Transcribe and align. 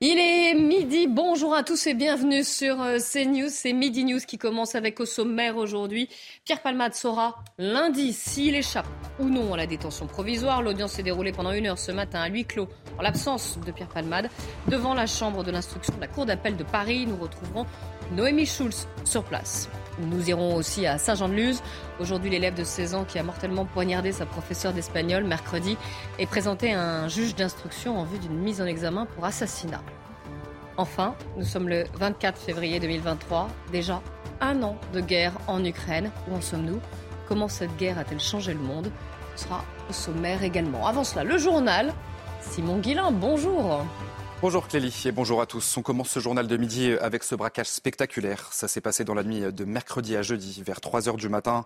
Il 0.00 0.18
est 0.18 0.54
midi, 0.54 1.06
bonjour 1.06 1.54
à 1.54 1.62
tous 1.62 1.86
et 1.86 1.94
bienvenue 1.94 2.42
sur 2.42 2.82
euh, 2.82 2.98
CNews. 2.98 3.48
C'est 3.48 3.72
Midi 3.72 4.04
News 4.04 4.18
qui 4.26 4.38
commence 4.38 4.74
avec 4.74 4.98
au 4.98 5.06
sommaire 5.06 5.56
aujourd'hui. 5.56 6.08
Pierre 6.44 6.62
Palmade 6.62 6.94
saura 6.94 7.36
lundi 7.58 8.12
s'il 8.12 8.56
échappe 8.56 8.88
ou 9.20 9.26
non 9.26 9.54
à 9.54 9.56
la 9.56 9.66
détention 9.66 10.08
provisoire. 10.08 10.62
L'audience 10.62 10.94
s'est 10.94 11.04
déroulée 11.04 11.30
pendant 11.30 11.52
une 11.52 11.68
heure 11.68 11.78
ce 11.78 11.92
matin 11.92 12.20
à 12.20 12.28
huis 12.28 12.44
clos 12.44 12.68
en 12.98 13.02
l'absence 13.02 13.56
de 13.64 13.70
Pierre 13.70 13.88
Palmade. 13.88 14.30
Devant 14.66 14.94
la 14.94 15.06
chambre 15.06 15.44
de 15.44 15.52
l'instruction 15.52 15.94
de 15.94 16.00
la 16.00 16.08
Cour 16.08 16.26
d'appel 16.26 16.56
de 16.56 16.64
Paris, 16.64 17.06
nous 17.06 17.16
retrouverons 17.16 17.64
Noémie 18.12 18.46
Schulz 18.46 18.86
sur 19.04 19.24
place. 19.24 19.68
Nous 19.98 20.28
irons 20.28 20.56
aussi 20.56 20.86
à 20.86 20.98
Saint-Jean-de-Luz. 20.98 21.62
Aujourd'hui, 22.00 22.30
l'élève 22.30 22.54
de 22.54 22.64
16 22.64 22.94
ans 22.94 23.04
qui 23.04 23.18
a 23.18 23.22
mortellement 23.22 23.64
poignardé 23.64 24.12
sa 24.12 24.26
professeure 24.26 24.72
d'espagnol 24.72 25.24
mercredi 25.24 25.76
est 26.18 26.26
présenté 26.26 26.74
à 26.74 26.80
un 26.80 27.08
juge 27.08 27.34
d'instruction 27.34 27.98
en 27.98 28.04
vue 28.04 28.18
d'une 28.18 28.36
mise 28.38 28.60
en 28.60 28.66
examen 28.66 29.06
pour 29.06 29.24
assassinat. 29.24 29.82
Enfin, 30.76 31.14
nous 31.36 31.44
sommes 31.44 31.68
le 31.68 31.84
24 31.94 32.40
février 32.40 32.80
2023, 32.80 33.48
déjà 33.70 34.02
un 34.40 34.62
an 34.62 34.76
de 34.92 35.00
guerre 35.00 35.32
en 35.46 35.64
Ukraine. 35.64 36.10
Où 36.28 36.34
en 36.34 36.40
sommes-nous? 36.40 36.80
Comment 37.28 37.48
cette 37.48 37.76
guerre 37.76 37.98
a-t-elle 37.98 38.20
changé 38.20 38.52
le 38.52 38.60
monde? 38.60 38.90
Ce 39.36 39.44
sera 39.44 39.64
au 39.88 39.92
sommaire 39.92 40.42
également. 40.42 40.86
Avant 40.86 41.04
cela, 41.04 41.24
le 41.24 41.38
journal. 41.38 41.92
Simon 42.40 42.78
Guillain, 42.78 43.12
bonjour. 43.12 43.84
Bonjour 44.44 44.68
Clélie 44.68 45.04
et 45.06 45.10
bonjour 45.10 45.40
à 45.40 45.46
tous. 45.46 45.78
On 45.78 45.80
commence 45.80 46.10
ce 46.10 46.20
journal 46.20 46.46
de 46.46 46.58
midi 46.58 46.92
avec 47.00 47.24
ce 47.24 47.34
braquage 47.34 47.70
spectaculaire. 47.70 48.52
Ça 48.52 48.68
s'est 48.68 48.82
passé 48.82 49.02
dans 49.02 49.14
la 49.14 49.24
nuit 49.24 49.40
de 49.40 49.64
mercredi 49.64 50.16
à 50.16 50.22
jeudi, 50.22 50.62
vers 50.62 50.82
3 50.82 51.00
h 51.08 51.16
du 51.16 51.30
matin. 51.30 51.64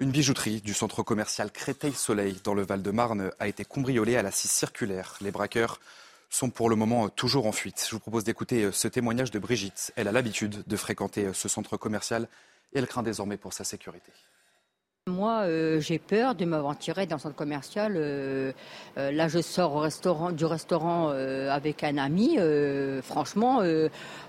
Une 0.00 0.10
bijouterie 0.10 0.60
du 0.60 0.74
centre 0.74 1.04
commercial 1.04 1.52
Créteil-Soleil 1.52 2.40
dans 2.42 2.54
le 2.54 2.62
Val-de-Marne 2.62 3.30
a 3.38 3.46
été 3.46 3.64
cambriolée 3.64 4.16
à 4.16 4.22
la 4.22 4.32
scie 4.32 4.48
circulaire. 4.48 5.16
Les 5.20 5.30
braqueurs 5.30 5.78
sont 6.28 6.50
pour 6.50 6.68
le 6.68 6.74
moment 6.74 7.08
toujours 7.08 7.46
en 7.46 7.52
fuite. 7.52 7.86
Je 7.86 7.94
vous 7.94 8.00
propose 8.00 8.24
d'écouter 8.24 8.72
ce 8.72 8.88
témoignage 8.88 9.30
de 9.30 9.38
Brigitte. 9.38 9.92
Elle 9.94 10.08
a 10.08 10.12
l'habitude 10.12 10.64
de 10.66 10.76
fréquenter 10.76 11.32
ce 11.32 11.48
centre 11.48 11.76
commercial 11.76 12.26
et 12.72 12.80
elle 12.80 12.88
craint 12.88 13.04
désormais 13.04 13.36
pour 13.36 13.52
sa 13.52 13.62
sécurité. 13.62 14.10
Moi, 15.08 15.40
euh, 15.44 15.80
j'ai 15.80 15.98
peur 15.98 16.34
de 16.34 16.44
m'aventurer 16.44 17.06
dans 17.06 17.16
un 17.16 17.18
centre 17.18 17.34
commercial. 17.34 17.94
Euh, 17.96 18.52
euh, 18.98 19.10
là, 19.10 19.28
je 19.28 19.40
sors 19.40 19.74
au 19.74 19.80
restaurant, 19.80 20.30
du 20.30 20.44
restaurant 20.44 21.08
avec 21.08 21.82
un 21.84 21.98
ami. 21.98 22.38
franchement, 23.02 23.62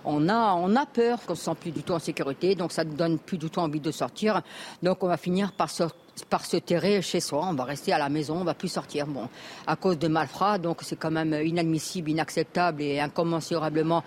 on, 0.06 0.30
a, 0.30 0.54
on 0.54 0.76
a 0.76 0.86
peur 0.86 1.20
qu'on 1.26 1.34
ne 1.34 1.38
se 1.38 1.44
sent 1.46 1.56
plus 1.60 1.72
du 1.72 1.84
tout 1.84 1.94
en 1.94 2.00
sécurité. 2.00 2.56
Donc, 2.56 2.72
ça 2.72 2.84
ne 2.84 2.94
donne 2.94 3.20
plus 3.20 3.38
du 3.38 3.50
tout 3.50 3.60
envie 3.60 3.80
de 3.80 3.92
sortir. 3.92 4.42
Donc, 4.82 5.04
on 5.04 5.08
va 5.08 5.18
finir 5.18 5.52
par 5.52 5.70
se, 5.70 5.84
par 6.30 6.46
se 6.46 6.58
terrer 6.58 7.02
chez 7.02 7.20
soi. 7.20 7.46
On 7.50 7.54
va 7.54 7.66
rester 7.66 7.94
à 7.94 7.98
la 7.98 8.10
maison, 8.10 8.38
on 8.38 8.40
ne 8.42 8.46
va 8.46 8.54
plus 8.54 8.70
sortir. 8.70 9.08
Bon, 9.08 9.28
à 9.68 9.76
cause 9.76 10.00
de 10.00 10.08
malfrats. 10.08 10.58
Donc, 10.58 10.80
c'est 10.82 10.96
quand 10.96 11.12
même 11.12 11.34
inadmissible, 11.34 12.10
inacceptable 12.10 12.82
et 12.82 13.00
incommensurablement 13.00 14.04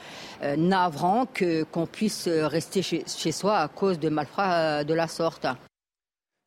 navrant 0.56 1.26
qu'on 1.72 1.86
puisse 1.86 2.28
rester 2.28 2.82
chez, 2.82 3.04
chez 3.06 3.32
soi 3.32 3.58
à 3.58 3.68
cause 3.68 3.98
de 3.98 4.08
malfrats 4.08 4.84
de 4.84 4.94
la 4.94 5.08
sorte. 5.08 5.46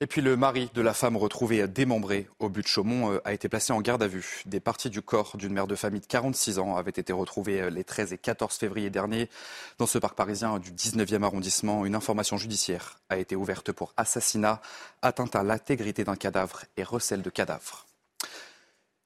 Et 0.01 0.07
puis 0.07 0.19
le 0.19 0.35
mari 0.35 0.69
de 0.73 0.81
la 0.81 0.93
femme 0.93 1.15
retrouvée 1.15 1.65
démembrée 1.69 2.27
au 2.39 2.49
but 2.49 2.63
de 2.63 2.67
Chaumont 2.67 3.13
euh, 3.13 3.21
a 3.23 3.31
été 3.31 3.47
placé 3.47 3.71
en 3.71 3.79
garde 3.79 4.03
à 4.03 4.07
vue. 4.07 4.41
Des 4.45 4.59
parties 4.59 4.89
du 4.89 5.01
corps 5.01 5.37
d'une 5.37 5.53
mère 5.53 5.67
de 5.67 5.75
famille 5.75 6.01
de 6.01 6.05
46 6.05 6.59
ans 6.59 6.75
avaient 6.75 6.89
été 6.91 7.13
retrouvées 7.13 7.61
euh, 7.61 7.69
les 7.69 7.85
13 7.85 8.11
et 8.11 8.17
14 8.17 8.53
février 8.57 8.89
dernier 8.89 9.29
dans 9.77 9.87
ce 9.87 9.97
parc 9.97 10.17
parisien 10.17 10.59
du 10.59 10.73
19e 10.73 11.23
arrondissement. 11.23 11.85
Une 11.85 11.95
information 11.95 12.35
judiciaire 12.35 12.99
a 13.07 13.17
été 13.17 13.37
ouverte 13.37 13.71
pour 13.71 13.93
assassinat, 13.95 14.61
atteinte 15.01 15.33
à 15.33 15.43
l'intégrité 15.43 16.03
d'un 16.03 16.17
cadavre 16.17 16.65
et 16.75 16.83
recel 16.83 17.21
de 17.21 17.29
cadavre. 17.29 17.84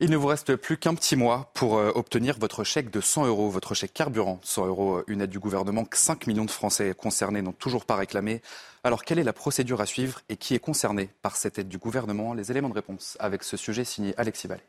Il 0.02 0.10
ne 0.12 0.16
vous 0.16 0.28
reste 0.28 0.56
plus 0.56 0.78
qu'un 0.78 0.96
petit 0.96 1.18
mois 1.18 1.52
pour 1.54 1.78
euh, 1.78 1.92
obtenir 1.94 2.40
votre 2.40 2.64
chèque 2.64 2.90
de 2.90 3.02
100 3.02 3.26
euros, 3.26 3.50
votre 3.50 3.74
chèque 3.74 3.94
carburant. 3.94 4.40
100 4.44 4.68
euros, 4.68 5.02
une 5.08 5.20
aide 5.20 5.30
du 5.30 5.40
gouvernement 5.40 5.84
que 5.84 5.98
5 5.98 6.26
millions 6.26 6.46
de 6.46 6.52
Français 6.52 6.94
concernés 6.98 7.42
n'ont 7.42 7.52
toujours 7.52 7.84
pas 7.84 7.98
réclamé. 7.98 8.42
Alors, 8.86 9.04
quelle 9.04 9.20
est 9.20 9.26
la 9.26 9.34
procédure 9.34 9.82
à 9.82 9.86
suivre 9.86 10.22
et 10.30 10.38
qui 10.38 10.56
est 10.56 10.60
concerné 10.60 11.10
par 11.22 11.36
cette 11.36 11.60
aide 11.60 11.68
du 11.68 11.78
gouvernement? 11.78 12.34
Les 12.34 12.50
éléments 12.50 12.70
de 12.70 12.76
réponse 12.76 13.18
avec 13.20 13.44
ce 13.44 13.58
sujet 13.58 13.84
signé 13.84 14.14
Alexis 14.16 14.48
Vallée. 14.48 14.64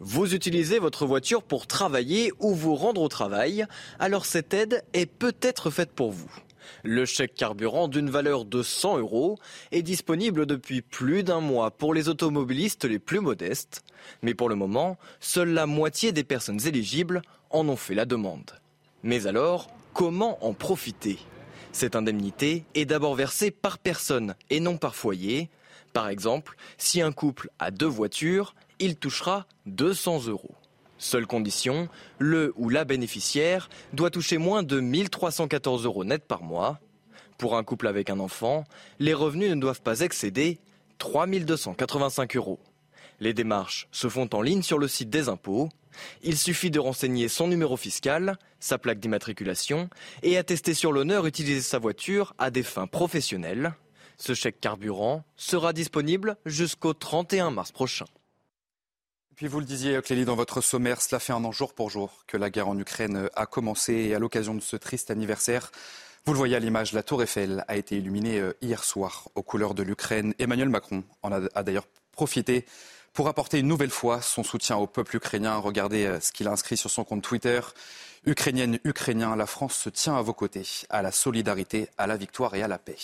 Vous 0.00 0.34
utilisez 0.34 0.80
votre 0.80 1.06
voiture 1.06 1.44
pour 1.44 1.68
travailler 1.68 2.32
ou 2.40 2.56
vous 2.56 2.74
rendre 2.74 3.02
au 3.02 3.08
travail, 3.08 3.66
alors 4.00 4.26
cette 4.26 4.52
aide 4.52 4.82
est 4.94 5.06
peut-être 5.06 5.70
faite 5.70 5.92
pour 5.92 6.10
vous. 6.10 6.30
Le 6.84 7.04
chèque 7.04 7.34
carburant 7.34 7.88
d'une 7.88 8.10
valeur 8.10 8.44
de 8.44 8.62
100 8.62 8.98
euros 8.98 9.38
est 9.72 9.82
disponible 9.82 10.46
depuis 10.46 10.82
plus 10.82 11.22
d'un 11.22 11.40
mois 11.40 11.70
pour 11.70 11.94
les 11.94 12.08
automobilistes 12.08 12.84
les 12.84 12.98
plus 12.98 13.20
modestes. 13.20 13.82
Mais 14.22 14.34
pour 14.34 14.48
le 14.48 14.54
moment, 14.54 14.96
seule 15.20 15.50
la 15.50 15.66
moitié 15.66 16.12
des 16.12 16.24
personnes 16.24 16.66
éligibles 16.66 17.22
en 17.50 17.68
ont 17.68 17.76
fait 17.76 17.94
la 17.94 18.04
demande. 18.04 18.52
Mais 19.02 19.26
alors, 19.26 19.68
comment 19.92 20.44
en 20.44 20.52
profiter? 20.54 21.18
Cette 21.72 21.96
indemnité 21.96 22.64
est 22.74 22.86
d'abord 22.86 23.14
versée 23.14 23.50
par 23.50 23.78
personne 23.78 24.34
et 24.50 24.60
non 24.60 24.76
par 24.76 24.94
foyer. 24.94 25.50
Par 25.92 26.08
exemple, 26.08 26.56
si 26.76 27.00
un 27.00 27.12
couple 27.12 27.50
a 27.58 27.70
deux 27.70 27.86
voitures, 27.86 28.54
il 28.78 28.96
touchera 28.96 29.46
200 29.66 30.26
euros. 30.26 30.54
Seule 30.98 31.26
condition, 31.26 31.88
le 32.18 32.52
ou 32.56 32.68
la 32.68 32.84
bénéficiaire 32.84 33.70
doit 33.92 34.10
toucher 34.10 34.36
moins 34.36 34.64
de 34.64 34.80
1314 34.80 35.84
euros 35.84 36.04
net 36.04 36.24
par 36.26 36.42
mois. 36.42 36.80
Pour 37.38 37.56
un 37.56 37.62
couple 37.62 37.86
avec 37.86 38.10
un 38.10 38.18
enfant, 38.18 38.64
les 38.98 39.14
revenus 39.14 39.50
ne 39.50 39.60
doivent 39.60 39.80
pas 39.80 40.00
excéder 40.00 40.58
3285 40.98 42.36
euros. 42.36 42.58
Les 43.20 43.32
démarches 43.32 43.86
se 43.92 44.08
font 44.08 44.28
en 44.32 44.42
ligne 44.42 44.62
sur 44.62 44.78
le 44.78 44.88
site 44.88 45.08
des 45.08 45.28
impôts. 45.28 45.68
Il 46.22 46.36
suffit 46.36 46.70
de 46.70 46.80
renseigner 46.80 47.28
son 47.28 47.46
numéro 47.46 47.76
fiscal, 47.76 48.36
sa 48.58 48.78
plaque 48.78 48.98
d'immatriculation 48.98 49.88
et 50.24 50.36
attester 50.36 50.74
sur 50.74 50.92
l'honneur 50.92 51.26
utiliser 51.26 51.60
sa 51.60 51.78
voiture 51.78 52.34
à 52.38 52.50
des 52.50 52.64
fins 52.64 52.88
professionnelles. 52.88 53.74
Ce 54.16 54.34
chèque 54.34 54.60
carburant 54.60 55.24
sera 55.36 55.72
disponible 55.72 56.36
jusqu'au 56.44 56.92
31 56.92 57.52
mars 57.52 57.70
prochain. 57.70 58.06
Puis 59.38 59.46
vous 59.46 59.60
le 59.60 59.66
disiez, 59.66 60.02
Clélie, 60.02 60.24
dans 60.24 60.34
votre 60.34 60.60
sommaire, 60.60 61.00
cela 61.00 61.20
fait 61.20 61.32
un 61.32 61.44
an 61.44 61.52
jour 61.52 61.72
pour 61.72 61.90
jour 61.90 62.24
que 62.26 62.36
la 62.36 62.50
guerre 62.50 62.66
en 62.66 62.76
Ukraine 62.76 63.30
a 63.36 63.46
commencé 63.46 63.92
et 63.92 64.16
à 64.16 64.18
l'occasion 64.18 64.52
de 64.52 64.60
ce 64.60 64.74
triste 64.74 65.12
anniversaire, 65.12 65.70
vous 66.26 66.32
le 66.32 66.38
voyez 66.38 66.56
à 66.56 66.58
l'image, 66.58 66.92
la 66.92 67.04
tour 67.04 67.22
Eiffel 67.22 67.64
a 67.68 67.76
été 67.76 67.96
illuminée 67.96 68.40
euh, 68.40 68.56
hier 68.62 68.82
soir 68.82 69.28
aux 69.36 69.44
couleurs 69.44 69.74
de 69.74 69.84
l'Ukraine. 69.84 70.34
Emmanuel 70.40 70.70
Macron 70.70 71.04
en 71.22 71.30
a, 71.30 71.62
d'ailleurs 71.62 71.86
profité 72.10 72.66
pour 73.12 73.28
apporter 73.28 73.60
une 73.60 73.68
nouvelle 73.68 73.90
fois 73.90 74.20
son 74.22 74.42
soutien 74.42 74.76
au 74.76 74.88
peuple 74.88 75.14
ukrainien. 75.14 75.56
Regardez 75.58 76.06
euh, 76.06 76.18
ce 76.18 76.32
qu'il 76.32 76.48
a 76.48 76.50
inscrit 76.50 76.76
sur 76.76 76.90
son 76.90 77.04
compte 77.04 77.22
Twitter. 77.22 77.60
Ukrainienne, 78.26 78.80
Ukrainien, 78.82 79.36
la 79.36 79.46
France 79.46 79.76
se 79.76 79.88
tient 79.88 80.16
à 80.16 80.22
vos 80.22 80.34
côtés, 80.34 80.66
à 80.90 81.00
la 81.00 81.12
solidarité, 81.12 81.88
à 81.96 82.08
la 82.08 82.16
victoire 82.16 82.56
et 82.56 82.62
à 82.64 82.66
la 82.66 82.78
paix. 82.78 82.96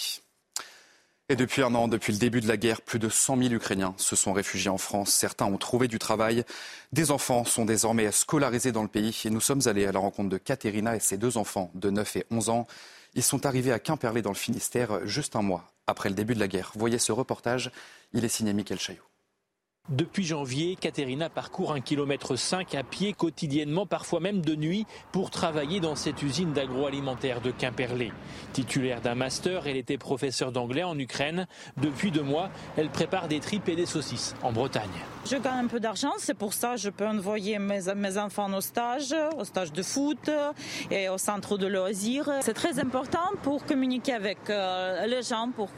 Et 1.31 1.37
depuis 1.37 1.63
un 1.63 1.75
an, 1.75 1.89
depuis 1.89 2.13
le 2.13 2.19
début 2.19 2.43
de 2.43 2.49
la 2.49 2.59
guerre, 2.59 2.83
plus 2.83 2.99
de 2.99 3.09
100 3.09 3.39
000 3.39 3.55
Ukrainiens 3.55 3.95
se 3.97 4.15
sont 4.15 4.35
réfugiés 4.35 4.69
en 4.69 4.77
France. 4.77 5.09
Certains 5.11 5.47
ont 5.47 5.57
trouvé 5.57 5.89
du 5.89 5.99
travail. 5.99 6.45
Des 6.93 7.11
enfants 7.11 7.47
sont 7.47 7.65
désormais 7.65 8.13
scolarisés 8.13 8.73
dans 8.73 8.83
le 8.83 8.89
pays. 8.89 9.19
Et 9.25 9.31
nous 9.31 9.41
sommes 9.41 9.63
allés 9.67 9.87
à 9.87 9.93
la 9.93 10.01
rencontre 10.01 10.29
de 10.29 10.37
Katerina 10.37 10.97
et 10.97 11.01
ses 11.01 11.17
deux 11.17 11.39
enfants 11.39 11.71
de 11.75 11.89
9 11.89 12.17
et 12.17 12.27
11 12.31 12.51
ans. 12.51 12.67
Ils 13.15 13.23
sont 13.23 13.47
arrivés 13.47 13.73
à 13.73 13.79
Quimperlé 13.79 14.21
dans 14.21 14.33
le 14.33 14.37
Finistère 14.37 15.07
juste 15.07 15.35
un 15.35 15.43
mois 15.43 15.73
après 15.87 16.11
le 16.11 16.15
début 16.15 16.35
de 16.35 16.41
la 16.41 16.49
guerre. 16.49 16.73
Voyez 16.75 16.99
ce 16.99 17.13
reportage. 17.13 17.71
Il 18.13 18.23
est 18.27 18.29
signé 18.29 18.53
Michael 18.53 18.79
Chaillot. 18.79 19.14
Depuis 19.91 20.25
janvier, 20.25 20.77
Katerina 20.77 21.29
parcourt 21.29 21.75
un 21.75 21.83
kilomètre 21.83 22.37
5 22.37 22.75
à 22.75 22.83
pied 22.83 23.13
quotidiennement, 23.13 23.85
parfois 23.85 24.19
même 24.19 24.41
de 24.41 24.55
nuit, 24.55 24.87
pour 25.13 25.29
travailler 25.29 25.79
dans 25.79 25.95
cette 25.95 26.23
usine 26.23 26.55
d'agroalimentaire 26.55 27.43
de 27.43 27.51
Quimperlé. 27.51 28.11
Titulaire 28.55 29.03
d'un 29.03 29.15
master, 29.15 29.67
elle 29.67 29.77
était 29.77 29.99
professeure 29.99 30.53
d'anglais 30.53 30.85
en 30.85 30.99
Ukraine. 30.99 31.47
Depuis 31.77 32.11
deux 32.11 32.23
mois, 32.23 32.49
elle 32.79 32.89
prépare 32.89 33.29
des 33.29 33.41
tripes 33.41 33.69
et 33.69 33.77
des 33.77 33.85
saucisses 33.85 34.35
en 34.43 34.53
Bretagne. 34.53 34.89
Je 35.27 35.37
gagne 35.37 35.65
un 35.65 35.67
peu 35.67 35.81
d'argent, 35.81 36.13
c'est 36.17 36.33
pour 36.33 36.55
ça 36.55 36.73
que 36.73 36.81
je 36.81 36.89
peux 36.89 37.07
envoyer 37.07 37.59
mes, 37.59 37.81
mes 37.95 38.17
enfants 38.17 38.53
au 38.55 38.63
stage, 38.63 39.15
au 39.37 39.45
stage 39.45 39.73
de 39.73 39.83
foot 39.83 40.31
et 40.91 41.11
au 41.11 41.19
centre 41.19 41.59
de 41.59 41.67
loisirs. 41.67 42.31
C'est 42.41 42.55
très 42.55 42.79
important 42.79 43.33
pour 43.43 43.67
communiquer 43.67 44.15
avec 44.15 44.39
euh, 44.49 45.07
les 45.07 45.23
gens, 45.23 45.51
pour 45.55 45.69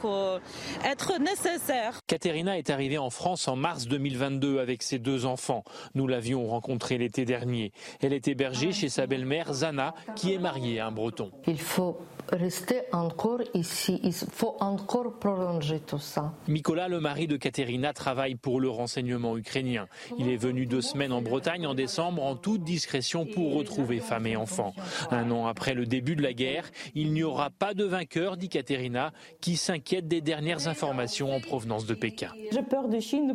être 0.85 1.19
nécessaire. 1.19 1.99
Katerina 2.07 2.57
est 2.57 2.71
arrivée 2.71 2.99
en 2.99 3.11
France 3.11 3.49
en 3.49 3.57
mars 3.57 3.87
2020 3.87 3.96
2022 3.97 4.59
avec 4.59 4.83
ses 4.83 4.99
deux 4.99 5.25
enfants. 5.25 5.65
Nous 5.95 6.07
l'avions 6.07 6.47
rencontrée 6.47 6.99
l'été 6.99 7.25
dernier. 7.25 7.73
Elle 8.03 8.13
est 8.13 8.29
hébergée 8.29 8.73
chez 8.73 8.91
sa 8.91 9.07
belle-mère 9.07 9.55
Zana, 9.55 9.95
qui 10.15 10.35
est 10.35 10.39
mariée 10.39 10.81
à 10.81 10.89
un 10.89 10.93
breton. 10.93 11.31
Il 11.47 11.59
faut 11.59 11.99
rester 12.33 12.83
encore 12.93 13.41
ici. 13.55 14.01
Il 14.03 14.13
faut 14.13 14.57
encore 14.61 15.19
prolonger 15.19 15.81
tout 15.81 15.99
ça. 15.99 16.35
Nicolas, 16.49 16.89
le 16.89 17.01
mari 17.01 17.27
de 17.27 17.37
Katerina, 17.37 17.93
travaille 17.93 18.35
pour 18.35 18.61
le 18.61 18.69
renseignement 18.69 19.37
ukrainien. 19.37 19.87
Il 20.19 20.29
est 20.29 20.37
venu 20.37 20.67
deux 20.67 20.83
semaines 20.83 21.13
en 21.13 21.23
Bretagne 21.23 21.67
en 21.67 21.75
décembre 21.75 22.23
en 22.23 22.37
toute 22.37 22.65
discrétion 22.65 23.27
pour 23.27 23.55
retrouver 23.55 24.01
femme 24.01 24.27
et 24.27 24.37
enfants. 24.37 24.75
Un 25.11 25.31
an 25.31 25.47
après 25.47 25.75
le 25.75 25.87
début 25.87 26.17
de 26.17 26.23
la 26.23 26.33
guerre, 26.33 26.71
il 26.95 27.13
n'y 27.13 27.23
aura 27.23 27.51
pas 27.51 27.75
de 27.75 27.85
vainqueur, 27.85 28.37
dit 28.37 28.49
Katerina, 28.49 29.13
qui 29.41 29.57
s'inquiète 29.57 30.09
des 30.09 30.21
dernières 30.21 30.69
informations 30.69 31.35
en 31.35 31.41
provenance 31.41 31.87
de 31.87 31.95
Pékin. 31.95 32.31
J'ai 32.53 32.63
peur 32.63 32.89
de 32.89 33.01
Chine 33.01 33.27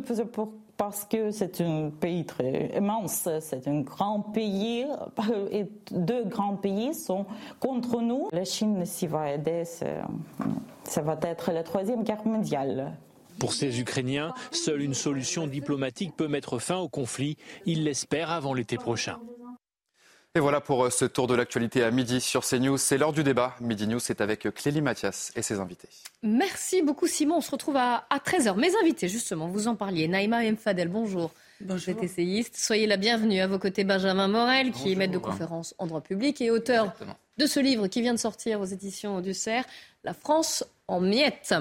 parce 0.82 1.04
que 1.04 1.30
c'est 1.30 1.60
un 1.60 1.90
pays 1.90 2.24
très 2.24 2.72
immense, 2.76 3.28
c'est 3.38 3.68
un 3.68 3.82
grand 3.82 4.18
pays 4.18 4.84
et 5.52 5.66
deux 5.92 6.24
grands 6.24 6.56
pays 6.56 6.92
sont 6.92 7.24
contre 7.60 8.00
nous. 8.00 8.26
La 8.32 8.44
Chine 8.44 8.84
s'y 8.84 9.06
va 9.06 9.30
aider, 9.30 9.62
ça 9.64 11.02
va 11.02 11.16
être 11.22 11.52
la 11.52 11.62
troisième 11.62 12.02
guerre 12.02 12.26
mondiale. 12.26 12.96
Pour 13.38 13.52
ces 13.52 13.78
Ukrainiens, 13.78 14.34
seule 14.50 14.82
une 14.82 14.94
solution 14.94 15.46
diplomatique 15.46 16.16
peut 16.16 16.26
mettre 16.26 16.58
fin 16.58 16.78
au 16.78 16.88
conflit. 16.88 17.36
Ils 17.64 17.84
l'espèrent 17.84 18.32
avant 18.32 18.52
l'été 18.52 18.76
prochain. 18.76 19.18
Et 20.34 20.40
voilà 20.40 20.62
pour 20.62 20.86
euh, 20.86 20.88
ce 20.88 21.04
tour 21.04 21.26
de 21.26 21.34
l'actualité 21.34 21.84
à 21.84 21.90
midi 21.90 22.18
sur 22.18 22.42
CNews. 22.42 22.78
C'est 22.78 22.96
l'heure 22.96 23.12
du 23.12 23.22
débat. 23.22 23.54
Midi 23.60 23.86
News, 23.86 23.98
c'est 23.98 24.22
avec 24.22 24.48
Clélie 24.54 24.80
Mathias 24.80 25.30
et 25.36 25.42
ses 25.42 25.60
invités. 25.60 25.88
Merci 26.22 26.80
beaucoup 26.80 27.06
Simon. 27.06 27.36
On 27.36 27.40
se 27.42 27.50
retrouve 27.50 27.76
à, 27.76 28.06
13h. 28.10 28.56
Mes 28.56 28.74
invités, 28.80 29.08
justement, 29.08 29.48
vous 29.48 29.68
en 29.68 29.74
parliez. 29.74 30.08
Naïma 30.08 30.50
Mfadel, 30.50 30.88
bonjour. 30.88 31.32
Bonjour. 31.60 31.94
Vous 31.94 32.02
essayiste. 32.02 32.56
Soyez 32.56 32.86
la 32.86 32.96
bienvenue. 32.96 33.40
À 33.40 33.46
vos 33.46 33.58
côtés, 33.58 33.84
Benjamin 33.84 34.26
Morel, 34.26 34.72
qui 34.72 34.92
est 34.92 34.94
maître 34.94 35.12
de 35.12 35.18
conférence 35.18 35.74
en 35.76 35.86
droit 35.86 36.00
public 36.00 36.40
et 36.40 36.50
auteur 36.50 36.94
de 37.36 37.44
ce 37.44 37.60
livre 37.60 37.88
qui 37.88 38.00
vient 38.00 38.14
de 38.14 38.18
sortir 38.18 38.62
aux 38.62 38.64
éditions 38.64 39.20
du 39.20 39.34
CERF, 39.34 39.66
La 40.02 40.14
France 40.14 40.64
en 40.92 41.00
miettes. 41.00 41.54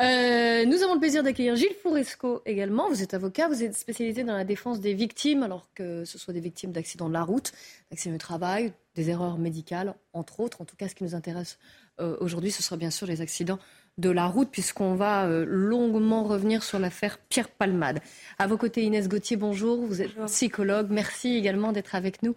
Euh, 0.00 0.64
nous 0.64 0.82
avons 0.82 0.94
le 0.94 1.00
plaisir 1.00 1.22
d'accueillir 1.22 1.54
Gilles 1.54 1.76
Fouresco 1.80 2.42
également. 2.44 2.88
Vous 2.88 3.02
êtes 3.02 3.14
avocat, 3.14 3.46
vous 3.48 3.62
êtes 3.62 3.76
spécialisé 3.76 4.24
dans 4.24 4.36
la 4.36 4.44
défense 4.44 4.80
des 4.80 4.94
victimes, 4.94 5.44
alors 5.44 5.68
que 5.74 6.04
ce 6.04 6.18
soit 6.18 6.34
des 6.34 6.40
victimes 6.40 6.72
d'accidents 6.72 7.08
de 7.08 7.14
la 7.14 7.22
route, 7.22 7.52
d'accidents 7.90 8.14
de 8.14 8.18
travail, 8.18 8.72
des 8.96 9.10
erreurs 9.10 9.38
médicales, 9.38 9.94
entre 10.12 10.40
autres. 10.40 10.60
En 10.60 10.64
tout 10.64 10.76
cas, 10.76 10.88
ce 10.88 10.96
qui 10.96 11.04
nous 11.04 11.14
intéresse 11.14 11.58
euh, 12.00 12.16
aujourd'hui, 12.20 12.50
ce 12.50 12.62
sera 12.62 12.76
bien 12.76 12.90
sûr 12.90 13.06
les 13.06 13.20
accidents 13.20 13.60
de 13.96 14.10
la 14.10 14.26
route, 14.26 14.50
puisqu'on 14.50 14.94
va 14.94 15.26
euh, 15.26 15.44
longuement 15.46 16.24
revenir 16.24 16.64
sur 16.64 16.80
l'affaire 16.80 17.18
Pierre 17.28 17.48
Palmade. 17.48 18.00
À 18.38 18.48
vos 18.48 18.56
côtés, 18.56 18.82
Inès 18.82 19.08
Gauthier, 19.08 19.36
bonjour. 19.36 19.84
Vous 19.86 20.02
êtes 20.02 20.16
psychologue. 20.26 20.88
Merci 20.90 21.36
également 21.36 21.70
d'être 21.70 21.94
avec 21.94 22.22
nous 22.22 22.34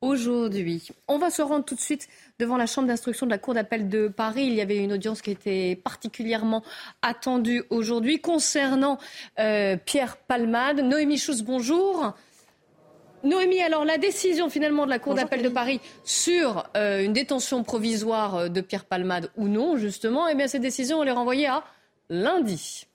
aujourd'hui. 0.00 0.88
On 1.08 1.18
va 1.18 1.30
se 1.30 1.42
rendre 1.42 1.64
tout 1.64 1.74
de 1.74 1.80
suite 1.80 2.08
devant 2.38 2.56
la 2.56 2.66
chambre 2.66 2.88
d'instruction 2.88 3.26
de 3.26 3.30
la 3.30 3.38
Cour 3.38 3.54
d'appel 3.54 3.88
de 3.88 4.08
Paris. 4.08 4.44
Il 4.46 4.54
y 4.54 4.60
avait 4.60 4.78
une 4.78 4.92
audience 4.92 5.22
qui 5.22 5.30
était 5.30 5.76
particulièrement 5.82 6.62
attendue 7.02 7.64
aujourd'hui 7.70 8.20
concernant 8.20 8.98
euh, 9.38 9.76
Pierre 9.76 10.16
Palmade. 10.16 10.80
Noémie 10.80 11.18
Schuss, 11.18 11.42
bonjour. 11.42 12.14
Noémie, 13.22 13.62
alors 13.62 13.86
la 13.86 13.96
décision 13.96 14.50
finalement 14.50 14.84
de 14.84 14.90
la 14.90 14.98
Cour 14.98 15.14
d'appel 15.14 15.42
de 15.42 15.48
Paris 15.48 15.80
sur 16.04 16.68
euh, 16.76 17.02
une 17.02 17.14
détention 17.14 17.62
provisoire 17.64 18.50
de 18.50 18.60
Pierre 18.60 18.84
Palmade 18.84 19.30
ou 19.36 19.48
non, 19.48 19.78
justement, 19.78 20.28
eh 20.28 20.34
bien 20.34 20.46
cette 20.46 20.62
décision, 20.62 21.02
elle 21.02 21.08
est 21.08 21.12
renvoyée 21.12 21.46
à 21.46 21.64
lundi. 22.10 22.86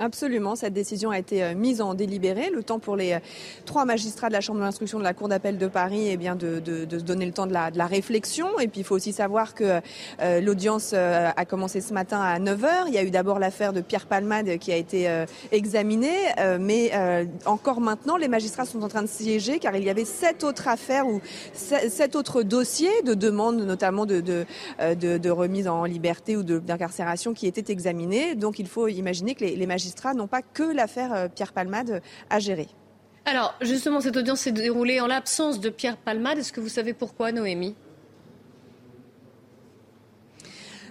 Absolument, 0.00 0.54
cette 0.54 0.74
décision 0.74 1.10
a 1.10 1.18
été 1.18 1.42
euh, 1.42 1.54
mise 1.56 1.80
en 1.80 1.94
délibéré. 1.94 2.50
Le 2.54 2.62
temps 2.62 2.78
pour 2.78 2.94
les 2.94 3.14
euh, 3.14 3.18
trois 3.64 3.84
magistrats 3.84 4.28
de 4.28 4.32
la 4.32 4.40
Chambre 4.40 4.60
d'instruction 4.60 5.00
de 5.00 5.02
la 5.02 5.12
Cour 5.12 5.28
d'appel 5.28 5.58
de 5.58 5.66
Paris 5.66 6.08
eh 6.08 6.16
bien 6.16 6.36
de, 6.36 6.60
de, 6.60 6.84
de, 6.84 6.98
se 7.00 7.02
donner 7.02 7.26
le 7.26 7.32
temps 7.32 7.48
de 7.48 7.52
la, 7.52 7.72
de 7.72 7.78
la 7.78 7.86
réflexion. 7.86 8.60
Et 8.60 8.68
puis 8.68 8.82
il 8.82 8.84
faut 8.84 8.94
aussi 8.94 9.12
savoir 9.12 9.54
que 9.54 9.80
euh, 10.20 10.40
l'audience 10.40 10.92
a 10.92 11.44
commencé 11.44 11.80
ce 11.80 11.92
matin 11.92 12.20
à 12.20 12.38
9h. 12.38 12.84
Il 12.86 12.94
y 12.94 12.98
a 12.98 13.02
eu 13.02 13.10
d'abord 13.10 13.38
l'affaire 13.40 13.72
de 13.72 13.80
Pierre 13.80 14.06
Palmade 14.06 14.58
qui 14.58 14.72
a 14.72 14.76
été 14.76 15.08
examinée. 15.52 16.16
mais 16.60 16.92
encore 17.44 17.80
maintenant, 17.80 18.16
les 18.16 18.28
magistrats 18.28 18.64
sont 18.64 18.82
en 18.82 18.88
train 18.88 19.02
de 19.02 19.08
siéger 19.08 19.58
car 19.58 19.74
il 19.76 19.84
y 19.84 19.90
avait 19.90 20.04
sept 20.04 20.44
autres 20.44 20.68
affaires 20.68 21.06
ou 21.06 21.20
sept 21.54 22.16
autres 22.16 22.42
dossiers 22.42 23.02
de 23.04 23.14
demande 23.14 23.56
notamment 23.56 24.06
de, 24.06 24.20
de, 24.20 24.46
de, 24.94 25.30
remise 25.30 25.68
en 25.68 25.84
liberté 25.84 26.36
ou 26.36 26.42
d'incarcération 26.42 27.34
qui 27.34 27.46
étaient 27.46 27.72
examinés. 27.72 28.34
Donc 28.34 28.58
il 28.58 28.66
faut 28.66 28.88
imaginer 28.88 29.34
que 29.34 29.44
les, 29.44 29.56
les 29.56 29.66
magistrats 29.66 29.87
n'ont 30.14 30.26
pas 30.26 30.42
que 30.42 30.62
l'affaire 30.62 31.12
euh, 31.12 31.28
Pierre 31.28 31.52
Palmade 31.52 32.02
à 32.30 32.38
gérer. 32.38 32.68
Alors, 33.24 33.54
justement, 33.60 34.00
cette 34.00 34.16
audience 34.16 34.40
s'est 34.40 34.52
déroulée 34.52 35.00
en 35.00 35.06
l'absence 35.06 35.60
de 35.60 35.68
Pierre 35.68 35.98
Palmade. 35.98 36.38
Est-ce 36.38 36.52
que 36.52 36.60
vous 36.60 36.68
savez 36.68 36.94
pourquoi, 36.94 37.30
Noémie? 37.30 37.76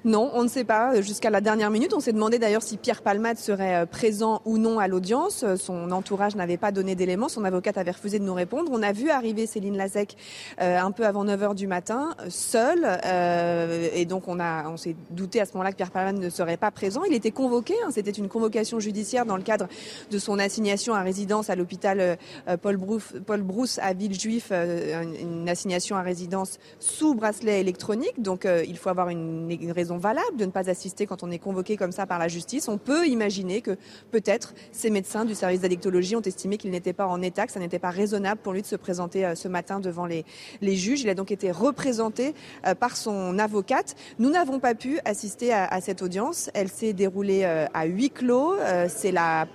Non, 0.06 0.32
on 0.34 0.44
ne 0.44 0.48
sait 0.48 0.64
pas. 0.64 1.02
Jusqu'à 1.02 1.30
la 1.30 1.42
dernière 1.42 1.72
minute, 1.72 1.94
on 1.94 2.00
s'est 2.00 2.14
demandé 2.14 2.40
d'ailleurs 2.40 2.62
si 2.62 2.78
Pierre 2.78 3.02
Palmade 3.02 3.38
serait 3.38 3.76
euh, 3.76 3.86
présent 3.86 4.42
ou 4.46 4.58
non 4.58 4.80
à 4.80 4.88
l'audience. 4.88 5.46
Son 5.56 5.92
entourage 5.92 6.36
n'avait 6.36 6.58
pas 6.58 6.72
donné 6.72 6.96
d'éléments. 6.96 7.30
Son 7.30 7.44
avocate 7.44 7.78
avait 7.78 7.92
refusé 7.92 8.20
de 8.20 8.24
nous 8.24 8.34
répondre. 8.34 8.72
On 8.74 8.84
a 8.84 8.92
vu 8.92 9.10
arriver 9.10 9.48
Céline 9.48 9.78
Lazec 9.78 10.16
euh, 10.62 10.80
un 10.80 10.92
peu 10.92 11.06
avant 11.06 11.24
9 11.24 11.42
h 11.42 11.56
du 11.56 11.68
matin, 11.68 12.16
seule. 12.30 13.00
Euh, 13.06 13.90
et 13.94 14.06
donc 14.06 14.28
on, 14.28 14.40
a, 14.40 14.70
on 14.70 14.78
s'est 14.78 14.96
douté 15.10 15.42
à 15.42 15.46
ce 15.46 15.54
moment-là 15.54 15.72
que 15.72 15.78
Pierre 15.78 15.92
Palmade 15.92 16.18
ne 16.18 16.30
serait 16.30 16.58
pas 16.58 16.72
présent. 16.72 17.04
Il 17.04 17.14
était 17.14 17.32
convoqué. 17.32 17.74
Hein. 17.86 17.90
C'était 17.92 18.12
une 18.12 18.28
convocation 18.28 18.80
judiciaire 18.80 19.26
dans 19.26 19.38
le 19.38 19.44
cadre 19.44 19.68
de 20.12 20.20
son 20.20 20.40
assignation 20.40 20.94
à 20.94 21.02
résidence 21.02 21.50
à 21.50 21.56
l'hôpital 21.56 22.18
Paul, 22.62 22.78
Brousse, 22.78 23.80
à 23.82 23.94
Villejuif. 23.94 24.52
Une 24.52 25.50
assignation 25.50 25.96
à 25.96 26.02
résidence 26.02 26.60
sous 26.80 27.16
bracelet 27.16 27.60
électronique. 27.60 28.22
Donc 28.22 28.48
il 28.68 28.78
faut 28.78 28.90
avoir 28.90 29.10
une 29.10 29.72
raison 29.72 29.87
valable 29.96 30.36
de 30.38 30.44
ne 30.44 30.52
pas 30.52 30.70
assister 30.70 31.06
quand 31.06 31.24
on 31.24 31.32
est 31.32 31.40
convoqué 31.40 31.78
comme 31.78 31.94
ça 31.94 32.06
par 32.06 32.20
la 32.20 32.28
justice. 32.28 32.68
On 32.68 32.78
peut 32.78 33.08
imaginer 33.08 33.62
que 33.62 33.78
peut-être 34.12 34.54
ces 34.74 34.90
médecins 34.90 35.24
du 35.24 35.36
service 35.36 35.62
d'addictologie 35.62 36.16
ont 36.18 36.22
estimé 36.22 36.58
qu'il 36.58 36.72
n'était 36.72 36.94
pas 36.94 37.08
en 37.08 37.22
état, 37.22 37.46
que 37.46 37.54
ça 37.54 37.60
n'était 37.60 37.80
pas 37.80 37.90
raisonnable 37.90 38.42
pour 38.42 38.54
lui 38.54 38.62
de 38.62 38.68
se 38.68 38.76
présenter 38.76 39.26
euh, 39.26 39.36
ce 39.36 39.48
matin 39.48 39.80
devant 39.80 40.06
les, 40.06 40.26
les 40.62 40.76
juges. 40.76 41.02
Il 41.02 41.10
a 41.10 41.16
donc 41.16 41.32
été 41.32 41.52
représenté 41.52 42.34
euh, 42.66 42.76
par 42.76 42.98
son 42.98 43.40
avocate. 43.40 43.96
Nous 44.20 44.30
n'avons 44.30 44.60
pas 44.60 44.76
pu 44.76 45.00
assister 45.06 45.54
à, 45.54 45.80
cette 45.82 46.02
audience. 46.02 46.50
Elle 46.54 46.70
s'est 46.70 46.94
déroulée 46.94 47.44
euh, 47.44 47.66
à 47.74 47.86
huis 47.86 48.10
clos. 48.10 48.56
C'est 48.90 49.12
la 49.12 49.48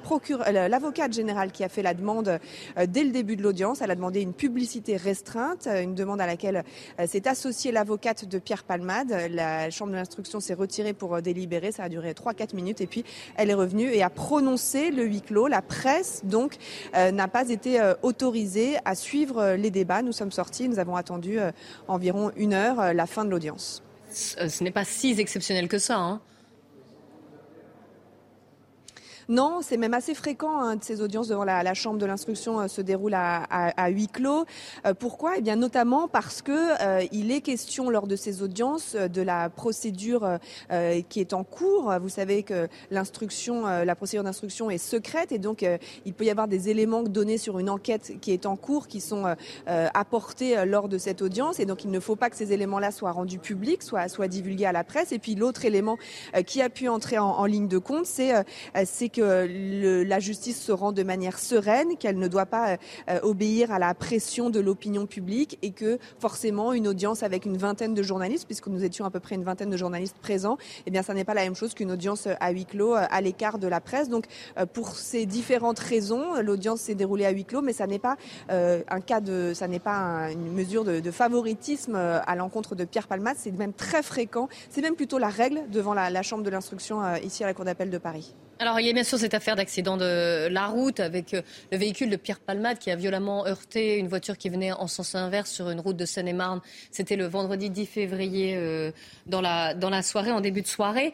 l'avocate 0.68 1.12
générale 1.12 1.52
qui 1.52 1.64
a 1.64 1.68
fait 1.68 1.82
la 1.82 1.94
demande 1.94 2.38
dès 2.88 3.02
le 3.02 3.10
début 3.10 3.36
de 3.36 3.42
l'audience. 3.42 3.80
Elle 3.80 3.90
a 3.90 3.94
demandé 3.94 4.20
une 4.20 4.32
publicité 4.32 4.96
restreinte, 4.96 5.66
une 5.66 5.94
demande 5.94 6.20
à 6.20 6.26
laquelle 6.26 6.64
s'est 7.06 7.26
associée 7.26 7.72
l'avocate 7.72 8.24
de 8.26 8.38
Pierre 8.38 8.64
Palmade. 8.64 9.14
La 9.30 9.70
chambre 9.70 9.92
d'instruction 10.22 10.40
s'est 10.40 10.54
retirée 10.54 10.92
pour 10.92 11.14
euh, 11.14 11.20
délibérer. 11.20 11.72
Ça 11.72 11.84
a 11.84 11.88
duré 11.88 12.12
3-4 12.12 12.54
minutes 12.54 12.80
et 12.80 12.86
puis 12.86 13.04
elle 13.36 13.50
est 13.50 13.54
revenue 13.54 13.90
et 13.92 14.02
a 14.02 14.10
prononcé 14.10 14.90
le 14.90 15.04
huis 15.04 15.20
clos. 15.20 15.48
La 15.48 15.62
presse, 15.62 16.22
donc, 16.24 16.56
euh, 16.96 17.10
n'a 17.10 17.28
pas 17.28 17.48
été 17.48 17.80
euh, 17.80 17.94
autorisée 18.02 18.76
à 18.84 18.94
suivre 18.94 19.54
les 19.54 19.70
débats. 19.70 20.02
Nous 20.02 20.12
sommes 20.12 20.32
sortis, 20.32 20.68
nous 20.68 20.78
avons 20.78 20.96
attendu 20.96 21.38
environ 21.88 22.30
une 22.36 22.54
heure 22.54 22.94
la 22.94 23.06
fin 23.06 23.24
de 23.24 23.30
l'audience. 23.30 23.82
Ce 24.10 24.62
n'est 24.62 24.70
pas 24.70 24.84
si 24.84 25.18
exceptionnel 25.18 25.68
que 25.68 25.78
ça. 25.78 25.98
Hein. 25.98 26.20
Non, 29.32 29.60
c'est 29.62 29.78
même 29.78 29.94
assez 29.94 30.14
fréquent 30.14 30.60
hein, 30.60 30.76
de 30.76 30.84
ces 30.84 31.00
audiences 31.00 31.28
devant 31.28 31.44
la, 31.44 31.72
chambre 31.72 31.96
de 31.96 32.04
l'instruction 32.04 32.60
euh, 32.60 32.68
se 32.68 32.82
déroulent 32.82 33.14
à, 33.14 33.88
huis 33.88 34.08
clos. 34.08 34.44
Euh, 34.84 34.92
pourquoi? 34.92 35.38
Eh 35.38 35.40
bien, 35.40 35.56
notamment 35.56 36.06
parce 36.06 36.42
que 36.42 36.52
euh, 36.52 37.06
il 37.12 37.30
est 37.30 37.40
question 37.40 37.88
lors 37.88 38.06
de 38.06 38.14
ces 38.14 38.42
audiences 38.42 38.94
de 38.94 39.22
la 39.22 39.48
procédure 39.48 40.38
qui 41.08 41.20
est 41.20 41.32
en 41.32 41.44
cours. 41.44 41.94
Vous 42.00 42.10
savez 42.10 42.42
que 42.42 42.68
l'instruction, 42.90 43.64
la 43.66 43.94
procédure 43.94 44.24
d'instruction 44.24 44.68
est 44.70 44.78
secrète 44.78 45.32
et 45.32 45.38
donc 45.38 45.64
il 46.04 46.12
peut 46.12 46.24
y 46.24 46.30
avoir 46.30 46.48
des 46.48 46.68
éléments 46.68 47.02
donnés 47.02 47.38
sur 47.38 47.58
une 47.58 47.70
enquête 47.70 48.14
qui 48.20 48.32
est 48.32 48.44
en 48.44 48.56
cours 48.56 48.86
qui 48.86 49.00
sont 49.00 49.34
apportés 49.66 50.64
lors 50.66 50.88
de 50.88 50.98
cette 50.98 51.22
audience 51.22 51.60
et 51.60 51.66
donc 51.66 51.84
il 51.84 51.90
ne 51.90 52.00
faut 52.00 52.16
pas 52.16 52.30
que 52.30 52.36
ces 52.36 52.52
éléments-là 52.52 52.90
soient 52.90 53.12
rendus 53.12 53.38
publics, 53.38 53.82
soient, 53.82 54.08
soient 54.08 54.28
divulgués 54.28 54.66
à 54.66 54.72
la 54.72 54.84
presse. 54.84 55.12
Et 55.12 55.18
puis 55.18 55.34
l'autre 55.34 55.64
élément 55.64 55.98
qui 56.46 56.60
a 56.60 56.68
pu 56.68 56.88
entrer 56.88 57.18
en, 57.18 57.30
en 57.30 57.44
ligne 57.44 57.68
de 57.68 57.78
compte, 57.78 58.06
c'est 58.06 58.32
c'est 58.84 59.08
que 59.08 59.21
la 59.24 60.20
justice 60.20 60.60
se 60.60 60.72
rend 60.72 60.92
de 60.92 61.02
manière 61.02 61.38
sereine, 61.38 61.96
qu'elle 61.96 62.18
ne 62.18 62.28
doit 62.28 62.46
pas 62.46 62.76
euh, 63.08 63.20
obéir 63.22 63.72
à 63.72 63.78
la 63.78 63.94
pression 63.94 64.50
de 64.50 64.60
l'opinion 64.60 65.06
publique 65.06 65.58
et 65.62 65.70
que 65.72 65.98
forcément 66.18 66.72
une 66.72 66.88
audience 66.88 67.22
avec 67.22 67.46
une 67.46 67.56
vingtaine 67.56 67.94
de 67.94 68.02
journalistes, 68.02 68.46
puisque 68.46 68.68
nous 68.68 68.84
étions 68.84 69.04
à 69.04 69.10
peu 69.10 69.20
près 69.20 69.34
une 69.34 69.44
vingtaine 69.44 69.70
de 69.70 69.76
journalistes 69.76 70.16
présents, 70.20 70.58
eh 70.86 70.90
bien 70.90 71.02
ça 71.02 71.14
n'est 71.14 71.24
pas 71.24 71.34
la 71.34 71.42
même 71.42 71.54
chose 71.54 71.74
qu'une 71.74 71.92
audience 71.92 72.28
à 72.40 72.50
huis 72.50 72.66
clos 72.66 72.94
euh, 72.94 73.04
à 73.10 73.20
l'écart 73.20 73.58
de 73.58 73.68
la 73.68 73.80
presse. 73.80 74.08
Donc 74.08 74.26
euh, 74.58 74.66
pour 74.66 74.96
ces 74.96 75.26
différentes 75.26 75.78
raisons, 75.78 76.40
l'audience 76.40 76.80
s'est 76.82 76.94
déroulée 76.94 77.26
à 77.26 77.30
huis 77.30 77.44
clos, 77.44 77.62
mais 77.62 77.72
ça 77.72 77.86
n'est 77.86 77.98
pas 77.98 78.16
un 78.48 79.00
cas 79.00 79.20
de, 79.20 79.52
ça 79.54 79.68
n'est 79.68 79.78
pas 79.78 80.30
une 80.30 80.52
mesure 80.52 80.84
de, 80.84 81.10
favoritisme 81.10 81.94
à 81.94 82.36
l'encontre 82.36 82.74
de 82.74 82.84
Pierre 82.84 83.06
Palmade. 83.06 83.36
C'est 83.38 83.50
même 83.52 83.72
très 83.72 84.02
fréquent. 84.02 84.48
C'est 84.70 84.80
même 84.80 84.94
plutôt 84.94 85.18
la 85.18 85.28
règle 85.28 85.62
devant 85.70 85.94
la 85.94 86.22
chambre 86.22 86.42
de 86.42 86.50
l'instruction 86.50 87.02
ici 87.16 87.44
à 87.44 87.46
la 87.46 87.54
Cour 87.54 87.64
d'appel 87.64 87.90
de 87.90 87.98
Paris. 87.98 88.34
Alors, 88.62 88.78
il 88.78 88.86
y 88.86 88.90
a 88.90 88.92
bien 88.92 89.02
sûr 89.02 89.18
cette 89.18 89.34
affaire 89.34 89.56
d'accident 89.56 89.96
de 89.96 90.46
la 90.46 90.68
route 90.68 91.00
avec 91.00 91.34
euh, 91.34 91.42
le 91.72 91.78
véhicule 91.78 92.10
de 92.10 92.14
Pierre 92.14 92.38
Palmade 92.38 92.78
qui 92.78 92.92
a 92.92 92.94
violemment 92.94 93.44
heurté 93.44 93.96
une 93.96 94.06
voiture 94.06 94.38
qui 94.38 94.50
venait 94.50 94.70
en 94.70 94.86
sens 94.86 95.16
inverse 95.16 95.50
sur 95.50 95.68
une 95.68 95.80
route 95.80 95.96
de 95.96 96.04
Seine-et-Marne. 96.04 96.60
C'était 96.92 97.16
le 97.16 97.26
vendredi 97.26 97.70
10 97.70 97.86
février 97.86 98.54
euh, 98.56 98.92
dans, 99.26 99.40
la, 99.40 100.02
soirée, 100.04 100.30
en 100.30 100.40
début 100.40 100.62
de 100.62 100.68
soirée. 100.68 101.12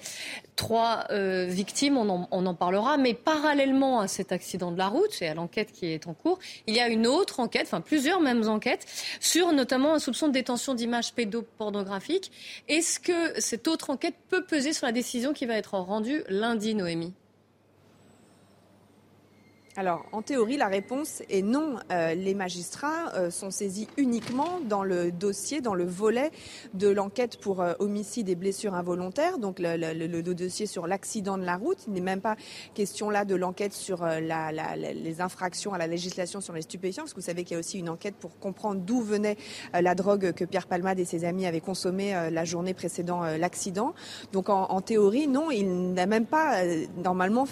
Trois 0.56 1.06
euh, 1.10 1.46
victimes, 1.48 1.96
on 1.96 2.10
en, 2.10 2.28
on 2.32 2.44
en, 2.44 2.52
parlera. 2.52 2.98
Mais 2.98 3.14
parallèlement 3.14 4.00
à 4.00 4.08
cet 4.08 4.30
accident 4.30 4.70
de 4.70 4.76
la 4.76 4.88
route 4.88 5.22
et 5.22 5.28
à 5.28 5.32
l'enquête 5.32 5.72
qui 5.72 5.86
est 5.86 6.06
en 6.06 6.12
cours, 6.12 6.38
il 6.66 6.76
y 6.76 6.80
a 6.80 6.88
une 6.88 7.06
autre 7.06 7.40
enquête, 7.40 7.64
enfin 7.64 7.80
plusieurs 7.80 8.20
mêmes 8.20 8.46
enquêtes, 8.46 8.84
sur 9.20 9.52
notamment 9.52 9.94
un 9.94 10.00
soupçon 10.00 10.28
de 10.28 10.34
détention 10.34 10.74
d'images 10.74 11.14
pédopornographiques. 11.14 12.30
Est-ce 12.68 13.00
que 13.00 13.40
cette 13.40 13.68
autre 13.68 13.88
enquête 13.88 14.16
peut 14.28 14.44
peser 14.44 14.74
sur 14.74 14.84
la 14.84 14.92
décision 14.92 15.32
qui 15.32 15.46
va 15.46 15.54
être 15.54 15.78
rendue 15.78 16.24
lundi, 16.28 16.74
Noémie? 16.74 17.14
Alors, 19.78 20.06
en 20.10 20.22
théorie, 20.22 20.56
la 20.56 20.66
réponse 20.66 21.22
est 21.30 21.40
non. 21.40 21.76
Euh, 21.92 22.12
les 22.12 22.34
magistrats 22.34 23.14
euh, 23.14 23.30
sont 23.30 23.52
saisis 23.52 23.86
uniquement 23.96 24.58
dans 24.68 24.82
le 24.82 25.12
dossier, 25.12 25.60
dans 25.60 25.74
le 25.74 25.84
volet 25.84 26.32
de 26.74 26.88
l'enquête 26.88 27.38
pour 27.38 27.60
euh, 27.60 27.74
homicide 27.78 28.28
et 28.28 28.34
blessures 28.34 28.74
involontaires, 28.74 29.38
donc 29.38 29.60
le, 29.60 29.76
le, 29.76 30.08
le 30.08 30.34
dossier 30.34 30.66
sur 30.66 30.88
l'accident 30.88 31.38
de 31.38 31.44
la 31.44 31.54
route. 31.54 31.78
Il 31.86 31.92
n'est 31.92 32.00
même 32.00 32.20
pas 32.20 32.34
question 32.74 33.08
là 33.08 33.24
de 33.24 33.36
l'enquête 33.36 33.72
sur 33.72 34.04
la, 34.04 34.50
la, 34.50 34.74
les 34.74 35.20
infractions 35.20 35.72
à 35.74 35.78
la 35.78 35.86
législation 35.86 36.40
sur 36.40 36.54
les 36.54 36.62
stupéfiants, 36.62 37.04
parce 37.04 37.14
que 37.14 37.20
vous 37.20 37.26
savez 37.26 37.44
qu'il 37.44 37.54
y 37.54 37.56
a 37.56 37.60
aussi 37.60 37.78
une 37.78 37.88
enquête 37.88 38.16
pour 38.16 38.36
comprendre 38.40 38.80
d'où 38.80 39.00
venait 39.00 39.36
la 39.72 39.94
drogue 39.94 40.32
que 40.32 40.44
Pierre 40.44 40.66
Palmade 40.66 40.98
et 40.98 41.04
ses 41.04 41.24
amis 41.24 41.46
avaient 41.46 41.60
consommée 41.60 42.30
la 42.32 42.44
journée 42.44 42.74
précédant 42.74 43.22
l'accident. 43.38 43.94
Donc, 44.32 44.48
en, 44.48 44.64
en, 44.64 44.80
théorie, 44.80 45.28
non, 45.28 45.52
il 45.52 45.92
n'a 45.92 46.06
même 46.06 46.26
pas, 46.26 46.64
normalement, 46.96 47.46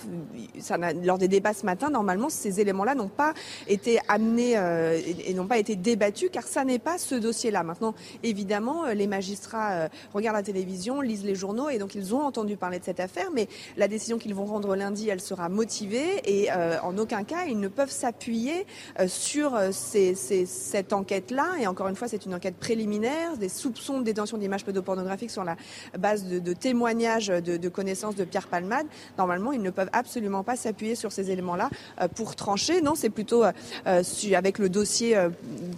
ça 0.59 0.77
lors 0.77 1.19
des 1.19 1.29
débats 1.29 1.55
ce 1.55 1.65
matin, 1.65 1.89
normalement, 1.89 2.16
ces 2.29 2.61
éléments-là 2.61 2.95
n'ont 2.95 3.09
pas 3.09 3.35
été 3.69 3.99
amenés 4.09 4.57
euh, 4.57 5.01
et, 5.25 5.35
n'ont 5.35 5.47
pas 5.47 5.59
été 5.59 5.77
débattus, 5.77 6.31
car 6.33 6.45
ça 6.45 6.65
n'est 6.65 6.79
pas 6.79 6.99
ce 6.99 7.15
dossier-là. 7.15 7.63
Maintenant, 7.63 7.95
évidemment, 8.23 8.87
euh, 8.87 8.95
les 8.95 9.07
magistrats 9.07 9.73
euh, 9.73 9.89
regardent 10.15 10.37
la 10.37 10.43
télévision, 10.43 11.01
lisent 11.01 11.25
les 11.25 11.35
journaux, 11.35 11.69
et 11.69 11.79
donc 11.79 11.95
ils 11.95 12.15
ont 12.15 12.23
entendu 12.23 12.57
parler 12.57 12.79
de 12.79 12.85
cette 12.85 13.01
affaire, 13.01 13.31
mais 13.33 13.49
la 13.77 13.89
décision 13.89 14.19
qu'ils 14.19 14.35
vont 14.35 14.47
rendre 14.47 14.77
lundi, 14.77 15.09
elle 15.09 15.21
sera 15.21 15.49
motivée, 15.49 16.23
et 16.25 16.51
euh, 16.53 16.79
en 16.83 16.97
aucun 16.99 17.25
cas, 17.25 17.45
ils 17.47 17.59
ne 17.59 17.69
peuvent 17.69 17.91
s'appuyer 17.91 18.67
euh, 19.01 19.09
sur 19.09 19.59
ces, 19.73 20.15
ces, 20.15 20.47
cette 20.47 20.93
enquête-là. 20.93 21.47
Et 21.61 21.67
encore 21.67 21.89
une 21.89 21.97
fois, 21.97 22.09
c'est 22.09 22.25
une 22.27 22.35
enquête 22.35 22.57
préliminaire, 22.57 23.37
des 23.37 23.49
soupçons 23.49 23.99
de 23.99 24.05
détention 24.05 24.39
d'images 24.39 24.65
pédopornographiques 24.65 25.31
sur 25.31 25.45
la 25.45 25.57
base 25.99 26.25
de, 26.25 26.39
de 26.39 26.53
témoignages 26.53 27.29
de, 27.29 27.57
de, 27.57 27.69
connaissances 27.69 28.17
de 28.17 28.25
Pierre 28.25 28.49
Palmade. 28.49 28.87
Normalement, 29.19 29.53
ils 29.53 29.63
ne 29.63 29.71
peuvent 29.71 29.91
absolument 29.93 30.43
pas 30.43 30.57
s'appuyer 30.57 30.95
sur 30.95 31.13
ces 31.13 31.31
éléments-là 31.31 31.71
euh, 32.01 32.06
pour 32.15 32.37
trancher. 32.37 32.81
Non, 32.81 32.95
c'est 32.95 33.11
plutôt 33.11 33.45
euh, 33.45 34.03
avec 34.35 34.59
le 34.59 34.69
dossier 34.69 35.17
euh, 35.17 35.31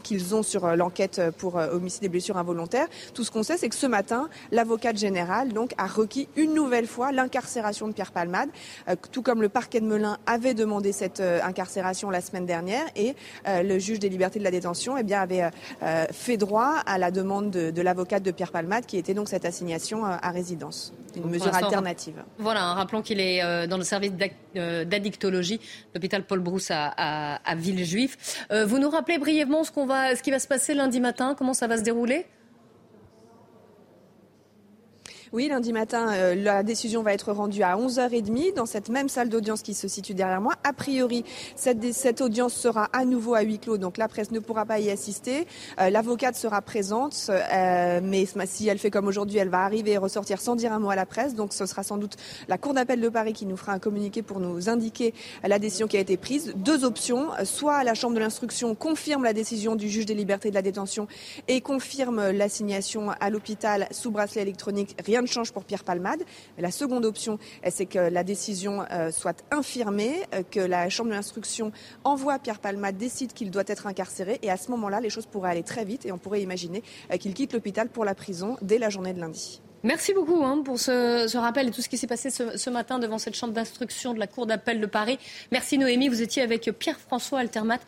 qu'ils 0.03 0.35
ont 0.35 0.43
sur 0.43 0.77
l'enquête 0.77 1.21
pour 1.39 1.57
homicide 1.57 2.05
et 2.05 2.09
blessures 2.09 2.37
involontaires. 2.37 2.89
Tout 3.15 3.25
ce 3.25 3.31
qu'on 3.31 3.43
sait, 3.43 3.57
c'est 3.57 3.69
que 3.69 3.75
ce 3.75 3.87
matin, 3.87 4.29
l'avocate 4.53 4.97
générale 4.97 5.49
a 5.77 5.87
requis 5.87 6.29
une 6.37 6.55
nouvelle 6.55 6.87
fois 6.87 7.13
l'incarcération 7.13 7.89
de 7.89 7.93
Pierre 7.93 8.13
Palmade, 8.13 8.49
tout 9.13 9.23
comme 9.23 9.43
le 9.43 9.49
parquet 9.49 9.81
de 9.81 9.87
Melun 9.87 10.19
avait 10.27 10.55
demandé 10.55 10.93
cette 10.93 11.21
incarcération 11.21 12.11
la 12.11 12.21
semaine 12.21 12.47
dernière 12.47 12.85
et 12.97 13.15
le 13.47 13.79
juge 13.79 13.99
des 13.99 14.09
libertés 14.09 14.39
de 14.39 14.45
la 14.45 14.51
détention 14.51 14.97
eh 14.97 15.15
avait 15.15 15.51
fait 16.13 16.37
droit 16.37 16.77
à 16.87 16.99
la 16.99 17.11
demande 17.11 17.51
de, 17.51 17.71
de 17.71 17.83
l'avocate 17.83 18.23
de 18.23 18.31
Pierre 18.31 18.53
Palmade 18.53 18.87
qui 18.87 18.97
était 18.97 19.15
donc 19.15 19.29
cette 19.29 19.45
assignation 19.45 20.05
à 20.05 20.31
résidence, 20.31 20.93
une 21.17 21.31
mesure 21.31 21.55
alternative. 21.55 22.23
Voilà, 22.39 22.75
rappelons 22.75 23.03
qu'il 23.03 23.21
est 23.21 23.67
dans 23.67 23.79
le 23.79 23.85
service 23.85 24.13
d'addictologie, 24.55 25.61
l'hôpital 25.95 26.25
Paul 26.25 26.41
Brousse 26.41 26.71
à, 26.71 26.93
à, 26.97 27.37
à 27.45 27.55
Villejuif. 27.55 28.47
Euh, 28.51 28.65
vous 28.67 28.79
nous 28.79 28.91
rappelez 28.91 29.19
brièvement 29.19 29.65
ce, 29.65 29.71
qu'on 29.71 29.87
va, 29.87 30.17
ce 30.17 30.23
qui 30.23 30.31
va 30.31 30.39
se 30.39 30.49
passer 30.49 30.75
lundi 30.75 31.01
matin, 31.01 31.35
comment 31.37 31.55
ça 31.55 31.67
va 31.67 31.77
se 31.77 31.83
dérouler? 31.83 32.27
Oui, 35.33 35.49
lundi 35.49 35.73
matin, 35.73 36.13
euh, 36.13 36.35
la 36.35 36.63
décision 36.63 37.03
va 37.03 37.13
être 37.13 37.33
rendue 37.33 37.63
à 37.63 37.77
11h30 37.77 38.55
dans 38.55 38.65
cette 38.65 38.89
même 38.89 39.11
salle 39.11 39.29
d'audience 39.29 39.63
qui 39.63 39.75
se 39.75 39.87
situe 39.87 40.15
derrière 40.15 40.41
moi. 40.41 40.55
A 40.65 40.73
priori, 40.73 41.25
cette, 41.55 42.21
audience 42.23 42.55
sera 42.55 42.89
à 42.93 43.05
nouveau 43.05 43.35
à 43.35 43.43
huis 43.43 43.59
clos, 43.59 43.77
donc 43.77 43.99
la 43.99 44.09
presse 44.09 44.31
ne 44.31 44.39
pourra 44.41 44.65
pas 44.65 44.79
y 44.79 44.91
assister. 44.91 45.47
Euh, 45.81 45.91
L'avocate 45.91 46.35
sera 46.35 46.63
présente, 46.63 47.31
euh, 47.31 48.01
mais 48.03 48.27
si 48.47 48.69
elle 48.69 48.79
fait 48.79 48.91
comme 48.91 49.07
aujourd'hui, 49.07 49.39
elle 49.39 49.51
va 49.51 49.61
arriver 49.61 49.93
et 49.93 49.99
ressortir 49.99 50.41
sans 50.41 50.57
dire 50.57 50.73
un 50.73 50.79
mot 50.79 50.91
à 50.91 50.97
la 50.97 51.07
presse. 51.07 51.35
Donc 51.35 51.53
ce 51.53 51.67
sera 51.67 51.83
sans 51.83 51.99
doute 51.99 52.17
la 52.49 52.57
Cour 52.57 52.73
d'appel 52.73 53.01
de 53.01 53.09
Paris 53.09 53.35
qui 53.35 53.45
nous 53.45 53.57
fera 53.57 53.73
un 53.73 53.79
communiqué 53.79 54.23
pour 54.23 54.41
nous 54.41 54.71
indiquer 54.71 55.13
la 55.45 55.59
décision 55.59 55.87
qui 55.87 55.99
a 55.99 56.01
été 56.01 56.17
prise. 56.17 56.55
Deux 56.57 56.85
options, 56.85 57.29
soit 57.45 57.85
la 57.85 57.95
Chambre 57.95 58.15
de 58.15 58.21
l'instruction 58.21 58.75
confirme 58.75 59.25
la 59.25 59.33
décision 59.33 59.77
du 59.77 59.89
juge 59.89 60.07
des 60.07 60.15
libertés 60.15 60.49
de 60.49 60.55
la 60.55 60.63
détention 60.63 61.07
et 61.49 61.61
confirme 61.61 62.31
l'assignation 62.31 63.11
à 63.21 63.31
l'hôpital 63.31 63.89
sous 63.91 64.11
bracelet 64.11 64.43
électronique. 64.43 64.97
Rien 65.05 65.18
rien 65.19 65.23
ne 65.23 65.27
change 65.27 65.53
pour 65.53 65.65
Pierre 65.65 65.85
Palmade. 65.85 66.23
La 66.59 66.71
seconde 66.71 67.05
option, 67.05 67.39
c'est 67.69 67.87
que 67.87 67.99
la 67.99 68.23
décision 68.23 68.85
euh, 68.93 69.11
soit 69.11 69.45
infirmée, 69.51 70.15
euh, 70.35 70.43
que 70.49 70.61
la 70.61 70.89
Chambre 70.89 71.11
de 71.11 71.15
l'instruction 71.15 71.73
envoie 72.05 72.39
Pierre 72.39 72.61
Palmade, 72.61 72.97
décide 72.97 73.33
qu'il 73.33 73.51
doit 73.51 73.65
être 73.67 73.87
incarcéré. 73.87 74.39
Et 74.43 74.51
à 74.51 74.57
ce 74.57 74.71
moment-là, 74.71 75.01
les 75.01 75.11
choses 75.11 75.27
pourraient 75.27 75.51
aller 75.51 75.63
très 75.63 75.85
vite 75.85 76.07
et 76.07 76.13
on 76.13 76.19
pourrait 76.19 76.43
imaginer 76.43 76.83
euh, 77.13 77.17
qu'il 77.17 77.35
quitte 77.35 77.53
l'hôpital 77.53 77.89
pour 77.89 78.05
la 78.05 78.15
prison 78.15 78.57
dès 78.63 78.79
la 78.79 78.91
journée 78.91 79.13
de 79.13 79.21
lundi. 79.21 79.61
Merci 79.85 80.13
beaucoup 80.13 80.43
hein, 80.43 80.63
pour 80.65 80.81
ce, 80.81 81.27
ce, 81.29 81.39
rappel 81.39 81.69
et 81.69 81.71
tout 81.71 81.83
ce 81.83 81.89
qui 81.89 81.97
s'est 81.97 82.09
passé 82.09 82.31
ce, 82.31 82.57
ce, 82.57 82.69
matin 82.69 82.99
devant 82.99 83.19
cette 83.19 83.37
chambre 83.37 83.53
d'instruction 83.53 84.13
de 84.13 84.19
la 84.19 84.27
Cour 84.27 84.47
d'appel 84.47 84.81
de 84.81 84.87
Paris. 84.87 85.21
Merci 85.53 85.79
Noémie, 85.79 86.09
vous 86.09 86.21
étiez 86.21 86.43
avec 86.43 86.69
Pierre-François 86.77 87.39
Altermat 87.39 87.79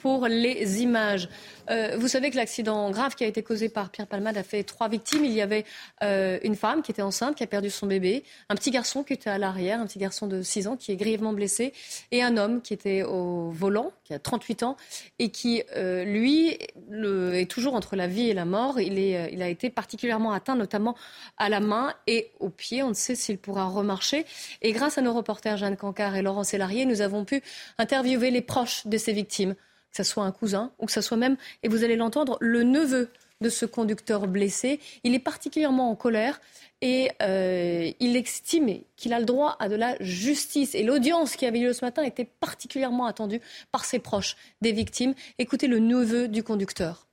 pour 0.00 0.28
les 0.28 0.82
images. 0.82 1.28
Euh, 1.70 1.96
vous 1.98 2.08
savez 2.08 2.30
que 2.30 2.36
l'accident 2.36 2.90
grave 2.90 3.14
qui 3.14 3.24
a 3.24 3.26
été 3.26 3.42
causé 3.42 3.68
par 3.68 3.90
Pierre 3.90 4.06
Palmade 4.06 4.36
a 4.36 4.42
fait 4.42 4.64
trois 4.64 4.88
victimes. 4.88 5.24
Il 5.24 5.32
y 5.32 5.42
avait 5.42 5.64
euh, 6.02 6.38
une 6.42 6.56
femme 6.56 6.82
qui 6.82 6.90
était 6.90 7.02
enceinte, 7.02 7.36
qui 7.36 7.44
a 7.44 7.46
perdu 7.46 7.70
son 7.70 7.86
bébé, 7.86 8.24
un 8.48 8.54
petit 8.54 8.70
garçon 8.70 9.04
qui 9.04 9.12
était 9.12 9.30
à 9.30 9.38
l'arrière, 9.38 9.80
un 9.80 9.86
petit 9.86 9.98
garçon 9.98 10.26
de 10.26 10.42
6 10.42 10.66
ans 10.66 10.76
qui 10.76 10.90
est 10.90 10.96
grièvement 10.96 11.32
blessé, 11.32 11.72
et 12.10 12.22
un 12.22 12.36
homme 12.36 12.62
qui 12.62 12.72
était 12.72 13.02
au 13.02 13.50
volant, 13.50 13.92
qui 14.04 14.14
a 14.14 14.18
38 14.18 14.62
ans, 14.62 14.76
et 15.18 15.30
qui, 15.30 15.62
euh, 15.76 16.04
lui, 16.04 16.56
est 16.92 17.50
toujours 17.50 17.74
entre 17.74 17.94
la 17.94 18.06
vie 18.06 18.28
et 18.30 18.34
la 18.34 18.44
mort. 18.44 18.80
Il, 18.80 18.98
est, 18.98 19.30
il 19.32 19.42
a 19.42 19.48
été 19.48 19.70
particulièrement 19.70 20.32
atteint, 20.32 20.56
notamment 20.56 20.96
à 21.36 21.48
la 21.48 21.60
main 21.60 21.94
et 22.06 22.30
au 22.40 22.48
pied. 22.48 22.82
On 22.82 22.88
ne 22.88 22.94
sait 22.94 23.14
s'il 23.14 23.38
pourra 23.38 23.66
remarcher. 23.66 24.24
Et 24.62 24.72
grâce 24.72 24.98
à 24.98 25.02
nos 25.02 25.12
reporters 25.12 25.56
Jeanne 25.56 25.76
Cancard 25.76 26.16
et 26.16 26.22
Laurent 26.22 26.44
Sélarié, 26.44 26.86
nous 26.86 27.02
avons 27.02 27.24
pu 27.24 27.42
interviewer 27.78 28.30
les 28.30 28.42
proches 28.42 28.86
de 28.86 28.98
ces 28.98 29.12
victimes 29.12 29.54
que 29.90 29.96
ce 29.96 30.02
soit 30.04 30.24
un 30.24 30.32
cousin 30.32 30.72
ou 30.78 30.86
que 30.86 30.92
ce 30.92 31.00
soit 31.00 31.16
même, 31.16 31.36
et 31.62 31.68
vous 31.68 31.84
allez 31.84 31.96
l'entendre, 31.96 32.36
le 32.40 32.62
neveu 32.62 33.10
de 33.40 33.48
ce 33.48 33.64
conducteur 33.64 34.26
blessé. 34.26 34.80
Il 35.02 35.14
est 35.14 35.20
particulièrement 35.20 35.90
en 35.90 35.96
colère 35.96 36.40
et 36.82 37.10
euh, 37.22 37.90
il 37.98 38.16
estime 38.16 38.80
qu'il 38.96 39.12
a 39.12 39.18
le 39.18 39.24
droit 39.24 39.56
à 39.58 39.68
de 39.68 39.76
la 39.76 39.96
justice. 40.00 40.74
Et 40.74 40.82
l'audience 40.82 41.36
qui 41.36 41.46
avait 41.46 41.58
lieu 41.58 41.72
ce 41.72 41.84
matin 41.84 42.02
était 42.02 42.24
particulièrement 42.24 43.06
attendue 43.06 43.40
par 43.72 43.84
ses 43.84 43.98
proches 43.98 44.36
des 44.60 44.72
victimes. 44.72 45.14
Écoutez 45.38 45.66
le 45.68 45.78
neveu 45.78 46.28
du 46.28 46.42
conducteur. 46.42 47.06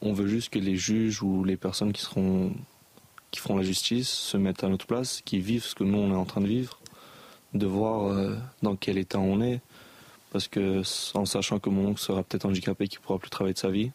On 0.00 0.12
veut 0.12 0.28
juste 0.28 0.50
que 0.50 0.58
les 0.58 0.76
juges 0.76 1.22
ou 1.22 1.44
les 1.44 1.56
personnes 1.56 1.92
qui, 1.92 2.02
seront, 2.02 2.52
qui 3.30 3.40
feront 3.40 3.56
la 3.56 3.64
justice 3.64 4.08
se 4.08 4.36
mettent 4.36 4.64
à 4.64 4.68
notre 4.68 4.86
place, 4.86 5.22
qui 5.24 5.40
vivent 5.40 5.64
ce 5.64 5.74
que 5.74 5.84
nous 5.84 5.98
on 5.98 6.12
est 6.12 6.16
en 6.16 6.24
train 6.24 6.40
de 6.40 6.46
vivre, 6.46 6.78
de 7.52 7.66
voir 7.66 8.06
euh, 8.06 8.36
dans 8.62 8.76
quel 8.76 8.96
état 8.96 9.18
on 9.18 9.40
est, 9.40 9.60
parce 10.32 10.48
que 10.48 10.82
en 11.14 11.24
sachant 11.24 11.58
que 11.58 11.70
mon 11.70 11.88
oncle 11.88 12.00
sera 12.00 12.22
peut-être 12.22 12.44
handicapé, 12.44 12.88
qu'il 12.88 13.00
pourra 13.00 13.18
plus 13.18 13.30
travailler 13.30 13.54
de 13.54 13.58
sa 13.58 13.70
vie, 13.70 13.90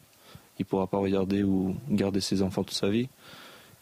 il 0.60 0.66
pourra 0.66 0.88
pas 0.88 0.98
regarder 0.98 1.44
ou 1.44 1.75
garder 1.90 2.22
ses 2.22 2.42
enfants 2.42 2.63
toute 2.63 2.78
sa 2.78 2.90
vie, 2.90 3.10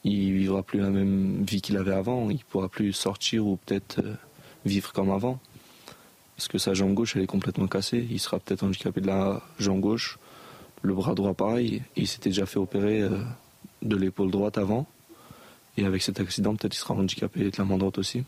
il 0.03 0.33
vivra 0.33 0.63
plus 0.63 0.79
la 0.79 0.89
même 0.89 1.43
vie 1.43 1.61
qu'il 1.61 1.77
avait 1.77 1.93
avant, 1.93 2.29
il 2.29 2.43
pourra 2.43 2.69
plus 2.69 2.93
sortir 2.93 3.45
ou 3.45 3.57
peut-être 3.57 3.99
euh, 3.99 4.15
vivre 4.65 4.91
comme 4.93 5.11
avant. 5.11 5.39
Parce 6.35 6.47
que 6.47 6.57
sa 6.57 6.73
jambe 6.73 6.93
gauche, 6.93 7.15
elle 7.15 7.21
est 7.21 7.27
complètement 7.27 7.67
cassée, 7.67 8.07
il 8.09 8.19
sera 8.19 8.39
peut-être 8.39 8.63
handicapé 8.63 9.01
de 9.01 9.07
la 9.07 9.41
jambe 9.59 9.79
gauche, 9.79 10.17
le 10.81 10.93
bras 10.93 11.13
droit 11.13 11.33
pareil, 11.33 11.83
il 11.95 12.07
s'était 12.07 12.29
déjà 12.29 12.45
fait 12.45 12.57
opérer 12.57 13.01
euh, 13.01 13.19
de 13.83 13.95
l'épaule 13.95 14.31
droite 14.31 14.57
avant, 14.57 14.87
et 15.77 15.85
avec 15.85 16.01
cet 16.01 16.19
accident, 16.19 16.55
peut-être 16.55 16.75
il 16.75 16.79
sera 16.79 16.95
handicapé 16.95 17.51
de 17.51 17.57
la 17.57 17.65
main 17.65 17.77
droite 17.77 17.97
aussi 17.97 18.23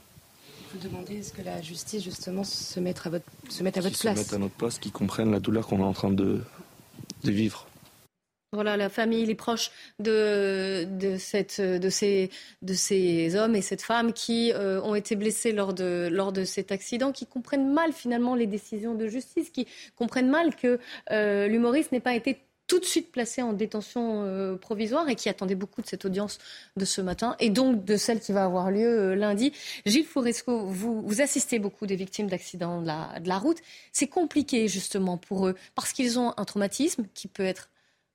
vous 0.74 0.88
demandez 0.88 1.20
est-ce 1.20 1.34
que 1.34 1.42
la 1.42 1.62
justice 1.62 2.03
justement 2.03 2.44
se 2.44 2.80
mette 2.80 3.06
à 3.06 3.10
votre, 3.10 3.25
se 3.50 3.63
mette 3.63 3.77
à 3.77 3.82
votre 3.82 4.00
place 4.00 4.18
Se 4.18 4.24
mette 4.24 4.34
à 4.34 4.38
notre 4.38 4.56
place, 4.56 4.80
qui 4.80 4.92
comprennent 4.92 5.32
la 5.32 5.39
douleur 5.39 5.68
qu'on 5.68 5.80
est 5.80 5.84
en 5.84 5.94
train 5.94 6.12
de, 6.12 6.42
de 7.24 7.32
vivre. 7.32 7.68
Voilà, 8.53 8.77
la 8.77 8.89
famille, 8.89 9.25
les 9.25 9.34
proches 9.36 9.72
de, 9.98 10.86
de, 10.86 11.18
cette, 11.18 11.60
de, 11.60 11.89
ces, 11.89 12.30
de 12.62 12.74
ces 12.75 13.36
hommes 13.36 13.56
et 13.56 13.63
cette 13.63 13.82
femme 13.82 14.13
qui 14.13 14.51
euh, 14.53 14.80
ont 14.82 14.94
été 14.94 15.15
blessés 15.15 15.53
lors 15.53 15.74
de, 15.74 16.08
lors 16.12 16.32
de 16.32 16.44
cet 16.44 16.72
accident, 16.72 17.12
qui 17.12 17.25
comprennent 17.25 17.74
mal 17.74 17.94
finalement 17.94 18.36
les 18.36 18.46
décisions 18.46 18.94
de 18.94 19.08
justice, 19.08 19.50
qui 19.50 19.68
comprennent 19.96 20.30
mal 20.30 20.56
que 20.56 20.80
euh, 21.10 21.48
l'humoriste 21.48 21.92
n'ait 21.92 22.00
pas 22.00 22.13
été 22.13 22.44
tout 22.74 22.80
de 22.80 22.86
suite 22.86 23.12
placé 23.12 23.44
en 23.44 23.53
détention 23.53 24.24
euh, 24.24 24.56
provisoire 24.56 25.08
et 25.08 25.13
qui 25.13 25.30
attendait 25.30 25.53
beaucoup 25.53 25.84
de 25.84 25.86
cette 25.86 26.06
audience 26.06 26.39
de 26.75 26.86
ce 26.86 27.01
matin 27.01 27.36
et 27.39 27.51
donc 27.51 27.86
de 27.86 27.98
celle 27.98 28.20
qui 28.20 28.32
va 28.32 28.46
avoir 28.46 28.72
lieu 28.72 29.12
euh, 29.12 29.15
lundi. 29.15 29.53
Gilles 29.86 30.08
Fouresco, 30.08 30.65
vous, 30.65 31.03
vous 31.03 31.22
assistez 31.22 31.60
beaucoup 31.60 31.86
des 31.86 31.96
victimes 31.96 32.25
d'accidents 32.25 32.82
de 32.82 32.88
la, 32.88 33.20
de 33.20 33.27
la 33.27 33.38
route. 33.38 33.60
C'est 33.92 34.08
compliqué 34.08 34.68
justement 34.68 35.18
pour 35.20 35.46
eux 35.46 35.56
parce 35.75 35.94
qu'ils 35.94 36.18
ont 36.18 36.34
un 36.36 36.46
traumatisme 36.46 37.06
qui 37.13 37.27
peut 37.27 37.46
être, 37.46 37.70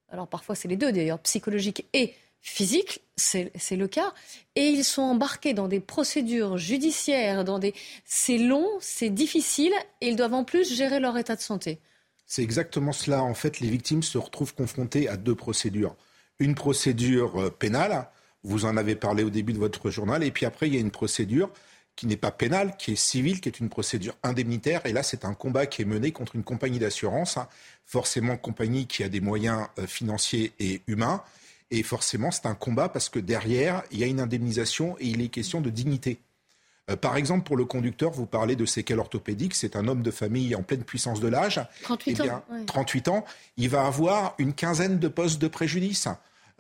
alors 0.09 0.27
parfois 0.27 0.57
c'est 0.57 0.67
les 0.67 0.77
deux 0.77 0.91
d'ailleurs, 0.91 1.21
psychologique 1.21 1.87
et 1.93 2.15
physique, 2.41 3.03
c'est 3.15 3.53
le 3.77 3.87
cas, 3.87 4.13
et 4.57 4.67
ils 4.71 4.85
sont 4.85 5.03
embarqués 5.03 5.55
dans 5.55 5.69
des 5.69 5.79
procédures 5.79 6.59
judiciaires, 6.59 7.45
dans 7.45 7.61
des... 7.61 7.75
c'est 8.05 8.39
long, 8.39 8.67
c'est 8.81 9.11
difficile, 9.11 9.73
et 10.01 10.09
ils 10.09 10.17
doivent 10.17 10.35
en 10.35 10.45
plus 10.45 10.75
gérer 10.75 10.99
leur 10.99 11.17
état 11.17 11.37
de 11.37 11.41
santé. 11.41 11.79
C'est 12.29 12.43
exactement 12.43 12.93
cela. 12.93 13.23
En 13.23 13.35
fait, 13.35 13.59
les 13.59 13.71
victimes 13.71 14.03
se 14.03 14.19
retrouvent 14.19 14.55
confrontées 14.55 15.09
à 15.09 15.17
deux 15.17 15.35
procédures. 15.35 15.97
Une 16.39 16.55
procédure 16.55 17.41
euh, 17.41 17.51
pénale, 17.51 18.09
vous 18.45 18.67
en 18.67 18.77
avez 18.77 18.95
parlé 18.95 19.25
au 19.25 19.31
début 19.31 19.55
de 19.55 19.59
votre 19.59 19.91
journal, 19.91 20.23
et 20.23 20.31
puis 20.31 20.47
après, 20.47 20.69
il 20.69 20.75
y 20.75 20.77
a 20.77 20.81
une 20.81 20.93
procédure 20.93 21.51
qui 21.97 22.07
n'est 22.07 22.17
pas 22.17 22.31
pénale, 22.31 22.77
qui 22.77 22.93
est 22.93 22.97
civile, 22.97 23.41
qui 23.41 23.49
est 23.49 23.59
une 23.59 23.71
procédure 23.71 24.15
indemnitaire. 24.23 24.87
Et 24.87 24.93
là, 24.93 25.03
c'est 25.03 25.25
un 25.25 25.35
combat 25.35 25.67
qui 25.67 25.83
est 25.83 25.85
mené 25.87 26.13
contre 26.13 26.37
une 26.37 26.45
compagnie 26.45 26.79
d'assurance, 26.79 27.39
hein. 27.39 27.49
forcément 27.87 28.37
compagnie 28.37 28.87
qui 28.87 29.03
a 29.03 29.09
des 29.09 29.21
moyens 29.21 29.67
euh, 29.79 29.87
financiers 29.87 30.53
et 30.61 30.83
humains. 30.87 31.25
Et 31.71 31.83
forcément, 31.83 32.31
c'est 32.31 32.47
un 32.47 32.55
combat 32.55 32.89
parce 32.89 33.09
que 33.09 33.19
derrière, 33.19 33.83
il 33.91 33.99
y 33.99 34.05
a 34.05 34.07
une 34.07 34.21
indemnisation 34.21 34.97
et 35.01 35.07
il 35.07 35.23
est 35.23 35.29
question 35.29 35.61
de 35.61 35.71
dignité. 35.71 36.21
Euh, 36.91 36.97
par 36.97 37.17
exemple, 37.17 37.45
pour 37.45 37.57
le 37.57 37.65
conducteur, 37.65 38.11
vous 38.11 38.27
parlez 38.27 38.57
de 38.57 38.67
séquelles 38.67 38.99
orthopédiques. 38.99 39.55
C'est 39.55 39.77
un 39.77 39.89
homme 39.89 40.03
de 40.03 40.11
famille 40.11 40.55
en 40.55 40.63
pleine 40.63 40.85
puissance 40.85 41.21
de 41.21 41.29
l'âge. 41.29 41.61
38 41.83 42.23
eh 42.25 42.31
ans. 42.31 42.45
38 42.67 43.09
ans. 43.09 43.25
Il 43.57 43.69
va 43.69 43.87
avoir 43.87 44.35
une 44.39 44.55
quinzaine 44.55 44.99
de 44.99 45.09
postes 45.09 45.41
de 45.41 45.49
préjudice. 45.49 46.09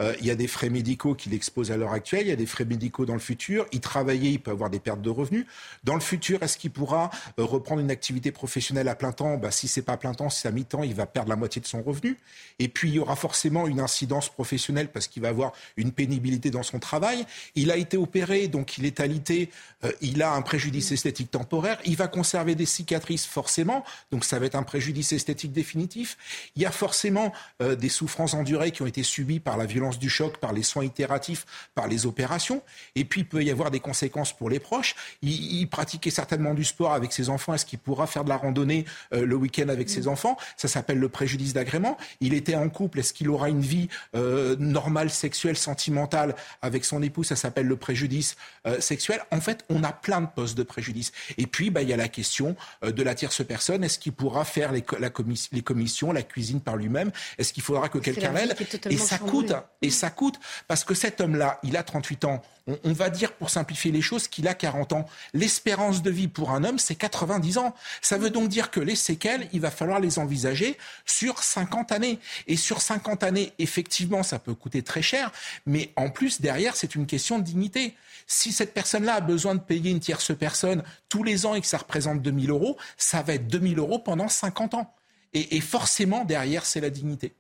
Euh, 0.01 0.15
il 0.21 0.27
y 0.27 0.31
a 0.31 0.35
des 0.35 0.47
frais 0.47 0.71
médicaux 0.71 1.15
qu'il 1.15 1.35
expose 1.35 1.73
à 1.73 1.77
l'heure 1.77 1.93
actuelle, 1.93 2.23
il 2.23 2.29
y 2.29 2.33
a 2.33 2.37
des 2.37 2.47
frais 2.47 2.65
médicaux 2.65 3.05
dans 3.05 3.15
le 3.15 3.19
futur. 3.21 3.67
Il 3.73 3.81
travaillait, 3.81 4.33
il 4.33 4.41
peut 4.41 4.51
avoir 4.51 4.71
des 4.71 4.79
pertes 4.79 5.03
de 5.03 5.11
revenus. 5.11 5.47
Dans 5.85 5.95
le 5.95 6.01
futur, 6.01 6.43
est-ce 6.43 6.57
qu'il 6.57 6.71
pourra 6.71 7.11
euh, 7.39 7.45
reprendre 7.45 7.81
une 7.81 7.91
activité 7.91 8.31
professionnelle 8.31 8.89
à 8.89 8.95
plein 8.95 9.13
temps? 9.13 9.37
Bah, 9.37 9.51
Si 9.51 9.67
c'est 9.67 9.83
pas 9.83 9.95
à 9.95 9.97
plein 9.97 10.15
temps, 10.15 10.31
si 10.31 10.43
c'est 10.43 10.49
à 10.49 10.53
mi-temps, 10.53 10.83
il 10.83 10.95
va 10.95 11.07
perdre 11.07 11.29
la 11.31 11.37
moitié 11.37 11.61
de 11.61 11.67
son 11.67 11.83
revenu. 11.83 12.17
Et 12.59 12.69
puis, 12.69 12.91
il 12.91 12.95
y 12.95 12.99
aura 12.99 13.17
forcément 13.17 13.67
une 13.67 13.81
incidence 13.81 14.29
professionnelle 14.29 14.89
parce 14.89 15.09
qu'il 15.09 15.23
va 15.23 15.29
avoir 15.29 15.53
une 15.77 15.93
pénibilité 15.93 16.51
dans 16.51 16.63
son 16.63 16.79
travail. 16.79 17.27
Il 17.55 17.71
a 17.71 17.77
été 17.77 17.97
opéré, 17.97 18.49
donc 18.49 18.79
il 18.79 18.87
est 18.87 19.01
alité, 19.01 19.51
euh, 19.85 19.91
il 20.01 20.23
a 20.23 20.33
un 20.33 20.43
préjudice 20.43 20.93
esthétique 20.93 21.31
temporaire. 21.31 21.79
Il 21.85 21.97
va 21.97 22.07
conserver 22.07 22.55
des 22.55 22.67
cicatrices 22.67 23.27
forcément, 23.27 23.85
donc 24.13 24.25
ça 24.25 24.39
va 24.39 24.47
être 24.47 24.55
un 24.55 24.63
préjudice 24.63 25.13
esthétique 25.13 25.53
définitif. 25.53 26.17
Il 26.57 26.63
y 26.63 26.67
a 26.67 26.71
forcément 26.71 27.33
des 27.61 27.89
souffrances 27.89 28.35
endurées 28.35 28.71
qui 28.71 28.83
ont 28.83 28.87
été 28.87 29.03
subies 29.03 29.41
par 29.41 29.57
la 29.57 29.67
violence 29.67 29.88
du 29.97 30.11
choc, 30.11 30.39
par 30.39 30.53
les 30.53 30.65
soins 30.65 30.85
itératifs, 30.85 31.47
par 31.75 31.87
les 31.87 32.05
opérations. 32.05 32.63
Et 32.97 33.05
puis, 33.05 33.21
il 33.21 33.25
peut 33.27 33.43
y 33.43 33.51
avoir 33.51 33.71
des 33.71 33.81
conséquences 33.81 34.33
pour 34.33 34.51
les 34.51 34.59
proches. 34.59 34.95
Il, 35.23 35.67
pratiquait 35.69 36.11
certainement 36.11 36.55
du 36.55 36.65
sport 36.65 36.93
avec 36.93 37.13
ses 37.13 37.29
enfants. 37.29 37.55
Est-ce 37.55 37.65
qu'il 37.65 37.79
pourra 37.79 38.07
faire 38.07 38.25
de 38.25 38.29
la 38.29 38.37
randonnée 38.37 38.85
euh, 39.13 39.25
le 39.25 39.37
week-end 39.37 39.69
avec 39.69 39.89
ses 39.89 40.03
mm. 40.03 40.09
enfants? 40.09 40.37
Ça 40.57 40.67
s'appelle 40.67 40.99
le 40.99 41.09
préjudice 41.09 41.53
d'agrément. 41.53 41.97
Il 42.21 42.35
était 42.35 42.57
en 42.57 42.69
couple. 42.69 42.99
Est-ce 42.99 43.13
qu'il 43.13 43.29
aura 43.29 43.49
une 43.49 43.61
vie 43.61 43.89
euh, 44.17 44.57
normale, 44.59 45.11
sexuelle, 45.11 45.57
sentimentale 45.57 46.35
avec 46.63 46.85
son 46.85 47.03
époux? 47.03 47.23
Ça 47.23 47.37
s'appelle 47.37 47.67
le 47.67 47.77
préjudice 47.77 48.37
euh, 48.67 48.81
sexuel. 48.81 49.21
En 49.31 49.41
fait, 49.41 49.65
on 49.69 49.85
a 49.85 49.93
plein 49.93 50.21
de 50.21 50.27
postes 50.27 50.57
de 50.57 50.63
préjudice. 50.63 51.13
Et 51.37 51.47
puis, 51.47 51.71
bah, 51.71 51.83
il 51.83 51.89
y 51.89 51.93
a 51.93 51.97
la 51.97 52.09
question 52.09 52.57
de 52.83 53.03
la 53.03 53.15
tierce 53.15 53.45
personne. 53.45 53.85
Est-ce 53.85 53.99
qu'il 53.99 54.13
pourra 54.13 54.45
faire 54.45 54.73
les, 54.73 54.85
la 54.99 55.11
les 55.53 55.63
commissions, 55.63 56.13
la 56.13 56.23
cuisine 56.23 56.61
par 56.61 56.77
lui-même? 56.77 57.11
Est-ce 57.39 57.53
qu'il 57.53 57.63
faudra 57.63 57.89
que 57.89 57.99
quelqu'un 57.99 58.33
l'aide? 58.33 58.57
Et 58.91 58.97
ça 58.97 59.19
coûte. 59.19 59.53
Et 59.81 59.91
ça 59.91 60.11
coûte 60.11 60.41
parce 60.67 60.83
que 60.83 60.95
cet 60.95 61.21
homme-là, 61.21 61.61
il 61.63 61.77
a 61.77 61.83
38 61.83 62.25
ans. 62.25 62.43
On, 62.85 62.93
va 62.93 63.09
dire, 63.09 63.33
pour 63.33 63.49
simplifier 63.49 63.93
les 63.93 64.03
choses, 64.03 64.29
qu'il 64.29 64.47
a 64.49 64.55
40 64.55 64.93
ans. 64.93 65.07
L'espérance 65.33 66.03
de 66.03 66.11
vie 66.11 66.29
pour 66.29 66.51
un 66.51 66.65
homme, 66.65 66.79
c'est 66.79 66.97
90 66.97 67.59
ans. 67.59 67.75
Ça 68.03 68.19
veut 68.19 68.29
donc 68.29 68.49
dire 68.49 68.71
que 68.71 68.81
les 68.81 68.97
séquelles, 68.97 69.49
il 69.53 69.61
va 69.61 69.71
falloir 69.71 70.01
les 70.01 70.19
envisager 70.19 70.77
sur 71.07 71.43
50 71.43 71.93
années. 71.93 72.19
Et 72.47 72.57
sur 72.57 72.83
50 72.83 73.23
années, 73.23 73.53
effectivement, 73.59 74.23
ça 74.23 74.39
peut 74.39 74.55
coûter 74.55 74.83
très 74.83 75.01
cher. 75.01 75.33
Mais 75.65 75.93
en 75.97 76.11
plus, 76.11 76.41
derrière, 76.41 76.77
c'est 76.77 76.95
une 76.95 77.07
question 77.07 77.39
de 77.39 77.45
dignité. 77.45 77.95
Si 78.27 78.53
cette 78.53 78.75
personne-là 78.75 79.15
a 79.15 79.21
besoin 79.21 79.55
de 79.55 79.61
payer 79.61 79.91
une 79.91 80.01
tierce 80.01 80.37
personne 80.37 80.83
tous 81.09 81.23
les 81.23 81.47
ans 81.47 81.55
et 81.55 81.61
que 81.61 81.67
ça 81.67 81.79
représente 81.79 82.21
2000 82.21 82.51
euros, 82.51 82.77
ça 82.99 83.23
va 83.23 83.35
être 83.35 83.47
2000 83.47 83.79
euros 83.79 84.01
pendant 84.01 84.29
50 84.29 84.75
ans. 84.75 84.93
et 85.33 85.61
forcément, 85.61 86.25
derrière, 86.25 86.67
c'est 86.67 86.81
la 86.81 86.91
dignité. 86.91 87.38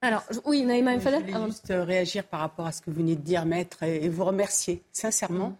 Alors, 0.00 0.22
oui, 0.44 0.62
Naïma 0.62 0.98
Je 0.98 1.08
voulais 1.08 1.46
juste 1.46 1.70
euh, 1.70 1.82
réagir 1.82 2.24
par 2.24 2.40
rapport 2.40 2.66
à 2.66 2.72
ce 2.72 2.80
que 2.80 2.90
vous 2.90 2.96
venez 2.96 3.16
de 3.16 3.20
dire, 3.20 3.44
maître, 3.44 3.82
et 3.82 4.08
vous 4.08 4.24
remercier, 4.24 4.82
sincèrement. 4.92 5.56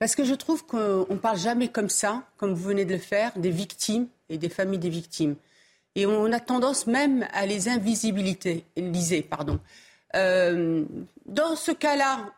Parce 0.00 0.16
que 0.16 0.24
je 0.24 0.34
trouve 0.34 0.64
qu'on 0.66 1.06
ne 1.08 1.18
parle 1.18 1.38
jamais 1.38 1.68
comme 1.68 1.88
ça, 1.88 2.22
comme 2.36 2.54
vous 2.54 2.64
venez 2.64 2.84
de 2.84 2.94
le 2.94 3.00
faire, 3.00 3.32
des 3.36 3.50
victimes 3.50 4.08
et 4.28 4.38
des 4.38 4.48
familles 4.48 4.78
des 4.78 4.90
victimes. 4.90 5.36
Et 5.94 6.06
on 6.06 6.32
a 6.32 6.40
tendance 6.40 6.86
même 6.86 7.26
à 7.32 7.46
les 7.46 7.68
invisibiliser. 7.68 8.64
Pardon. 9.22 9.58
Euh, 10.14 10.84
dans 11.26 11.56
ce 11.56 11.72
cas-là, 11.72 12.32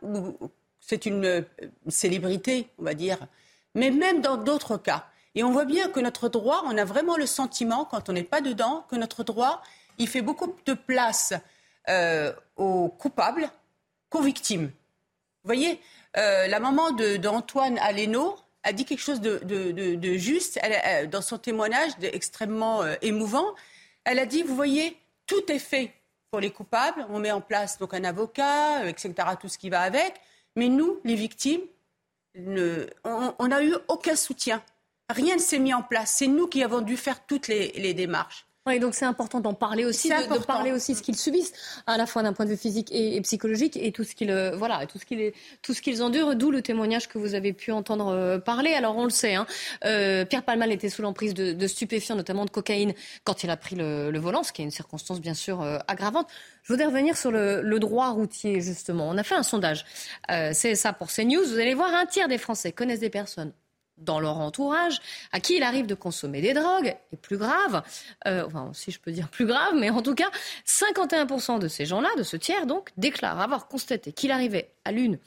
c'est 0.81 1.07
une 1.07 1.45
célébrité, 1.89 2.69
on 2.79 2.85
va 2.85 2.95
dire, 2.95 3.19
mais 3.75 3.91
même 3.91 4.21
dans 4.21 4.37
d'autres 4.37 4.77
cas. 4.77 5.07
Et 5.35 5.45
on 5.45 5.53
voit 5.53 5.65
bien 5.65 5.89
que 5.89 6.01
notre 6.01 6.29
droit, 6.29 6.63
on 6.67 6.77
a 6.77 6.85
vraiment 6.85 7.17
le 7.17 7.27
sentiment, 7.27 7.85
quand 7.85 8.09
on 8.09 8.13
n'est 8.13 8.25
pas 8.25 8.41
dedans, 8.41 8.85
que 8.91 8.97
notre 8.97 9.23
droit, 9.23 9.63
il 10.01 10.09
fait 10.09 10.23
beaucoup 10.23 10.57
de 10.65 10.73
place 10.73 11.35
euh, 11.89 12.33
aux 12.57 12.89
coupables 12.89 13.49
qu'aux 14.09 14.23
victimes. 14.23 14.67
Vous 14.67 15.47
voyez, 15.47 15.81
euh, 16.17 16.47
la 16.49 16.59
maman 16.59 16.91
d'Antoine 16.93 17.79
Aleno 17.79 18.37
a 18.63 18.73
dit 18.73 18.85
quelque 18.85 19.01
chose 19.01 19.21
de, 19.21 20.17
juste 20.17 20.59
dans 21.11 21.23
son 21.23 21.39
témoignage 21.39 21.93
extrêmement 22.03 22.83
euh, 22.83 22.95
émouvant. 23.03 23.47
Elle 24.05 24.19
a 24.19 24.27
dit, 24.27 24.43
vous 24.43 24.57
voyez, 24.57 24.97
tout 25.27 25.53
est 25.53 25.59
fait 25.59 25.93
pour 26.31 26.41
les 26.41 26.51
coupables. 26.51 27.07
On 27.11 27.19
met 27.19 27.31
en 27.31 27.43
place 27.43 27.79
donc 27.79 27.95
un 27.95 28.05
avocat, 28.05 28.87
etc., 28.89 29.15
tout 29.39 29.49
ce 29.49 29.59
qui 29.59 29.69
va 29.69 29.83
avec. 29.83 30.15
Mais 30.57 30.69
nous, 30.69 30.99
les 31.05 31.15
victimes, 31.15 31.63
on 33.05 33.49
n'a 33.49 33.63
eu 33.63 33.75
aucun 33.89 34.17
soutien. 34.17 34.63
Rien 35.11 35.37
ne 35.37 35.41
s'est 35.41 35.59
mis 35.59 35.75
en 35.75 35.83
place. 35.83 36.13
C'est 36.19 36.27
nous 36.27 36.47
qui 36.47 36.63
avons 36.65 36.81
dû 36.81 36.97
faire 36.97 37.25
toutes 37.27 37.49
les 37.49 37.95
démarches. 37.95 38.47
Oui, 38.71 38.79
donc 38.79 38.95
c'est 38.95 39.05
important 39.05 39.41
d'en 39.41 39.53
parler 39.53 39.85
aussi, 39.85 40.09
de, 40.09 40.33
de, 40.33 40.45
parler 40.45 40.71
aussi 40.71 40.95
ce 40.95 41.03
qu'ils 41.03 41.17
subissent, 41.17 41.53
à 41.89 41.97
la 41.97 42.07
fois 42.07 42.23
d'un 42.23 42.33
point 42.33 42.45
de 42.45 42.51
vue 42.51 42.57
physique 42.57 42.89
et, 42.93 43.21
psychologique, 43.23 43.77
et 43.77 43.91
tout 43.91 44.05
ce 44.05 44.15
qu'ils 44.15 44.31
euh, 44.31 44.55
voilà, 44.55 44.87
tout 44.87 44.97
ce 44.97 45.05
qu'ils 45.05 45.33
tout 45.61 45.75
ce 45.75 45.83
qu'ils 45.83 46.05
endurent. 46.05 46.37
D'où 46.37 46.53
le 46.53 46.63
témoignage 46.63 47.09
que 47.09 47.19
vous 47.19 47.35
avez 47.35 47.53
pu 47.53 47.73
entendre 47.73 48.15
euh, 48.15 48.39
parler. 48.39 48.73
Alors 48.73 48.97
on 48.97 49.03
le 49.03 49.11
sait, 49.11 49.35
hein, 49.35 49.45
euh, 49.85 50.25
Pierre 50.25 50.45
Palmal 50.45 50.71
était 50.71 50.89
sous 50.89 51.03
l'emprise 51.03 51.35
de, 51.35 51.53
de, 51.53 51.67
stupéfiants, 51.67 52.15
notamment 52.15 52.45
de 52.45 52.51
cocaïne, 52.51 52.95
quand 53.25 53.43
il 53.43 53.51
a 53.51 53.57
pris 53.57 53.75
le, 53.75 54.13
le 54.13 54.19
volant, 54.21 54.45
ce 54.45 54.53
qui 54.53 54.63
est 54.63 54.65
une 54.65 54.71
circonstance 54.71 55.21
bien 55.21 55.35
sûr 55.35 55.61
aggravante. 55.89 56.29
Je 56.63 56.73
voudrais 56.73 56.87
revenir 56.87 57.17
sur 57.17 57.33
le, 57.33 57.63
le, 57.63 57.81
droit 57.81 58.11
routier 58.11 58.61
justement. 58.61 59.09
On 59.09 59.19
a 59.19 59.25
fait 59.25 59.35
un 59.35 59.43
sondage, 59.43 59.85
c'est 60.53 60.77
ça 60.77 60.93
pour 60.93 61.09
CNews. 61.09 61.45
Vous 61.45 61.59
allez 61.59 61.75
voir 61.75 61.93
un 61.93 62.07
tiers 62.07 62.29
des 62.29 62.39
Français 62.39 62.71
connaissent 62.71 63.01
des 63.01 63.11
personnes 63.11 63.53
dans 64.01 64.21
leur 64.21 64.39
entourage, 64.39 64.99
à 65.33 65.41
qui 65.41 65.57
il 65.57 65.63
arrive 65.63 65.87
de 65.87 65.95
consommer 65.95 66.41
des 66.41 66.55
drogues, 66.55 66.97
et 67.13 67.17
plus 67.17 67.39
grave, 67.39 67.83
euh, 68.27 68.45
enfin 68.47 68.71
si 68.75 68.91
je 68.91 68.99
peux 68.99 69.13
dire 69.13 69.29
plus 69.29 69.47
grave, 69.47 69.75
mais 69.77 69.91
en 69.91 70.03
tout 70.03 70.15
cas, 70.15 70.31
51% 70.67 71.59
de 71.59 71.69
ces 71.69 71.87
gens-là, 71.87 72.09
de 72.17 72.23
ce 72.23 72.37
tiers 72.37 72.67
donc, 72.67 72.91
déclarent 72.97 73.41
avoir 73.41 73.69
constaté 73.69 74.13
qu'il 74.13 74.31
arrivait 74.31 74.73
à 74.85 74.93
l'une 74.93 75.19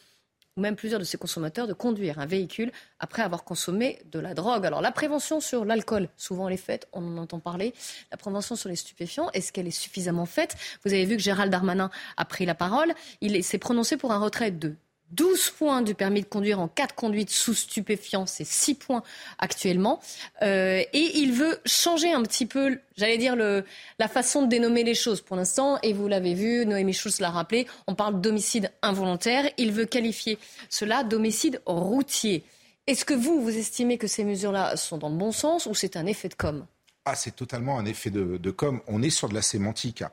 ou 0.55 0.62
même 0.62 0.75
plusieurs 0.75 0.99
de 0.99 1.05
ces 1.05 1.17
consommateurs 1.17 1.67
de 1.67 1.73
conduire 1.73 2.19
un 2.19 2.25
véhicule 2.25 2.71
après 2.99 3.23
avoir 3.23 3.43
consommé 3.43 3.99
de 4.12 4.19
la 4.19 4.33
drogue. 4.33 4.65
Alors 4.65 4.81
la 4.81 4.91
prévention 4.91 5.39
sur 5.39 5.65
l'alcool, 5.65 6.09
souvent 6.17 6.49
est 6.49 6.57
faite, 6.57 6.88
on 6.93 7.03
en 7.03 7.17
entend 7.17 7.39
parler. 7.39 7.73
La 8.12 8.17
prévention 8.17 8.55
sur 8.55 8.69
les 8.69 8.75
stupéfiants, 8.75 9.29
est-ce 9.33 9.51
qu'elle 9.51 9.67
est 9.67 9.71
suffisamment 9.71 10.25
faite? 10.25 10.55
Vous 10.86 10.93
avez 10.93 11.05
vu 11.05 11.17
que 11.17 11.21
Gérald 11.23 11.51
Darmanin 11.51 11.89
a 12.17 12.25
pris 12.25 12.45
la 12.45 12.55
parole. 12.55 12.93
Il 13.21 13.43
s'est 13.43 13.57
prononcé 13.57 13.97
pour 13.97 14.12
un 14.12 14.19
retrait 14.19 14.51
de 14.51 14.75
12 15.15 15.52
points 15.52 15.82
du 15.82 15.95
permis 15.95 16.21
de 16.21 16.28
conduire 16.28 16.60
en 16.60 16.67
cas 16.67 16.88
de 16.88 16.93
conduite 16.93 17.30
sous 17.30 17.54
stupéfiant, 17.54 18.26
c'est 18.26 18.45
6 18.45 18.76
points 18.76 19.04
actuellement. 19.38 19.99
Euh, 20.41 20.84
et 20.93 21.19
il 21.19 21.34
veut 21.34 21.60
changer 21.65 22.12
un 22.12 22.23
petit 22.23 22.45
peu, 22.45 22.80
j'allais 22.97 23.17
dire, 23.17 23.36
le, 23.36 23.63
la 23.99 24.08
façon 24.08 24.43
de 24.43 24.47
dénommer 24.47 24.84
les 24.84 24.95
choses 24.95 25.21
pour 25.21 25.36
l'instant. 25.36 25.78
Et 25.84 25.93
vous 25.93 26.08
l'avez 26.08 26.34
vu, 26.34 26.65
Noémie 26.65 26.93
Schulz 26.93 27.19
l'a 27.19 27.30
rappelé, 27.30 27.67
on 27.88 27.95
parle 27.95 28.21
d'homicide 28.21 28.71
involontaire. 28.82 29.49
Il 29.58 29.71
veut 29.71 29.86
qualifier 29.86 30.39
cela 30.69 31.04
d'homicide 31.04 31.62
routier. 31.65 32.43
Est-ce 32.88 33.06
que 33.06 33.13
vous, 33.13 33.41
vous 33.41 33.58
estimez 33.58 33.97
que 33.97 34.08
ces 34.08 34.23
mesures-là 34.23 34.76
sont 34.76 34.97
dans 34.97 35.10
le 35.10 35.15
bon 35.15 35.32
sens 35.32 35.67
ou 35.67 35.73
c'est 35.73 35.95
un 35.95 36.06
effet 36.06 36.30
de 36.30 36.34
com? 36.34 36.65
Ah, 37.06 37.15
c'est 37.15 37.36
totalement 37.36 37.78
un 37.78 37.86
effet 37.86 38.10
de, 38.10 38.38
de 38.38 38.52
com. 38.52 38.82
On 38.88 39.02
est 39.04 39.10
sur 39.10 39.30
de 39.30 39.34
la 39.34 39.41
sémantique. 39.41 40.04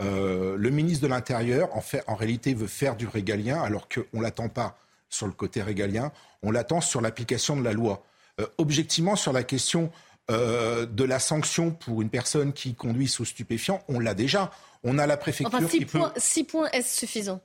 Euh, 0.00 0.56
le 0.56 0.70
ministre 0.70 1.02
de 1.02 1.08
l'Intérieur, 1.08 1.74
en, 1.76 1.80
fait, 1.80 2.02
en 2.06 2.14
réalité, 2.14 2.54
veut 2.54 2.66
faire 2.66 2.96
du 2.96 3.06
régalien, 3.06 3.62
alors 3.62 3.88
qu'on 3.88 4.18
ne 4.18 4.22
l'attend 4.22 4.48
pas 4.48 4.76
sur 5.08 5.26
le 5.26 5.32
côté 5.32 5.62
régalien, 5.62 6.10
on 6.42 6.50
l'attend 6.50 6.80
sur 6.80 7.00
l'application 7.00 7.56
de 7.56 7.62
la 7.62 7.72
loi. 7.72 8.04
Euh, 8.40 8.46
objectivement, 8.58 9.14
sur 9.14 9.32
la 9.32 9.44
question 9.44 9.92
euh, 10.30 10.86
de 10.86 11.04
la 11.04 11.20
sanction 11.20 11.70
pour 11.70 12.02
une 12.02 12.10
personne 12.10 12.52
qui 12.52 12.74
conduit 12.74 13.08
sous 13.08 13.24
stupéfiant, 13.24 13.82
on 13.88 14.00
l'a 14.00 14.14
déjà. 14.14 14.50
On 14.82 14.98
a 14.98 15.06
la 15.06 15.16
préfecture 15.16 15.56
enfin, 15.56 15.68
six 15.68 15.78
qui 15.78 15.84
points, 15.84 16.10
peut... 16.10 16.20
Six 16.20 16.44
points, 16.44 16.68
est-ce 16.72 16.98
suffisant? 16.98 17.40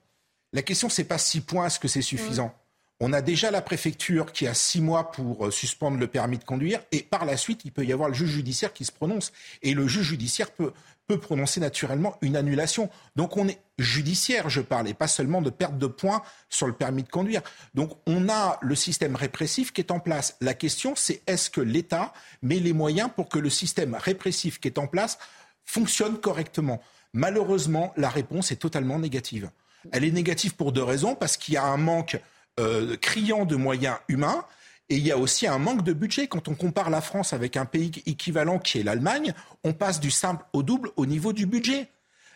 La 0.52 0.64
question, 0.64 0.90
c'est 0.90 1.04
pas 1.04 1.20
six 1.20 1.42
points, 1.42 1.68
est-ce 1.68 1.80
que 1.80 1.88
c'est 1.88 2.02
suffisant? 2.02 2.56
On 3.00 3.14
a 3.14 3.22
déjà 3.22 3.50
la 3.52 3.62
préfecture 3.62 4.34
qui 4.34 4.46
a 4.46 4.54
six 4.54 4.82
mois 4.82 5.12
pour 5.12 5.54
suspendre 5.54 5.98
le 5.98 6.08
permis 6.08 6.38
de 6.38 6.44
conduire 6.44 6.82
et 6.92 7.02
par 7.02 7.24
la 7.24 7.38
suite, 7.38 7.62
il 7.64 7.72
peut 7.72 7.86
y 7.86 7.94
avoir 7.94 8.10
le 8.10 8.16
juge 8.16 8.32
judiciaire 8.32 8.74
qui 8.74 8.84
se 8.84 8.92
prononce. 8.92 9.32
Et 9.62 9.74
le 9.74 9.88
juge 9.88 10.08
judiciaire 10.08 10.52
peut, 10.52 10.74
peut 11.10 11.20
prononcer 11.20 11.60
naturellement 11.60 12.18
une 12.22 12.36
annulation. 12.36 12.88
Donc 13.16 13.36
on 13.36 13.48
est 13.48 13.60
judiciaire, 13.80 14.48
je 14.48 14.62
parle, 14.62 14.88
et 14.88 14.94
pas 14.94 15.08
seulement 15.08 15.42
de 15.42 15.50
perte 15.50 15.76
de 15.80 15.88
points 15.88 16.22
sur 16.50 16.68
le 16.68 16.74
permis 16.74 17.02
de 17.02 17.10
conduire. 17.10 17.42
Donc 17.74 17.98
on 18.06 18.30
a 18.30 18.60
le 18.62 18.76
système 18.76 19.16
répressif 19.16 19.74
qui 19.74 19.82
est 19.82 19.90
en 19.90 20.00
place. 20.00 20.38
La 20.40 20.54
question, 20.54 20.94
c'est 20.96 21.24
est-ce 21.26 21.50
que 21.50 21.62
l'État 21.62 22.14
met 22.44 22.60
les 22.60 22.74
moyens 22.74 23.10
pour 23.16 23.28
que 23.28 23.40
le 23.40 23.50
système 23.50 23.96
répressif 23.96 24.60
qui 24.60 24.68
est 24.68 24.78
en 24.78 24.86
place 24.86 25.18
fonctionne 25.66 26.20
correctement? 26.20 26.80
Malheureusement, 27.14 27.92
la 27.98 28.10
réponse 28.10 28.52
est 28.52 28.58
totalement 28.58 29.00
négative. 29.00 29.50
Elle 29.92 30.04
est 30.04 30.12
négative 30.12 30.56
pour 30.56 30.72
deux 30.72 30.84
raisons, 30.84 31.16
parce 31.16 31.38
qu'il 31.38 31.56
y 31.56 31.58
a 31.58 31.66
un 31.66 31.78
manque 31.78 32.22
euh, 32.60 32.98
criant 32.98 33.46
de 33.46 33.56
moyens 33.56 33.98
humains. 34.10 34.46
Et 34.90 34.98
il 34.98 35.06
y 35.06 35.12
a 35.12 35.18
aussi 35.18 35.46
un 35.46 35.60
manque 35.60 35.84
de 35.84 35.94
budget. 35.94 36.28
Quand 36.28 36.48
on 36.48 36.56
compare 36.56 36.90
la 36.90 37.02
France 37.02 37.34
avec 37.34 37.58
un 37.58 37.66
pays 37.66 37.92
équivalent 38.06 38.58
qui 38.58 38.80
est 38.80 38.84
l'Allemagne, 38.84 39.34
on 39.64 39.74
passe 39.74 40.00
du 40.00 40.10
simple 40.10 40.44
au 40.54 40.64
double 40.64 40.92
au 40.96 41.06
niveau 41.06 41.32
du 41.32 41.46
budget. 41.46 41.90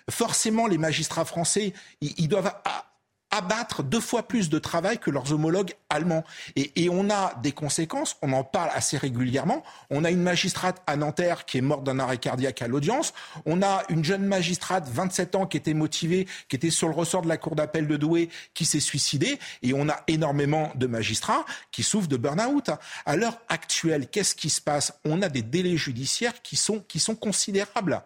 Forcément, 0.09 0.67
les 0.67 0.77
magistrats 0.77 1.25
français, 1.25 1.73
ils, 2.01 2.27
doivent 2.27 2.53
abattre 3.33 3.81
deux 3.81 3.99
fois 3.99 4.27
plus 4.27 4.49
de 4.49 4.59
travail 4.59 4.99
que 4.99 5.09
leurs 5.09 5.33
homologues 5.33 5.73
allemands. 5.89 6.23
Et, 6.55 6.83
et, 6.83 6.89
on 6.89 7.09
a 7.09 7.33
des 7.41 7.51
conséquences, 7.51 8.15
on 8.21 8.31
en 8.31 8.43
parle 8.43 8.69
assez 8.73 8.95
régulièrement. 8.95 9.63
On 9.89 10.03
a 10.03 10.11
une 10.11 10.21
magistrate 10.21 10.83
à 10.85 10.95
Nanterre 10.95 11.45
qui 11.45 11.57
est 11.57 11.61
morte 11.61 11.83
d'un 11.83 11.97
arrêt 11.97 12.19
cardiaque 12.19 12.61
à 12.61 12.67
l'audience. 12.67 13.13
On 13.47 13.63
a 13.63 13.83
une 13.89 14.03
jeune 14.03 14.23
magistrate, 14.23 14.87
27 14.87 15.35
ans, 15.35 15.45
qui 15.47 15.57
était 15.57 15.73
motivée, 15.73 16.27
qui 16.47 16.55
était 16.55 16.69
sur 16.69 16.87
le 16.87 16.93
ressort 16.93 17.23
de 17.23 17.27
la 17.27 17.37
cour 17.37 17.55
d'appel 17.55 17.87
de 17.87 17.97
Douai, 17.97 18.29
qui 18.53 18.65
s'est 18.65 18.79
suicidée. 18.79 19.39
Et 19.63 19.73
on 19.73 19.89
a 19.89 20.01
énormément 20.07 20.71
de 20.75 20.85
magistrats 20.85 21.43
qui 21.71 21.81
souffrent 21.81 22.07
de 22.07 22.17
burn-out. 22.17 22.69
À 23.07 23.15
l'heure 23.15 23.39
actuelle, 23.49 24.07
qu'est-ce 24.09 24.35
qui 24.35 24.51
se 24.51 24.61
passe? 24.61 24.93
On 25.05 25.23
a 25.23 25.29
des 25.29 25.41
délais 25.41 25.75
judiciaires 25.75 26.43
qui 26.43 26.55
sont, 26.55 26.81
qui 26.87 26.99
sont 26.99 27.15
considérables. 27.15 28.03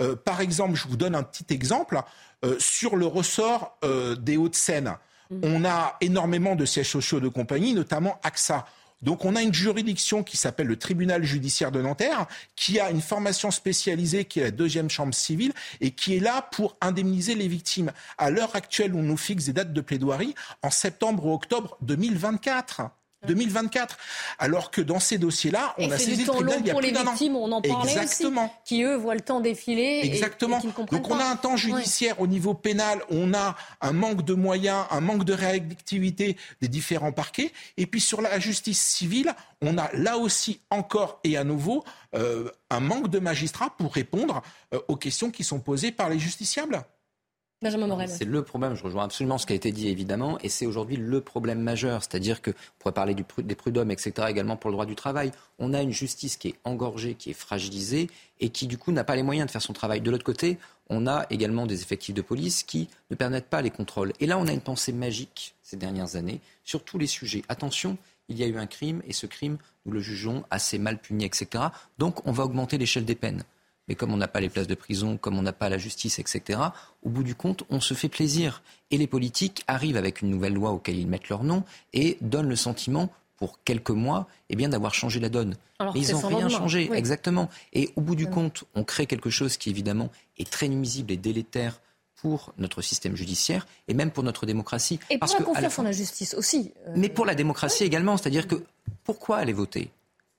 Euh, 0.00 0.16
par 0.16 0.40
exemple, 0.40 0.74
je 0.74 0.88
vous 0.88 0.96
donne 0.96 1.14
un 1.14 1.22
petit 1.22 1.52
exemple. 1.52 2.00
Euh, 2.44 2.56
sur 2.58 2.96
le 2.96 3.06
ressort 3.06 3.78
euh, 3.84 4.14
des 4.14 4.36
Hauts-de-Seine, 4.36 4.96
mmh. 5.30 5.36
on 5.42 5.64
a 5.64 5.96
énormément 6.00 6.54
de 6.54 6.66
sièges 6.66 6.90
sociaux 6.90 7.20
de 7.20 7.28
compagnie, 7.28 7.72
notamment 7.72 8.20
AXA. 8.22 8.66
Donc 9.02 9.24
on 9.24 9.36
a 9.36 9.42
une 9.42 9.54
juridiction 9.54 10.22
qui 10.22 10.36
s'appelle 10.36 10.66
le 10.66 10.76
tribunal 10.76 11.22
judiciaire 11.22 11.70
de 11.70 11.82
Nanterre, 11.82 12.26
qui 12.56 12.80
a 12.80 12.90
une 12.90 13.02
formation 13.02 13.50
spécialisée 13.50 14.24
qui 14.24 14.40
est 14.40 14.44
la 14.44 14.50
deuxième 14.50 14.88
chambre 14.88 15.14
civile 15.14 15.52
et 15.80 15.90
qui 15.90 16.16
est 16.16 16.20
là 16.20 16.48
pour 16.52 16.76
indemniser 16.80 17.34
les 17.34 17.48
victimes. 17.48 17.92
À 18.16 18.30
l'heure 18.30 18.56
actuelle, 18.56 18.94
on 18.94 19.02
nous 19.02 19.16
fixe 19.16 19.46
des 19.46 19.52
dates 19.52 19.72
de 19.72 19.80
plaidoirie 19.80 20.34
en 20.62 20.70
septembre 20.70 21.26
ou 21.26 21.34
octobre 21.34 21.76
2024. 21.82 22.82
2024. 23.26 23.96
Alors 24.38 24.70
que 24.70 24.80
dans 24.80 25.00
ces 25.00 25.18
dossiers-là, 25.18 25.74
on 25.78 25.88
et 25.88 25.92
a 25.92 25.98
saisi 25.98 26.24
le 26.24 26.32
tribunal 26.32 26.58
il 26.60 26.66
y 26.66 26.70
a 26.70 26.72
pour 26.72 26.80
plus 26.80 26.88
les 26.88 26.94
d'un 26.94 27.06
an. 27.06 27.14
on 27.34 27.52
en 27.52 27.60
parlait 27.62 27.92
Exactement. 27.92 28.44
aussi, 28.44 28.52
qui 28.64 28.82
eux 28.82 28.96
voient 28.96 29.14
le 29.14 29.20
temps 29.20 29.40
défiler 29.40 30.00
Exactement. 30.04 30.60
et, 30.60 30.66
et 30.66 30.96
Donc 30.96 31.10
on 31.10 31.18
a 31.18 31.24
un 31.24 31.36
temps 31.36 31.56
judiciaire 31.56 32.20
au 32.20 32.26
niveau 32.26 32.54
pénal, 32.54 33.00
on 33.10 33.34
a 33.34 33.56
un 33.80 33.92
manque 33.92 34.24
de 34.24 34.34
moyens, 34.34 34.84
un 34.90 35.00
manque 35.00 35.24
de 35.24 35.32
réactivité 35.32 36.36
des 36.60 36.68
différents 36.68 37.12
parquets. 37.12 37.52
Et 37.76 37.86
puis 37.86 38.00
sur 38.00 38.20
la 38.20 38.38
justice 38.38 38.80
civile, 38.80 39.34
on 39.62 39.78
a 39.78 39.90
là 39.92 40.18
aussi 40.18 40.60
encore 40.70 41.20
et 41.24 41.36
à 41.36 41.44
nouveau 41.44 41.84
euh, 42.14 42.50
un 42.70 42.80
manque 42.80 43.08
de 43.08 43.18
magistrats 43.18 43.70
pour 43.76 43.94
répondre 43.94 44.42
euh, 44.74 44.80
aux 44.88 44.96
questions 44.96 45.30
qui 45.30 45.44
sont 45.44 45.60
posées 45.60 45.92
par 45.92 46.08
les 46.08 46.18
justiciables. 46.18 46.82
Benjamin 47.62 47.86
Morel. 47.86 48.10
C'est 48.10 48.26
le 48.26 48.42
problème, 48.42 48.74
je 48.74 48.82
rejoins 48.82 49.04
absolument 49.04 49.38
ce 49.38 49.46
qui 49.46 49.54
a 49.54 49.56
été 49.56 49.72
dit 49.72 49.88
évidemment, 49.88 50.38
et 50.42 50.50
c'est 50.50 50.66
aujourd'hui 50.66 50.98
le 50.98 51.22
problème 51.22 51.60
majeur, 51.60 52.02
c'est-à-dire 52.02 52.42
que, 52.42 52.50
on 52.50 52.54
pourrait 52.78 52.92
parler 52.92 53.14
du, 53.14 53.24
des 53.38 53.54
prud'hommes, 53.54 53.90
etc., 53.90 54.12
également 54.28 54.58
pour 54.58 54.68
le 54.68 54.74
droit 54.74 54.84
du 54.84 54.94
travail, 54.94 55.32
on 55.58 55.72
a 55.72 55.80
une 55.80 55.90
justice 55.90 56.36
qui 56.36 56.48
est 56.48 56.54
engorgée, 56.64 57.14
qui 57.14 57.30
est 57.30 57.34
fragilisée, 57.34 58.10
et 58.40 58.50
qui 58.50 58.66
du 58.66 58.76
coup 58.76 58.92
n'a 58.92 59.04
pas 59.04 59.16
les 59.16 59.22
moyens 59.22 59.46
de 59.46 59.50
faire 59.50 59.62
son 59.62 59.72
travail. 59.72 60.02
De 60.02 60.10
l'autre 60.10 60.22
côté, 60.22 60.58
on 60.90 61.06
a 61.06 61.24
également 61.30 61.64
des 61.64 61.80
effectifs 61.80 62.14
de 62.14 62.20
police 62.20 62.62
qui 62.62 62.90
ne 63.10 63.16
permettent 63.16 63.48
pas 63.48 63.62
les 63.62 63.70
contrôles. 63.70 64.12
Et 64.20 64.26
là, 64.26 64.36
on 64.36 64.46
a 64.46 64.52
une 64.52 64.60
pensée 64.60 64.92
magique 64.92 65.54
ces 65.62 65.78
dernières 65.78 66.16
années 66.16 66.42
sur 66.62 66.84
tous 66.84 66.98
les 66.98 67.06
sujets. 67.06 67.42
Attention, 67.48 67.96
il 68.28 68.36
y 68.36 68.42
a 68.42 68.46
eu 68.46 68.58
un 68.58 68.66
crime, 68.66 69.00
et 69.06 69.14
ce 69.14 69.24
crime, 69.24 69.56
nous 69.86 69.92
le 69.92 70.00
jugeons 70.00 70.44
assez 70.50 70.78
mal 70.78 70.98
puni, 70.98 71.24
etc. 71.24 71.64
Donc 71.96 72.26
on 72.26 72.32
va 72.32 72.44
augmenter 72.44 72.76
l'échelle 72.76 73.06
des 73.06 73.14
peines 73.14 73.44
mais 73.88 73.94
comme 73.94 74.12
on 74.12 74.16
n'a 74.16 74.28
pas 74.28 74.40
les 74.40 74.48
places 74.48 74.66
de 74.66 74.74
prison, 74.74 75.16
comme 75.16 75.38
on 75.38 75.42
n'a 75.42 75.52
pas 75.52 75.68
la 75.68 75.78
justice, 75.78 76.18
etc., 76.18 76.60
au 77.02 77.08
bout 77.08 77.22
du 77.22 77.34
compte, 77.34 77.64
on 77.70 77.80
se 77.80 77.94
fait 77.94 78.08
plaisir. 78.08 78.62
Et 78.90 78.98
les 78.98 79.06
politiques 79.06 79.62
arrivent 79.66 79.96
avec 79.96 80.22
une 80.22 80.30
nouvelle 80.30 80.54
loi 80.54 80.70
auquel 80.72 80.96
ils 80.98 81.06
mettent 81.06 81.28
leur 81.28 81.44
nom 81.44 81.62
et 81.92 82.18
donnent 82.20 82.48
le 82.48 82.56
sentiment, 82.56 83.10
pour 83.36 83.62
quelques 83.64 83.90
mois, 83.90 84.26
eh 84.48 84.56
bien, 84.56 84.70
d'avoir 84.70 84.94
changé 84.94 85.20
la 85.20 85.28
donne. 85.28 85.56
Alors 85.78 85.92
mais 85.94 86.00
ils 86.00 86.10
n'ont 86.12 86.26
rien 86.26 86.48
changé, 86.48 86.88
oui. 86.90 86.96
exactement. 86.96 87.50
Et 87.74 87.90
au 87.94 88.00
bout 88.00 88.14
du 88.16 88.26
compte, 88.30 88.64
on 88.74 88.82
crée 88.82 89.06
quelque 89.06 89.28
chose 89.28 89.58
qui, 89.58 89.68
évidemment, 89.68 90.10
est 90.38 90.50
très 90.50 90.68
nuisible 90.68 91.12
et 91.12 91.18
délétère 91.18 91.78
pour 92.14 92.54
notre 92.56 92.80
système 92.80 93.14
judiciaire 93.14 93.66
et 93.88 93.92
même 93.94 94.10
pour 94.10 94.24
notre 94.24 94.46
démocratie. 94.46 94.98
Et 95.10 95.18
Parce 95.18 95.32
pour 95.32 95.40
la 95.40 95.44
que, 95.44 95.50
confiance 95.52 95.72
fin- 95.74 95.82
en 95.82 95.84
la 95.84 95.92
justice 95.92 96.32
aussi. 96.32 96.72
euh, 96.86 96.94
mais 96.96 97.10
pour 97.10 97.26
la 97.26 97.34
démocratie 97.34 97.84
également, 97.84 98.16
c'est-à-dire 98.16 98.48
que 98.48 98.62
pourquoi 99.04 99.36
aller 99.36 99.52
voter? 99.52 99.90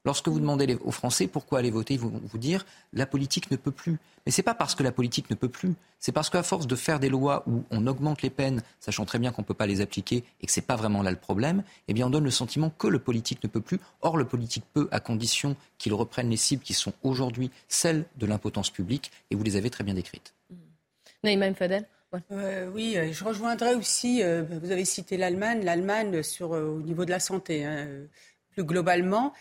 Lorsque 0.07 0.29
vous 0.29 0.39
demandez 0.39 0.77
aux 0.85 0.91
Français 0.91 1.27
pourquoi 1.27 1.59
aller 1.59 1.69
voter, 1.69 1.95
ils 1.95 1.99
vont 1.99 2.21
vous 2.23 2.37
dire 2.37 2.65
la 2.93 3.05
politique 3.05 3.51
ne 3.51 3.57
peut 3.57 3.71
plus. 3.71 3.97
Mais 4.25 4.31
c'est 4.31 4.41
pas 4.41 4.53
parce 4.53 4.73
que 4.73 4.81
la 4.81 4.93
politique 4.93 5.29
ne 5.29 5.35
peut 5.35 5.49
plus, 5.49 5.73
c'est 5.99 6.13
parce 6.13 6.29
qu'à 6.29 6.43
force 6.43 6.65
de 6.65 6.77
faire 6.77 7.01
des 7.01 7.09
lois 7.09 7.43
où 7.45 7.65
on 7.71 7.85
augmente 7.87 8.21
les 8.21 8.29
peines, 8.29 8.63
sachant 8.79 9.03
très 9.03 9.19
bien 9.19 9.33
qu'on 9.33 9.41
ne 9.41 9.45
peut 9.47 9.53
pas 9.53 9.67
les 9.67 9.81
appliquer 9.81 10.23
et 10.39 10.45
que 10.45 10.51
c'est 10.53 10.61
pas 10.61 10.77
vraiment 10.77 11.01
là 11.01 11.11
le 11.11 11.17
problème, 11.17 11.61
eh 11.89 11.93
bien 11.93 12.07
on 12.07 12.09
donne 12.09 12.23
le 12.23 12.31
sentiment 12.31 12.69
que 12.69 12.87
le 12.87 12.99
politique 12.99 13.43
ne 13.43 13.49
peut 13.49 13.59
plus. 13.59 13.81
Or 14.01 14.15
le 14.15 14.23
politique 14.23 14.63
peut 14.73 14.87
à 14.91 15.01
condition 15.01 15.57
qu'il 15.77 15.93
reprenne 15.93 16.29
les 16.29 16.37
cibles 16.37 16.63
qui 16.63 16.73
sont 16.73 16.93
aujourd'hui 17.03 17.51
celles 17.67 18.05
de 18.15 18.25
l'impotence 18.25 18.69
publique 18.69 19.11
et 19.29 19.35
vous 19.35 19.43
les 19.43 19.57
avez 19.57 19.69
très 19.69 19.83
bien 19.83 19.93
décrites. 19.93 20.33
Naïma 21.21 21.47
M. 21.47 21.55
Fadel 21.55 21.85
Euh, 22.31 22.71
oui, 22.73 22.95
euh, 22.95 23.11
je 23.11 23.25
rejoindrai 23.25 23.75
aussi, 23.75 24.23
euh, 24.23 24.43
vous 24.63 24.71
avez 24.71 24.85
cité 24.85 25.17
l'Allemagne, 25.17 25.65
l'Allemagne 25.65 26.23
sur, 26.23 26.53
euh, 26.53 26.63
au 26.63 26.81
niveau 26.81 27.03
de 27.03 27.11
la 27.11 27.19
santé, 27.19 27.65
hein, 27.65 27.85
plus 28.51 28.63
globalement, 28.63 29.33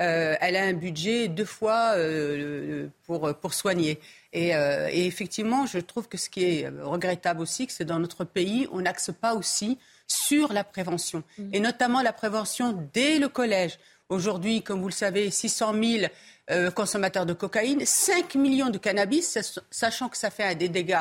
euh, 0.00 0.34
elle 0.40 0.56
a 0.56 0.62
un 0.64 0.72
budget 0.72 1.28
deux 1.28 1.44
fois 1.44 1.92
euh, 1.96 2.88
pour, 3.06 3.32
pour 3.38 3.54
soigner. 3.54 4.00
Et, 4.32 4.54
euh, 4.54 4.88
et 4.90 5.06
effectivement, 5.06 5.66
je 5.66 5.78
trouve 5.78 6.08
que 6.08 6.16
ce 6.18 6.28
qui 6.28 6.44
est 6.44 6.68
regrettable 6.82 7.40
aussi, 7.40 7.66
que 7.66 7.72
c'est 7.72 7.84
dans 7.84 7.98
notre 8.00 8.24
pays, 8.24 8.66
on 8.72 8.80
n'axe 8.80 9.10
pas 9.20 9.34
aussi 9.34 9.78
sur 10.06 10.52
la 10.52 10.64
prévention, 10.64 11.22
et 11.52 11.60
notamment 11.60 12.02
la 12.02 12.12
prévention 12.12 12.88
dès 12.92 13.18
le 13.18 13.28
collège. 13.28 13.78
Aujourd'hui, 14.10 14.62
comme 14.62 14.80
vous 14.80 14.88
le 14.88 14.92
savez, 14.92 15.30
600 15.30 15.72
000 15.82 16.06
euh, 16.50 16.70
consommateurs 16.70 17.24
de 17.24 17.32
cocaïne, 17.32 17.84
5 17.86 18.34
millions 18.34 18.68
de 18.68 18.76
cannabis, 18.78 19.26
sach- 19.38 19.60
sachant 19.70 20.08
que 20.10 20.16
ça 20.18 20.30
fait 20.30 20.54
des 20.56 20.68
dégâts 20.68 20.98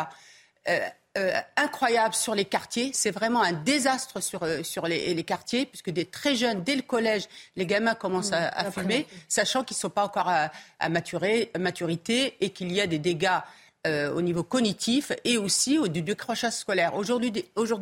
euh, 0.69 0.79
euh, 1.17 1.39
incroyables 1.57 2.15
sur 2.15 2.33
les 2.35 2.45
quartiers. 2.45 2.91
C'est 2.93 3.11
vraiment 3.11 3.41
un 3.43 3.53
désastre 3.53 4.19
sur, 4.21 4.43
euh, 4.43 4.63
sur 4.63 4.87
les, 4.87 5.13
les 5.13 5.23
quartiers, 5.23 5.65
puisque 5.65 5.89
des 5.91 6.05
très 6.05 6.35
jeunes, 6.35 6.63
dès 6.63 6.75
le 6.75 6.81
collège, 6.81 7.25
les 7.55 7.65
gamins 7.65 7.95
commencent 7.95 8.33
à, 8.33 8.47
à 8.47 8.63
la 8.63 8.71
fumer, 8.71 9.07
sachant 9.27 9.63
qu'ils 9.63 9.75
ne 9.77 9.81
sont 9.81 9.89
pas 9.89 10.03
encore 10.05 10.27
à, 10.27 10.51
à 10.79 10.89
maturer- 10.89 11.51
à 11.53 11.59
maturité 11.59 12.35
et 12.41 12.49
qu'il 12.49 12.71
y 12.71 12.81
a 12.81 12.87
des 12.87 12.99
dégâts 12.99 13.29
euh, 13.85 14.13
au 14.13 14.21
niveau 14.21 14.43
cognitif 14.43 15.11
et 15.25 15.37
aussi 15.37 15.77
au, 15.77 15.87
du 15.87 16.01
décrochage 16.01 16.53
scolaire. 16.53 16.95
Aujourd'hui, 16.95 17.31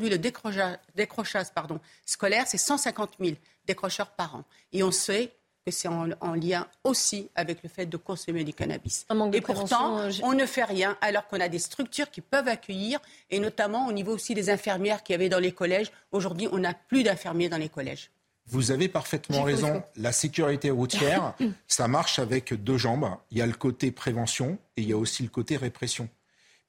le 0.10 0.17
décrochage, 0.17 0.78
décrochage 0.96 1.52
pardon, 1.54 1.80
scolaire, 2.06 2.46
c'est 2.48 2.58
150 2.58 3.12
000 3.20 3.36
décrocheurs 3.65 4.10
par 4.10 4.36
an. 4.36 4.44
Et 4.74 4.82
on 4.84 4.91
sait 4.91 5.32
que 5.65 5.71
c'est 5.71 5.88
en, 5.88 6.10
en 6.21 6.34
lien 6.34 6.67
aussi 6.84 7.30
avec 7.36 7.62
le 7.63 7.69
fait 7.69 7.86
de 7.86 7.97
consommer 7.97 8.43
du 8.43 8.54
cannabis. 8.54 9.06
Et 9.34 9.41
pourtant, 9.41 10.00
euh, 10.00 10.12
on 10.24 10.34
ne 10.34 10.45
fait 10.45 10.63
rien 10.63 10.97
alors 11.02 11.28
qu'on 11.28 11.39
a 11.39 11.50
des 11.50 11.60
structures 11.60 12.10
qui 12.10 12.21
peuvent 12.21 12.47
accueillir, 12.47 13.00
et 13.30 13.39
notamment 13.39 13.88
au 13.88 13.91
niveau 13.91 14.13
aussi 14.13 14.34
des 14.34 14.50
infirmières 14.50 15.04
qu'il 15.04 15.13
y 15.13 15.15
avait 15.15 15.30
dans 15.30 15.39
les 15.39 15.52
collèges. 15.52 15.91
Aujourd'hui, 16.12 16.47
on 16.52 16.60
n'a 16.60 16.74
plus 16.74 17.04
d'infirmiers 17.04 17.50
dans 17.50 17.58
les 17.58 17.69
collèges. 17.69 18.10
Vous 18.47 18.71
avez 18.71 18.88
parfaitement 18.88 19.43
raison. 19.43 19.84
La 19.95 20.12
sécurité 20.12 20.71
routière, 20.71 21.36
ça 21.67 21.88
marche 21.88 22.17
avec 22.17 22.54
deux 22.54 22.78
jambes. 22.78 23.10
Il 23.30 23.38
y 23.38 23.41
a 23.41 23.45
le 23.45 23.54
côté 23.54 23.91
prévention 23.91 24.58
et 24.78 24.82
il 24.82 24.89
y 24.89 24.93
a 24.93 24.97
aussi 24.97 25.24
le 25.24 25.30
côté 25.30 25.58
répression. 25.58 26.10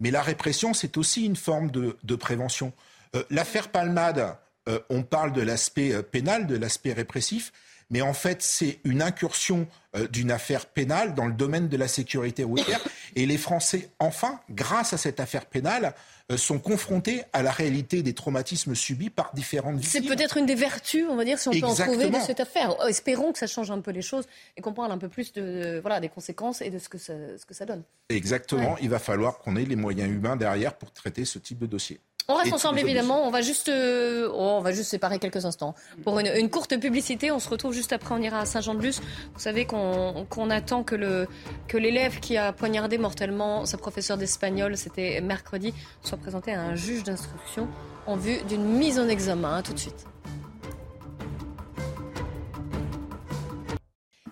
Mais 0.01 0.11
la 0.11 0.23
répression, 0.23 0.75
c'est 0.75 0.97
aussi 0.97 1.25
une 1.25 1.37
forme 1.37 1.71
de, 1.71 1.97
de 2.03 2.15
prévention. 2.15 2.73
Euh, 3.17 3.25
L'affaire 3.31 3.69
Palmade, 3.69 4.37
euh, 4.69 4.81
on 4.91 5.03
parle 5.03 5.33
de 5.33 5.41
l'aspect 5.41 6.03
pénal, 6.03 6.47
de 6.47 6.57
l'aspect 6.57 6.93
répressif, 6.93 7.53
mais 7.93 8.01
en 8.01 8.15
fait, 8.15 8.43
c'est 8.43 8.81
une 8.85 9.03
incursion 9.03 9.69
euh, 9.95 10.09
d'une 10.09 10.31
affaire 10.31 10.65
pénale 10.67 11.15
dans 11.15 11.27
le 11.27 11.35
domaine 11.35 11.69
de 11.69 11.77
la 11.77 11.87
sécurité 11.87 12.43
routière. 12.43 12.81
Et 13.15 13.27
les 13.27 13.37
Français, 13.37 13.91
enfin, 13.99 14.41
grâce 14.51 14.95
à 14.95 14.97
cette 14.97 15.21
affaire 15.21 15.45
pénale, 15.45 15.95
euh, 16.31 16.39
sont 16.39 16.59
confrontés 16.59 17.25
à 17.35 17.43
la 17.43 17.51
réalité 17.51 18.03
des 18.03 18.15
traumatismes 18.15 18.75
subis 18.75 19.11
par 19.11 19.35
différentes 19.35 19.77
victimes. 19.77 20.03
C'est 20.03 20.09
peut-être 20.09 20.39
une 20.39 20.47
des 20.47 20.55
vertus, 20.55 21.05
on 21.11 21.17
va 21.17 21.25
dire, 21.25 21.39
si 21.39 21.49
on 21.49 21.53
peut 21.53 21.67
en 21.67 21.75
trouver 21.75 22.09
de 22.09 22.19
cette 22.21 22.41
affaire. 22.41 22.75
Oh, 22.81 22.87
espérons 22.87 23.33
que 23.33 23.39
ça 23.39 23.47
change 23.47 23.71
un 23.71 23.81
peu 23.81 23.91
les 23.91 24.01
choses 24.01 24.27
et 24.57 24.63
qu'on 24.63 24.73
parle 24.73 24.91
un 24.91 24.99
peu 24.99 25.09
plus 25.09 25.35
de, 25.35 25.79
voilà, 25.81 26.01
des 26.01 26.09
conséquences 26.09 26.63
et 26.63 26.71
de 26.71 26.79
ce 26.79 26.89
que 26.89 26.97
ça, 26.97 27.13
ce 27.37 27.45
que 27.45 27.53
ça 27.53 27.67
donne. 27.67 27.83
Exactement. 28.09 28.77
Il 28.81 28.89
va 28.89 28.99
falloir 28.99 29.39
qu'on 29.39 29.57
ait 29.57 29.67
les 29.67 29.77
moyens 29.77 30.11
humains 30.11 30.37
derrière 30.37 30.75
pour 30.75 30.93
traiter 30.93 31.27
ce 31.27 31.39
type 31.39 31.59
de 31.59 31.67
dossier. 31.67 32.01
On 32.29 32.35
reste 32.35 32.53
ensemble 32.53 32.79
évidemment, 32.79 33.27
on 33.27 33.31
va 33.31 33.43
juste 33.43 33.69
euh, 33.69 34.29
oh, 34.33 34.57
on 34.59 34.61
va 34.61 34.73
juste 34.73 34.91
séparer 34.91 35.19
quelques 35.19 35.45
instants 35.45 35.75
pour 36.05 36.19
une, 36.21 36.51
courte 36.51 36.79
publicité. 36.79 37.31
On 37.31 37.41
se 37.41 37.49
retrouve 37.49 37.73
juste 37.73 37.93
après, 37.93 38.15
on 38.15 38.19
ira 38.19 38.41
à 38.41 38.47
Saint-Jean-de-Luz. 38.47 39.01
Vous 39.35 39.41
savez 39.41 39.67
qu'on 39.67 40.51
attend 40.51 40.85
que 40.85 40.95
le 40.95 41.27
que 41.69 41.77
l'élève 41.77 42.21
qui 42.21 42.37
a 42.37 42.53
poignardé 42.53 42.97
mortellement 42.97 43.67
sa 43.67 43.77
professeure 43.77 44.17
d'espagnol, 44.17 44.77
c'était 44.77 45.21
mercredi, 45.21 45.75
soit 46.03 46.19
présenté 46.19 46.53
à 46.55 46.63
un 46.63 46.77
juge 46.77 47.03
d'instruction 47.03 47.69
en 48.07 48.17
vue 48.17 48.39
d'une 48.49 48.65
mise 48.65 48.99
en 48.99 49.09
examen. 49.09 49.63
tout 49.63 49.73
de 49.73 49.79
suite. 49.79 50.07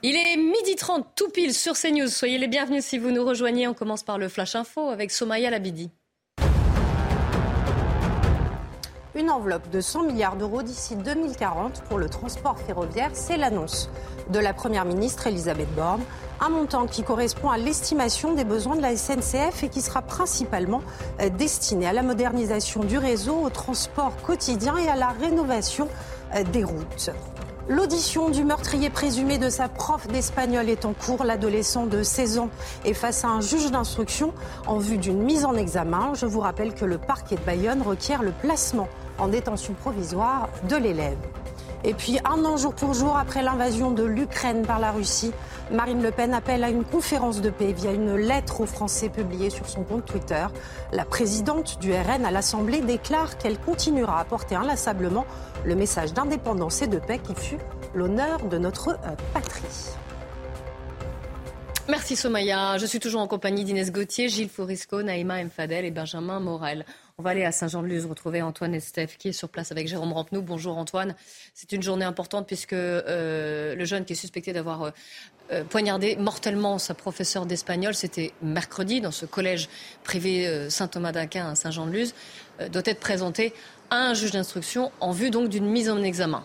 Il 0.02 0.16
est 0.16 0.36
midi 0.36 0.76
30, 0.76 1.08
tout 1.14 1.28
pile 1.28 1.52
sur 1.52 1.74
CNews. 1.74 2.08
Soyez 2.08 2.38
les 2.38 2.48
bienvenus 2.48 2.84
si 2.84 2.96
vous 2.96 3.10
nous 3.10 3.24
rejoignez. 3.24 3.68
On 3.68 3.74
commence 3.74 4.02
par 4.02 4.16
le 4.16 4.28
Flash 4.28 4.54
Info 4.54 4.88
avec 4.88 5.10
Somaya 5.10 5.50
Labidi. 5.50 5.90
Une 9.20 9.30
enveloppe 9.30 9.68
de 9.68 9.82
100 9.82 10.04
milliards 10.04 10.36
d'euros 10.36 10.62
d'ici 10.62 10.96
2040 10.96 11.82
pour 11.90 11.98
le 11.98 12.08
transport 12.08 12.58
ferroviaire, 12.58 13.10
c'est 13.12 13.36
l'annonce 13.36 13.90
de 14.30 14.38
la 14.38 14.54
Première 14.54 14.86
ministre 14.86 15.26
Elisabeth 15.26 15.68
Borne. 15.74 16.00
Un 16.40 16.48
montant 16.48 16.86
qui 16.86 17.02
correspond 17.02 17.50
à 17.50 17.58
l'estimation 17.58 18.32
des 18.32 18.44
besoins 18.44 18.76
de 18.76 18.80
la 18.80 18.96
SNCF 18.96 19.62
et 19.62 19.68
qui 19.68 19.82
sera 19.82 20.00
principalement 20.00 20.80
euh, 21.20 21.28
destiné 21.28 21.86
à 21.86 21.92
la 21.92 22.02
modernisation 22.02 22.82
du 22.82 22.96
réseau, 22.96 23.36
au 23.44 23.50
transport 23.50 24.16
quotidien 24.22 24.78
et 24.78 24.88
à 24.88 24.96
la 24.96 25.08
rénovation 25.08 25.86
euh, 26.34 26.42
des 26.42 26.64
routes. 26.64 27.10
L'audition 27.68 28.30
du 28.30 28.42
meurtrier 28.42 28.88
présumé 28.88 29.36
de 29.36 29.50
sa 29.50 29.68
prof 29.68 30.08
d'espagnol 30.08 30.70
est 30.70 30.86
en 30.86 30.94
cours. 30.94 31.24
L'adolescent 31.24 31.84
de 31.84 32.02
16 32.02 32.38
ans 32.38 32.48
est 32.86 32.94
face 32.94 33.22
à 33.24 33.28
un 33.28 33.42
juge 33.42 33.70
d'instruction 33.70 34.32
en 34.66 34.78
vue 34.78 34.96
d'une 34.96 35.22
mise 35.22 35.44
en 35.44 35.54
examen. 35.56 36.12
Je 36.14 36.24
vous 36.24 36.40
rappelle 36.40 36.74
que 36.74 36.86
le 36.86 36.96
parquet 36.96 37.36
de 37.36 37.42
Bayonne 37.42 37.82
requiert 37.82 38.22
le 38.22 38.32
placement 38.32 38.88
en 39.20 39.28
détention 39.28 39.74
provisoire 39.74 40.48
de 40.68 40.76
l'élève. 40.76 41.18
Et 41.82 41.94
puis, 41.94 42.18
un 42.24 42.44
an 42.44 42.56
jour 42.56 42.74
pour 42.74 42.92
jour 42.92 43.16
après 43.16 43.42
l'invasion 43.42 43.90
de 43.90 44.02
l'Ukraine 44.02 44.66
par 44.66 44.78
la 44.78 44.92
Russie, 44.92 45.32
Marine 45.70 46.02
Le 46.02 46.10
Pen 46.10 46.34
appelle 46.34 46.62
à 46.62 46.68
une 46.68 46.84
conférence 46.84 47.40
de 47.40 47.48
paix 47.48 47.72
via 47.72 47.92
une 47.92 48.16
lettre 48.16 48.60
aux 48.60 48.66
Français 48.66 49.08
publiée 49.08 49.48
sur 49.48 49.66
son 49.68 49.84
compte 49.84 50.04
Twitter. 50.04 50.46
La 50.92 51.04
présidente 51.04 51.78
du 51.80 51.92
RN 51.92 52.26
à 52.26 52.30
l'Assemblée 52.30 52.80
déclare 52.80 53.38
qu'elle 53.38 53.58
continuera 53.58 54.20
à 54.20 54.24
porter 54.24 54.56
inlassablement 54.56 55.24
le 55.64 55.74
message 55.74 56.12
d'indépendance 56.12 56.82
et 56.82 56.86
de 56.86 56.98
paix 56.98 57.18
qui 57.18 57.34
fut 57.34 57.58
l'honneur 57.94 58.40
de 58.46 58.58
notre 58.58 58.90
euh, 58.90 59.14
patrie. 59.32 59.94
Merci 61.88 62.14
Somaya. 62.14 62.78
Je 62.78 62.86
suis 62.86 63.00
toujours 63.00 63.20
en 63.20 63.26
compagnie 63.26 63.64
d'Inès 63.64 63.90
Gauthier, 63.90 64.28
Gilles 64.28 64.48
Fourisco, 64.48 65.02
Naïma 65.02 65.42
Mfadel 65.42 65.84
et 65.84 65.90
Benjamin 65.90 66.38
Morel. 66.38 66.84
On 67.20 67.22
va 67.22 67.30
aller 67.32 67.44
à 67.44 67.52
Saint-Jean-de-Luz 67.52 68.06
retrouver 68.06 68.40
Antoine 68.40 68.74
Estef 68.74 69.18
qui 69.18 69.28
est 69.28 69.32
sur 69.32 69.50
place 69.50 69.70
avec 69.72 69.86
Jérôme 69.86 70.14
Rampenou. 70.14 70.40
Bonjour 70.40 70.78
Antoine. 70.78 71.14
C'est 71.52 71.70
une 71.72 71.82
journée 71.82 72.06
importante 72.06 72.46
puisque 72.46 72.72
euh, 72.72 73.74
le 73.74 73.84
jeune 73.84 74.06
qui 74.06 74.14
est 74.14 74.16
suspecté 74.16 74.54
d'avoir 74.54 74.84
euh, 74.84 74.90
euh, 75.52 75.62
poignardé 75.62 76.16
mortellement 76.16 76.78
sa 76.78 76.94
professeure 76.94 77.44
d'espagnol, 77.44 77.94
c'était 77.94 78.32
mercredi 78.40 79.02
dans 79.02 79.10
ce 79.10 79.26
collège 79.26 79.68
privé 80.02 80.70
Saint-Thomas 80.70 81.12
d'Aquin 81.12 81.50
à 81.50 81.54
Saint-Jean-de-Luz, 81.56 82.14
doit 82.72 82.82
être 82.86 83.00
présenté 83.00 83.52
à 83.90 83.96
un 83.96 84.14
juge 84.14 84.30
d'instruction 84.30 84.90
en 85.00 85.12
vue 85.12 85.28
donc 85.28 85.50
d'une 85.50 85.66
mise 85.66 85.90
en 85.90 86.02
examen. 86.02 86.42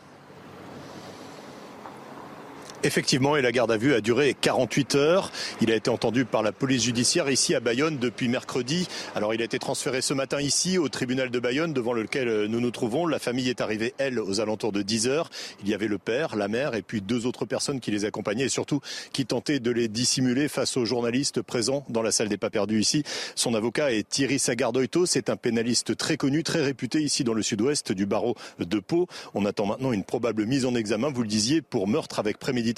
Effectivement, 2.85 3.35
et 3.35 3.41
la 3.41 3.51
garde 3.51 3.71
à 3.71 3.77
vue 3.77 3.95
a 3.95 3.99
duré 3.99 4.35
48 4.39 4.93
heures. 4.93 5.31
Il 5.59 5.71
a 5.71 5.75
été 5.75 5.89
entendu 5.89 6.23
par 6.23 6.43
la 6.43 6.51
police 6.51 6.83
judiciaire 6.83 7.31
ici 7.31 7.55
à 7.55 7.59
Bayonne 7.59 7.97
depuis 7.97 8.27
mercredi. 8.27 8.87
Alors 9.15 9.33
il 9.33 9.41
a 9.41 9.45
été 9.45 9.57
transféré 9.57 10.03
ce 10.03 10.13
matin 10.13 10.39
ici 10.39 10.77
au 10.77 10.87
tribunal 10.87 11.31
de 11.31 11.39
Bayonne 11.39 11.73
devant 11.73 11.93
lequel 11.93 12.45
nous 12.45 12.59
nous 12.59 12.69
trouvons. 12.69 13.07
La 13.07 13.17
famille 13.17 13.49
est 13.49 13.59
arrivée, 13.59 13.95
elle, 13.97 14.19
aux 14.19 14.39
alentours 14.39 14.71
de 14.71 14.83
10 14.83 15.07
heures. 15.07 15.31
Il 15.63 15.69
y 15.69 15.73
avait 15.73 15.87
le 15.87 15.97
père, 15.97 16.35
la 16.35 16.47
mère 16.47 16.75
et 16.75 16.83
puis 16.83 17.01
deux 17.01 17.25
autres 17.25 17.45
personnes 17.45 17.79
qui 17.79 17.89
les 17.89 18.05
accompagnaient 18.05 18.45
et 18.45 18.49
surtout 18.49 18.81
qui 19.11 19.25
tentaient 19.25 19.59
de 19.59 19.71
les 19.71 19.87
dissimuler 19.87 20.47
face 20.47 20.77
aux 20.77 20.85
journalistes 20.85 21.41
présents 21.41 21.85
dans 21.89 22.03
la 22.03 22.11
salle 22.11 22.29
des 22.29 22.37
pas 22.37 22.51
perdus 22.51 22.79
ici. 22.79 23.01
Son 23.33 23.55
avocat 23.55 23.93
est 23.93 24.07
Thierry 24.07 24.37
Sagardoito. 24.37 25.07
C'est 25.07 25.31
un 25.31 25.37
pénaliste 25.37 25.97
très 25.97 26.17
connu, 26.17 26.43
très 26.43 26.61
réputé 26.61 27.01
ici 27.01 27.23
dans 27.23 27.33
le 27.33 27.41
sud-ouest 27.41 27.93
du 27.93 28.05
barreau 28.05 28.35
de 28.59 28.77
Pau. 28.77 29.07
On 29.33 29.43
attend 29.47 29.65
maintenant 29.65 29.91
une 29.91 30.03
probable 30.03 30.45
mise 30.45 30.65
en 30.65 30.75
examen, 30.75 31.09
vous 31.09 31.23
le 31.23 31.27
disiez, 31.27 31.63
pour 31.63 31.87
meurtre 31.87 32.19
avec 32.19 32.37
préméditation 32.37 32.74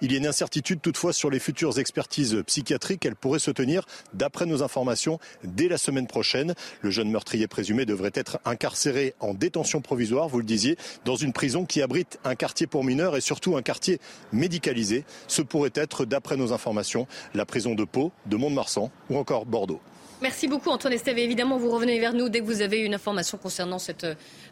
il 0.00 0.12
y 0.12 0.14
a 0.14 0.18
une 0.18 0.26
incertitude 0.26 0.80
toutefois 0.80 1.12
sur 1.12 1.30
les 1.30 1.38
futures 1.38 1.78
expertises 1.78 2.42
psychiatriques. 2.46 3.04
Elles 3.04 3.16
pourraient 3.16 3.38
se 3.38 3.50
tenir, 3.50 3.86
d'après 4.14 4.46
nos 4.46 4.62
informations, 4.62 5.18
dès 5.44 5.68
la 5.68 5.78
semaine 5.78 6.06
prochaine. 6.06 6.54
Le 6.80 6.90
jeune 6.90 7.10
meurtrier 7.10 7.46
présumé 7.46 7.84
devrait 7.84 8.12
être 8.14 8.38
incarcéré 8.44 9.14
en 9.20 9.34
détention 9.34 9.80
provisoire, 9.80 10.28
vous 10.28 10.38
le 10.38 10.44
disiez, 10.44 10.76
dans 11.04 11.16
une 11.16 11.32
prison 11.32 11.64
qui 11.64 11.82
abrite 11.82 12.18
un 12.24 12.34
quartier 12.34 12.66
pour 12.66 12.84
mineurs 12.84 13.16
et 13.16 13.20
surtout 13.20 13.56
un 13.56 13.62
quartier 13.62 14.00
médicalisé. 14.32 15.04
Ce 15.28 15.42
pourrait 15.42 15.72
être, 15.74 16.04
d'après 16.04 16.36
nos 16.36 16.52
informations, 16.52 17.06
la 17.34 17.46
prison 17.46 17.74
de 17.74 17.84
Pau, 17.84 18.12
de 18.26 18.36
Mont-de-Marsan 18.36 18.90
ou 19.10 19.18
encore 19.18 19.46
Bordeaux. 19.46 19.80
Merci 20.22 20.48
beaucoup 20.48 20.70
Antoine 20.70 20.94
Esteve. 20.94 21.18
Évidemment, 21.18 21.58
vous 21.58 21.70
revenez 21.70 22.00
vers 22.00 22.14
nous 22.14 22.30
dès 22.30 22.40
que 22.40 22.46
vous 22.46 22.62
avez 22.62 22.78
une 22.78 22.94
information 22.94 23.36
concernant 23.36 23.78
cette, 23.78 24.06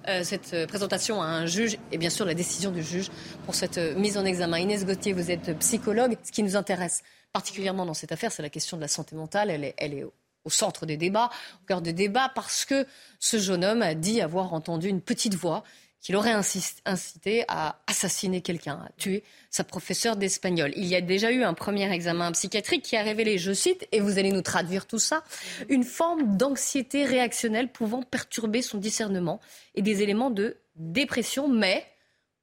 euh, 0.07 0.23
cette 0.23 0.67
présentation 0.67 1.23
à 1.23 1.27
un 1.27 1.47
juge 1.47 1.79
et 1.91 1.97
bien 1.97 2.11
sûr 2.11 2.27
la 2.27 2.35
décision 2.35 2.71
du 2.71 2.83
juge 2.83 3.09
pour 3.47 3.55
cette 3.55 3.79
euh, 3.79 3.95
mise 3.95 4.19
en 4.19 4.27
examen. 4.27 4.59
Inès 4.59 4.85
Gauthier, 4.85 5.15
vous 5.15 5.31
êtes 5.31 5.59
psychologue. 5.61 6.19
Ce 6.23 6.33
qui 6.33 6.43
nous 6.43 6.57
intéresse 6.57 7.03
particulièrement 7.33 7.87
dans 7.87 7.95
cette 7.95 8.13
affaire, 8.13 8.31
c'est 8.31 8.43
la 8.43 8.51
question 8.51 8.77
de 8.77 8.83
la 8.83 8.89
santé 8.89 9.17
mentale. 9.17 9.51
Elle 9.51 9.65
est, 9.65 9.75
elle 9.79 9.95
est 9.95 10.05
au 10.05 10.51
centre 10.51 10.85
des 10.85 10.99
débats, 10.99 11.31
au 11.63 11.67
cœur 11.67 11.81
des 11.81 11.95
débats, 11.95 12.31
parce 12.35 12.67
que 12.67 12.87
ce 13.19 13.39
jeune 13.39 13.65
homme 13.65 13.81
a 13.81 13.95
dit 13.95 14.21
avoir 14.21 14.53
entendu 14.53 14.89
une 14.89 15.01
petite 15.01 15.35
voix 15.35 15.65
qu'il 16.05 16.17
aurait 16.17 16.37
incité 16.85 17.47
à 17.49 17.81
assassiner 17.87 18.43
quelqu'un, 18.43 18.75
à 18.75 18.91
tuer 18.99 19.25
sa 19.49 19.65
professeure 19.65 20.17
d'espagnol. 20.17 20.71
Il 20.77 20.85
y 20.85 20.95
a 20.95 21.01
déjà 21.01 21.33
eu 21.33 21.43
un 21.45 21.55
premier 21.55 21.91
examen 21.91 22.31
psychiatrique 22.33 22.83
qui 22.83 22.95
a 22.95 23.03
révélé, 23.03 23.39
je 23.39 23.55
cite, 23.55 23.89
et 23.91 24.01
vous 24.01 24.19
allez 24.19 24.31
nous 24.31 24.43
traduire 24.43 24.87
tout 24.87 24.99
ça, 24.99 25.25
une 25.71 25.83
forme 25.83 26.37
d'anxiété 26.37 27.07
réactionnelle 27.07 27.73
pouvant 27.73 28.03
perturber 28.03 28.61
son 28.61 28.77
discernement 28.77 29.41
et 29.75 29.81
des 29.81 30.03
éléments 30.03 30.31
de 30.31 30.59
dépression, 30.77 31.49
mais 31.49 31.87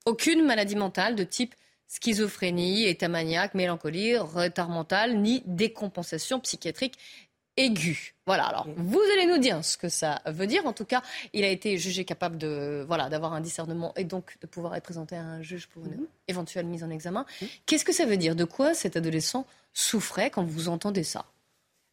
aucune 0.08 0.44
maladie 0.44 0.76
mentale 0.76 1.14
de 1.14 1.24
type 1.24 1.54
schizophrénie, 1.88 2.88
état 2.88 3.10
maniaque, 3.10 3.54
mélancolie, 3.54 4.18
retard 4.18 4.70
mental, 4.70 5.20
ni 5.20 5.44
décompensation 5.46 6.40
psychiatrique 6.40 6.98
aigu. 7.66 8.16
Voilà, 8.26 8.46
alors 8.46 8.68
vous 8.78 9.02
allez 9.14 9.26
nous 9.26 9.38
dire 9.38 9.64
ce 9.64 9.78
que 9.78 9.90
ça 9.90 10.22
veut 10.26 10.48
dire. 10.48 10.66
En 10.66 10.74
tout 10.74 10.86
cas, 10.86 11.02
il 11.34 11.44
a 11.44 11.50
été 11.50 11.78
jugé 11.78 12.06
capable 12.06 12.38
de 12.38 12.84
voilà 12.88 13.10
d'avoir 13.10 13.34
un 13.34 13.42
discernement 13.42 13.94
et 13.96 14.04
donc 14.04 14.38
de 14.42 14.48
pouvoir 14.48 14.76
être 14.76 14.84
présenté 14.84 15.16
à 15.16 15.24
un 15.24 15.42
juge 15.42 15.68
pour 15.68 15.86
une 15.86 16.02
mhm. 16.02 16.08
éventuelle 16.28 16.66
mise 16.66 16.84
en 16.84 16.90
examen. 16.90 17.26
Mhm. 17.42 17.48
Qu'est-ce 17.66 17.86
que 17.86 17.94
ça 17.94 18.06
veut 18.06 18.18
dire? 18.18 18.36
De 18.36 18.46
quoi 18.46 18.74
cet 18.74 18.96
adolescent 18.96 19.46
souffrait 19.74 20.30
quand 20.30 20.44
vous 20.44 20.70
entendez 20.70 21.04
ça? 21.04 21.26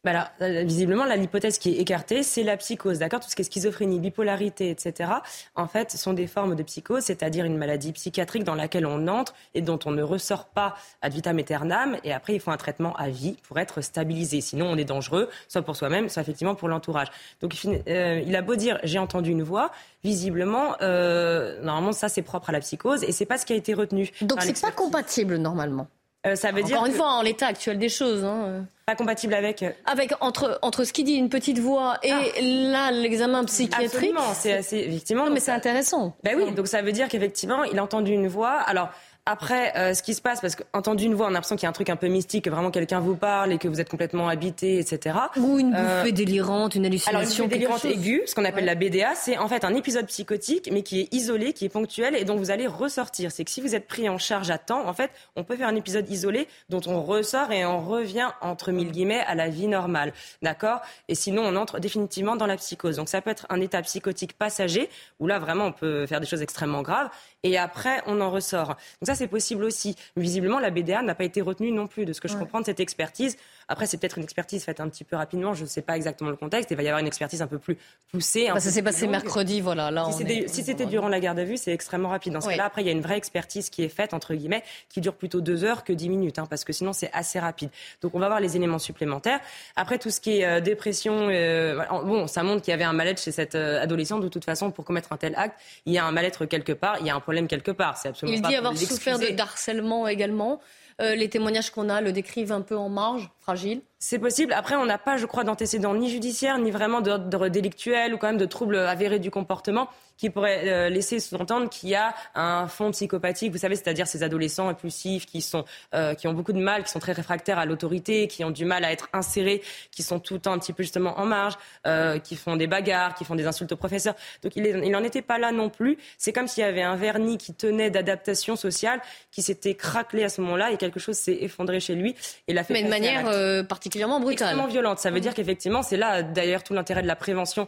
Bah 0.05 0.31
euh, 0.41 0.63
visiblement, 0.63 1.03
l'hypothèse 1.03 1.57
qui 1.57 1.71
est 1.71 1.81
écartée, 1.81 2.23
c'est 2.23 2.43
la 2.43 2.55
psychose, 2.55 2.99
d'accord? 2.99 3.19
Tout 3.19 3.29
ce 3.29 3.35
qui 3.35 3.41
est 3.41 3.45
schizophrénie, 3.45 3.99
bipolarité, 3.99 4.69
etc., 4.69 5.11
en 5.55 5.67
fait, 5.67 5.91
sont 5.91 6.13
des 6.13 6.27
formes 6.27 6.55
de 6.55 6.63
psychose, 6.63 7.03
c'est-à-dire 7.03 7.43
une 7.43 7.57
maladie 7.57 7.91
psychiatrique 7.91 8.45
dans 8.45 8.55
laquelle 8.55 8.85
on 8.85 9.09
entre 9.09 9.33
et 9.55 9.61
dont 9.61 9.79
on 9.85 9.91
ne 9.91 10.01
ressort 10.01 10.45
pas 10.45 10.75
ad 11.01 11.11
vitam 11.11 11.37
aeternam, 11.37 11.97
et 12.05 12.13
après, 12.13 12.33
il 12.33 12.39
faut 12.39 12.51
un 12.51 12.57
traitement 12.57 12.95
à 12.95 13.09
vie 13.09 13.35
pour 13.43 13.59
être 13.59 13.81
stabilisé. 13.81 14.39
Sinon, 14.39 14.67
on 14.67 14.77
est 14.77 14.85
dangereux, 14.85 15.29
soit 15.49 15.63
pour 15.63 15.75
soi-même, 15.75 16.07
soit 16.07 16.21
effectivement 16.21 16.55
pour 16.55 16.69
l'entourage. 16.69 17.07
Donc, 17.41 17.53
euh, 17.65 18.23
il 18.25 18.35
a 18.37 18.41
beau 18.41 18.55
dire, 18.55 18.79
j'ai 18.83 18.99
entendu 18.99 19.31
une 19.31 19.43
voix, 19.43 19.69
visiblement, 20.05 20.77
euh, 20.81 21.61
normalement, 21.61 21.91
ça, 21.91 22.07
c'est 22.07 22.21
propre 22.21 22.51
à 22.51 22.53
la 22.53 22.61
psychose, 22.61 23.03
et 23.03 23.11
c'est 23.11 23.25
pas 23.25 23.37
ce 23.37 23.45
qui 23.45 23.51
a 23.51 23.57
été 23.57 23.73
retenu. 23.73 24.09
Donc, 24.21 24.41
c'est 24.43 24.61
pas 24.61 24.71
compatible, 24.71 25.35
normalement 25.35 25.87
euh, 26.27 26.35
ça 26.35 26.51
veut 26.51 26.63
Encore 26.63 26.83
dire 26.83 26.85
une 26.85 26.91
fois, 26.91 27.07
en 27.13 27.21
l'état 27.21 27.47
actuel 27.47 27.77
des 27.77 27.87
choses. 27.87 28.25
Hein. 28.25 28.65
Pas 28.85 28.95
compatible 28.95 29.33
avec. 29.33 29.63
Euh, 29.63 29.71
avec 29.85 30.11
entre 30.19 30.59
entre 30.61 30.83
ce 30.83 30.91
qui 30.91 31.05
dit 31.05 31.13
une 31.13 31.29
petite 31.29 31.59
voix 31.59 31.97
et 32.03 32.11
ah. 32.11 32.41
là 32.41 32.91
l'examen 32.91 33.45
psychiatrique. 33.45 34.13
c'est 34.33 34.53
assez 34.53 34.77
effectivement. 34.79 35.25
Non, 35.25 35.31
mais 35.31 35.39
c'est 35.39 35.51
intéressant. 35.51 36.15
Ben 36.23 36.35
oui, 36.35 36.51
donc 36.51 36.67
ça 36.67 36.81
veut 36.81 36.91
dire 36.91 37.07
qu'effectivement 37.07 37.63
il 37.63 37.79
a 37.79 37.83
entendu 37.83 38.11
une 38.11 38.27
voix. 38.27 38.51
Alors 38.51 38.89
Après, 39.31 39.77
euh, 39.77 39.93
ce 39.93 40.01
qui 40.01 40.15
se 40.15 40.23
passe, 40.23 40.41
parce 40.41 40.55
qu'entendu 40.55 41.03
une 41.03 41.13
voix, 41.13 41.27
on 41.27 41.29
a 41.29 41.33
l'impression 41.33 41.55
qu'il 41.55 41.61
y 41.61 41.67
a 41.67 41.69
un 41.69 41.73
truc 41.73 41.91
un 41.91 41.95
peu 41.95 42.07
mystique, 42.07 42.45
que 42.45 42.49
vraiment 42.49 42.71
quelqu'un 42.71 42.99
vous 42.99 43.15
parle 43.15 43.53
et 43.53 43.59
que 43.59 43.67
vous 43.67 43.79
êtes 43.79 43.87
complètement 43.87 44.27
habité, 44.27 44.79
etc. 44.79 45.17
Ou 45.37 45.59
une 45.59 45.69
bouffée 45.69 46.11
délirante, 46.11 46.73
une 46.73 46.87
hallucination. 46.87 47.19
Alors, 47.19 47.29
une 47.29 47.37
bouffée 47.37 47.47
délirante 47.47 47.81
chose. 47.81 47.91
aiguë, 47.91 48.23
ce 48.25 48.33
qu'on 48.33 48.43
appelle 48.43 48.65
la 48.65 48.73
BDA, 48.73 49.13
c'est 49.13 49.37
en 49.37 49.47
fait 49.47 49.65
un 49.65 49.75
épisode 49.75 50.07
psychotique, 50.07 50.71
mais 50.73 50.81
qui 50.81 51.01
est 51.01 51.13
isolé, 51.13 51.53
qui 51.53 51.65
est 51.65 51.69
ponctuel 51.69 52.15
et 52.15 52.25
dont 52.25 52.37
vous 52.37 52.49
allez 52.49 52.65
ressortir. 52.65 53.31
C'est 53.31 53.45
que 53.45 53.51
si 53.51 53.61
vous 53.61 53.75
êtes 53.75 53.87
pris 53.87 54.09
en 54.09 54.17
charge 54.17 54.49
à 54.49 54.57
temps, 54.57 54.87
en 54.87 54.93
fait, 54.93 55.11
on 55.35 55.43
peut 55.43 55.55
faire 55.55 55.67
un 55.67 55.75
épisode 55.75 56.09
isolé 56.09 56.47
dont 56.69 56.81
on 56.87 57.03
ressort 57.03 57.51
et 57.51 57.63
on 57.67 57.81
revient, 57.81 58.29
entre 58.41 58.71
mille 58.71 58.89
guillemets, 58.89 59.23
à 59.27 59.35
la 59.35 59.47
vie 59.47 59.67
normale. 59.67 60.11
D'accord? 60.41 60.81
Et 61.07 61.13
sinon, 61.13 61.43
on 61.45 61.55
entre 61.55 61.79
définitivement 61.79 62.35
dans 62.35 62.47
la 62.47 62.57
psychose. 62.57 62.95
Donc, 62.95 63.09
ça 63.09 63.21
peut 63.21 63.29
être 63.29 63.45
un 63.51 63.61
état 63.61 63.79
psychotique 63.83 64.35
passager, 64.35 64.89
où 65.19 65.27
là, 65.27 65.37
vraiment, 65.37 65.65
on 65.65 65.71
peut 65.71 66.07
faire 66.07 66.19
des 66.19 66.25
choses 66.25 66.41
extrêmement 66.41 66.81
graves 66.81 67.09
et 67.43 67.57
après 67.57 68.01
on 68.05 68.19
en 68.21 68.31
ressort. 68.31 68.67
Donc 68.67 69.05
ça 69.05 69.15
c'est 69.19 69.27
possible 69.27 69.63
aussi. 69.63 69.95
Mais 70.15 70.23
visiblement 70.23 70.59
la 70.59 70.71
BDA 70.71 71.01
n'a 71.01 71.15
pas 71.15 71.25
été 71.25 71.41
retenue 71.41 71.71
non 71.71 71.87
plus 71.87 72.05
de 72.05 72.13
ce 72.13 72.21
que 72.21 72.27
je 72.27 72.37
comprends 72.37 72.61
de 72.61 72.65
cette 72.65 72.79
expertise. 72.79 73.37
Après 73.69 73.85
c'est 73.85 73.97
peut-être 73.97 74.17
une 74.17 74.23
expertise 74.23 74.63
faite 74.65 74.81
un 74.81 74.89
petit 74.89 75.03
peu 75.05 75.15
rapidement, 75.15 75.53
je 75.53 75.63
ne 75.63 75.67
sais 75.69 75.81
pas 75.81 75.95
exactement 75.95 76.29
le 76.29 76.35
contexte. 76.35 76.71
Il 76.71 76.75
va 76.77 76.83
y 76.83 76.87
avoir 76.87 76.99
une 76.99 77.07
expertise 77.07 77.41
un 77.41 77.47
peu 77.47 77.59
plus 77.59 77.77
poussée. 78.11 78.47
ça 78.47 78.59
s'est 78.59 78.81
passé 78.81 79.03
longue. 79.03 79.11
mercredi, 79.11 79.61
voilà. 79.61 79.91
Là, 79.91 80.05
Si 80.11 80.17
c'était 80.23 80.47
si 80.47 80.85
durant 80.87 81.07
la 81.07 81.19
garde 81.19 81.39
à 81.39 81.43
vue, 81.43 81.55
c'est 81.57 81.71
extrêmement 81.71 82.09
rapide. 82.09 82.33
Dans 82.33 82.41
ce 82.41 82.47
Oui. 82.47 82.53
cas-là, 82.53 82.65
après, 82.65 82.81
il 82.81 82.85
y 82.85 82.89
a 82.89 82.91
une 82.91 83.01
vraie 83.01 83.17
expertise 83.17 83.69
qui 83.69 83.83
est 83.83 83.89
faite, 83.89 84.13
entre 84.13 84.33
guillemets, 84.33 84.63
qui 84.89 85.01
dure 85.01 85.13
plutôt 85.13 85.39
deux 85.41 85.63
heures 85.63 85.83
que 85.83 85.93
dix 85.93 86.09
minutes, 86.09 86.39
hein, 86.39 86.47
parce 86.49 86.63
que 86.63 86.73
sinon, 86.73 86.93
c'est 86.93 87.11
assez 87.13 87.39
rapide. 87.39 87.69
Donc, 88.01 88.15
on 88.15 88.19
va 88.19 88.27
voir 88.27 88.39
les 88.39 88.55
éléments 88.55 88.79
supplémentaires. 88.79 89.39
Après, 89.75 89.97
tout 89.99 90.09
ce 90.09 90.19
qui 90.19 90.39
est 90.39 90.45
euh, 90.45 90.59
dépression, 90.61 91.27
euh, 91.29 91.83
bon, 92.03 92.27
ça 92.27 92.43
montre 92.43 92.61
qu'il 92.61 92.71
y 92.71 92.73
avait 92.73 92.83
un 92.83 92.93
mal-être 92.93 93.21
chez 93.21 93.31
cette 93.31 93.55
euh, 93.55 93.81
adolescente. 93.81 94.21
De 94.21 94.29
toute 94.29 94.45
façon, 94.45 94.71
pour 94.71 94.85
commettre 94.85 95.13
un 95.13 95.17
tel 95.17 95.35
acte, 95.35 95.59
il 95.85 95.93
y 95.93 95.97
a 95.97 96.05
un 96.05 96.11
mal-être 96.11 96.45
quelque 96.45 96.73
part, 96.73 96.97
il 96.99 97.05
y 97.05 97.09
a 97.09 97.15
un 97.15 97.19
problème 97.19 97.47
quelque 97.47 97.71
part. 97.71 97.97
C'est 97.97 98.09
absolument 98.09 98.37
Il 98.37 98.41
pas 98.41 98.49
dit 98.49 98.55
avoir 98.55 98.75
souffert 98.77 99.15
de 99.15 99.21
l'excuser. 99.21 99.35
d'harcèlement 99.35 100.07
également. 100.07 100.59
Euh, 101.01 101.15
les 101.15 101.29
témoignages 101.29 101.71
qu'on 101.71 101.89
a 101.89 102.01
le 102.01 102.11
décrivent 102.11 102.51
un 102.51 102.61
peu 102.61 102.77
en 102.77 102.89
marge, 102.89 103.29
fragile. 103.39 103.81
C'est 104.01 104.17
possible. 104.17 104.53
Après, 104.53 104.75
on 104.75 104.85
n'a 104.85 104.97
pas, 104.97 105.17
je 105.17 105.25
crois, 105.25 105.43
d'antécédents 105.43 105.93
ni 105.93 106.09
judiciaires, 106.09 106.57
ni 106.57 106.71
vraiment 106.71 107.01
d'ordre 107.01 107.49
délictuel 107.49 108.13
ou 108.13 108.17
quand 108.17 108.27
même 108.27 108.37
de 108.37 108.45
troubles 108.45 108.77
avérés 108.77 109.19
du 109.19 109.29
comportement 109.29 109.89
qui 110.19 110.29
pourraient 110.29 110.67
euh, 110.67 110.89
laisser 110.89 111.19
sous-entendre 111.19 111.69
qu'il 111.69 111.89
y 111.89 111.95
a 111.95 112.13
un 112.35 112.67
fond 112.67 112.91
psychopathique. 112.91 113.53
Vous 113.53 113.57
savez, 113.57 113.75
c'est-à-dire 113.75 114.05
ces 114.05 114.21
adolescents 114.21 114.67
impulsifs 114.67 115.25
qui 115.25 115.41
sont, 115.41 115.63
euh, 115.95 116.13
qui 116.13 116.27
ont 116.27 116.33
beaucoup 116.33 116.51
de 116.51 116.59
mal, 116.59 116.83
qui 116.83 116.91
sont 116.91 116.99
très 116.99 117.13
réfractaires 117.13 117.57
à 117.57 117.65
l'autorité, 117.65 118.27
qui 118.27 118.43
ont 118.43 118.51
du 118.51 118.65
mal 118.65 118.83
à 118.83 118.91
être 118.91 119.07
insérés, 119.13 119.61
qui 119.91 120.03
sont 120.03 120.19
tout 120.19 120.33
le 120.33 120.41
temps 120.41 120.51
un 120.51 120.59
petit 120.59 120.73
peu 120.73 120.83
justement 120.83 121.17
en 121.19 121.25
marge, 121.25 121.53
euh, 121.87 122.19
qui 122.19 122.35
font 122.35 122.57
des 122.57 122.67
bagarres, 122.67 123.15
qui 123.15 123.23
font 123.23 123.35
des 123.35 123.47
insultes 123.47 123.71
aux 123.71 123.77
professeurs. 123.77 124.15
Donc, 124.43 124.57
il 124.57 124.91
n'en 124.91 125.03
était 125.03 125.21
pas 125.21 125.37
là 125.37 125.53
non 125.53 125.69
plus. 125.69 125.97
C'est 126.17 126.33
comme 126.33 126.47
s'il 126.47 126.63
y 126.63 126.67
avait 126.67 126.81
un 126.81 126.97
vernis 126.97 127.37
qui 127.37 127.53
tenait 127.53 127.89
d'adaptation 127.89 128.57
sociale, 128.57 128.99
qui 129.31 129.41
s'était 129.41 129.75
craquelé 129.75 130.25
à 130.25 130.29
ce 130.29 130.41
moment-là 130.41 130.71
et 130.71 130.77
quelque 130.77 130.99
chose 130.99 131.15
s'est 131.15 131.37
effondré 131.41 131.79
chez 131.79 131.95
lui 131.95 132.15
et 132.49 132.53
l'a 132.53 132.65
fait 132.65 132.73
Mais 132.73 132.83
de 132.83 132.89
manière 132.89 133.27
euh, 133.27 133.63
particulièrement 133.89 134.19
brutale. 134.19 134.49
extrêmement 134.49 134.67
violente. 134.71 134.99
Ça 134.99 135.11
veut 135.11 135.19
dire 135.19 135.33
qu'effectivement, 135.33 135.81
c'est 135.83 135.97
là 135.97 136.23
d'ailleurs 136.23 136.63
tout 136.63 136.73
l'intérêt 136.73 137.01
de 137.01 137.07
la 137.07 137.15
prévention 137.15 137.67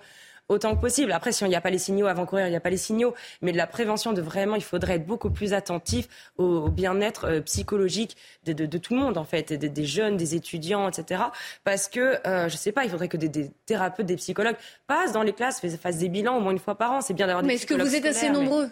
autant 0.50 0.76
que 0.76 0.82
possible. 0.82 1.14
Après, 1.14 1.32
si 1.32 1.46
il 1.46 1.48
n'y 1.48 1.56
a 1.56 1.62
pas 1.62 1.70
les 1.70 1.78
signaux 1.78 2.08
avant 2.08 2.26
courir, 2.26 2.46
il 2.48 2.50
n'y 2.50 2.56
a 2.58 2.60
pas 2.60 2.70
les 2.70 2.76
signaux. 2.78 3.14
Mais 3.42 3.54
de 3.54 3.58
la 3.58 3.68
prévention, 3.68 4.12
de 4.12 4.22
vraiment, 4.22 4.56
il 4.56 4.64
faudrait 4.64 4.96
être 4.96 5.06
beaucoup 5.06 5.30
plus 5.30 5.54
attentif 5.54 6.10
au, 6.38 6.44
au 6.44 6.68
bien-être 6.70 7.26
euh, 7.26 7.40
psychologique 7.42 8.18
de, 8.44 8.52
de- 8.52 8.66
de 8.66 8.78
tout 8.78 8.94
le 8.94 9.00
monde, 9.00 9.18
en 9.18 9.24
fait, 9.24 9.54
des, 9.54 9.70
des 9.70 9.86
jeunes, 9.86 10.18
des 10.18 10.36
étudiants, 10.36 10.90
etc. 10.90 11.22
Parce 11.64 11.88
que, 11.88 12.18
euh, 12.28 12.50
je 12.50 12.58
sais 12.58 12.74
pas, 12.74 12.84
il 12.84 12.90
faudrait 12.90 13.08
que 13.08 13.16
des, 13.18 13.30
des 13.30 13.50
thérapeutes, 13.66 14.06
des 14.08 14.18
psychologues 14.18 14.58
passent 14.88 15.14
dans 15.14 15.24
les 15.24 15.32
classes, 15.34 15.62
fassent, 15.62 15.78
fassent 15.78 16.00
des 16.00 16.10
bilans 16.10 16.36
au 16.36 16.42
moins 16.42 16.52
une 16.52 16.60
fois 16.60 16.76
par 16.76 16.92
an. 16.92 17.00
C'est 17.02 17.14
bien 17.14 17.28
d'avoir 17.28 17.44
des 17.44 17.48
Mais 17.48 17.54
est-ce 17.56 17.66
que 17.66 17.76
vous 17.76 17.96
êtes 17.96 18.06
assez 18.06 18.28
mais- 18.30 18.34
nombreux? 18.36 18.70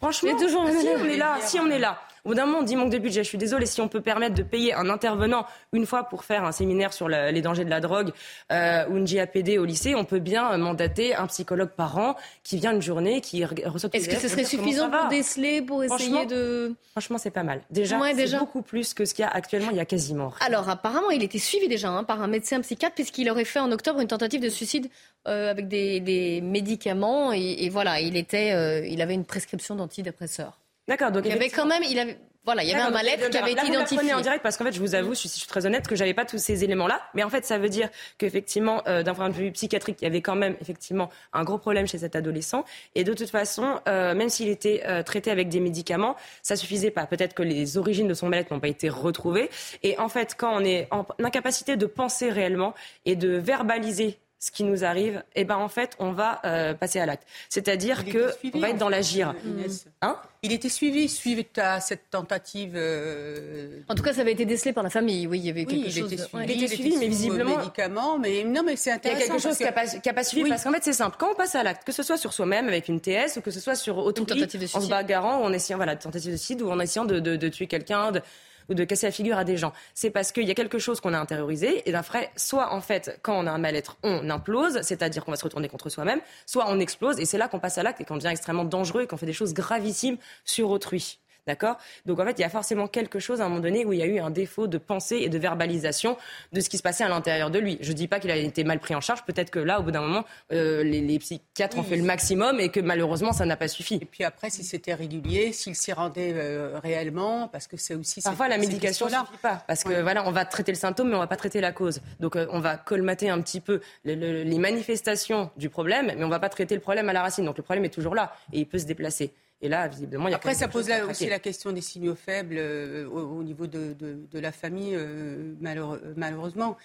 Franchement, 0.00 0.30
Il 0.30 0.40
y 0.40 0.42
a 0.42 0.46
toujours 0.46 0.66
si 0.68 0.88
on 0.88 1.04
est 1.04 1.16
là, 1.18 1.36
si 1.42 1.60
on 1.60 1.70
est 1.70 1.78
là. 1.78 2.00
Au 2.24 2.30
bout 2.30 2.34
d'un 2.34 2.46
moment, 2.46 2.58
on 2.58 2.62
dit 2.62 2.76
manque 2.76 2.90
de 2.90 2.98
budget. 2.98 3.22
Je 3.24 3.28
suis 3.28 3.38
désolée, 3.38 3.66
si 3.66 3.80
on 3.80 3.88
peut 3.88 4.00
permettre 4.00 4.34
de 4.34 4.42
payer 4.42 4.74
un 4.74 4.90
intervenant 4.90 5.46
une 5.72 5.86
fois 5.86 6.04
pour 6.04 6.24
faire 6.24 6.44
un 6.44 6.52
séminaire 6.52 6.92
sur 6.92 7.08
la- 7.08 7.32
les 7.32 7.40
dangers 7.42 7.64
de 7.64 7.70
la 7.70 7.80
drogue 7.80 8.10
euh, 8.52 8.86
ou 8.88 8.96
une 8.98 9.06
JAPD 9.06 9.58
au 9.58 9.64
lycée, 9.64 9.94
on 9.94 10.04
peut 10.04 10.18
bien 10.18 10.56
mandater 10.58 11.14
un 11.14 11.26
psychologue 11.26 11.70
par 11.70 11.98
an 11.98 12.16
qui 12.44 12.56
vient 12.58 12.72
une 12.72 12.82
journée, 12.82 13.20
qui 13.20 13.40
re- 13.42 13.66
reçoit 13.68 13.90
Est-ce 13.92 14.08
que 14.08 14.16
ce 14.16 14.28
serait 14.28 14.44
suffisant 14.44 14.90
pour 14.90 15.08
déceler, 15.08 15.62
pour 15.62 15.82
essayer 15.84 16.26
de... 16.26 16.74
Franchement, 16.92 17.18
c'est 17.18 17.30
pas 17.30 17.42
mal. 17.42 17.62
Déjà, 17.70 17.98
Ouais, 17.98 18.10
c'est 18.10 18.16
déjà. 18.16 18.38
beaucoup 18.38 18.62
plus 18.62 18.94
que 18.94 19.04
ce 19.04 19.14
qu'il 19.14 19.22
y 19.24 19.26
a 19.26 19.30
actuellement. 19.30 19.70
Il 19.70 19.76
y 19.76 19.80
a 19.80 19.84
quasiment 19.84 20.28
rien. 20.28 20.46
Alors 20.46 20.68
apparemment, 20.68 21.10
il 21.10 21.22
était 21.22 21.38
suivi 21.38 21.68
déjà 21.68 21.88
hein, 21.88 22.04
par 22.04 22.20
un 22.22 22.26
médecin 22.28 22.60
psychiatre 22.60 22.94
puisqu'il 22.94 23.30
aurait 23.30 23.44
fait 23.44 23.60
en 23.60 23.72
octobre 23.72 24.00
une 24.00 24.08
tentative 24.08 24.40
de 24.40 24.48
suicide 24.48 24.88
euh, 25.28 25.50
avec 25.50 25.68
des, 25.68 26.00
des 26.00 26.40
médicaments 26.40 27.32
et, 27.32 27.64
et 27.64 27.68
voilà, 27.68 28.00
il 28.00 28.16
était, 28.16 28.52
euh, 28.52 28.86
il 28.86 29.00
avait 29.02 29.14
une 29.14 29.24
prescription 29.24 29.74
d'antidépresseurs. 29.74 30.58
D'accord, 30.90 31.12
donc 31.12 31.24
il 31.24 31.30
y 31.30 31.34
avait 31.34 31.50
quand 31.50 31.66
même, 31.66 31.84
il 31.88 31.96
avait, 32.00 32.18
voilà, 32.44 32.64
il 32.64 32.68
y 32.68 32.72
avait 32.72 32.82
un 32.82 32.90
mal-être 32.90 33.30
qui 33.30 33.38
avait 33.38 33.52
été 33.52 33.64
identifié. 33.64 34.12
en 34.12 34.20
direct 34.20 34.42
parce 34.42 34.56
qu'en 34.56 34.64
fait, 34.64 34.72
je 34.72 34.80
vous 34.80 34.96
avoue, 34.96 35.14
je 35.14 35.20
suis, 35.20 35.28
je 35.28 35.34
suis 35.36 35.46
très 35.46 35.64
honnête, 35.64 35.86
que 35.86 35.94
j'avais 35.94 36.14
pas 36.14 36.24
tous 36.24 36.38
ces 36.38 36.64
éléments-là. 36.64 37.00
Mais 37.14 37.22
en 37.22 37.30
fait, 37.30 37.44
ça 37.44 37.58
veut 37.58 37.68
dire 37.68 37.88
qu'effectivement, 38.18 38.82
euh, 38.88 39.04
d'un 39.04 39.14
point 39.14 39.28
de 39.28 39.34
vue 39.34 39.52
psychiatrique, 39.52 39.98
il 40.00 40.04
y 40.04 40.08
avait 40.08 40.20
quand 40.20 40.34
même 40.34 40.56
effectivement 40.60 41.08
un 41.32 41.44
gros 41.44 41.58
problème 41.58 41.86
chez 41.86 41.98
cet 41.98 42.16
adolescent. 42.16 42.64
Et 42.96 43.04
de 43.04 43.14
toute 43.14 43.30
façon, 43.30 43.78
euh, 43.86 44.16
même 44.16 44.30
s'il 44.30 44.48
était 44.48 44.82
euh, 44.84 45.04
traité 45.04 45.30
avec 45.30 45.48
des 45.48 45.60
médicaments, 45.60 46.16
ça 46.42 46.56
suffisait 46.56 46.90
pas. 46.90 47.06
Peut-être 47.06 47.34
que 47.34 47.44
les 47.44 47.78
origines 47.78 48.08
de 48.08 48.14
son 48.14 48.28
mal-être 48.28 48.50
n'ont 48.50 48.58
pas 48.58 48.66
été 48.66 48.88
retrouvées. 48.88 49.48
Et 49.84 49.96
en 50.00 50.08
fait, 50.08 50.34
quand 50.36 50.52
on 50.52 50.64
est 50.64 50.88
en 50.90 51.06
incapacité 51.22 51.76
de 51.76 51.86
penser 51.86 52.30
réellement 52.30 52.74
et 53.04 53.14
de 53.14 53.28
verbaliser 53.28 54.18
ce 54.42 54.50
qui 54.50 54.64
nous 54.64 54.84
arrive, 54.84 55.22
eh 55.36 55.44
ben 55.44 55.56
en 55.58 55.68
fait, 55.68 55.90
on 55.98 56.12
va 56.12 56.40
euh, 56.46 56.72
passer 56.72 56.98
à 56.98 57.04
l'acte. 57.04 57.24
C'est-à-dire 57.50 58.02
Il 58.06 58.12
que 58.14 58.32
suivi, 58.38 58.56
on 58.56 58.60
va 58.60 58.70
être 58.70 58.78
dans 58.78 58.88
l'agir. 58.88 59.34
Inès. 59.44 59.84
Hein 60.00 60.16
Il 60.42 60.50
était 60.54 60.70
suivi 60.70 61.10
suite 61.10 61.58
à 61.58 61.78
cette 61.80 62.08
tentative. 62.10 62.72
euh, 62.74 63.80
En 63.88 63.94
tout 63.94 64.02
cas, 64.02 64.14
ça 64.14 64.22
avait 64.22 64.32
été 64.32 64.46
décelé 64.46 64.72
par 64.72 64.82
la 64.82 64.88
famille. 64.88 65.26
Oui, 65.26 65.40
il 65.40 65.44
y 65.46 65.50
avait 65.50 65.66
Oui, 65.66 65.82
quelque 65.84 65.86
il 65.88 65.92
chose. 66.02 66.12
était 66.14 66.22
suivi, 66.22 66.36
ouais. 66.38 66.44
Il 66.48 66.64
était 66.64 66.74
suivi, 66.74 66.96
mais 66.96 67.08
visiblement- 67.08 67.58
médicaments, 67.58 68.18
mais 68.18 68.42
non, 68.44 68.62
mais 68.64 68.76
c'est 68.76 68.88
Il 68.88 68.92
y 68.92 68.92
a 68.92 68.96
intéressant. 68.96 69.20
quelque 69.34 69.42
chose 69.42 69.56
qui 69.58 69.64
n'a 69.64 69.70
que- 69.72 69.74
pas, 69.74 69.86
qui 69.86 70.08
a 70.08 70.14
pas 70.14 70.24
suivi 70.24 70.44
Oui. 70.44 70.48
parce 70.48 70.64
qu'en 70.64 70.72
fait 70.72 70.84
c'est 70.84 70.94
simple. 70.94 71.16
Quand 71.18 71.32
on 71.32 71.34
passe 71.34 71.54
à 71.54 71.62
l'acte, 71.62 71.84
que 71.84 71.92
ce 71.92 72.02
soit 72.02 72.16
sur 72.16 72.32
soi-même 72.32 72.66
avec 72.66 72.88
une 72.88 73.00
TS 73.00 73.36
ou 73.36 73.40
que 73.42 73.50
ce 73.50 73.60
soit 73.60 73.74
sur 73.74 73.98
autrui, 73.98 74.24
tentative 74.24 74.58
de 74.60 74.66
en 74.74 74.80
se 74.80 74.88
bagarrant 74.88 75.40
ou 75.40 75.44
en 75.44 75.52
essayant 75.52 75.76
voilà 75.76 75.96
tentative 75.96 76.32
de 76.32 76.36
suicide 76.38 76.62
ou 76.62 76.70
en 76.70 76.80
essayant 76.80 77.04
de, 77.04 77.18
de- 77.20 77.36
de 77.36 77.48
tuer 77.50 77.66
quelqu'un 77.66 78.10
de- 78.12 78.22
ou 78.70 78.74
de 78.74 78.84
casser 78.84 79.06
la 79.06 79.12
figure 79.12 79.36
à 79.36 79.44
des 79.44 79.56
gens, 79.56 79.72
c'est 79.94 80.10
parce 80.10 80.32
qu'il 80.32 80.44
y 80.44 80.50
a 80.50 80.54
quelque 80.54 80.78
chose 80.78 81.00
qu'on 81.00 81.12
a 81.12 81.18
intériorisé 81.18 81.88
et 81.88 81.92
vrai, 82.00 82.30
soit 82.36 82.72
en 82.72 82.80
fait 82.80 83.18
quand 83.22 83.38
on 83.38 83.46
a 83.46 83.50
un 83.50 83.58
mal-être, 83.58 83.98
on 84.02 84.30
implose, 84.30 84.80
c'est-à-dire 84.82 85.24
qu'on 85.24 85.32
va 85.32 85.36
se 85.36 85.44
retourner 85.44 85.68
contre 85.68 85.88
soi-même, 85.88 86.20
soit 86.46 86.66
on 86.68 86.80
explose 86.80 87.18
et 87.20 87.24
c'est 87.24 87.38
là 87.38 87.48
qu'on 87.48 87.58
passe 87.58 87.78
à 87.78 87.82
l'acte 87.82 88.00
et 88.00 88.04
qu'on 88.04 88.16
devient 88.16 88.28
extrêmement 88.28 88.64
dangereux 88.64 89.02
et 89.02 89.06
qu'on 89.06 89.16
fait 89.16 89.26
des 89.26 89.32
choses 89.32 89.54
gravissimes 89.54 90.16
sur 90.44 90.70
autrui. 90.70 91.19
D'accord? 91.46 91.76
Donc 92.06 92.20
en 92.20 92.24
fait, 92.24 92.32
il 92.38 92.42
y 92.42 92.44
a 92.44 92.48
forcément 92.48 92.86
quelque 92.86 93.18
chose 93.18 93.40
à 93.40 93.44
un 93.46 93.48
moment 93.48 93.60
donné 93.60 93.84
où 93.84 93.92
il 93.92 93.98
y 93.98 94.02
a 94.02 94.06
eu 94.06 94.18
un 94.20 94.30
défaut 94.30 94.66
de 94.66 94.78
pensée 94.78 95.16
et 95.16 95.28
de 95.28 95.38
verbalisation 95.38 96.16
de 96.52 96.60
ce 96.60 96.68
qui 96.68 96.76
se 96.78 96.82
passait 96.82 97.04
à 97.04 97.08
l'intérieur 97.08 97.50
de 97.50 97.58
lui. 97.58 97.78
Je 97.80 97.92
dis 97.92 98.08
pas 98.08 98.20
qu'il 98.20 98.30
a 98.30 98.36
été 98.36 98.64
mal 98.64 98.78
pris 98.78 98.94
en 98.94 99.00
charge, 99.00 99.24
peut-être 99.24 99.50
que 99.50 99.58
là, 99.58 99.80
au 99.80 99.82
bout 99.82 99.90
d'un 99.90 100.02
moment, 100.02 100.24
euh, 100.52 100.82
les, 100.82 101.00
les 101.00 101.18
psychiatres 101.18 101.78
ont 101.78 101.82
fait 101.82 101.96
le 101.96 102.02
maximum 102.04 102.60
et 102.60 102.68
que 102.70 102.80
malheureusement, 102.80 103.32
ça 103.32 103.46
n'a 103.46 103.56
pas 103.56 103.68
suffi. 103.68 103.96
Et 104.00 104.04
puis 104.04 104.24
après, 104.24 104.50
si 104.50 104.64
c'était 104.64 104.94
régulier, 104.94 105.52
s'il 105.52 105.74
s'y 105.74 105.92
rendait 105.92 106.32
euh, 106.34 106.78
réellement, 106.82 107.48
parce 107.48 107.66
que 107.66 107.76
c'est 107.76 107.94
aussi. 107.94 108.20
Parfois, 108.22 108.48
la 108.48 108.58
médication 108.58 109.06
ne 109.06 109.26
suffit 109.26 109.38
pas. 109.38 109.64
Parce 109.66 109.82
que 109.84 110.00
voilà, 110.02 110.26
on 110.28 110.30
va 110.32 110.44
traiter 110.44 110.72
le 110.72 110.78
symptôme, 110.78 111.08
mais 111.10 111.16
on 111.16 111.20
va 111.20 111.26
pas 111.26 111.36
traiter 111.36 111.60
la 111.60 111.72
cause. 111.72 112.00
Donc, 112.20 112.36
euh, 112.36 112.46
on 112.50 112.60
va 112.60 112.76
colmater 112.76 113.30
un 113.30 113.40
petit 113.40 113.60
peu 113.60 113.80
le- 114.04 114.14
le- 114.14 114.42
les 114.42 114.58
manifestations 114.58 115.50
du 115.56 115.68
problème, 115.70 116.12
mais 116.16 116.24
on 116.24 116.28
va 116.28 116.38
pas 116.38 116.48
traiter 116.48 116.74
le 116.74 116.80
problème 116.80 117.08
à 117.08 117.12
la 117.12 117.22
racine. 117.22 117.44
Donc, 117.44 117.56
le 117.56 117.62
problème 117.62 117.84
est 117.84 117.88
toujours 117.94 118.14
là 118.14 118.34
et 118.52 118.60
il 118.60 118.66
peut 118.66 118.78
se 118.78 118.86
déplacer. 118.86 119.32
Et 119.62 119.68
là, 119.68 119.88
visiblement, 119.88 120.28
il 120.28 120.30
y 120.30 120.34
a 120.34 120.36
Après, 120.36 120.54
ça 120.54 120.68
pose 120.68 120.88
là 120.88 121.04
aussi 121.06 121.26
la 121.28 121.38
question 121.38 121.72
des 121.72 121.82
signaux 121.82 122.14
faibles 122.14 122.56
euh, 122.58 123.06
au, 123.08 123.38
au 123.38 123.42
niveau 123.42 123.66
de, 123.66 123.92
de- 123.92 124.18
de 124.30 124.38
la 124.38 124.52
famille, 124.52 124.94
euh, 124.94 125.52
malheureux- 125.60 126.00
malheureusement. 126.16 126.76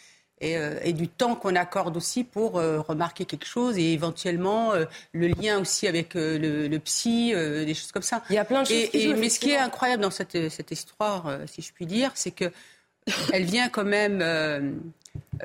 Et, 0.41 0.57
euh, 0.57 0.77
et 0.83 0.91
du 0.91 1.07
temps 1.07 1.35
qu'on 1.35 1.55
accorde 1.55 1.95
aussi 1.95 2.25
pour 2.25 2.57
euh, 2.59 2.81
remarquer 2.81 3.23
quelque 3.23 3.45
chose 3.45 3.77
et 3.77 3.93
éventuellement 3.93 4.73
euh, 4.73 4.83
le 5.13 5.27
lien 5.29 5.61
aussi 5.61 5.87
avec 5.87 6.17
euh, 6.17 6.37
le, 6.37 6.67
le 6.67 6.79
psy, 6.79 7.31
euh, 7.33 7.63
des 7.63 7.73
choses 7.73 7.93
comme 7.93 8.01
ça. 8.03 8.21
Il 8.29 8.35
y 8.35 8.37
a 8.37 8.43
plein 8.43 8.63
de 8.63 8.67
choses 8.67 8.75
Et- 8.75 8.89
qui 8.89 8.97
et- 8.97 9.01
jouent, 9.03 9.15
mais 9.17 9.29
ce 9.29 9.39
qui 9.39 9.51
est 9.51 9.57
incroyable 9.57 10.03
dans 10.03 10.11
cette, 10.11 10.49
cette 10.49 10.71
histoire, 10.71 11.27
euh, 11.27 11.37
si 11.47 11.61
je 11.61 11.71
puis 11.71 11.85
dire, 11.85 12.11
c'est 12.15 12.31
que 12.31 12.51
elle 13.31 13.45
vient 13.45 13.69
quand 13.69 13.85
même 13.85 14.19
euh, 14.21 14.71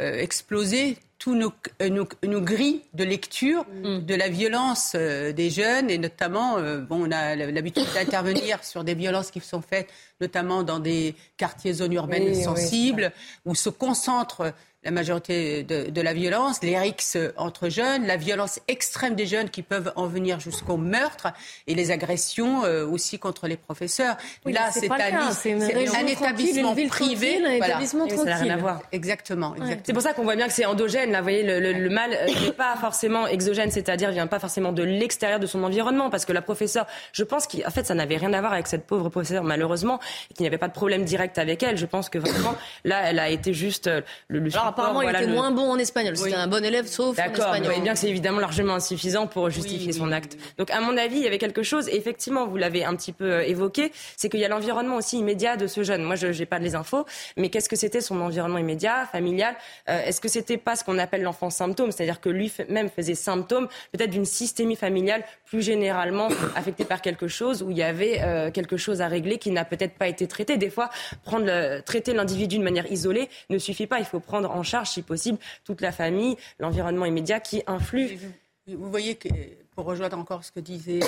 euh, 0.01 0.15
exploser 0.19 0.99
tous 1.21 1.35
nos, 1.35 1.53
euh, 1.83 1.91
nos, 1.91 2.09
nos 2.27 2.41
grilles 2.41 2.81
de 2.95 3.05
lecture 3.05 3.67
de 3.85 4.15
la 4.15 4.31
violence 4.31 4.95
euh, 4.97 5.33
des 5.33 5.51
jeunes 5.51 5.91
et 5.91 5.99
notamment, 5.99 6.57
euh, 6.57 6.81
bon, 6.81 7.07
on 7.07 7.13
a 7.13 7.37
l'habitude 7.37 7.85
d'intervenir 7.95 8.65
sur 8.65 8.85
des 8.85 8.95
violences 8.95 9.31
qui 9.31 9.39
sont 9.41 9.61
faites 9.61 9.89
notamment 10.21 10.63
dans 10.63 10.81
des 10.81 11.15
quartiers 11.37 11.75
zones 11.75 11.93
urbaines 11.93 12.25
Oui, 12.25 12.37
oui, 12.37 12.43
sensibles 12.43 13.13
où 13.45 13.55
se 13.55 13.69
concentrent 13.69 14.55
la 14.83 14.91
majorité 14.91 15.63
de, 15.63 15.91
de 15.91 16.01
la 16.01 16.15
violence, 16.15 16.63
les 16.63 16.79
rixes 16.79 17.19
entre 17.37 17.69
jeunes, 17.69 18.07
la 18.07 18.17
violence 18.17 18.61
extrême 18.67 19.15
des 19.15 19.27
jeunes 19.27 19.51
qui 19.51 19.63
peuvent 19.63 19.93
en 19.95 20.07
venir 20.07 20.41
jusqu'au 20.41 20.79
meurtre 20.79 21.29
et 21.67 21.75
les 21.75 21.91
agressions 21.91 22.65
euh, 22.65 22.87
aussi 22.87 23.19
contre 23.19 23.47
les 23.47 23.59
professeurs. 23.59 24.17
Oui, 24.47 24.53
Là, 24.55 24.71
c'est 24.73 24.91
un, 24.91 24.95
un 24.95 25.31
tranquille, 25.33 26.09
établissement 26.09 26.73
privé. 26.73 26.89
tranquille, 26.89 27.45
un 27.47 27.57
voilà. 27.59 27.67
établissement 27.69 28.07
Et 28.07 28.17
ça 28.17 28.25
n'a 28.25 28.37
rien 28.37 28.55
à 28.55 28.57
voir. 28.57 28.81
Exactement, 28.93 29.55
exactement. 29.55 29.83
C'est 29.85 29.93
pour 29.93 30.03
ça 30.03 30.13
qu'on 30.15 30.25
voit 30.25 30.37
bien 30.37 30.47
que 30.47 30.53
c'est 30.55 30.65
endogène. 30.65 31.11
Là, 31.13 31.19
vous 31.19 31.25
voyez, 31.25 31.43
le, 31.43 31.61
le- 31.61 31.73
le 31.79 31.91
mal 31.91 32.13
euh, 32.15 32.27
n'est 32.47 32.53
pas 32.53 32.75
forcément 32.77 33.27
exogène, 33.27 33.71
c'est-à-dire 33.71 34.11
vient 34.13 34.27
pas 34.27 34.39
forcément 34.39 34.73
de 34.73 34.83
l'extérieur 34.83 35.41
de 35.41 35.47
son 35.47 35.63
environnement, 35.63 36.09
parce 36.09 36.25
que 36.25 36.33
la 36.33 36.43
professeure, 36.43 36.87
je 37.13 37.23
pense 37.25 37.47
qu'en 37.47 37.71
fait, 37.71 37.85
ça 37.85 37.95
n'avait 37.95 38.17
rien 38.17 38.33
à 38.33 38.41
voir 38.41 38.55
avec 38.55 38.67
cette 38.67 38.87
pauvre 38.87 39.11
professeure, 39.11 39.45
malheureusement, 39.45 40.01
et 40.31 40.35
qu'il 40.35 40.45
n'y 40.45 40.47
avait 40.49 40.57
pas 40.59 40.69
de 40.69 40.73
problème 40.73 41.05
direct 41.05 41.37
avec 41.39 41.63
elle. 41.63 41.77
Je 41.77 41.87
pense 41.87 42.09
que 42.09 42.19
vraiment, 42.19 42.55
là, 42.85 43.03
elle 43.11 43.19
a 43.19 43.29
été 43.29 43.53
juste 43.53 43.87
euh, 43.89 44.01
le, 44.29 44.39
le 44.39 44.51
Alors 44.55 44.70
apparemment, 44.71 45.03
voilà, 45.03 45.19
il 45.21 45.23
était 45.23 45.31
le- 45.31 45.37
moins 45.37 45.51
bon 45.51 45.71
en 45.71 45.79
espagnol. 45.79 46.17
C'était 46.17 46.31
Oui. 46.31 46.37
un 46.37 46.47
bon 46.49 46.65
élève, 46.65 46.87
sauf 46.87 47.11
en 47.19 47.23
D'accord, 47.23 47.45
espagnol. 47.47 47.65
voyez 47.67 47.81
bien 47.83 47.93
que 47.93 47.99
c'est 47.99 48.09
évidemment 48.09 48.41
largement 48.41 48.75
insuffisant 48.75 49.27
pour 49.27 49.51
justifier 49.51 49.93
son 49.93 50.11
acte. 50.13 50.37
Donc, 50.59 50.71
à 50.71 50.81
mon 50.81 50.97
avis, 50.97 51.17
il 51.19 51.23
y 51.23 51.27
avait 51.27 51.39
quelque 51.39 51.63
chose, 51.63 51.89
et 51.89 51.97
effectivement, 51.97 52.47
vous 52.47 52.57
l'avez 52.57 52.85
un 52.85 52.95
petit 52.97 53.13
peu 53.13 53.25
euh, 53.31 53.43
évoqué, 53.43 53.93
c'est 54.17 54.29
qu'il 54.29 54.41
y 54.41 54.45
a 54.45 54.49
l'environnement 54.49 54.97
aussi 54.97 55.19
immédiat 55.19 55.57
de 55.57 55.67
ce 55.67 55.83
jeune. 55.83 56.03
Moi, 56.03 56.17
je 56.17 56.27
n'ai 56.29 56.47
pas 56.47 56.59
les 56.59 56.75
infos, 56.75 57.05
mais 57.37 57.49
qu'est-ce 57.51 57.69
que 57.69 57.77
c'était 57.77 58.01
son 58.01 58.21
environnement 58.21 58.59
immédiat, 58.59 59.07
familial? 59.11 59.55
Euh, 59.89 60.03
Est-ce 60.05 60.21
que 60.21 60.29
c'était 60.29 60.57
pas 60.57 60.77
ce 60.77 60.85
qu'on 60.85 60.99
appelle 60.99 61.23
l'enfant 61.23 61.51
symptôme? 61.51 61.93
C'est-à-dire 61.93 62.21
que 62.21 62.29
lui-même 62.29 62.89
faisait 62.91 63.15
symptôme 63.15 63.69
peut-être 63.93 64.11
d'une 64.11 64.25
systémie 64.25 64.77
familiale 64.77 65.23
plus 65.45 65.63
généralement 65.63 66.29
affectée 66.57 66.85
par 66.85 67.03
quelque 67.03 67.29
chose 67.29 67.63
où 67.63 67.71
il 67.71 67.77
y 67.77 67.83
avait 67.83 68.21
euh, 68.23 68.51
quelque 68.51 68.77
chose 68.77 69.01
à 69.01 69.09
régler 69.09 69.39
qui 69.39 69.51
n'a 69.51 69.65
peut-être 69.65 69.95
pas 69.95 70.09
été 70.09 70.27
traité. 70.27 70.57
Des 70.57 70.71
fois, 70.71 70.91
prendre 71.25 71.47
le- 71.47 71.81
traiter 71.83 72.13
l'individu 72.15 72.59
de 72.59 72.63
manière 72.63 72.91
isolée 72.91 73.29
ne 73.49 73.59
suffit 73.59 73.87
pas. 73.87 73.99
Il 73.99 74.05
faut 74.05 74.21
prendre 74.21 74.51
en 74.51 74.60
charge, 74.63 74.91
si 74.91 75.03
possible, 75.03 75.39
toute 75.65 75.81
la 75.81 75.93
famille, 75.93 76.37
l'environnement 76.59 77.07
immédiat 77.07 77.41
qui 77.41 77.63
influe. 77.67 78.19
Vous 78.67 78.91
voyez 78.91 79.17
que, 79.17 79.29
pour 79.75 79.85
rejoindre 79.85 80.19
encore 80.19 80.45
ce 80.45 80.53
que 80.53 80.61
disait, 80.61 81.01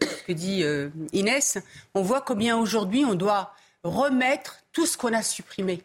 ce 0.00 0.22
que 0.24 0.32
dit 0.32 0.62
euh, 0.62 0.88
Inès, 1.12 1.58
on 1.94 2.02
voit 2.02 2.20
combien 2.20 2.56
aujourd'hui 2.56 3.04
on 3.04 3.14
doit 3.14 3.54
remettre 3.84 4.58
tout 4.72 4.86
ce 4.86 4.96
qu'on 4.96 5.12
a 5.12 5.22
supprimé. 5.22 5.82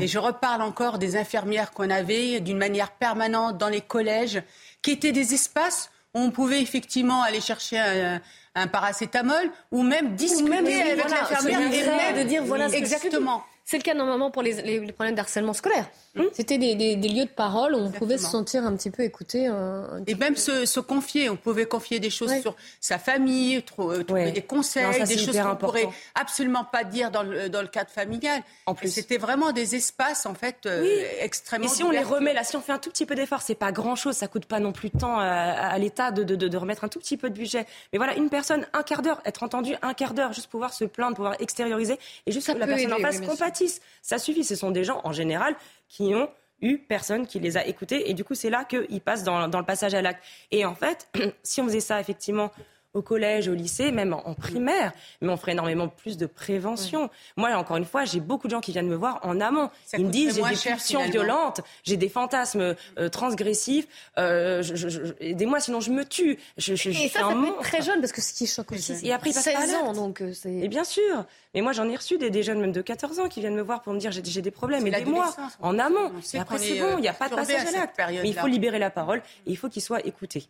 Et 0.00 0.06
je 0.06 0.18
reparle 0.18 0.62
encore 0.62 0.98
des 0.98 1.16
infirmières 1.16 1.72
qu'on 1.72 1.90
avait 1.90 2.40
d'une 2.40 2.58
manière 2.58 2.92
permanente 2.92 3.58
dans 3.58 3.68
les 3.68 3.80
collèges, 3.80 4.42
qui 4.82 4.92
étaient 4.92 5.12
des 5.12 5.34
espaces 5.34 5.90
où 6.14 6.20
on 6.20 6.30
pouvait 6.30 6.60
effectivement 6.60 7.22
aller 7.22 7.40
chercher 7.40 7.78
un, 7.78 8.20
un 8.54 8.66
paracétamol 8.66 9.50
ou 9.70 9.82
même 9.82 10.14
discuter 10.14 10.44
Ou 10.44 10.48
même, 10.48 10.66
avec 10.66 11.00
voilà, 11.00 11.20
l'infirmière 11.20 11.60
et 11.60 11.86
même 11.86 12.24
de 12.24 12.28
dire 12.28 12.44
voilà 12.44 12.68
ce 12.68 12.72
que 12.72 12.78
exactement. 12.78 13.44
C'est 13.64 13.76
le 13.76 13.82
cas 13.84 13.94
normalement 13.94 14.30
pour 14.32 14.42
les, 14.42 14.54
les- 14.62 14.80
les 14.80 14.92
problèmes 14.92 15.14
d'harcèlement 15.14 15.52
scolaire. 15.52 15.86
C'était 16.32 16.58
des, 16.58 16.74
des- 16.74 16.96
des 16.96 17.08
lieux 17.08 17.24
de 17.26 17.30
parole 17.30 17.72
où 17.74 17.78
on 17.78 17.92
pouvait 17.92 18.18
se 18.18 18.26
sentir 18.26 18.66
un 18.66 18.74
petit 18.74 18.90
peu 18.90 19.04
écouté. 19.04 19.46
un- 19.46 20.02
Et 20.08 20.16
même 20.16 20.34
se, 20.34 20.66
se 20.66 20.80
confier, 20.80 21.30
on 21.30 21.36
pouvait 21.36 21.66
confier 21.66 22.00
des 22.00 22.10
choses 22.10 22.34
sur 22.40 22.56
sa 22.80 22.98
famille, 22.98 23.62
tro- 23.62 23.92
euh, 23.92 24.02
trouver 24.02 24.24
Ouais. 24.24 24.32
des 24.32 24.42
conseils, 24.42 24.84
Non, 24.84 24.92
ça, 24.92 25.04
des 25.04 25.16
choses 25.16 25.36
qu'on 25.36 25.42
important. 25.50 25.66
pourrait 25.66 25.88
absolument 26.16 26.64
pas 26.64 26.82
dire 26.82 27.12
dans 27.12 27.22
le, 27.22 27.48
dans 27.48 27.62
le 27.62 27.68
cadre 27.68 27.90
familial. 27.90 28.42
En 28.66 28.74
plus, 28.74 28.88
c'était 28.88 29.18
vraiment 29.18 29.52
des 29.52 29.76
espaces 29.76 30.26
en 30.26 30.34
fait 30.34 30.66
euh, 30.66 30.82
Oui. 30.82 30.90
extrêmement. 31.20 31.66
Et 31.66 31.68
si 31.68 31.84
on 31.84 31.90
les 31.90 32.02
remet 32.02 32.32
là, 32.32 32.42
si 32.42 32.56
on 32.56 32.60
fait 32.60 32.72
un 32.72 32.78
tout 32.78 32.90
petit 32.90 33.06
peu 33.06 33.14
d'effort, 33.14 33.40
c'est 33.42 33.54
pas 33.54 33.70
grand 33.70 33.94
chose, 33.94 34.16
ça 34.16 34.26
coûte 34.26 34.46
pas 34.46 34.58
non 34.58 34.72
plus 34.72 34.90
de 34.90 34.98
temps 34.98 35.16
à, 35.16 35.24
à 35.26 35.78
l'État 35.78 36.10
de, 36.10 36.24
de, 36.24 36.34
de, 36.34 36.48
de 36.48 36.56
remettre 36.56 36.82
un 36.82 36.88
tout 36.88 36.98
petit 36.98 37.16
peu 37.16 37.30
de 37.30 37.34
budget. 37.34 37.66
Mais 37.92 37.98
voilà, 37.98 38.16
une 38.16 38.30
personne, 38.30 38.66
un 38.72 38.82
quart 38.82 39.02
d'heure, 39.02 39.20
être 39.24 39.44
entendu 39.44 39.76
un 39.82 39.94
quart 39.94 40.12
d'heure, 40.14 40.32
juste 40.32 40.48
pouvoir 40.48 40.74
se 40.74 40.84
plaindre, 40.84 41.14
pouvoir 41.14 41.36
extérioriser 41.38 41.98
et 42.26 42.32
juste 42.32 42.46
Ça 42.46 42.54
que 42.54 42.58
la 42.58 42.66
personne 42.66 42.92
en 42.92 42.98
face 42.98 43.18
oui, 43.20 43.26
compatisse. 43.60 43.80
Ça 44.02 44.18
suffit. 44.18 44.44
Ce 44.44 44.54
sont 44.54 44.70
des 44.70 44.84
gens 44.84 45.00
en 45.04 45.12
général 45.12 45.54
qui 45.88 46.14
ont 46.14 46.28
eu 46.62 46.78
personne 46.78 47.26
qui 47.26 47.40
les 47.40 47.56
a 47.56 47.66
écoutés 47.66 48.10
et 48.10 48.14
du 48.14 48.22
coup 48.22 48.34
c'est 48.34 48.50
là 48.50 48.64
qu'ils 48.64 49.00
passent 49.00 49.24
dans, 49.24 49.48
dans 49.48 49.58
le 49.58 49.64
passage 49.64 49.94
à 49.94 50.02
l'acte. 50.02 50.22
Et 50.50 50.64
en 50.64 50.74
fait, 50.74 51.08
si 51.42 51.60
on 51.60 51.64
faisait 51.64 51.80
ça 51.80 52.00
effectivement 52.00 52.50
au 52.94 53.02
collège, 53.02 53.48
au 53.48 53.54
lycée, 53.54 53.92
même 53.92 54.12
en, 54.12 54.26
en 54.26 54.34
primaire, 54.34 54.92
mais 55.20 55.28
on 55.28 55.36
ferait 55.36 55.52
énormément 55.52 55.88
plus 55.88 56.16
de 56.16 56.26
prévention. 56.26 57.08
Moi, 57.36 57.50
encore 57.54 57.76
une 57.76 57.84
fois, 57.84 58.04
j'ai 58.04 58.20
beaucoup 58.20 58.48
de 58.48 58.52
gens 58.52 58.60
qui 58.60 58.72
viennent 58.72 58.88
me 58.88 58.96
voir 58.96 59.20
en 59.22 59.40
amont. 59.40 59.70
Ça 59.86 59.96
Ils 59.98 60.06
me 60.06 60.10
disent 60.10 60.34
j'ai 60.34 60.42
des 60.42 60.56
pulsions 60.74 61.02
violentes, 61.04 61.60
j'ai 61.84 61.96
des 61.96 62.08
fantasmes 62.08 62.74
euh, 62.98 63.08
transgressifs, 63.08 63.86
euh, 64.18 64.62
je- 64.62 64.74
je- 64.74 64.88
je- 64.88 65.12
aidez-moi 65.20 65.60
sinon 65.60 65.80
je 65.80 65.90
me 65.92 66.04
tue. 66.04 66.38
Je, 66.58 66.74
je, 66.74 66.90
je 66.90 66.90
Et 66.90 66.94
suis 66.94 67.08
ça, 67.10 67.20
ça 67.20 67.28
peut 67.28 67.46
être 67.46 67.60
très 67.60 67.82
jeune 67.82 68.00
parce 68.00 68.12
que 68.12 68.20
ce 68.20 68.32
qui 68.32 68.46
choque 68.46 68.72
aussi, 68.72 68.96
c'est 68.96 69.06
Et 69.06 69.12
après, 69.12 69.30
ils 69.30 69.34
passent 69.34 69.44
pas 69.44 69.58
à 69.58 69.66
16 69.66 69.74
ans, 69.76 69.92
donc 69.92 70.20
euh, 70.20 70.32
c'est. 70.32 70.52
Et 70.52 70.68
bien 70.68 70.84
sûr. 70.84 71.24
Mais 71.54 71.62
moi, 71.62 71.72
j'en 71.72 71.88
ai 71.88 71.96
reçu 71.96 72.16
des, 72.18 72.30
des 72.30 72.42
jeunes, 72.42 72.60
même 72.60 72.72
de 72.72 72.80
14 72.82 73.18
ans, 73.20 73.28
qui 73.28 73.40
viennent 73.40 73.54
me 73.56 73.62
voir 73.62 73.82
pour 73.82 73.92
me 73.92 73.98
dire 73.98 74.10
j'ai 74.12 74.22
j'ai 74.24 74.42
des 74.42 74.50
problèmes. 74.50 74.82
C'est 74.82 74.88
Aidez-moi 74.88 75.26
l'adolescence, 75.26 75.58
en 75.60 75.78
amont. 75.78 76.12
Et 76.34 76.38
après, 76.38 76.58
c'est 76.58 76.76
est, 76.76 76.80
bon, 76.80 76.86
euh, 76.86 76.94
il 76.98 77.02
n'y 77.02 77.08
a 77.08 77.12
pas 77.12 77.28
de 77.28 77.34
passage 77.34 77.66
à 77.66 77.70
l'acte. 77.70 77.96
Mais 78.08 78.28
il 78.28 78.34
faut 78.34 78.46
libérer 78.46 78.78
la 78.78 78.90
parole 78.90 79.18
et 79.46 79.50
il 79.50 79.56
faut 79.56 79.68
qu'il 79.68 79.82
soit 79.82 80.04
écouté. 80.06 80.48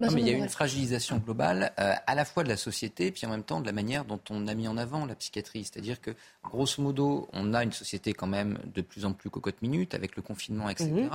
Non, 0.00 0.10
mais 0.10 0.22
il 0.22 0.26
y 0.26 0.30
a 0.30 0.36
une 0.36 0.48
fragilisation 0.48 1.18
globale 1.18 1.72
euh, 1.78 1.94
à 2.06 2.14
la 2.16 2.24
fois 2.24 2.42
de 2.42 2.48
la 2.48 2.56
société, 2.56 3.12
puis 3.12 3.26
en 3.26 3.30
même 3.30 3.44
temps 3.44 3.60
de 3.60 3.66
la 3.66 3.72
manière 3.72 4.04
dont 4.04 4.18
on 4.28 4.48
a 4.48 4.54
mis 4.54 4.66
en 4.66 4.76
avant 4.76 5.06
la 5.06 5.14
psychiatrie. 5.14 5.64
C'est-à-dire 5.64 6.00
que, 6.00 6.10
grosso 6.42 6.82
modo, 6.82 7.28
on 7.32 7.54
a 7.54 7.62
une 7.62 7.70
société 7.72 8.12
quand 8.12 8.26
même 8.26 8.58
de 8.74 8.82
plus 8.82 9.04
en 9.04 9.12
plus 9.12 9.30
cocotte-minute 9.30 9.94
avec 9.94 10.16
le 10.16 10.22
confinement, 10.22 10.68
etc. 10.68 10.90
Mhm. 10.90 11.10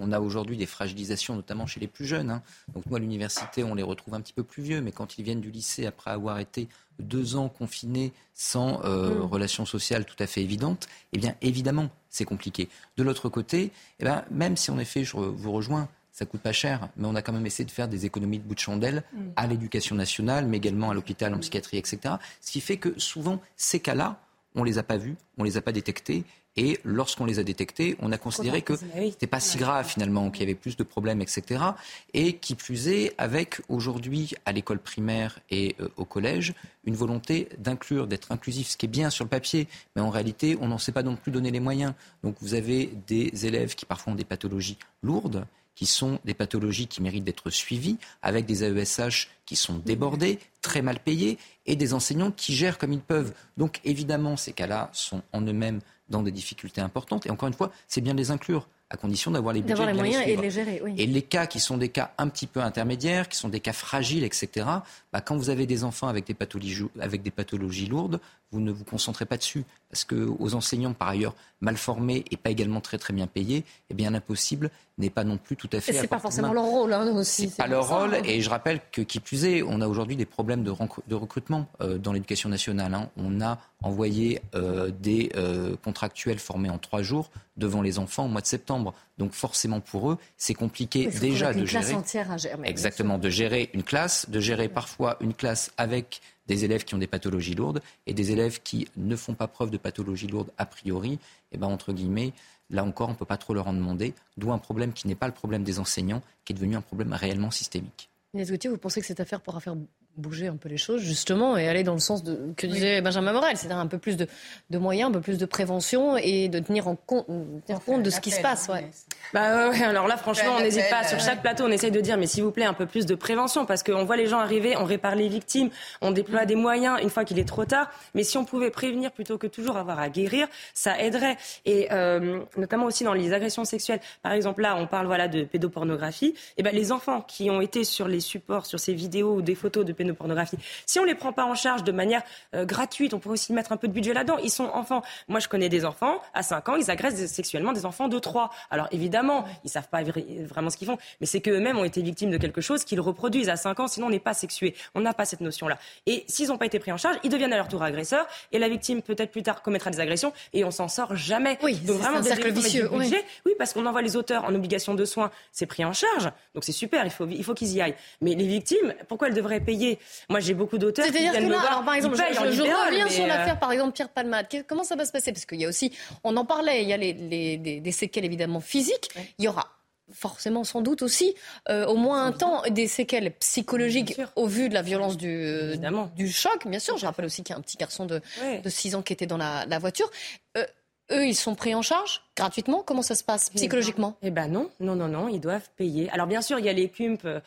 On 0.00 0.10
a 0.10 0.18
aujourd'hui 0.18 0.56
des 0.56 0.66
fragilisations, 0.66 1.36
notamment 1.36 1.66
chez 1.66 1.78
les 1.78 1.86
plus 1.86 2.06
jeunes. 2.06 2.30
hein. 2.30 2.42
Donc 2.74 2.84
nous, 2.86 2.96
à 2.96 2.98
l'université, 2.98 3.62
on 3.62 3.76
les 3.76 3.84
retrouve 3.84 4.14
un 4.14 4.20
petit 4.20 4.32
peu 4.32 4.42
plus 4.42 4.64
vieux, 4.64 4.80
mais 4.80 4.90
quand 4.90 5.16
ils 5.16 5.22
viennent 5.24 5.40
du 5.40 5.52
lycée 5.52 5.86
après 5.86 6.10
avoir 6.10 6.40
été 6.40 6.68
deux 6.98 7.36
ans 7.36 7.48
confinés 7.48 8.12
sans 8.34 8.80
euh, 8.84 9.14
Mm. 9.14 9.22
relation 9.22 9.64
sociale 9.66 10.04
tout 10.04 10.16
à 10.18 10.26
fait 10.26 10.42
évidente, 10.42 10.88
eh 11.12 11.18
bien 11.18 11.34
évidemment, 11.40 11.88
c'est 12.10 12.24
compliqué. 12.24 12.68
De 12.96 13.04
l'autre 13.04 13.28
côté, 13.28 13.70
eh 14.00 14.04
ben, 14.04 14.24
même 14.32 14.56
si 14.56 14.70
en 14.72 14.78
effet, 14.80 15.04
je 15.04 15.16
vous 15.16 15.52
rejoins, 15.52 15.88
ça 16.14 16.24
coûte 16.26 16.40
pas 16.40 16.52
cher, 16.52 16.88
mais 16.96 17.08
on 17.08 17.14
a 17.16 17.22
quand 17.22 17.32
même 17.32 17.44
essayé 17.44 17.64
de 17.64 17.72
faire 17.72 17.88
des 17.88 18.06
économies 18.06 18.38
de 18.38 18.44
bout 18.44 18.54
de 18.54 18.60
chandelle 18.60 19.02
Mm. 19.12 19.18
à 19.36 19.46
l'éducation 19.46 19.96
nationale, 19.96 20.46
mais 20.46 20.58
également 20.58 20.90
à 20.90 20.94
l'hôpital, 20.94 21.34
en 21.34 21.38
psychiatrie, 21.38 21.76
etc. 21.76 22.14
Ce 22.40 22.52
qui 22.52 22.60
fait 22.60 22.76
que 22.76 22.98
souvent, 22.98 23.40
ces 23.56 23.80
cas-là, 23.80 24.20
on 24.54 24.62
les 24.62 24.78
a 24.78 24.84
pas 24.84 24.96
vus, 24.96 25.16
on 25.38 25.42
les 25.42 25.56
a 25.56 25.60
pas 25.60 25.72
détectés, 25.72 26.24
et 26.56 26.78
lorsqu'on 26.84 27.24
les 27.24 27.40
a 27.40 27.42
détectés, 27.42 27.96
on 27.98 28.12
a 28.12 28.18
considéré 28.18 28.62
que 28.62 28.74
c'était 28.76 29.26
pas 29.26 29.40
si 29.40 29.58
grave 29.58 29.88
finalement, 29.88 30.30
qu'il 30.30 30.42
y 30.42 30.44
avait 30.44 30.54
plus 30.54 30.76
de 30.76 30.84
problèmes, 30.84 31.20
etc. 31.20 31.64
Et 32.12 32.34
qui 32.34 32.54
plus 32.54 32.86
est, 32.86 33.12
avec 33.18 33.60
aujourd'hui 33.68 34.34
à 34.46 34.52
l'école 34.52 34.78
primaire 34.78 35.40
et 35.50 35.74
euh, 35.80 35.88
au 35.96 36.04
collège, 36.04 36.54
une 36.84 36.94
volonté 36.94 37.48
d'inclure, 37.58 38.06
d'être 38.06 38.30
inclusif, 38.30 38.68
ce 38.68 38.76
qui 38.76 38.86
est 38.86 38.88
bien 38.88 39.10
sur 39.10 39.24
le 39.24 39.30
papier, 39.30 39.66
mais 39.96 40.02
en 40.02 40.10
réalité, 40.10 40.56
on 40.60 40.68
n'en 40.68 40.78
sait 40.78 40.92
pas 40.92 41.02
non 41.02 41.16
plus 41.16 41.32
donner 41.32 41.50
les 41.50 41.60
moyens. 41.60 41.92
Donc 42.22 42.36
vous 42.40 42.54
avez 42.54 42.92
des 43.08 43.46
élèves 43.46 43.74
qui 43.74 43.84
parfois 43.84 44.12
ont 44.12 44.16
des 44.16 44.24
pathologies 44.24 44.78
lourdes, 45.02 45.44
qui 45.74 45.86
sont 45.86 46.18
des 46.24 46.34
pathologies 46.34 46.86
qui 46.86 47.02
méritent 47.02 47.24
d'être 47.24 47.50
suivies, 47.50 47.98
avec 48.22 48.46
des 48.46 48.64
AESH 48.64 49.28
qui 49.46 49.56
sont 49.56 49.78
débordés, 49.78 50.38
très 50.62 50.82
mal 50.82 51.00
payés, 51.00 51.38
et 51.66 51.76
des 51.76 51.94
enseignants 51.94 52.30
qui 52.30 52.54
gèrent 52.54 52.78
comme 52.78 52.92
ils 52.92 53.00
peuvent. 53.00 53.34
Donc 53.56 53.80
évidemment, 53.84 54.36
ces 54.36 54.52
cas-là 54.52 54.90
sont 54.92 55.22
en 55.32 55.42
eux-mêmes 55.42 55.80
dans 56.08 56.22
des 56.22 56.32
difficultés 56.32 56.80
importantes. 56.80 57.26
Et 57.26 57.30
encore 57.30 57.48
une 57.48 57.54
fois, 57.54 57.72
c'est 57.88 58.00
bien 58.00 58.14
de 58.14 58.18
les 58.18 58.30
inclure, 58.30 58.68
à 58.94 58.96
condition 58.96 59.30
d'avoir 59.30 59.52
les 59.52 59.60
budgets 59.60 59.74
D'avoir 59.74 59.88
les 59.92 59.98
moyens 59.98 60.24
et 60.26 60.36
de 60.36 60.40
les 60.42 60.50
gérer, 60.50 60.80
oui. 60.82 60.94
Et 60.96 61.06
les 61.06 61.22
cas 61.22 61.46
qui 61.46 61.60
sont 61.60 61.76
des 61.76 61.90
cas 61.90 62.12
un 62.18 62.28
petit 62.28 62.46
peu 62.46 62.60
intermédiaires, 62.60 63.28
qui 63.28 63.36
sont 63.36 63.48
des 63.48 63.60
cas 63.60 63.72
fragiles, 63.72 64.24
etc., 64.24 64.66
bah, 65.12 65.20
quand 65.20 65.36
vous 65.36 65.50
avez 65.50 65.66
des 65.66 65.84
enfants 65.84 66.08
avec 66.08 66.26
des, 66.26 66.34
pathologies, 66.34 66.86
avec 67.00 67.22
des 67.22 67.30
pathologies 67.30 67.86
lourdes, 67.86 68.20
vous 68.50 68.60
ne 68.60 68.72
vous 68.72 68.84
concentrez 68.84 69.26
pas 69.26 69.36
dessus. 69.36 69.64
Parce 69.90 70.04
que 70.04 70.28
aux 70.38 70.54
enseignants, 70.54 70.92
par 70.92 71.08
ailleurs, 71.08 71.34
mal 71.60 71.76
formés 71.76 72.24
et 72.30 72.36
pas 72.36 72.50
également 72.50 72.80
très 72.80 72.98
très 72.98 73.12
bien 73.12 73.26
payés, 73.26 73.64
eh 73.90 73.94
bien 73.94 74.10
l'impossible 74.10 74.70
n'est 74.98 75.10
pas 75.10 75.24
non 75.24 75.38
plus 75.38 75.56
tout 75.56 75.70
à 75.72 75.80
fait. 75.80 75.92
C'est 75.92 76.06
pas 76.06 76.18
forcément 76.18 76.52
leur 76.52 76.64
rôle 76.64 76.92
hein, 76.92 77.06
aussi. 77.14 77.48
C'est 77.48 77.56
pas 77.62 77.66
leur 77.68 77.86
ça, 77.86 77.98
rôle. 77.98 78.14
hein. 78.14 78.22
Et 78.24 78.40
je 78.40 78.50
rappelle 78.50 78.80
que, 78.92 79.02
qui 79.02 79.18
plus 79.20 79.44
est, 79.44 79.62
on 79.62 79.80
a 79.80 79.88
aujourd'hui 79.88 80.16
des 80.16 80.26
problèmes 80.26 80.62
de 80.62 81.14
recrutement 81.14 81.66
euh, 81.80 81.98
dans 81.98 82.12
l'éducation 82.12 82.48
nationale. 82.48 82.94
hein. 82.94 83.08
On 83.16 83.40
a 83.40 83.58
envoyé 83.82 84.40
euh, 84.54 84.90
des 85.00 85.30
euh, 85.36 85.76
contractuels 85.84 86.38
formés 86.38 86.70
en 86.70 86.78
trois 86.78 87.02
jours 87.02 87.30
devant 87.56 87.82
les 87.82 87.98
enfants 87.98 88.24
au 88.24 88.28
mois 88.28 88.40
de 88.40 88.46
septembre. 88.46 88.83
Donc 89.18 89.32
forcément 89.32 89.80
pour 89.80 90.10
eux, 90.10 90.18
c'est 90.36 90.54
compliqué 90.54 91.06
déjà 91.06 91.52
de 91.52 91.60
une 91.60 91.66
classe 91.66 91.86
gérer. 91.86 91.96
entière 91.96 92.30
à 92.30 92.36
gérer. 92.36 92.58
Exactement, 92.64 93.18
de 93.18 93.30
gérer 93.30 93.70
une 93.72 93.82
classe, 93.84 94.28
de 94.28 94.40
gérer 94.40 94.68
parfois 94.68 95.16
une 95.20 95.34
classe 95.34 95.70
avec 95.76 96.20
des 96.46 96.64
élèves 96.64 96.84
qui 96.84 96.94
ont 96.94 96.98
des 96.98 97.06
pathologies 97.06 97.54
lourdes 97.54 97.80
et 98.06 98.14
des 98.14 98.32
élèves 98.32 98.60
qui 98.62 98.88
ne 98.96 99.16
font 99.16 99.34
pas 99.34 99.48
preuve 99.48 99.70
de 99.70 99.78
pathologies 99.78 100.26
lourdes 100.26 100.50
a 100.58 100.66
priori, 100.66 101.18
et 101.52 101.56
ben 101.56 101.68
entre 101.68 101.92
guillemets, 101.92 102.32
là 102.70 102.84
encore, 102.84 103.08
on 103.08 103.12
ne 103.12 103.16
peut 103.16 103.24
pas 103.24 103.36
trop 103.36 103.54
leur 103.54 103.66
en 103.66 103.72
demander, 103.72 104.14
d'où 104.36 104.52
un 104.52 104.58
problème 104.58 104.92
qui 104.92 105.08
n'est 105.08 105.14
pas 105.14 105.26
le 105.26 105.32
problème 105.32 105.64
des 105.64 105.78
enseignants, 105.78 106.22
qui 106.44 106.52
est 106.52 106.56
devenu 106.56 106.76
un 106.76 106.80
problème 106.80 107.12
réellement 107.12 107.50
systémique. 107.50 108.10
Inès 108.34 108.50
Gauthier, 108.50 108.68
vous 108.68 108.78
pensez 108.78 109.00
que 109.00 109.06
cette 109.06 109.20
affaire 109.20 109.40
pourra 109.40 109.60
faire 109.60 109.76
bouger 110.16 110.46
un 110.46 110.56
peu 110.56 110.68
les 110.68 110.76
choses 110.76 111.00
justement 111.00 111.56
et 111.56 111.68
aller 111.68 111.82
dans 111.82 111.94
le 111.94 112.00
sens 112.00 112.22
de 112.22 112.52
que 112.56 112.66
disait 112.66 113.00
Benjamin 113.00 113.32
Morel, 113.32 113.56
c'est-à-dire 113.56 113.78
un 113.78 113.86
peu 113.86 113.98
plus 113.98 114.16
de, 114.16 114.26
de, 114.70 114.78
moyens, 114.78 115.10
un 115.10 115.12
peu 115.12 115.20
plus 115.20 115.38
de 115.38 115.46
prévention 115.46 116.16
et 116.16 116.48
de 116.48 116.58
tenir 116.60 116.88
en 116.88 116.96
compte, 116.96 117.26
tenir 117.66 117.80
compte 117.84 118.02
de 118.02 118.10
ce 118.10 118.20
qui 118.20 118.30
se 118.30 118.40
passe. 118.40 118.68
Ouais. 118.68 118.88
Bah 119.32 119.70
ouais, 119.70 119.82
alors 119.82 120.06
là 120.06 120.16
franchement 120.16 120.52
on 120.58 120.60
n'hésite 120.60 120.88
pas 120.90 121.04
sur 121.04 121.18
chaque 121.18 121.42
plateau 121.42 121.64
on 121.64 121.70
essaye 121.70 121.90
de 121.90 122.00
dire 122.00 122.16
mais 122.16 122.26
s'il 122.26 122.44
vous 122.44 122.50
plaît 122.50 122.64
un 122.64 122.74
peu 122.74 122.86
plus 122.86 123.06
de 123.06 123.14
prévention 123.14 123.66
parce 123.66 123.82
qu'on 123.82 124.04
voit 124.04 124.16
les 124.16 124.26
gens 124.26 124.38
arriver, 124.38 124.76
on 124.76 124.84
répare 124.84 125.16
les 125.16 125.28
victimes, 125.28 125.70
on 126.00 126.10
déploie 126.10 126.46
des 126.46 126.56
moyens 126.56 126.98
une 127.02 127.10
fois 127.10 127.24
qu'il 127.24 127.38
est 127.38 127.48
trop 127.48 127.64
tard, 127.64 127.90
mais 128.14 128.22
si 128.22 128.38
on 128.38 128.44
pouvait 128.44 128.70
prévenir 128.70 129.10
plutôt 129.10 129.38
que 129.38 129.46
toujours 129.46 129.76
avoir 129.76 129.98
à 129.98 130.08
guérir, 130.08 130.46
ça 130.74 131.00
aiderait 131.00 131.36
et 131.64 131.88
euh, 131.92 132.40
notamment 132.56 132.86
aussi 132.86 133.04
dans 133.04 133.14
les 133.14 133.32
agressions 133.32 133.64
sexuelles. 133.64 134.00
Par 134.22 134.32
exemple 134.32 134.62
là 134.62 134.76
on 134.78 134.86
parle 134.86 135.06
voilà 135.06 135.28
de 135.28 135.44
pédopornographie, 135.44 136.34
et 136.56 136.62
ben 136.62 136.74
les 136.74 136.92
enfants 136.92 137.22
qui 137.22 137.50
ont 137.50 137.60
été 137.60 137.84
sur 137.84 138.06
les 138.06 138.20
supports, 138.20 138.66
sur 138.66 138.78
ces 138.78 138.94
vidéos 138.94 139.34
ou 139.36 139.42
des 139.42 139.54
photos 139.54 139.84
de 139.84 139.92
pornographie. 140.12 140.58
Si 140.86 140.98
on 140.98 141.04
les 141.04 141.14
prend 141.14 141.32
pas 141.32 141.44
en 141.44 141.54
charge 141.54 141.84
de 141.84 141.92
manière 141.92 142.22
euh, 142.54 142.64
gratuite, 142.64 143.14
on 143.14 143.18
pourrait 143.18 143.34
aussi 143.34 143.52
mettre 143.52 143.72
un 143.72 143.76
peu 143.76 143.88
de 143.88 143.92
budget 143.92 144.12
là-dedans. 144.12 144.36
Ils 144.42 144.50
sont 144.50 144.64
enfants. 144.64 145.02
Moi, 145.28 145.40
je 145.40 145.48
connais 145.48 145.68
des 145.68 145.84
enfants 145.84 146.20
à 146.34 146.42
5 146.42 146.68
ans, 146.68 146.76
ils 146.76 146.90
agressent 146.90 147.26
sexuellement 147.26 147.72
des 147.72 147.86
enfants 147.86 148.08
de 148.08 148.18
3. 148.18 148.50
Alors 148.70 148.88
évidemment, 148.90 149.44
ils 149.64 149.70
savent 149.70 149.88
pas 149.88 150.02
vraiment 150.02 150.70
ce 150.70 150.76
qu'ils 150.76 150.88
font, 150.88 150.98
mais 151.20 151.26
c'est 151.26 151.40
qu'eux-mêmes 151.40 151.78
ont 151.78 151.84
été 151.84 152.02
victimes 152.02 152.30
de 152.30 152.38
quelque 152.38 152.60
chose 152.60 152.84
qu'ils 152.84 153.00
reproduisent 153.00 153.48
à 153.48 153.56
5 153.56 153.80
ans, 153.80 153.88
sinon 153.88 154.06
on 154.06 154.10
n'est 154.10 154.18
pas 154.18 154.34
sexué. 154.34 154.74
On 154.94 155.00
n'a 155.00 155.14
pas 155.14 155.24
cette 155.24 155.40
notion-là. 155.40 155.78
Et 156.06 156.24
s'ils 156.26 156.48
n'ont 156.48 156.58
pas 156.58 156.66
été 156.66 156.78
pris 156.78 156.92
en 156.92 156.96
charge, 156.96 157.16
ils 157.22 157.30
deviennent 157.30 157.52
à 157.52 157.56
leur 157.56 157.68
tour 157.68 157.82
agresseurs 157.82 158.26
et 158.52 158.58
la 158.58 158.68
victime 158.68 159.02
peut-être 159.02 159.30
plus 159.30 159.42
tard 159.42 159.62
commettra 159.62 159.90
des 159.90 160.00
agressions 160.00 160.32
et 160.52 160.64
on 160.64 160.70
s'en 160.70 160.88
sort 160.88 161.14
jamais. 161.16 161.58
Oui, 161.62 161.76
donc 161.76 161.98
vraiment 161.98 162.18
un 162.18 162.22
cercle 162.22 162.52
vicieux. 162.52 162.88
Oui. 162.92 163.14
oui, 163.46 163.52
parce 163.58 163.72
qu'on 163.72 163.86
envoie 163.86 164.02
les 164.02 164.16
auteurs 164.16 164.44
en 164.44 164.54
obligation 164.54 164.94
de 164.94 165.04
soins, 165.04 165.30
c'est 165.52 165.66
pris 165.66 165.84
en 165.84 165.92
charge. 165.92 166.30
Donc 166.54 166.64
c'est 166.64 166.72
super, 166.72 167.04
il 167.04 167.10
faut 167.10 167.26
il 167.28 167.44
faut 167.44 167.54
qu'ils 167.54 167.72
y 167.72 167.80
aillent. 167.80 167.94
Mais 168.20 168.34
les 168.34 168.46
victimes, 168.46 168.94
pourquoi 169.08 169.28
elles 169.28 169.34
devraient 169.34 169.60
payer 169.60 169.93
moi, 170.28 170.40
j'ai 170.40 170.54
beaucoup 170.54 170.78
d'auteurs 170.78 171.06
qui 171.06 171.12
viennent 171.12 171.32
que 171.32 171.40
me 171.40 171.48
voir. 171.48 171.66
Alors, 171.66 171.84
par 171.84 171.94
exemple, 171.94 172.16
je, 172.16 172.52
je, 172.52 172.62
reviens 172.62 173.08
sur 173.08 173.26
l'affaire, 173.26 173.58
par 173.58 173.72
exemple, 173.72 173.92
Pierre 173.92 174.08
Palmade. 174.08 174.46
Comment 174.66 174.84
ça 174.84 174.96
va 174.96 175.04
se 175.04 175.12
passer? 175.12 175.32
Parce 175.32 175.46
qu'il 175.46 175.60
y 175.60 175.64
a 175.64 175.68
aussi, 175.68 175.92
on 176.22 176.36
en 176.36 176.44
parlait, 176.44 176.82
il 176.82 176.88
y 176.88 176.92
a 176.92 176.96
les, 176.96 177.12
les, 177.12 177.56
des 177.80 177.92
séquelles 177.92 178.24
évidemment 178.24 178.60
physiques. 178.60 179.10
Il 179.38 179.44
y 179.44 179.48
aura 179.48 179.68
forcément 180.12 180.64
sans 180.64 180.82
doute 180.82 181.02
aussi 181.02 181.34
euh, 181.70 181.86
au 181.86 181.96
moins 181.96 182.26
un 182.26 182.32
temps 182.32 182.62
des 182.70 182.86
séquelles 182.86 183.32
psychologiques 183.36 184.20
au 184.36 184.46
vu 184.46 184.68
de 184.68 184.74
la 184.74 184.82
violence 184.82 185.16
du, 185.16 185.74
du 186.14 186.30
choc. 186.30 186.66
Bien 186.66 186.78
sûr, 186.78 186.98
je 186.98 187.06
rappelle 187.06 187.24
aussi 187.24 187.42
qu'il 187.42 187.54
y 187.54 187.56
a 187.56 187.58
un 187.58 187.62
petit 187.62 187.76
garçon 187.76 188.06
de, 188.06 188.20
de 188.62 188.68
6 188.68 188.96
ans 188.96 189.02
qui 189.02 189.12
était 189.12 189.26
dans 189.26 189.38
la, 189.38 189.64
la 189.66 189.78
voiture. 189.78 190.10
Euh, 190.56 190.64
eux, 191.10 191.26
ils 191.26 191.34
sont 191.34 191.54
pris 191.54 191.74
en 191.74 191.82
charge 191.82 192.22
gratuitement? 192.36 192.82
Comment 192.84 193.02
ça 193.02 193.14
se 193.14 193.24
passe 193.24 193.50
psychologiquement? 193.50 194.16
Eh 194.22 194.30
ben 194.30 194.48
non, 194.48 194.70
non, 194.80 194.96
non, 194.96 195.08
non, 195.08 195.28
ils 195.28 195.40
doivent 195.40 195.68
payer. 195.76 196.08
Alors 196.10 196.26
bien 196.26 196.42
sûr, 196.42 196.58
il 196.58 196.64
y 196.64 196.68
a 196.68 196.72
les 196.72 196.88
CUMP, 196.88 197.24
euh, 197.26 197.40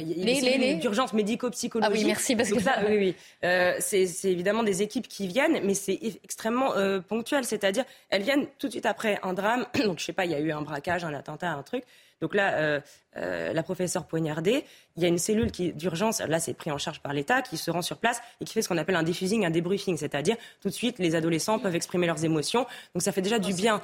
les, 0.00 0.40
les, 0.40 0.58
les, 0.58 0.74
d'urgence 0.76 1.12
médico-psychologique. 1.12 1.92
Ah 1.94 1.98
oui, 1.98 2.04
merci 2.06 2.36
parce 2.36 2.50
que 2.50 2.60
ça, 2.60 2.78
oui, 2.88 2.96
oui. 2.96 3.14
Euh, 3.44 3.74
c'est 3.80 4.06
évidemment 4.24 4.62
des 4.62 4.82
équipes 4.82 5.08
qui 5.08 5.26
viennent, 5.26 5.60
mais 5.64 5.74
c'est 5.74 5.98
extrêmement 6.24 6.74
euh, 6.74 7.00
ponctuel, 7.00 7.44
c'est-à-dire 7.44 7.84
elles 8.10 8.22
viennent 8.22 8.46
tout 8.58 8.66
de 8.66 8.72
suite 8.72 8.86
après 8.86 9.18
un 9.22 9.34
drame. 9.34 9.66
Donc 9.84 9.98
je 9.98 10.04
sais 10.04 10.12
pas, 10.12 10.24
il 10.24 10.32
y 10.32 10.34
a 10.34 10.40
eu 10.40 10.52
un 10.52 10.62
braquage, 10.62 11.04
un 11.04 11.14
attentat, 11.14 11.50
un 11.50 11.62
truc. 11.62 11.84
Donc 12.24 12.34
là, 12.34 12.54
euh, 12.54 12.80
euh, 13.18 13.52
la 13.52 13.62
professeure 13.62 14.06
poignardée, 14.06 14.64
il 14.96 15.02
y 15.02 15.04
a 15.04 15.10
une 15.10 15.18
cellule 15.18 15.50
d'urgence, 15.50 16.20
là 16.20 16.40
c'est 16.40 16.54
pris 16.54 16.70
en 16.70 16.78
charge 16.78 17.00
par 17.00 17.12
l'État, 17.12 17.42
qui 17.42 17.58
se 17.58 17.70
rend 17.70 17.82
sur 17.82 17.98
place 17.98 18.22
et 18.40 18.46
qui 18.46 18.54
fait 18.54 18.62
ce 18.62 18.68
qu'on 18.70 18.78
appelle 18.78 18.96
un 18.96 19.02
diffusing, 19.02 19.44
un 19.44 19.50
débriefing, 19.50 19.98
c'est-à-dire 19.98 20.36
tout 20.62 20.70
de 20.70 20.72
suite 20.72 20.98
les 20.98 21.16
adolescents 21.16 21.58
peuvent 21.58 21.74
exprimer 21.74 22.06
leurs 22.06 22.24
émotions. 22.24 22.64
Donc 22.94 23.02
ça 23.02 23.12
fait 23.12 23.20
déjà 23.20 23.38
du 23.38 23.52
bien. 23.52 23.82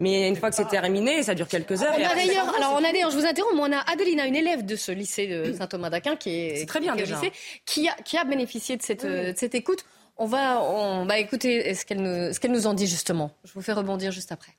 Mais 0.00 0.28
une 0.28 0.36
fois 0.36 0.50
que 0.50 0.56
c'est 0.56 0.68
terminé, 0.68 1.22
ça 1.22 1.34
dure 1.34 1.48
quelques 1.48 1.82
heures. 1.82 1.94
On 1.96 2.04
a 2.04 2.14
d'ailleurs, 2.14 2.54
alors 2.56 2.74
on 2.74 2.84
a 2.84 2.92
d'ailleurs, 2.92 3.10
je 3.10 3.16
vous 3.16 3.24
interromps, 3.24 3.56
on 3.58 3.72
a 3.72 3.90
Adelina, 3.90 4.26
une 4.26 4.36
élève 4.36 4.66
de 4.66 4.76
ce 4.76 4.92
lycée 4.92 5.26
de 5.28 5.54
Saint-Thomas 5.54 5.88
d'Aquin 5.88 6.16
qui 6.16 6.28
est, 6.28 6.68
très 6.68 6.80
bien 6.80 6.94
lycée, 6.94 7.32
qui 7.64 7.88
a, 7.88 7.94
qui 8.04 8.18
a 8.18 8.24
bénéficié 8.24 8.76
de 8.76 8.82
cette, 8.82 9.06
de 9.06 9.32
cette 9.34 9.54
écoute. 9.54 9.86
On 10.18 10.26
va, 10.26 10.60
on 10.60 11.06
va 11.06 11.18
écouter 11.18 11.72
ce 11.74 11.86
qu'elle 11.86 12.02
nous, 12.02 12.34
ce 12.34 12.38
qu'elle 12.38 12.52
nous 12.52 12.66
en 12.66 12.74
dit 12.74 12.86
justement? 12.86 13.30
Je 13.44 13.52
vous 13.54 13.62
fais 13.62 13.72
rebondir 13.72 14.12
juste 14.12 14.30
après. 14.30 14.52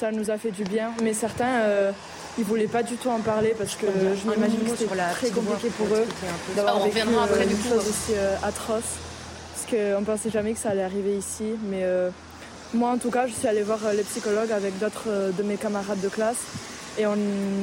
Ça 0.00 0.10
nous 0.12 0.30
a 0.30 0.38
fait 0.38 0.50
du 0.50 0.64
bien, 0.64 0.94
mais 1.02 1.12
certains, 1.12 1.60
euh, 1.60 1.92
ils 2.38 2.44
voulaient 2.44 2.68
pas 2.68 2.82
du 2.82 2.96
tout 2.96 3.10
en 3.10 3.18
parler 3.18 3.54
parce 3.58 3.74
que 3.74 3.84
je 3.84 4.30
m'imagine 4.30 4.60
que 4.60 4.70
c'était 4.74 4.96
très 5.12 5.28
compliqué 5.28 5.68
pour 5.76 5.88
eux 5.88 6.06
d'avoir 6.56 6.82
vécu 6.86 7.00
après, 7.22 7.44
une 7.44 7.50
chose 7.50 7.86
aussi 7.86 8.14
euh, 8.14 8.34
atroce. 8.42 8.96
Parce 9.52 9.66
qu'on 9.70 10.02
pensait 10.02 10.30
jamais 10.30 10.54
que 10.54 10.58
ça 10.58 10.70
allait 10.70 10.84
arriver 10.84 11.18
ici. 11.18 11.54
Mais 11.64 11.80
euh, 11.82 12.08
moi, 12.72 12.88
en 12.92 12.96
tout 12.96 13.10
cas, 13.10 13.26
je 13.26 13.34
suis 13.34 13.46
allée 13.46 13.62
voir 13.62 13.80
les 13.94 14.02
psychologues 14.04 14.50
avec 14.52 14.78
d'autres 14.78 15.34
de 15.36 15.42
mes 15.42 15.56
camarades 15.56 16.00
de 16.00 16.08
classe 16.08 16.44
et 16.96 17.04
on 17.04 17.18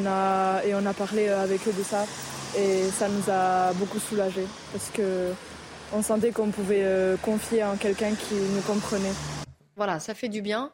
a, 0.05 0.61
et 0.63 0.75
on 0.75 0.85
a 0.85 0.93
parlé 0.93 1.29
avec 1.29 1.67
eux 1.67 1.73
de 1.75 1.83
ça. 1.83 2.05
Et 2.55 2.83
ça 2.95 3.07
nous 3.09 3.33
a 3.33 3.73
beaucoup 3.73 3.97
soulagés 3.97 4.45
parce 4.71 4.91
que 4.93 5.31
on 5.91 6.03
sentait 6.03 6.29
qu'on 6.29 6.51
pouvait 6.51 6.85
confier 7.23 7.63
en 7.63 7.77
quelqu'un 7.77 8.11
qui 8.11 8.35
nous 8.35 8.61
comprenait. 8.61 9.15
Voilà, 9.75 9.99
ça 9.99 10.13
fait 10.13 10.29
du 10.29 10.43
bien. 10.43 10.69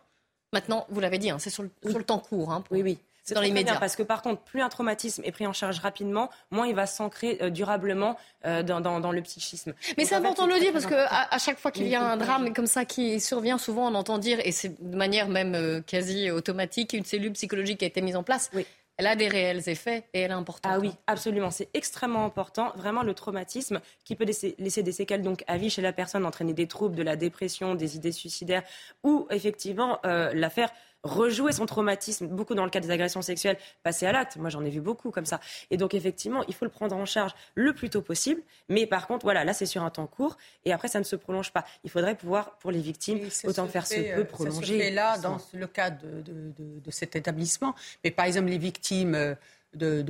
Maintenant, 0.54 0.86
vous 0.90 1.00
l'avez 1.02 1.18
dit, 1.18 1.30
hein, 1.30 1.40
c'est 1.40 1.50
sur, 1.50 1.64
le 1.64 2.04
temps 2.04 2.20
court. 2.20 2.52
Hein, 2.52 2.64
oui, 2.72 2.82
oui. 2.82 2.98
C'est 3.24 3.36
dans 3.36 3.42
les 3.42 3.52
médias. 3.52 3.80
parce 3.80 3.96
que 3.96 4.04
par 4.04 4.22
contre, 4.22 4.42
plus 4.42 4.62
un 4.62 4.68
traumatisme 4.68 5.22
est 5.24 5.32
pris 5.32 5.48
en 5.48 5.54
charge 5.54 5.80
rapidement, 5.80 6.30
moins 6.52 6.68
il 6.68 6.76
va 6.76 6.86
s'ancrer 6.86 7.38
euh, 7.42 7.50
durablement 7.50 8.18
euh, 8.46 8.64
dans, 8.64 9.12
le 9.12 9.22
psychisme. 9.22 9.74
Mais 9.98 10.04
c'est 10.04 10.16
important 10.16 10.46
de 10.46 10.52
le 10.52 10.60
dire 10.60 10.74
parce 10.74 10.86
que 10.86 10.94
à, 10.94 11.38
chaque 11.38 11.58
fois 11.58 11.72
qu'il 11.72 11.88
y 11.88 11.96
a 11.96 12.04
un 12.04 12.18
drame 12.18 12.54
comme 12.54 12.68
ça 12.68 12.84
qui 12.84 13.22
survient, 13.22 13.58
souvent 13.58 13.90
on 13.90 13.96
entend 13.96 14.18
dire, 14.18 14.40
et 14.44 14.52
c'est 14.52 14.76
de 14.82 14.98
manière 14.98 15.30
même 15.30 15.56
euh, 15.56 15.82
quasi 15.82 16.32
automatique, 16.32 16.92
une 16.92 17.06
cellule 17.06 17.32
psychologique 17.32 17.82
a 17.82 17.86
été 17.86 18.02
mise 18.02 18.18
en 18.18 18.24
place. 18.24 18.50
Oui 18.54 18.66
elle 18.98 19.08
a 19.08 19.16
des 19.16 19.28
réels 19.28 19.68
effets 19.68 20.06
et 20.14 20.22
elle 20.22 20.32
est 20.32 20.36
importante. 20.36 20.72
Ah 20.74 20.80
oui, 20.80 20.92
absolument. 21.08 21.52
C'est 21.52 21.70
extrêmement 21.74 22.26
important. 22.26 22.72
Vraiment, 22.76 23.04
le 23.04 23.14
traumatisme 23.14 23.82
qui 24.06 24.16
peut 24.16 24.26
laisser, 24.26 24.56
des 24.58 24.92
séquelles 24.92 25.24
donc 25.24 25.44
à 25.48 25.58
vie 25.58 25.70
chez 25.70 25.82
la 25.82 25.94
personne, 25.94 26.26
entraîner 26.26 26.54
des 26.54 26.68
troubles, 26.68 26.96
de 26.96 27.04
la 27.04 27.16
dépression, 27.16 27.76
des 27.76 27.96
idées 27.96 28.12
suicidaires 28.12 28.64
ou 29.04 29.28
effectivement 29.32 30.00
euh, 30.06 30.32
l'affaire 30.34 30.70
rejouer 31.04 31.52
son 31.52 31.66
traumatisme, 31.66 32.28
beaucoup 32.28 32.56
dans 32.56 32.64
le 32.64 32.70
cas 32.70 32.80
des 32.80 32.90
agressions 32.90 33.22
sexuelles, 33.22 33.58
passer 33.84 34.06
à 34.06 34.12
l'acte. 34.12 34.38
Moi, 34.38 34.50
j'en 34.50 34.64
ai 34.64 34.70
vu 34.70 34.82
beaucoup 34.82 35.12
comme 35.12 35.26
ça. 35.26 35.40
Et 35.70 35.78
donc, 35.78 35.94
effectivement, 35.94 36.44
il 36.48 36.54
faut 36.54 36.66
le 36.66 36.72
prendre 36.72 36.96
en 36.96 37.06
charge 37.06 37.34
le 37.56 37.74
plus 37.74 37.90
tôt 37.90 38.02
possible. 38.02 38.42
Mais 38.70 38.86
par 38.86 39.08
contre, 39.08 39.26
voilà, 39.26 39.44
là, 39.44 39.54
c'est 39.54 39.66
sur 39.66 39.84
un 39.84 39.90
temps 39.90 40.08
court. 40.08 40.38
Et 40.66 40.74
après, 40.74 40.88
ça 40.88 41.00
ne 41.00 41.04
se 41.04 41.16
prolonge 41.16 41.52
pas. 41.52 41.66
Il 41.84 41.90
faudrait 41.90 42.16
pouvoir, 42.16 42.58
pour 42.58 42.72
les 42.72 42.80
victimes, 42.80 43.20
autant 43.44 43.68
faire 43.68 43.86
ce 43.86 44.16
peu, 44.16 44.24
prolonger. 44.24 44.80
Ça 44.80 44.90
se 44.90 44.94
là, 44.94 45.18
dans 45.18 45.38
le 45.54 45.68
cas 45.68 45.90
de, 45.90 46.24
de, 46.26 46.92
cet 46.92 47.16
établissement. 47.16 47.76
Mais 48.04 48.12
par 48.12 48.26
exemple, 48.26 48.48
les 48.48 48.58
victimes 48.58 49.36
de, 49.76 50.02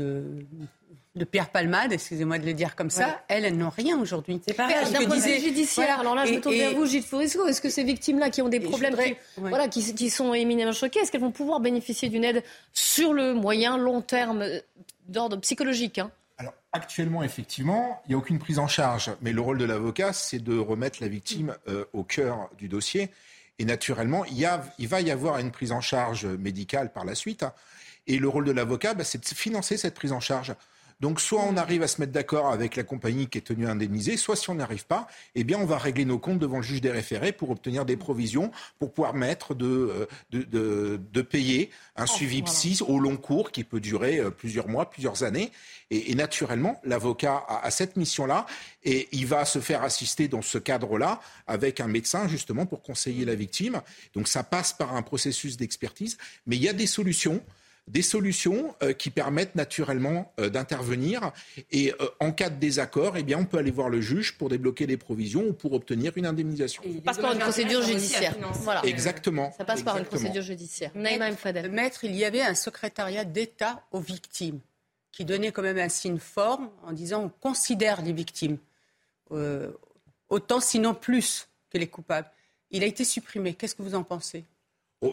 de 1.16 1.26
Pierre 1.26 1.50
Palmade, 1.50 1.94
excusez-moi 1.94 2.40
de 2.40 2.46
le 2.46 2.54
dire 2.54 2.76
comme 2.76 2.90
ça, 2.90 3.24
elles, 3.28 3.46
elles 3.46 3.58
n'ont 3.58 3.70
rien 3.70 4.00
aujourd'hui. 4.00 4.42
C'est 4.46 4.56
pareil. 4.56 4.76
D'un 4.92 5.06
point 5.06 5.18
de 5.18 5.22
vue 5.22 5.40
judiciaire, 5.40 6.00
alors 6.00 6.16
là, 6.16 6.26
je 6.26 6.34
me 6.34 6.42
tourne 6.42 6.56
vers 6.56 6.74
vous, 6.74 6.88
Gilles 6.88 7.04
Fourisco. 7.04 7.46
Est-ce 7.46 7.62
que 7.62 7.70
ces 7.70 7.84
victimes-là 7.84 8.32
qui 8.32 8.42
ont 8.42 8.50
des 8.50 8.60
problèmes, 8.60 8.96
qui, 8.96 9.16
voilà, 9.38 9.68
qui, 9.68 9.94
qui, 9.94 10.10
sont 10.10 10.34
éminemment 10.34 10.72
choquées, 10.72 11.02
est-ce 11.02 11.12
qu'elles 11.12 11.22
vont 11.22 11.32
pouvoir 11.32 11.60
bénéficier 11.60 12.10
d'une 12.10 12.24
aide 12.24 12.44
sur 12.74 13.14
le 13.14 13.34
moyen, 13.34 13.78
long 13.78 14.02
terme, 14.02 14.42
euh, 14.42 14.60
d'ordre 15.08 15.38
psychologique 15.38 16.00
hein? 16.00 16.10
Alors, 16.40 16.54
actuellement, 16.72 17.22
effectivement, 17.22 18.02
il 18.06 18.10
n'y 18.10 18.16
a 18.16 18.18
aucune 18.18 18.40
prise 18.40 18.58
en 18.58 18.68
charge. 18.68 19.12
Mais 19.22 19.34
le 19.34 19.42
rôle 19.42 19.60
de 19.60 19.66
l'avocat, 19.66 20.14
c'est 20.14 20.40
de 20.40 20.58
remettre 20.58 20.98
la 21.00 21.08
victime 21.08 21.56
euh, 21.68 21.86
au 21.94 22.04
cœur 22.04 22.50
du 22.58 22.68
dossier. 22.68 23.12
Et 23.60 23.66
naturellement, 23.66 24.26
il, 24.26 24.40
y 24.40 24.46
a, 24.46 24.64
il, 24.80 24.88
va 24.88 25.00
y 25.02 25.12
avoir 25.12 25.38
une 25.38 25.52
prise 25.52 25.72
en 25.72 25.80
charge 25.80 26.26
médicale 26.26 26.92
par 26.92 27.06
la 27.06 27.14
suite. 27.14 27.44
Hein. 27.44 27.54
Et 28.08 28.18
le 28.18 28.28
rôle 28.28 28.46
de 28.46 28.52
l'avocat, 28.52 28.94
bah, 28.94 29.04
c'est 29.04 29.20
de 29.20 29.38
financer 29.38 29.78
cette 29.78 29.96
prise 29.96 30.12
en 30.12 30.20
charge. 30.20 30.54
Donc 31.04 31.20
soit 31.20 31.44
on 31.44 31.58
arrive 31.58 31.84
à 31.84 31.88
se 31.88 32.00
mettre 32.00 32.14
d'accord 32.14 32.50
avec 32.50 32.78
la 32.78 32.84
compagnie 32.84 33.28
qui 33.28 33.38
est 33.38 33.42
tenue 33.42 33.68
à 33.68 33.72
indemniser, 33.72 34.16
soit 34.16 34.38
si 34.38 34.50
on 34.50 34.56
n'arrive 34.56 34.86
pas, 34.86 35.08
eh 35.36 35.44
bien 35.44 35.58
on 35.60 35.66
va 35.66 35.78
régler 35.78 36.06
nos 36.06 36.18
comptes 36.18 36.40
devant 36.40 36.58
le 36.58 36.64
juge 36.64 36.80
des 36.80 36.92
référés 36.92 37.34
pour 37.34 37.50
obtenir 37.50 37.84
des 37.84 37.98
provisions, 37.98 38.52
pour 38.80 38.94
pouvoir 38.94 39.14
mettre 39.14 39.54
de, 39.54 40.08
euh, 40.34 40.98
de, 40.98 41.22
payer 41.22 41.72
un 41.98 42.06
suivi 42.06 42.42
psy 42.44 42.80
au 42.88 43.00
long 43.00 43.18
cours 43.18 43.52
qui 43.52 43.66
peut 43.66 43.82
durer 43.82 44.20
euh, 44.20 44.30
plusieurs 44.30 44.70
mois, 44.70 44.90
plusieurs 44.90 45.24
années. 45.24 45.52
Et, 45.92 46.16
naturellement, 46.16 46.80
l'avocat 46.86 47.44
a, 47.50 47.70
cette 47.70 47.98
mission-là 47.98 48.46
et 48.86 49.10
il 49.12 49.28
va 49.28 49.44
se 49.44 49.60
faire 49.60 49.84
assister 49.84 50.30
dans 50.30 50.42
ce 50.42 50.58
cadre-là 50.58 51.20
avec 51.48 51.82
un 51.82 51.88
médecin 51.88 52.30
justement 52.30 52.66
pour 52.66 52.82
conseiller 52.82 53.26
la 53.26 53.36
victime. 53.36 53.82
Donc 54.14 54.30
ça 54.30 54.44
passe 54.44 54.72
par 54.74 54.96
un 54.96 55.02
processus 55.02 55.58
d'expertise, 55.58 56.18
mais 56.48 56.56
il 56.56 56.64
y 56.64 56.70
a 56.70 56.74
des 56.74 56.88
solutions 56.88 57.44
des 57.88 58.02
solutions 58.02 58.76
euh, 58.82 58.94
qui 58.94 59.10
permettent 59.10 59.56
naturellement 59.56 60.34
euh, 60.40 60.50
d'intervenir. 60.50 61.32
Et 61.72 61.94
euh, 62.00 62.08
en 62.20 62.32
cas 62.32 62.50
de 62.50 62.56
désaccord, 62.56 63.18
eh 63.18 63.24
bien, 63.24 63.38
on 63.40 63.46
peut 63.46 63.58
aller 63.58 63.72
voir 63.72 63.90
le 63.90 64.00
juge 64.00 64.38
pour 64.38 64.50
débloquer 64.50 64.88
des 64.88 64.98
provisions 64.98 65.48
ou 65.48 65.54
pour 65.54 65.74
obtenir 65.74 66.14
une 66.16 66.26
indemnisation. 66.26 66.82
Ça 66.84 67.02
passe 67.04 67.18
par 67.18 67.34
une 67.34 67.40
procédure 67.40 67.82
judiciaire. 67.84 68.36
Voilà. 68.62 68.86
Exactement. 68.86 69.54
Ça 69.58 69.66
passe 69.66 69.84
par 69.84 69.98
une 69.98 70.06
procédure 70.06 70.44
judiciaire. 70.44 70.92
Maître, 70.96 72.04
il 72.04 72.16
y 72.16 72.26
avait 72.26 72.42
un 72.42 72.56
secrétariat 72.56 73.26
d'État 73.26 73.84
aux 73.92 74.00
victimes 74.00 74.60
qui 75.12 75.26
donnait 75.26 75.52
quand 75.52 75.62
même 75.62 75.78
un 75.78 75.90
signe 75.90 76.18
fort 76.18 76.60
en 76.84 76.92
disant 76.92 77.24
on 77.24 77.30
considère 77.30 78.02
les 78.02 78.14
victimes 78.14 78.58
autant, 80.30 80.60
sinon 80.60 80.94
plus, 80.94 81.48
que 81.70 81.78
les 81.78 81.88
coupables. 81.88 82.30
Il 82.72 82.84
a 82.84 82.88
été 82.88 83.04
supprimé. 83.04 83.54
Qu'est-ce 83.54 83.76
que 83.76 83.84
vous 83.84 83.96
en 83.96 84.04
pensez? 84.04 84.46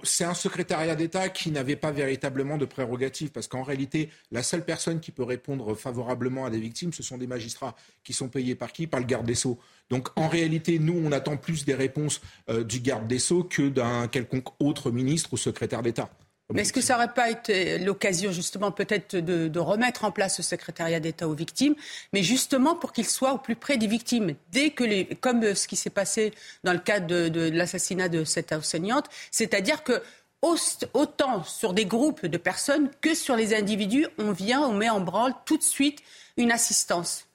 C'est 0.02 0.24
un 0.24 0.34
secrétariat 0.34 0.94
d'État 0.94 1.28
qui 1.28 1.50
n'avait 1.50 1.76
pas 1.76 1.90
véritablement 1.90 2.58
de 2.58 2.64
prérogatives, 2.64 3.30
parce 3.30 3.48
qu'en 3.48 3.62
réalité, 3.62 4.10
la 4.30 4.42
seule 4.42 4.64
personne 4.64 5.00
qui 5.00 5.10
peut 5.10 5.22
répondre 5.22 5.74
favorablement 5.74 6.44
à 6.44 6.50
des 6.50 6.60
victimes, 6.60 6.92
ce 6.92 7.02
sont 7.02 7.18
des 7.18 7.26
magistrats 7.26 7.74
qui 8.04 8.12
sont 8.12 8.28
payés 8.28 8.54
par 8.54 8.72
qui? 8.72 8.86
Par 8.86 9.00
le 9.00 9.06
garde 9.06 9.26
des 9.26 9.34
Sceaux. 9.34 9.58
Donc 9.88 10.08
en 10.16 10.28
réalité, 10.28 10.78
nous, 10.78 11.00
on 11.04 11.12
attend 11.12 11.36
plus 11.36 11.64
des 11.64 11.74
réponses 11.74 12.20
euh, 12.48 12.62
du 12.62 12.80
garde 12.80 13.06
des 13.06 13.18
Sceaux 13.18 13.44
que 13.44 13.68
d'un 13.68 14.08
quelconque 14.08 14.48
autre 14.60 14.90
ministre 14.90 15.32
ou 15.32 15.36
secrétaire 15.36 15.82
d'État. 15.82 16.10
Mais 16.52 16.62
est-ce 16.62 16.72
que 16.72 16.80
ça 16.80 16.94
n'aurait 16.94 17.12
pas 17.12 17.30
été 17.30 17.78
l'occasion 17.78 18.32
justement 18.32 18.72
peut-être 18.72 19.16
de, 19.16 19.58
remettre 19.58 20.04
en 20.04 20.10
place 20.10 20.36
ce 20.36 20.42
secrétariat 20.42 21.00
d'État 21.00 21.28
aux 21.28 21.34
victimes, 21.34 21.74
mais 22.12 22.22
justement 22.22 22.74
pour 22.74 22.92
qu'il 22.92 23.06
soit 23.06 23.32
au 23.32 23.38
plus 23.38 23.56
près 23.56 23.76
des 23.76 23.86
victimes, 23.86 24.34
dès 24.52 24.70
que 24.70 24.84
les, 24.84 25.06
comme 25.06 25.54
ce 25.54 25.68
qui 25.68 25.76
s'est 25.76 25.90
passé 25.90 26.32
dans 26.64 26.72
le 26.72 26.78
cadre 26.78 27.28
de, 27.28 27.50
l'assassinat 27.50 28.08
de 28.08 28.24
cette 28.24 28.52
enseignante, 28.52 29.06
c'est-à-dire 29.30 29.84
que 29.84 30.02
autant 30.42 31.44
sur 31.44 31.74
des 31.74 31.84
groupes 31.84 32.24
de 32.24 32.38
personnes 32.38 32.90
que 33.02 33.14
sur 33.14 33.36
les 33.36 33.54
individus, 33.54 34.06
on 34.18 34.32
vient, 34.32 34.62
on 34.62 34.72
met 34.72 34.88
en 34.88 35.00
branle 35.00 35.34
tout 35.44 35.58
de 35.58 35.62
suite 35.62 36.00
une 36.38 36.50
assistance. 36.50 37.26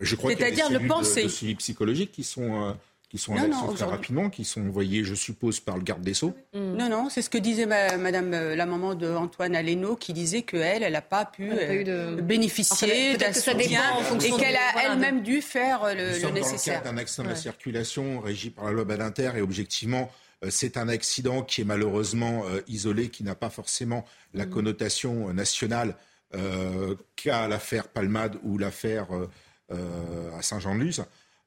Je 0.00 0.16
crois 0.16 0.32
C'est-à-dire 0.32 0.70
le 0.70 0.86
penser. 0.86 1.22
De, 1.22 1.26
de 1.26 1.32
suivi 1.32 1.54
psychologique 1.56 2.12
qui 2.12 2.24
sont 2.24 2.68
euh, 2.68 2.72
qui 3.10 3.18
sont 3.18 3.32
en 3.32 3.72
très 3.72 3.84
rapidement, 3.84 4.30
qui 4.30 4.44
sont 4.44 4.60
envoyés, 4.60 5.02
je 5.02 5.16
suppose, 5.16 5.58
par 5.58 5.76
le 5.76 5.82
garde 5.82 6.02
des 6.02 6.14
Sceaux 6.14 6.32
mm. 6.54 6.76
Non, 6.76 6.88
non, 6.88 7.08
c'est 7.10 7.22
ce 7.22 7.28
que 7.28 7.38
disait 7.38 7.66
Madame 7.66 8.32
euh, 8.32 8.54
la 8.54 8.66
maman 8.66 8.94
de 8.94 9.12
Antoine 9.12 9.56
Aleno, 9.56 9.96
qui 9.96 10.12
disait 10.12 10.42
qu'elle, 10.42 10.84
elle 10.84 10.92
n'a 10.92 11.02
pas 11.02 11.24
pu 11.24 11.50
euh, 11.50 12.22
bénéficier 12.22 13.16
d'un 13.16 13.32
soutien 13.32 13.82
et 14.24 14.30
qu'elle 14.30 14.56
a 14.56 14.84
elle-même 14.84 15.22
dû 15.22 15.42
faire 15.42 15.82
euh, 15.82 15.94
le, 15.94 16.22
le 16.22 16.30
nécessaire. 16.30 16.82
Dans 16.82 16.90
le 16.90 16.96
d'un 16.96 17.02
accident 17.02 17.24
de 17.24 17.30
la 17.30 17.36
circulation 17.36 18.20
régi 18.20 18.50
par 18.50 18.66
la 18.66 18.70
loi 18.70 18.84
Badinter 18.84 19.32
et 19.36 19.40
objectivement, 19.40 20.08
c'est 20.48 20.76
un 20.76 20.88
accident 20.88 21.42
qui 21.42 21.62
est 21.62 21.64
malheureusement 21.64 22.44
isolé, 22.66 23.08
qui 23.10 23.24
n'a 23.24 23.34
pas 23.34 23.50
forcément 23.50 24.04
la 24.34 24.46
mm. 24.46 24.50
connotation 24.50 25.34
nationale 25.34 25.96
qu'a 27.16 27.48
l'affaire 27.48 27.88
Palmade 27.88 28.38
ou 28.44 28.56
l'affaire 28.56 29.08
à 29.70 30.42
Saint-Jean-de-Luz. 30.42 31.04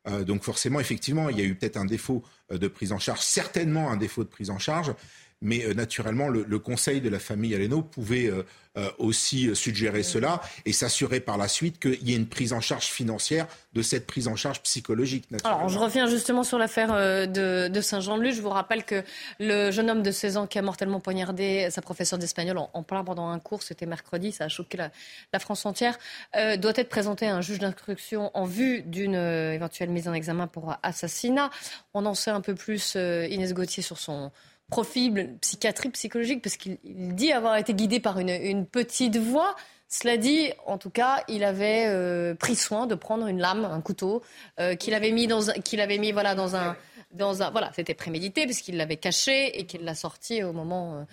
Euh, 0.07 0.23
donc 0.23 0.43
forcément, 0.43 0.79
effectivement, 0.79 1.29
il 1.29 1.37
y 1.37 1.41
a 1.41 1.45
eu 1.45 1.55
peut-être 1.55 1.77
un 1.77 1.85
défaut 1.85 2.23
euh, 2.51 2.57
de 2.57 2.67
prise 2.67 2.91
en 2.91 2.99
charge, 2.99 3.21
certainement 3.21 3.89
un 3.89 3.97
défaut 3.97 4.23
de 4.23 4.29
prise 4.29 4.49
en 4.49 4.59
charge, 4.59 4.93
mais 5.43 5.63
euh, 5.65 5.73
naturellement, 5.73 6.29
le, 6.29 6.59
conseil 6.59 7.01
de 7.01 7.09
la 7.09 7.19
famille 7.19 7.53
Aleno 7.53 7.81
pouvait 7.81 8.31
euh, 8.75 8.89
aussi 8.97 9.55
suggérer 9.55 10.01
cela 10.01 10.41
et 10.65 10.73
s'assurer 10.73 11.19
par 11.19 11.37
la 11.37 11.47
suite 11.47 11.79
qu'il 11.79 12.09
y 12.09 12.13
ait 12.13 12.15
une 12.15 12.25
prise 12.25 12.53
en 12.53 12.59
charge 12.59 12.85
financière 12.85 13.45
de 13.73 13.83
cette 13.83 14.07
prise 14.07 14.27
en 14.27 14.35
charge 14.35 14.63
psychologique. 14.63 15.25
Alors, 15.43 15.69
je 15.69 15.77
reviens 15.77 16.07
justement 16.07 16.43
sur 16.43 16.57
l'affaire 16.57 16.91
euh, 16.91 17.27
de, 17.27 17.81
Saint-Jean-de-Luz. 17.81 18.35
Je 18.35 18.41
vous 18.41 18.49
rappelle 18.49 18.83
que 18.83 19.03
le 19.39 19.69
jeune 19.69 19.91
homme 19.91 20.01
de 20.01 20.09
16 20.09 20.37
ans 20.37 20.47
qui 20.47 20.57
a 20.57 20.63
mortellement 20.63 20.99
poignardé 20.99 21.67
sa 21.69 21.83
professeure 21.83 22.17
d'espagnol 22.17 22.57
en, 22.57 22.81
plein 22.81 23.03
pendant 23.03 23.29
un 23.29 23.37
cours, 23.37 23.61
c'était 23.61 23.85
mercredi, 23.85 24.31
ça 24.31 24.45
a 24.45 24.47
choqué 24.47 24.79
la, 24.79 25.39
France 25.39 25.67
entière, 25.67 25.99
euh, 26.35 26.57
doit 26.57 26.73
être 26.75 26.89
présenté 26.89 27.27
à 27.27 27.35
un 27.35 27.41
juge 27.41 27.59
d'instruction 27.59 28.31
en 28.33 28.45
vue 28.45 28.81
d'une 28.81 29.13
éventuelle 29.13 29.91
mise 29.91 30.07
en 30.07 30.13
examen 30.13 30.47
pour 30.47 30.77
assassinat. 30.81 31.51
On 31.93 32.07
en 32.07 32.15
sait 32.15 32.31
un 32.31 32.41
peu 32.41 32.55
plus, 32.55 32.95
Inès 32.95 33.53
Gauthier, 33.53 33.83
sur 33.83 33.99
son 33.99 34.31
profil 34.73 35.37
psychiatrique, 35.39 35.93
psychologique, 35.93 36.41
parce 36.41 36.57
qu'il 36.57 36.79
dit 36.83 37.31
avoir 37.31 37.57
été 37.57 37.75
guidé 37.75 37.99
par 37.99 38.17
une, 38.17 38.65
petite 38.65 39.17
voix. 39.17 39.55
Cela 39.87 40.17
dit, 40.17 40.51
en 40.65 40.79
tout 40.79 40.89
cas, 40.89 41.23
il 41.27 41.43
avait 41.43 41.85
euh, 41.85 42.33
pris 42.33 42.55
soin 42.55 42.87
de 42.87 42.95
prendre 42.95 43.27
une 43.27 43.37
lame, 43.37 43.65
un 43.65 43.81
couteau, 43.81 44.23
euh, 44.59 44.73
qu'il 44.73 44.95
avait 44.95 45.11
mis 45.11 45.27
dans, 45.27 45.41
qu'il 45.63 45.79
avait 45.79 45.99
mis 45.99 46.11
voilà 46.11 46.33
dans 46.33 46.55
un, 46.55 46.75
dans 47.11 47.43
un, 47.43 47.51
voilà, 47.51 47.69
c'était 47.75 47.93
prémédité 47.93 48.45
puisqu'il 48.45 48.77
l'avait 48.77 48.97
caché 48.97 49.59
et 49.59 49.67
qu'il 49.67 49.83
l'a 49.83 49.93
sorti 49.93 50.41
au 50.41 50.53
moment. 50.53 50.95
Euh, 50.95 51.03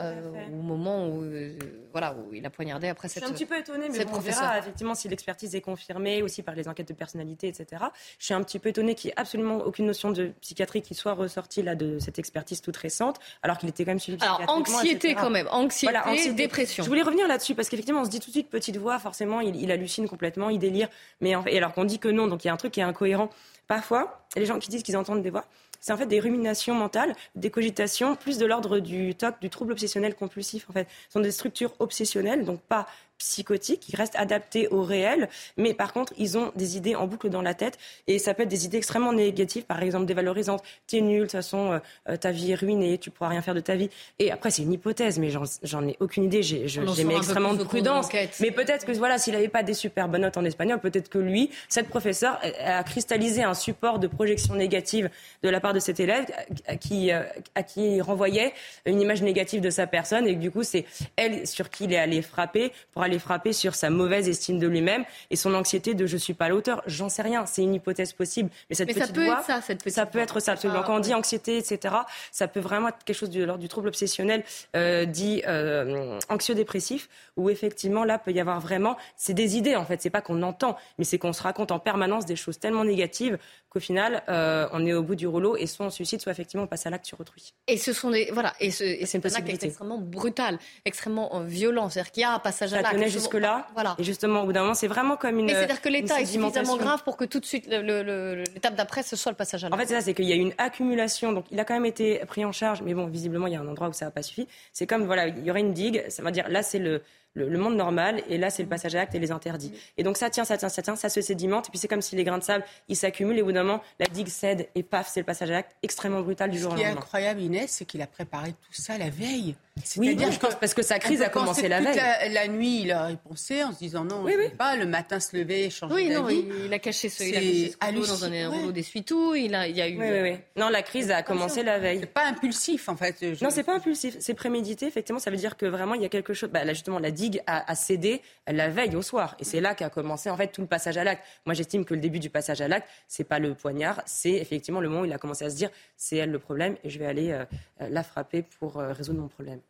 euh, 0.00 0.46
au 0.52 0.62
moment 0.62 1.08
où, 1.08 1.22
euh, 1.22 1.58
voilà, 1.90 2.14
où 2.14 2.32
il 2.32 2.46
a 2.46 2.50
poignardé 2.50 2.88
après 2.88 3.08
cette. 3.08 3.22
Je 3.22 3.26
suis 3.26 3.34
un 3.34 3.36
petit 3.36 3.46
peu 3.46 3.58
étonnée, 3.58 3.88
mais 3.88 4.06
on 4.12 4.20
verra 4.20 4.58
effectivement 4.58 4.94
si 4.94 5.08
l'expertise 5.08 5.54
est 5.56 5.60
confirmée 5.60 6.22
aussi 6.22 6.42
par 6.42 6.54
les 6.54 6.68
enquêtes 6.68 6.88
de 6.88 6.94
personnalité, 6.94 7.48
etc. 7.48 7.84
Je 8.18 8.24
suis 8.24 8.34
un 8.34 8.42
petit 8.42 8.60
peu 8.60 8.68
étonnée 8.68 8.94
qu'il 8.94 9.08
n'y 9.08 9.12
ait 9.12 9.18
absolument 9.18 9.56
aucune 9.56 9.86
notion 9.86 10.10
de 10.10 10.32
psychiatrie 10.40 10.82
qui 10.82 10.94
soit 10.94 11.14
ressortie 11.14 11.62
là 11.62 11.74
de 11.74 11.98
cette 11.98 12.18
expertise 12.18 12.60
toute 12.60 12.76
récente, 12.76 13.18
alors 13.42 13.58
qu'il 13.58 13.68
était 13.68 13.84
quand 13.84 13.90
même 13.90 13.98
suivi 13.98 14.22
Alors 14.22 14.42
anxiété 14.46 15.14
quand 15.14 15.30
même, 15.30 15.48
anxiété, 15.50 16.32
dépression. 16.32 16.84
Je 16.84 16.88
voulais 16.88 17.02
revenir 17.02 17.26
là-dessus 17.26 17.54
parce 17.56 17.68
qu'effectivement 17.68 18.02
on 18.02 18.04
se 18.04 18.10
dit 18.10 18.20
tout 18.20 18.28
de 18.28 18.34
suite 18.34 18.50
petite 18.50 18.76
voix, 18.76 18.98
forcément 18.98 19.40
il, 19.40 19.70
hallucine 19.72 20.08
complètement, 20.08 20.48
il 20.48 20.58
délire, 20.58 20.88
mais 21.20 21.34
en, 21.34 21.42
alors 21.42 21.72
qu'on 21.72 21.84
dit 21.84 21.98
que 21.98 22.08
non, 22.08 22.28
donc 22.28 22.44
il 22.44 22.46
y 22.46 22.50
a 22.50 22.54
un 22.54 22.56
truc 22.58 22.72
qui 22.72 22.80
est 22.80 22.84
incohérent. 22.84 23.30
Parfois, 23.66 24.24
les 24.36 24.46
gens 24.46 24.58
qui 24.58 24.70
disent 24.70 24.82
qu'ils 24.82 24.96
entendent 24.96 25.22
des 25.22 25.30
voix, 25.30 25.44
c'est 25.80 25.92
en 25.92 25.96
fait 25.96 26.06
des 26.06 26.20
ruminations 26.20 26.74
mentales, 26.74 27.14
des 27.34 27.50
cogitations, 27.50 28.16
plus 28.16 28.38
de 28.38 28.46
l'ordre 28.46 28.78
du 28.78 29.14
TOC, 29.14 29.40
du 29.40 29.50
trouble 29.50 29.72
obsessionnel 29.72 30.14
compulsif. 30.14 30.68
En 30.70 30.72
fait, 30.72 30.88
ce 31.08 31.12
sont 31.14 31.20
des 31.20 31.30
structures 31.30 31.74
obsessionnelles, 31.78 32.44
donc 32.44 32.60
pas 32.60 32.86
psychotiques, 33.18 33.88
ils 33.88 33.96
restent 33.96 34.16
adaptés 34.16 34.68
au 34.68 34.82
réel, 34.82 35.28
mais 35.56 35.74
par 35.74 35.92
contre, 35.92 36.12
ils 36.16 36.38
ont 36.38 36.52
des 36.56 36.76
idées 36.76 36.94
en 36.94 37.06
boucle 37.06 37.28
dans 37.28 37.42
la 37.42 37.54
tête, 37.54 37.78
et 38.06 38.18
ça 38.18 38.34
peut 38.34 38.44
être 38.44 38.48
des 38.48 38.64
idées 38.64 38.78
extrêmement 38.78 39.12
négatives, 39.12 39.64
par 39.64 39.82
exemple 39.82 40.06
dévalorisantes. 40.06 40.62
T'es 40.86 41.00
nul, 41.00 41.18
de 41.18 41.22
toute 41.24 41.32
façon, 41.32 41.72
euh, 41.72 41.78
euh, 42.08 42.16
ta 42.16 42.30
vie 42.30 42.52
est 42.52 42.54
ruinée, 42.54 42.98
tu 42.98 43.10
pourras 43.10 43.30
rien 43.30 43.42
faire 43.42 43.54
de 43.54 43.60
ta 43.60 43.74
vie. 43.74 43.90
Et 44.18 44.30
après, 44.30 44.50
c'est 44.50 44.62
une 44.62 44.72
hypothèse, 44.72 45.18
mais 45.18 45.30
j'en 45.30 45.86
ai 45.86 45.96
aucune 46.00 46.24
idée, 46.24 46.42
j'ai 46.42 46.64
mis 47.04 47.14
extrêmement 47.14 47.54
de 47.54 47.64
prudence. 47.64 48.08
Mais 48.40 48.50
peut-être 48.50 48.86
que, 48.86 48.92
voilà, 48.92 49.18
s'il 49.18 49.34
n'avait 49.34 49.48
pas 49.48 49.62
des 49.62 49.74
super 49.74 50.08
bonnes 50.08 50.22
notes 50.22 50.36
en 50.36 50.44
espagnol, 50.44 50.80
peut-être 50.80 51.08
que 51.08 51.18
lui, 51.18 51.50
cette 51.68 51.88
professeure, 51.88 52.38
a 52.64 52.82
cristallisé 52.84 53.42
un 53.42 53.54
support 53.54 53.98
de 53.98 54.06
projection 54.06 54.54
négative 54.54 55.10
de 55.42 55.48
la 55.48 55.60
part 55.60 55.72
de 55.72 55.80
cet 55.80 56.00
élève 56.00 56.24
à 56.66 56.76
qui, 56.76 57.12
euh, 57.12 57.22
à 57.54 57.62
qui 57.62 57.96
il 57.96 58.02
renvoyait 58.02 58.52
une 58.86 59.00
image 59.00 59.22
négative 59.22 59.60
de 59.60 59.70
sa 59.70 59.86
personne, 59.86 60.26
et 60.26 60.34
du 60.34 60.50
coup, 60.50 60.62
c'est 60.62 60.84
elle 61.16 61.46
sur 61.46 61.70
qui 61.70 61.84
il 61.84 61.92
est 61.92 61.98
allé 61.98 62.22
frapper 62.22 62.72
pour 62.92 63.02
aller 63.02 63.07
frapper 63.16 63.54
sur 63.54 63.74
sa 63.74 63.88
mauvaise 63.88 64.28
estime 64.28 64.58
de 64.58 64.66
lui-même 64.66 65.04
et 65.30 65.36
son 65.36 65.54
anxiété 65.54 65.94
de 65.94 66.06
je 66.06 66.16
suis 66.16 66.34
pas 66.34 66.48
l'auteur. 66.48 66.82
J'en 66.86 67.08
sais 67.08 67.22
rien, 67.22 67.46
c'est 67.46 67.62
une 67.62 67.74
hypothèse 67.74 68.12
possible. 68.12 68.50
Mais 68.68 68.76
cette 68.76 68.88
petite 68.88 69.06
ça 69.06 69.12
peut 69.12 69.24
voix, 69.24 69.38
être 69.38 69.46
ça, 69.46 69.60
cette 69.62 69.78
petite 69.78 69.94
ça 69.94 70.06
peut 70.06 70.18
être 70.18 70.40
ça. 70.40 70.52
Absolument. 70.52 70.82
Quand 70.82 70.96
on 70.96 71.00
dit 71.00 71.14
anxiété, 71.14 71.56
etc., 71.56 71.94
ça 72.32 72.48
peut 72.48 72.60
vraiment 72.60 72.88
être 72.88 73.04
quelque 73.04 73.16
chose 73.16 73.30
de 73.30 73.44
l'ordre 73.44 73.60
du 73.60 73.68
trouble 73.68 73.88
obsessionnel 73.88 74.44
euh, 74.76 75.04
dit 75.04 75.42
euh, 75.46 76.18
anxieux-dépressif, 76.28 77.08
où 77.36 77.50
effectivement 77.50 78.04
là 78.04 78.18
peut 78.18 78.32
y 78.32 78.40
avoir 78.40 78.60
vraiment, 78.60 78.96
c'est 79.16 79.34
des 79.34 79.56
idées 79.56 79.76
en 79.76 79.84
fait. 79.84 80.02
C'est 80.02 80.10
pas 80.10 80.20
qu'on 80.20 80.42
entend, 80.42 80.76
mais 80.98 81.04
c'est 81.04 81.18
qu'on 81.18 81.32
se 81.32 81.42
raconte 81.42 81.72
en 81.72 81.78
permanence 81.78 82.26
des 82.26 82.36
choses 82.36 82.58
tellement 82.58 82.84
négatives 82.84 83.38
qu'au 83.70 83.80
final 83.80 84.22
euh, 84.28 84.66
on 84.72 84.84
est 84.86 84.94
au 84.94 85.02
bout 85.02 85.14
du 85.14 85.26
rouleau 85.26 85.56
et 85.56 85.66
soit 85.66 85.86
on 85.86 85.90
suicide, 85.90 86.20
soit 86.20 86.32
effectivement 86.32 86.64
on 86.64 86.68
passe 86.68 86.86
à 86.86 86.90
l'acte 86.90 87.06
sur 87.06 87.20
autrui. 87.20 87.54
Et 87.66 87.76
ce 87.76 87.92
sont 87.92 88.10
des 88.10 88.30
voilà 88.32 88.54
et, 88.60 88.70
ce, 88.70 88.84
et 88.84 89.06
c'est 89.06 89.24
un 89.24 89.34
acte 89.34 89.64
extrêmement 89.64 89.98
brutal, 89.98 90.58
extrêmement 90.84 91.40
violent. 91.40 91.88
C'est-à-dire 91.88 92.12
qu'il 92.12 92.20
y 92.22 92.24
a 92.24 92.32
un 92.32 92.38
passage 92.38 92.72
à 92.74 92.82
l'acte 92.82 92.97
jusque-là. 93.06 93.68
Voilà. 93.74 93.94
Et 93.98 94.04
justement, 94.04 94.42
au 94.42 94.46
bout 94.46 94.52
d'un 94.52 94.62
moment, 94.62 94.74
c'est 94.74 94.88
vraiment 94.88 95.16
comme 95.16 95.38
une. 95.38 95.48
c'est-à-dire 95.48 95.80
que 95.80 95.88
l'État 95.88 96.20
est 96.20 96.26
suffisamment 96.26 96.76
grave 96.76 97.02
pour 97.04 97.16
que 97.16 97.24
tout 97.24 97.38
de 97.40 97.46
suite, 97.46 97.68
l'étape 97.68 98.74
d'après, 98.74 99.02
ce 99.02 99.14
soit 99.14 99.32
le 99.32 99.36
passage 99.36 99.64
à 99.64 99.68
l'acte. 99.68 99.74
En 99.74 99.78
fait, 99.78 99.86
c'est 99.86 99.94
ça, 99.94 100.00
c'est 100.00 100.14
qu'il 100.14 100.26
y 100.26 100.32
a 100.32 100.36
une 100.36 100.52
accumulation. 100.58 101.32
Donc, 101.32 101.44
il 101.50 101.60
a 101.60 101.64
quand 101.64 101.74
même 101.74 101.86
été 101.86 102.18
pris 102.26 102.44
en 102.44 102.52
charge, 102.52 102.82
mais 102.82 102.94
bon, 102.94 103.06
visiblement, 103.06 103.46
il 103.46 103.52
y 103.52 103.56
a 103.56 103.60
un 103.60 103.68
endroit 103.68 103.88
où 103.88 103.92
ça 103.92 104.06
n'a 104.06 104.10
pas 104.10 104.22
suffi. 104.22 104.48
C'est 104.72 104.86
comme, 104.86 105.04
voilà, 105.04 105.28
il 105.28 105.44
y 105.44 105.50
aurait 105.50 105.60
une 105.60 105.72
digue, 105.72 106.04
ça 106.08 106.22
va 106.22 106.30
dire, 106.30 106.48
là, 106.48 106.62
c'est 106.62 106.78
le, 106.78 107.02
le, 107.34 107.58
monde 107.58 107.76
normal, 107.76 108.22
et 108.28 108.38
là, 108.38 108.50
c'est 108.50 108.62
le 108.62 108.68
passage 108.68 108.94
à 108.94 108.98
l'acte 108.98 109.14
et 109.14 109.18
les 109.18 109.30
interdits. 109.30 109.72
Et 109.96 110.02
donc, 110.02 110.16
ça 110.16 110.30
tient, 110.30 110.44
ça 110.44 110.56
tient, 110.56 110.68
ça 110.68 110.82
tient, 110.82 110.96
ça 110.96 111.08
se 111.08 111.20
sédimente, 111.20 111.68
et 111.68 111.70
puis 111.70 111.78
c'est 111.78 111.88
comme 111.88 112.02
si 112.02 112.16
les 112.16 112.24
grains 112.24 112.38
de 112.38 112.42
sable, 112.42 112.64
ils 112.88 112.96
s'accumulent, 112.96 113.38
et 113.38 113.42
au 113.42 113.46
bout 113.46 113.52
d'un 113.52 113.62
moment, 113.62 113.82
la 114.00 114.06
digue 114.06 114.28
cède, 114.28 114.68
et 114.74 114.82
paf, 114.82 115.08
c'est 115.08 115.20
le 115.20 115.26
passage 115.26 115.50
à 115.50 115.54
l'acte 115.54 115.76
extrêmement 115.82 116.20
brutal 116.20 116.50
du 116.50 116.58
jour 116.58 116.72
au 116.72 116.74
lendemain. 116.74 116.88
Ce 116.88 116.92
qui 116.92 116.96
est 116.96 116.98
incroyable, 116.98 117.40
Inès, 117.40 117.70
c'est 117.70 117.84
qu'il 117.84 118.02
a 118.02 118.06
préparé 118.06 118.52
tout 118.52 118.72
ça 118.72 118.98
la 118.98 119.10
veille. 119.10 119.54
Oui, 119.96 120.16
je 120.18 120.38
pense 120.38 120.54
parce 120.56 120.74
que 120.74 120.82
sa 120.82 120.98
crise 120.98 121.22
a 121.22 121.28
commencé 121.28 121.68
la 121.68 121.80
veille. 121.80 121.96
La, 121.96 122.28
la, 122.28 122.48
nuit, 122.48 122.82
il 122.82 122.92
a 122.92 123.10
pensé 123.28 123.62
en 123.64 123.72
se 123.72 123.78
disant 123.78 124.04
non, 124.04 124.22
oui, 124.22 124.34
oui. 124.38 124.50
pas. 124.56 124.76
Le 124.76 124.86
matin, 124.86 125.20
se 125.20 125.36
lever, 125.36 125.70
changer 125.70 125.94
oui, 125.94 126.08
non, 126.10 126.28
Il, 126.28 126.72
a 126.72 126.78
caché 126.78 127.08
ce, 127.08 127.22
il 127.24 127.36
a 127.36 127.40
caché 127.40 128.04
ce 128.04 128.08
dans 128.08 128.24
un 128.24 128.48
rouleau 128.48 128.72
d'essuie-tout. 128.72 129.34
Il 129.34 129.54
a, 129.54 129.66
il 129.66 129.76
y 129.76 129.82
a 129.82 129.88
eu. 129.88 129.98
Oui, 129.98 130.30
oui, 130.30 130.36
Non, 130.56 130.68
la 130.68 130.82
crise 130.82 131.10
a 131.10 131.22
commencé 131.22 131.62
la 131.62 131.78
veille. 131.78 132.00
C'est 132.00 132.12
pas 132.12 132.26
impulsif, 132.26 132.88
en 132.88 132.96
fait. 132.96 133.22
Non, 133.42 133.50
c'est 133.50 133.64
pas 133.64 133.76
impulsif. 133.76 134.16
C'est 134.20 134.34
prémédité. 134.34 134.86
Effectivement, 134.86 135.20
ça 135.20 135.30
veut 135.30 135.36
dire 135.36 135.56
que 135.56 135.66
vraiment, 135.66 135.94
il 135.94 136.02
y 136.02 136.06
a 136.06 136.08
quelque 136.08 136.34
chose. 136.34 136.50
Bah, 136.50 136.64
là, 136.64 136.72
justement, 136.72 136.98
la 136.98 137.10
digue 137.10 137.42
a, 137.46 137.70
a 137.70 137.74
cédé 137.74 138.22
la 138.46 138.68
veille 138.68 138.96
au 138.96 139.02
soir, 139.02 139.36
et 139.38 139.44
c'est 139.44 139.60
là 139.60 139.74
qu'a 139.74 139.90
commencé 139.90 140.30
en 140.30 140.36
fait 140.36 140.48
tout 140.48 140.60
le 140.60 140.66
passage 140.66 140.96
à 140.96 141.04
l'acte. 141.04 141.24
Moi, 141.46 141.54
j'estime 141.54 141.84
que 141.84 141.94
le 141.94 142.00
début 142.00 142.18
du 142.18 142.30
passage 142.30 142.60
à 142.60 142.68
l'acte, 142.68 142.88
c'est 143.06 143.24
pas 143.24 143.38
le 143.38 143.54
poignard, 143.54 144.02
c'est 144.06 144.32
effectivement 144.32 144.80
le 144.80 144.88
moment 144.88 145.02
où 145.02 145.04
il 145.04 145.12
a 145.12 145.18
commencé 145.18 145.44
à 145.44 145.50
se 145.50 145.56
dire, 145.56 145.70
c'est 145.96 146.16
elle 146.16 146.30
le 146.30 146.38
problème, 146.38 146.76
et 146.84 146.90
je 146.90 146.98
vais 146.98 147.06
aller 147.06 147.32
euh, 147.32 147.44
la 147.88 148.02
frapper 148.02 148.42
pour 148.58 148.78
euh, 148.78 148.92
résoudre 148.92 149.20
mon 149.20 149.28
problème. 149.28 149.60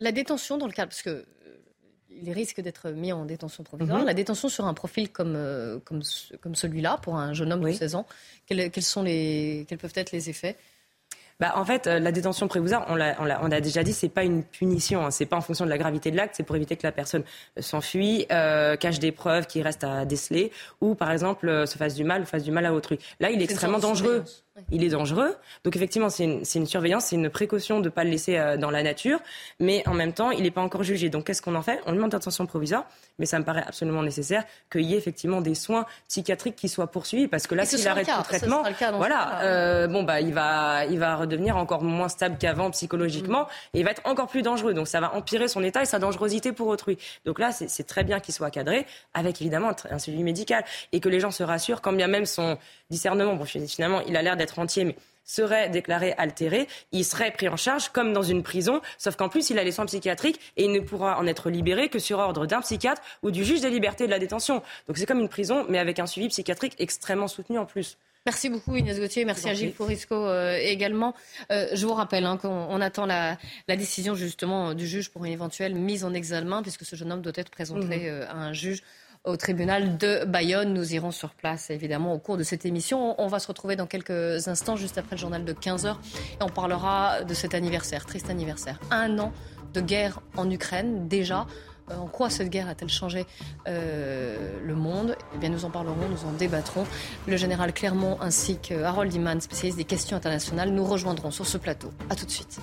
La 0.00 0.12
détention 0.12 0.58
dans 0.58 0.66
le 0.66 0.72
cadre, 0.72 0.90
parce 0.90 1.02
que 1.02 1.10
euh, 1.10 1.24
il 2.10 2.30
risque 2.32 2.60
d'être 2.60 2.90
mis 2.90 3.12
en 3.12 3.24
détention 3.24 3.64
provisoire. 3.64 4.00
Mhm. 4.00 4.06
La 4.06 4.14
détention 4.14 4.48
sur 4.48 4.66
un 4.66 4.74
profil 4.74 5.10
comme, 5.10 5.34
euh, 5.36 5.78
comme, 5.84 6.02
comme 6.40 6.54
celui-là, 6.54 6.98
pour 7.02 7.16
un 7.16 7.32
jeune 7.32 7.52
homme 7.52 7.64
de 7.64 7.72
16 7.72 7.94
ans, 7.94 8.06
quels, 8.46 8.70
sont 8.82 9.02
les, 9.02 9.64
quels 9.68 9.78
peuvent 9.78 9.92
être 9.94 10.12
les 10.12 10.28
effets? 10.28 10.56
Bah, 11.40 11.52
en 11.56 11.64
fait, 11.66 11.86
euh, 11.86 11.98
la 11.98 12.12
détention 12.12 12.48
provisoire, 12.48 12.86
on 12.88 12.94
l'a, 12.94 13.16
on 13.20 13.48
l'a, 13.48 13.60
déjà 13.60 13.82
dit, 13.82 13.92
c'est 13.92 14.08
pas 14.08 14.24
une 14.24 14.42
punition. 14.42 15.04
Hein. 15.04 15.10
C'est 15.10 15.26
pas 15.26 15.36
en 15.36 15.42
fonction 15.42 15.64
de 15.64 15.70
la 15.70 15.78
gravité 15.78 16.10
de 16.10 16.16
l'acte. 16.16 16.34
C'est 16.36 16.42
pour 16.42 16.56
éviter 16.56 16.76
que 16.76 16.86
la 16.86 16.92
personne 16.92 17.24
s'enfuit, 17.58 18.26
cache 18.28 18.98
des 18.98 19.12
preuves 19.12 19.46
qui 19.46 19.62
restent 19.62 19.84
à 19.84 20.04
déceler, 20.04 20.52
ou 20.80 20.94
par 20.94 21.10
exemple 21.10 21.66
se 21.66 21.78
fasse 21.78 21.94
du 21.94 22.04
mal, 22.04 22.22
ou 22.22 22.26
fasse 22.26 22.44
du 22.44 22.50
mal 22.50 22.66
à 22.66 22.72
autrui. 22.72 22.98
Là, 23.20 23.30
il 23.30 23.40
est 23.40 23.44
extrêmement 23.44 23.78
dangereux. 23.78 24.24
Il 24.70 24.84
est 24.84 24.88
dangereux. 24.88 25.34
Donc 25.64 25.76
effectivement, 25.76 26.08
c'est 26.08 26.24
une, 26.24 26.66
surveillance, 26.66 27.06
c'est 27.06 27.16
une 27.16 27.30
précaution 27.30 27.80
de 27.80 27.84
ne 27.84 27.88
pas 27.88 28.04
le 28.04 28.10
laisser 28.10 28.38
euh, 28.38 28.56
dans 28.56 28.70
la 28.70 28.82
nature, 28.82 29.18
mais 29.60 29.86
en 29.86 29.94
même 29.94 30.12
temps, 30.12 30.30
il 30.30 30.42
n'est 30.42 30.50
pas 30.50 30.62
encore 30.62 30.82
jugé. 30.82 31.08
Donc 31.08 31.26
qu'est-ce 31.26 31.42
qu'on 31.42 31.54
en 31.54 31.62
fait? 31.62 31.80
On 31.86 31.92
demande 31.92 32.14
attention 32.14 32.46
provisoire, 32.46 32.86
mais 33.18 33.26
ça 33.26 33.38
me 33.38 33.44
paraît 33.44 33.64
absolument 33.66 34.02
nécessaire 34.02 34.44
qu'il 34.70 34.82
y 34.82 34.94
ait 34.94 34.98
effectivement 34.98 35.40
des 35.40 35.54
soins 35.54 35.86
psychiatriques 36.08 36.56
qui 36.56 36.68
soient 36.68 36.86
poursuivis, 36.86 37.28
parce 37.28 37.46
que 37.46 37.54
là, 37.54 37.64
s'il 37.64 37.86
arrête 37.86 38.06
tout 38.06 38.22
traitement, 38.22 38.62
voilà, 38.94 39.42
euh, 39.42 39.86
bon 39.86 40.02
bah 40.02 40.20
il 40.20 40.32
va, 40.32 40.84
il 40.86 40.98
va 40.98 41.16
redevenir 41.16 41.56
encore 41.56 41.82
moins 41.82 42.08
stable 42.08 42.36
qu'avant 42.38 42.70
psychologiquement, 42.70 43.42
mm. 43.42 43.46
et 43.74 43.80
il 43.80 43.84
va 43.84 43.90
être 43.90 44.02
encore 44.04 44.28
plus 44.28 44.42
dangereux. 44.42 44.74
Donc 44.74 44.88
ça 44.88 45.00
va 45.00 45.14
empirer 45.14 45.48
son 45.48 45.62
état 45.62 45.82
et 45.82 45.86
sa 45.86 45.98
dangerosité 45.98 46.52
pour 46.52 46.68
autrui. 46.68 46.98
Donc 47.24 47.38
là, 47.38 47.52
c'est 47.52 47.86
très 47.86 48.04
bien 48.04 48.20
qu'il 48.20 48.34
soit 48.34 48.50
cadré, 48.50 48.86
avec 49.14 49.40
évidemment 49.40 49.72
un 49.90 49.98
suivi 49.98 50.22
médical, 50.22 50.64
et 50.92 51.00
que 51.00 51.08
les 51.08 51.20
gens 51.20 51.30
se 51.30 51.42
rassurent, 51.42 51.80
quand 51.80 51.92
bien 51.92 52.06
même 52.06 52.26
son 52.26 52.58
discernement, 52.90 53.34
bon 53.34 53.44
finalement, 53.44 54.00
il 54.06 54.16
a 54.16 54.22
l'air 54.22 54.36
d'être 54.36 54.45
entier, 54.58 54.84
mais 54.84 54.96
serait 55.26 55.68
déclaré 55.68 56.14
altéré, 56.16 56.68
il 56.92 57.04
serait 57.04 57.32
pris 57.32 57.48
en 57.48 57.56
charge 57.56 57.88
comme 57.90 58.12
dans 58.12 58.22
une 58.22 58.42
prison, 58.42 58.80
sauf 58.96 59.16
qu'en 59.16 59.28
plus 59.28 59.50
il 59.50 59.58
a 59.58 59.64
les 59.64 59.72
soins 59.72 59.86
psychiatriques 59.86 60.40
et 60.56 60.64
il 60.64 60.72
ne 60.72 60.80
pourra 60.80 61.18
en 61.18 61.26
être 61.26 61.50
libéré 61.50 61.88
que 61.88 61.98
sur 61.98 62.18
ordre 62.18 62.46
d'un 62.46 62.60
psychiatre 62.60 63.02
ou 63.22 63.30
du 63.30 63.44
juge 63.44 63.60
des 63.60 63.70
libertés 63.70 64.06
de 64.06 64.10
la 64.10 64.20
détention. 64.20 64.62
Donc 64.86 64.96
c'est 64.96 65.06
comme 65.06 65.20
une 65.20 65.28
prison, 65.28 65.66
mais 65.68 65.78
avec 65.78 65.98
un 65.98 66.06
suivi 66.06 66.28
psychiatrique 66.28 66.74
extrêmement 66.78 67.28
soutenu 67.28 67.58
en 67.58 67.66
plus. 67.66 67.98
Merci 68.24 68.48
beaucoup 68.48 68.74
Inès 68.74 68.98
Gauthier, 68.98 69.24
merci 69.24 69.48
à 69.48 69.54
Gilles 69.54 69.72
Forisco 69.72 70.16
euh, 70.16 70.58
également. 70.60 71.14
Euh, 71.52 71.68
je 71.72 71.86
vous 71.86 71.94
rappelle 71.94 72.24
hein, 72.24 72.36
qu'on 72.36 72.80
attend 72.80 73.06
la, 73.06 73.38
décision 73.68 74.16
justement 74.16 74.74
du 74.74 74.84
juge 74.84 75.10
pour 75.10 75.24
une 75.24 75.32
éventuelle 75.32 75.76
mise 75.76 76.04
en 76.04 76.12
examen, 76.12 76.60
puisque 76.62 76.84
ce 76.84 76.96
jeune 76.96 77.12
homme 77.12 77.22
doit 77.22 77.32
être 77.36 77.50
présenté 77.50 77.98
mhm. 77.98 78.06
euh, 78.06 78.28
à 78.28 78.34
un 78.34 78.52
juge 78.52 78.82
au 79.26 79.36
tribunal 79.36 79.98
de 79.98 80.24
Bayonne. 80.24 80.72
Nous 80.72 80.94
irons 80.94 81.10
sur 81.10 81.30
place, 81.30 81.70
évidemment, 81.70 82.14
au 82.14 82.18
cours 82.18 82.36
de 82.36 82.42
cette 82.42 82.64
émission. 82.64 83.20
On 83.20 83.26
va 83.26 83.38
se 83.38 83.48
retrouver 83.48 83.76
dans 83.76 83.86
quelques 83.86 84.48
instants, 84.48 84.76
juste 84.76 84.96
après 84.96 85.16
le 85.16 85.20
journal 85.20 85.44
de 85.44 85.52
15h, 85.52 85.96
et 86.40 86.42
on 86.42 86.48
parlera 86.48 87.22
de 87.22 87.34
cet 87.34 87.54
anniversaire, 87.54 88.06
triste 88.06 88.30
anniversaire. 88.30 88.78
Un 88.90 89.18
an 89.18 89.32
de 89.74 89.80
guerre 89.80 90.20
en 90.36 90.50
Ukraine, 90.50 91.08
déjà. 91.08 91.46
Euh, 91.90 91.96
en 91.96 92.06
quoi 92.06 92.30
cette 92.30 92.48
guerre 92.48 92.68
a-t-elle 92.68 92.88
changé 92.88 93.26
euh, 93.68 94.58
le 94.64 94.74
monde? 94.74 95.16
Eh 95.34 95.38
bien, 95.38 95.50
nous 95.50 95.64
en 95.64 95.70
parlerons, 95.70 96.08
nous 96.08 96.28
en 96.28 96.32
débattrons. 96.32 96.86
Le 97.26 97.36
général 97.36 97.72
Clermont 97.72 98.18
ainsi 98.20 98.58
que 98.58 98.82
Harold 98.82 99.12
Iman, 99.12 99.40
spécialiste 99.40 99.78
des 99.78 99.84
questions 99.84 100.16
internationales, 100.16 100.70
nous 100.70 100.84
rejoindront 100.84 101.30
sur 101.30 101.46
ce 101.46 101.58
plateau. 101.58 101.90
A 102.10 102.16
tout 102.16 102.26
de 102.26 102.30
suite. 102.30 102.58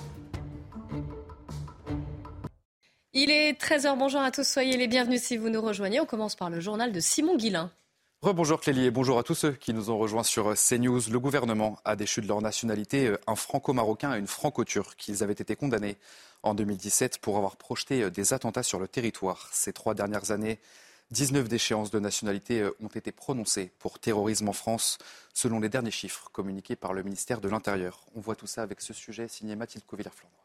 Il 3.16 3.30
est 3.30 3.52
13h, 3.52 3.96
bonjour 3.96 4.22
à 4.22 4.32
tous, 4.32 4.42
soyez 4.42 4.76
les 4.76 4.88
bienvenus 4.88 5.22
si 5.22 5.36
vous 5.36 5.48
nous 5.48 5.62
rejoignez. 5.62 6.00
On 6.00 6.04
commence 6.04 6.34
par 6.34 6.50
le 6.50 6.58
journal 6.58 6.90
de 6.90 6.98
Simon 6.98 7.36
Guillain. 7.36 7.70
Rebonjour 8.22 8.60
Clélie 8.60 8.86
et 8.86 8.90
bonjour 8.90 9.20
à 9.20 9.22
tous 9.22 9.36
ceux 9.36 9.52
qui 9.52 9.72
nous 9.72 9.88
ont 9.88 9.98
rejoints 9.98 10.24
sur 10.24 10.52
CNews. 10.54 11.00
Le 11.08 11.20
gouvernement 11.20 11.78
a 11.84 11.94
déchu 11.94 12.22
de 12.22 12.26
leur 12.26 12.42
nationalité 12.42 13.06
euh, 13.06 13.20
un 13.28 13.36
franco-marocain 13.36 14.16
et 14.16 14.18
une 14.18 14.26
franco-turque. 14.26 15.06
Ils 15.06 15.22
avaient 15.22 15.32
été 15.32 15.54
condamnés 15.54 15.96
en 16.42 16.54
2017 16.54 17.18
pour 17.18 17.36
avoir 17.36 17.54
projeté 17.54 18.02
euh, 18.02 18.10
des 18.10 18.32
attentats 18.32 18.64
sur 18.64 18.80
le 18.80 18.88
territoire. 18.88 19.48
Ces 19.52 19.72
trois 19.72 19.94
dernières 19.94 20.32
années, 20.32 20.58
19 21.12 21.48
déchéances 21.48 21.92
de 21.92 22.00
nationalité 22.00 22.62
euh, 22.62 22.76
ont 22.82 22.88
été 22.88 23.12
prononcées 23.12 23.70
pour 23.78 24.00
terrorisme 24.00 24.48
en 24.48 24.52
France, 24.52 24.98
selon 25.32 25.60
les 25.60 25.68
derniers 25.68 25.92
chiffres 25.92 26.30
communiqués 26.32 26.74
par 26.74 26.92
le 26.92 27.04
ministère 27.04 27.40
de 27.40 27.48
l'Intérieur. 27.48 28.06
On 28.16 28.20
voit 28.20 28.34
tout 28.34 28.48
ça 28.48 28.62
avec 28.62 28.80
ce 28.80 28.92
sujet 28.92 29.28
signé 29.28 29.54
Mathilde 29.54 29.84
Covillère-Flandre 29.86 30.43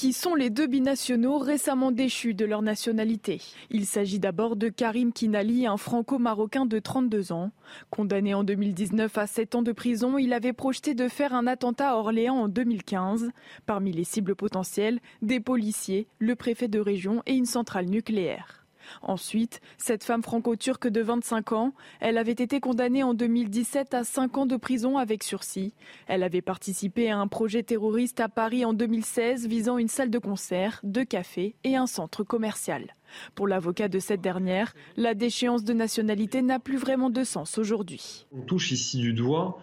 qui 0.00 0.14
sont 0.14 0.34
les 0.34 0.48
deux 0.48 0.66
binationaux 0.66 1.36
récemment 1.36 1.92
déchus 1.92 2.32
de 2.32 2.46
leur 2.46 2.62
nationalité. 2.62 3.42
Il 3.68 3.84
s'agit 3.84 4.18
d'abord 4.18 4.56
de 4.56 4.70
Karim 4.70 5.12
Kinali, 5.12 5.66
un 5.66 5.76
franco-marocain 5.76 6.64
de 6.64 6.78
32 6.78 7.32
ans. 7.32 7.50
Condamné 7.90 8.32
en 8.32 8.42
2019 8.42 9.18
à 9.18 9.26
7 9.26 9.56
ans 9.56 9.62
de 9.62 9.72
prison, 9.72 10.16
il 10.16 10.32
avait 10.32 10.54
projeté 10.54 10.94
de 10.94 11.06
faire 11.06 11.34
un 11.34 11.46
attentat 11.46 11.90
à 11.90 11.96
Orléans 11.96 12.36
en 12.36 12.48
2015. 12.48 13.28
Parmi 13.66 13.92
les 13.92 14.04
cibles 14.04 14.36
potentielles, 14.36 15.00
des 15.20 15.38
policiers, 15.38 16.06
le 16.18 16.34
préfet 16.34 16.68
de 16.68 16.80
région 16.80 17.22
et 17.26 17.34
une 17.34 17.44
centrale 17.44 17.84
nucléaire. 17.84 18.59
Ensuite, 19.02 19.60
cette 19.78 20.04
femme 20.04 20.22
franco-turque 20.22 20.88
de 20.88 21.00
25 21.00 21.52
ans, 21.52 21.72
elle 22.00 22.18
avait 22.18 22.32
été 22.32 22.60
condamnée 22.60 23.02
en 23.02 23.14
2017 23.14 23.94
à 23.94 24.04
5 24.04 24.38
ans 24.38 24.46
de 24.46 24.56
prison 24.56 24.98
avec 24.98 25.22
sursis. 25.22 25.74
Elle 26.06 26.22
avait 26.22 26.42
participé 26.42 27.10
à 27.10 27.18
un 27.18 27.28
projet 27.28 27.62
terroriste 27.62 28.20
à 28.20 28.28
Paris 28.28 28.64
en 28.64 28.72
2016 28.72 29.46
visant 29.46 29.78
une 29.78 29.88
salle 29.88 30.10
de 30.10 30.18
concert, 30.18 30.80
deux 30.84 31.04
cafés 31.04 31.54
et 31.64 31.76
un 31.76 31.86
centre 31.86 32.24
commercial. 32.24 32.94
Pour 33.34 33.48
l'avocat 33.48 33.88
de 33.88 33.98
cette 33.98 34.20
dernière, 34.20 34.74
la 34.96 35.14
déchéance 35.14 35.64
de 35.64 35.72
nationalité 35.72 36.42
n'a 36.42 36.58
plus 36.58 36.76
vraiment 36.76 37.10
de 37.10 37.24
sens 37.24 37.58
aujourd'hui. 37.58 38.26
On 38.32 38.42
touche 38.42 38.70
ici 38.70 38.98
du 38.98 39.12
doigt 39.12 39.60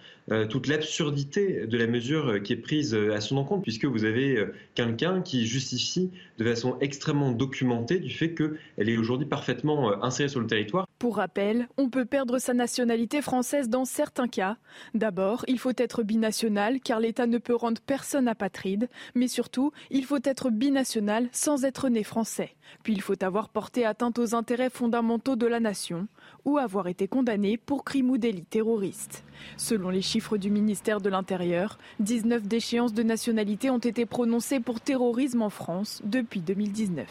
toute 0.49 0.67
l'absurdité 0.67 1.65
de 1.67 1.77
la 1.77 1.87
mesure 1.87 2.27
euh, 2.27 2.39
qui 2.39 2.53
est 2.53 2.57
prise 2.57 2.93
euh, 2.93 3.15
à 3.15 3.21
son 3.21 3.37
encontre, 3.37 3.63
puisque 3.63 3.85
vous 3.85 4.03
avez 4.03 4.45
quelqu'un 4.75 5.21
qui 5.21 5.45
justifie 5.45 6.11
de 6.37 6.45
façon 6.45 6.77
extrêmement 6.81 7.31
documentée 7.31 7.99
du 7.99 8.09
fait 8.09 8.33
qu'elle 8.33 8.89
est 8.89 8.97
aujourd'hui 8.97 9.27
parfaitement 9.27 10.03
insérée 10.03 10.29
sur 10.29 10.39
le 10.39 10.47
territoire. 10.47 10.87
Pour 10.99 11.17
rappel, 11.17 11.67
on 11.77 11.89
peut 11.89 12.05
perdre 12.05 12.39
sa 12.39 12.53
nationalité 12.53 13.21
française 13.21 13.69
dans 13.69 13.85
certains 13.85 14.27
cas. 14.27 14.57
D'abord, 14.93 15.45
il 15.47 15.59
faut 15.59 15.71
être 15.77 16.03
binational 16.03 16.79
car 16.79 16.99
l'État 16.99 17.27
ne 17.27 17.37
peut 17.37 17.55
rendre 17.55 17.81
personne 17.81 18.27
apatride, 18.27 18.89
mais 19.15 19.27
surtout, 19.27 19.71
il 19.91 20.05
faut 20.05 20.19
être 20.23 20.49
binational 20.49 21.29
sans 21.31 21.65
être 21.65 21.89
né 21.89 22.03
français. 22.03 22.51
Puis 22.83 22.93
il 22.93 23.01
faut 23.01 23.23
avoir 23.23 23.49
porté 23.49 23.85
atteinte 23.85 24.19
aux 24.19 24.35
intérêts 24.35 24.69
fondamentaux 24.69 25.35
de 25.35 25.47
la 25.47 25.59
nation 25.59 26.07
ou 26.45 26.57
avoir 26.57 26.87
été 26.87 27.07
condamné 27.07 27.57
pour 27.57 27.83
crime 27.83 28.09
ou 28.09 28.17
délit 28.17 28.45
terroriste. 28.45 29.23
Selon 29.55 29.89
les 29.89 30.01
chiffres 30.01 30.16
du 30.37 30.49
ministère 30.49 30.99
de 30.99 31.09
l'Intérieur, 31.09 31.77
19 31.99 32.43
déchéances 32.43 32.93
de 32.93 33.03
nationalité 33.03 33.69
ont 33.69 33.77
été 33.77 34.05
prononcées 34.05 34.59
pour 34.59 34.81
terrorisme 34.81 35.41
en 35.41 35.49
France 35.49 36.01
depuis 36.03 36.41
2019. 36.41 37.07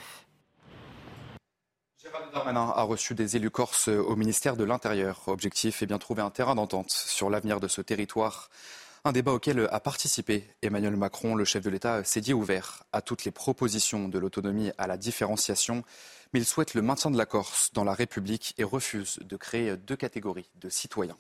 Gérald 2.02 2.32
Darmanin 2.32 2.72
a 2.74 2.82
reçu 2.82 3.14
des 3.14 3.36
élus 3.36 3.50
corses 3.50 3.88
au 3.88 4.16
ministère 4.16 4.57
de 4.57 4.64
l'Intérieur. 4.64 5.22
Objectif 5.26 5.82
est 5.82 5.86
bien 5.86 5.98
trouver 5.98 6.22
un 6.22 6.30
terrain 6.30 6.54
d'entente 6.54 6.90
sur 6.90 7.30
l'avenir 7.30 7.61
de 7.61 7.68
ce 7.68 7.80
territoire. 7.80 8.50
Un 9.04 9.12
débat 9.12 9.32
auquel 9.32 9.68
a 9.70 9.80
participé 9.80 10.44
Emmanuel 10.62 10.96
Macron, 10.96 11.36
le 11.36 11.44
chef 11.44 11.62
de 11.62 11.70
l'État, 11.70 12.02
s'est 12.02 12.20
dit 12.20 12.34
ouvert 12.34 12.82
à 12.92 13.02
toutes 13.02 13.24
les 13.24 13.30
propositions 13.30 14.09
de 14.09 14.18
l'autonomie 14.18 14.72
à 14.78 14.88
la 14.88 14.96
différenciation, 14.96 15.84
mais 16.32 16.40
il 16.40 16.46
souhaite 16.46 16.74
le 16.74 16.82
maintien 16.82 17.12
de 17.12 17.18
la 17.18 17.26
Corse 17.26 17.70
dans 17.72 17.84
la 17.84 17.94
République 17.94 18.54
et 18.59 18.64
refuse 18.64 19.20
de 19.22 19.36
créer 19.36 19.76
deux 19.76 19.96
catégories 19.96 20.50
de 20.57 20.68
citoyens. 20.68 21.16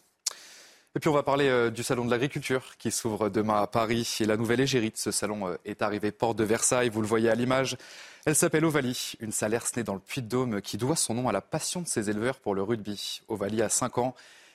Et 0.96 0.98
puis 0.98 1.10
on 1.10 1.12
va 1.12 1.22
parler 1.22 1.50
euh, 1.50 1.70
du 1.70 1.82
salon 1.82 2.06
de 2.06 2.10
l'agriculture 2.10 2.78
qui 2.78 2.90
s'ouvre 2.90 3.28
demain 3.28 3.60
à 3.60 3.66
Paris 3.66 4.16
et 4.20 4.24
la 4.24 4.38
nouvelle 4.38 4.60
égérie 4.60 4.88
de 4.88 4.96
ce 4.96 5.10
salon 5.10 5.46
euh, 5.46 5.56
est 5.66 5.82
arrivée 5.82 6.10
porte 6.10 6.38
de 6.38 6.44
Versailles, 6.44 6.88
vous 6.88 7.02
le 7.02 7.06
voyez 7.06 7.28
à 7.28 7.34
l'image. 7.34 7.76
Elle 8.24 8.34
s'appelle 8.34 8.64
Ovalie, 8.64 9.12
une 9.20 9.30
salerce 9.30 9.76
née 9.76 9.82
dans 9.82 9.92
le 9.92 10.00
Puy-de-Dôme 10.00 10.62
qui 10.62 10.78
doit 10.78 10.96
son 10.96 11.12
nom 11.12 11.28
à 11.28 11.32
la 11.32 11.42
passion 11.42 11.82
de 11.82 11.86
ses 11.86 12.08
éleveurs 12.08 12.40
pour 12.40 12.54
le 12.54 12.62
rugby. 12.62 13.20
Ovalie 13.28 13.60
a 13.60 13.68
5 13.68 13.98
ans 13.98 14.14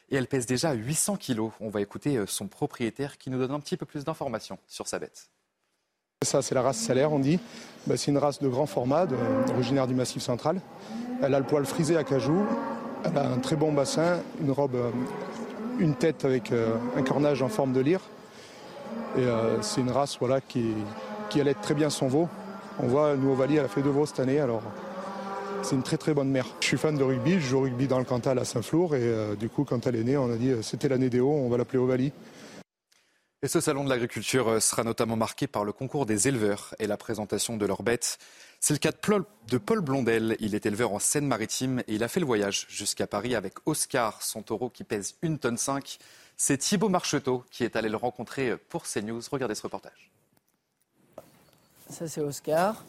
et 0.10 0.16
elle 0.16 0.26
pèse 0.26 0.48
déjà 0.48 0.74
800 0.74 1.18
kilos. 1.18 1.52
On 1.60 1.70
va 1.70 1.80
écouter 1.80 2.18
euh, 2.18 2.26
son 2.26 2.48
propriétaire 2.48 3.20
qui 3.20 3.30
nous 3.30 3.38
donne 3.38 3.52
un 3.52 3.60
petit 3.60 3.78
peu 3.78 3.86
plus 3.86 4.04
d'informations 4.04 4.58
sur 4.68 4.88
sa 4.88 4.98
bête. 4.98 5.30
Ça, 6.24 6.42
c'est 6.42 6.56
la 6.56 6.64
race 6.64 6.78
salaire, 6.78 7.14
on 7.14 7.20
dit. 7.20 7.40
Bah, 7.86 7.98
c'est 7.98 8.10
une 8.10 8.18
race 8.18 8.40
de 8.40 8.48
grand 8.48 8.66
format, 8.66 9.06
originaire 9.54 9.86
du 9.86 9.94
Massif 9.94 10.24
central. 10.24 10.60
Elle 11.22 11.36
a 11.36 11.40
le 11.40 11.46
poil 11.46 11.68
frisé 11.68 11.98
à 11.98 12.04
cajou, 12.04 12.48
elle 13.06 13.16
a 13.16 13.30
un 13.30 13.38
très 13.38 13.56
bon 13.56 13.72
bassin, 13.74 14.24
une 14.40 14.50
robe, 14.50 14.76
une 15.80 15.96
tête 15.96 16.26
avec 16.26 16.52
euh, 16.52 16.76
un 16.98 17.04
cornage 17.04 17.42
en 17.42 17.50
forme 17.50 17.74
de 17.74 17.82
lyre. 17.82 18.02
Et 19.18 19.26
c'est 19.62 19.82
une 19.82 19.92
race 19.92 20.18
voilà, 20.20 20.40
qui, 20.42 20.74
allait 21.36 21.54
très 21.54 21.74
bien 21.74 21.90
son 21.90 22.08
veau. 22.08 22.30
On 22.80 22.88
voit, 22.88 23.16
nous, 23.16 23.32
Ovalie, 23.32 23.58
elle 23.58 23.66
a 23.66 23.70
fait 23.70 23.82
deux 23.82 23.90
veaux 23.90 24.06
cette 24.06 24.22
année, 24.22 24.40
alors 24.40 24.62
c'est 25.64 25.76
une 25.76 25.84
très 25.84 25.98
très 25.98 26.14
bonne 26.14 26.30
mère. 26.30 26.46
Je 26.60 26.68
suis 26.68 26.78
fan 26.78 26.98
de 26.98 27.04
rugby, 27.04 27.34
je 27.34 27.40
joue 27.40 27.58
au 27.58 27.62
rugby 27.62 27.88
dans 27.88 28.00
le 28.00 28.06
Cantal 28.06 28.40
à 28.40 28.46
Saint-Flour, 28.46 28.96
et 28.96 29.00
euh, 29.02 29.36
du 29.36 29.50
coup, 29.50 29.64
quand 29.64 29.86
elle 29.88 29.96
est 29.96 30.04
née, 30.04 30.18
on 30.18 30.32
a 30.32 30.36
dit 30.36 30.50
euh, 30.50 30.62
c'était 30.62 30.88
l'année 30.88 31.10
des 31.10 31.20
hauts, 31.20 31.42
on 31.46 31.50
va 31.50 31.58
l'appeler 31.58 31.80
Ovalie. 31.80 32.12
Et 33.44 33.48
ce 33.48 33.60
salon 33.60 33.84
de 33.84 33.90
l'agriculture 33.90 34.48
euh, 34.50 34.60
sera 34.60 34.84
notamment 34.84 35.16
marqué 35.16 35.48
par 35.48 35.66
le 35.66 35.72
concours 35.72 36.06
des 36.06 36.28
éleveurs 36.28 36.76
et 36.78 36.86
la 36.86 36.96
présentation 36.96 37.58
de 37.58 37.66
leurs 37.66 37.82
bêtes. 37.82 38.20
C'est 38.60 38.76
le 38.76 38.78
cas 38.78 38.92
de 38.92 39.58
Paul 39.58 39.82
Blondel. 39.82 40.38
Il 40.40 40.54
est 40.54 40.68
éleveur 40.68 40.94
en 40.94 41.00
Seine-Maritime 41.00 41.80
et 41.88 41.96
il 41.96 42.04
a 42.04 42.08
fait 42.08 42.20
le 42.20 42.28
voyage 42.28 42.68
jusqu'à 42.70 43.08
Paris 43.08 43.34
avec 43.34 43.56
Oscar, 43.66 44.22
son 44.22 44.44
taureau 44.44 44.70
qui 44.70 44.84
pèse 44.84 45.16
1 45.24 45.38
tonne 45.38 45.58
5. 45.58 45.98
C'est 46.38 46.60
Thibaut 46.60 46.90
Marcheteau 46.90 47.44
qui 47.50 47.64
est 47.64 47.76
allé 47.76 47.90
le 47.90 47.98
rencontrer 47.98 48.58
pour 48.70 48.84
CNews. 48.84 49.22
Regardez 49.32 49.56
ce 49.56 49.64
reportage. 49.64 50.12
Ça, 51.90 52.08
c'est 52.08 52.22
Oscar. 52.22 52.86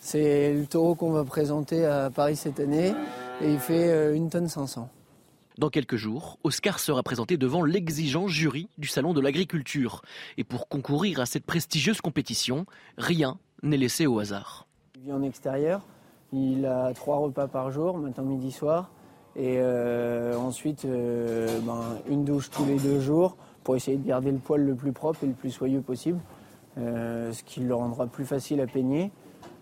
C'est 0.00 0.52
le 0.52 0.66
taureau 0.66 0.94
qu'on 0.94 1.10
va 1.10 1.24
présenter 1.24 1.84
à 1.84 2.10
Paris 2.10 2.36
cette 2.36 2.60
année 2.60 2.94
et 3.40 3.52
il 3.52 3.58
fait 3.58 3.90
euh, 3.90 4.14
une 4.14 4.30
tonne 4.30 4.48
500. 4.48 4.88
Dans 5.58 5.70
quelques 5.70 5.96
jours, 5.96 6.38
Oscar 6.44 6.78
sera 6.78 7.02
présenté 7.02 7.38
devant 7.38 7.62
l'exigeant 7.62 8.28
jury 8.28 8.68
du 8.76 8.88
Salon 8.88 9.14
de 9.14 9.22
l'Agriculture. 9.22 10.02
Et 10.36 10.44
pour 10.44 10.68
concourir 10.68 11.18
à 11.18 11.24
cette 11.24 11.46
prestigieuse 11.46 12.02
compétition, 12.02 12.66
rien 12.98 13.38
n'est 13.62 13.78
laissé 13.78 14.06
au 14.06 14.18
hasard. 14.18 14.66
Il 14.96 15.04
vit 15.04 15.12
en 15.12 15.22
extérieur, 15.22 15.80
il 16.34 16.66
a 16.66 16.92
trois 16.92 17.16
repas 17.16 17.46
par 17.46 17.70
jour, 17.70 17.96
matin, 17.96 18.22
midi, 18.22 18.52
soir. 18.52 18.90
Et 19.34 19.56
euh, 19.58 20.36
ensuite, 20.36 20.84
euh, 20.84 21.58
ben, 21.60 21.82
une 22.06 22.24
douche 22.26 22.50
tous 22.50 22.66
les 22.66 22.78
deux 22.78 23.00
jours 23.00 23.36
pour 23.64 23.76
essayer 23.76 23.96
de 23.96 24.06
garder 24.06 24.32
le 24.32 24.38
poil 24.38 24.62
le 24.62 24.74
plus 24.74 24.92
propre 24.92 25.24
et 25.24 25.26
le 25.26 25.32
plus 25.32 25.50
soyeux 25.50 25.80
possible, 25.80 26.20
ce 26.76 27.42
qui 27.44 27.60
le 27.60 27.74
rendra 27.74 28.06
plus 28.06 28.26
facile 28.26 28.60
à 28.60 28.66
peigner. 28.66 29.10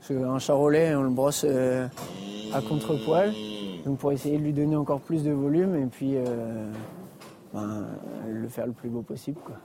Qu'un 0.06 0.38
charolais, 0.38 0.94
on 0.94 1.02
le 1.02 1.10
brosse 1.10 1.44
à 1.44 2.60
contre-poil, 2.60 3.32
donc 3.84 3.98
pour 3.98 4.12
essayer 4.12 4.38
de 4.38 4.42
lui 4.42 4.52
donner 4.52 4.76
encore 4.76 5.00
plus 5.00 5.22
de 5.24 5.32
volume 5.32 5.74
et 5.76 5.86
puis 5.86 6.16
ben, 7.54 7.86
le 8.28 8.48
faire 8.48 8.66
le 8.66 8.72
plus 8.72 8.90
beau 8.90 9.02
possible. 9.02 9.40
Quoi. 9.44 9.56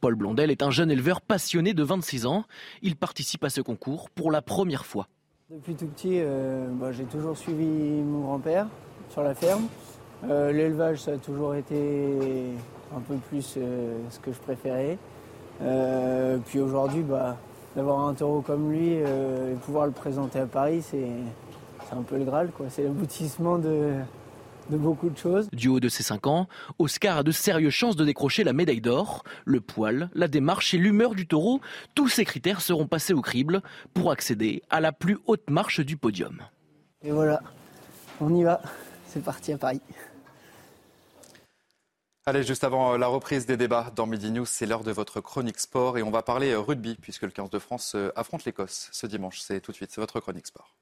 Paul 0.00 0.14
Blondel 0.14 0.50
est 0.50 0.62
un 0.62 0.70
jeune 0.70 0.90
éleveur 0.90 1.20
passionné 1.20 1.74
de 1.74 1.82
26 1.82 2.26
ans. 2.26 2.44
Il 2.82 2.96
participe 2.96 3.42
à 3.44 3.50
ce 3.50 3.60
concours 3.60 4.10
pour 4.10 4.30
la 4.30 4.42
première 4.42 4.86
fois. 4.86 5.08
Depuis 5.50 5.74
tout 5.74 5.86
petit, 5.86 6.20
euh, 6.20 6.66
bah, 6.72 6.92
j'ai 6.92 7.04
toujours 7.04 7.36
suivi 7.36 7.64
mon 7.64 8.20
grand-père 8.20 8.66
sur 9.10 9.22
la 9.22 9.34
ferme. 9.34 9.66
Euh, 10.24 10.52
l'élevage, 10.52 10.98
ça 10.98 11.12
a 11.12 11.16
toujours 11.16 11.54
été 11.54 12.52
un 12.94 13.00
peu 13.00 13.16
plus 13.16 13.54
euh, 13.56 13.98
ce 14.10 14.20
que 14.20 14.32
je 14.32 14.38
préférais. 14.38 14.98
puis 16.46 16.60
aujourd'hui, 16.60 17.02
bah, 17.02 17.36
d'avoir 17.76 18.08
un 18.08 18.14
taureau 18.14 18.40
comme 18.40 18.70
lui 18.72 18.92
et 18.92 19.04
pouvoir 19.64 19.86
le 19.86 19.92
présenter 19.92 20.40
à 20.40 20.46
Paris, 20.46 20.82
c'est 20.82 21.06
un 21.92 22.02
peu 22.02 22.18
le 22.18 22.24
Graal. 22.24 22.50
C'est 22.70 22.82
l'aboutissement 22.82 23.58
de, 23.58 23.92
de 24.70 24.76
beaucoup 24.76 25.08
de 25.08 25.16
choses. 25.16 25.48
Du 25.52 25.68
haut 25.68 25.80
de 25.80 25.88
ses 25.88 26.02
5 26.02 26.26
ans, 26.26 26.48
Oscar 26.78 27.18
a 27.18 27.22
de 27.22 27.30
sérieuses 27.30 27.72
chances 27.72 27.96
de 27.96 28.04
décrocher 28.04 28.44
la 28.44 28.52
médaille 28.52 28.80
d'or. 28.80 29.24
Le 29.44 29.60
poil, 29.60 30.10
la 30.14 30.28
démarche 30.28 30.74
et 30.74 30.78
l'humeur 30.78 31.14
du 31.14 31.26
taureau, 31.26 31.60
tous 31.94 32.08
ces 32.08 32.24
critères 32.24 32.60
seront 32.60 32.86
passés 32.86 33.14
au 33.14 33.22
crible 33.22 33.62
pour 33.94 34.10
accéder 34.10 34.62
à 34.70 34.80
la 34.80 34.92
plus 34.92 35.18
haute 35.26 35.48
marche 35.50 35.80
du 35.80 35.96
podium. 35.96 36.42
Et 37.02 37.10
voilà, 37.10 37.40
on 38.20 38.34
y 38.34 38.42
va. 38.42 38.60
C'est 39.06 39.24
parti 39.24 39.52
à 39.52 39.58
Paris. 39.58 39.80
Allez, 42.28 42.42
juste 42.42 42.62
avant 42.62 42.98
la 42.98 43.06
reprise 43.06 43.46
des 43.46 43.56
débats 43.56 43.90
dans 43.96 44.04
Midi 44.04 44.30
News, 44.30 44.44
c'est 44.44 44.66
l'heure 44.66 44.84
de 44.84 44.92
votre 44.92 45.22
chronique 45.22 45.58
sport 45.58 45.96
et 45.96 46.02
on 46.02 46.10
va 46.10 46.20
parler 46.20 46.54
rugby 46.54 46.94
puisque 47.00 47.22
le 47.22 47.30
15 47.30 47.48
de 47.48 47.58
France 47.58 47.94
euh, 47.94 48.12
affronte 48.16 48.44
l'Écosse 48.44 48.90
ce 48.92 49.06
dimanche. 49.06 49.40
C'est 49.40 49.62
tout 49.62 49.72
de 49.72 49.76
suite, 49.76 49.90
c'est 49.90 50.02
votre 50.02 50.20
chronique 50.20 50.46
sport. 50.46 50.76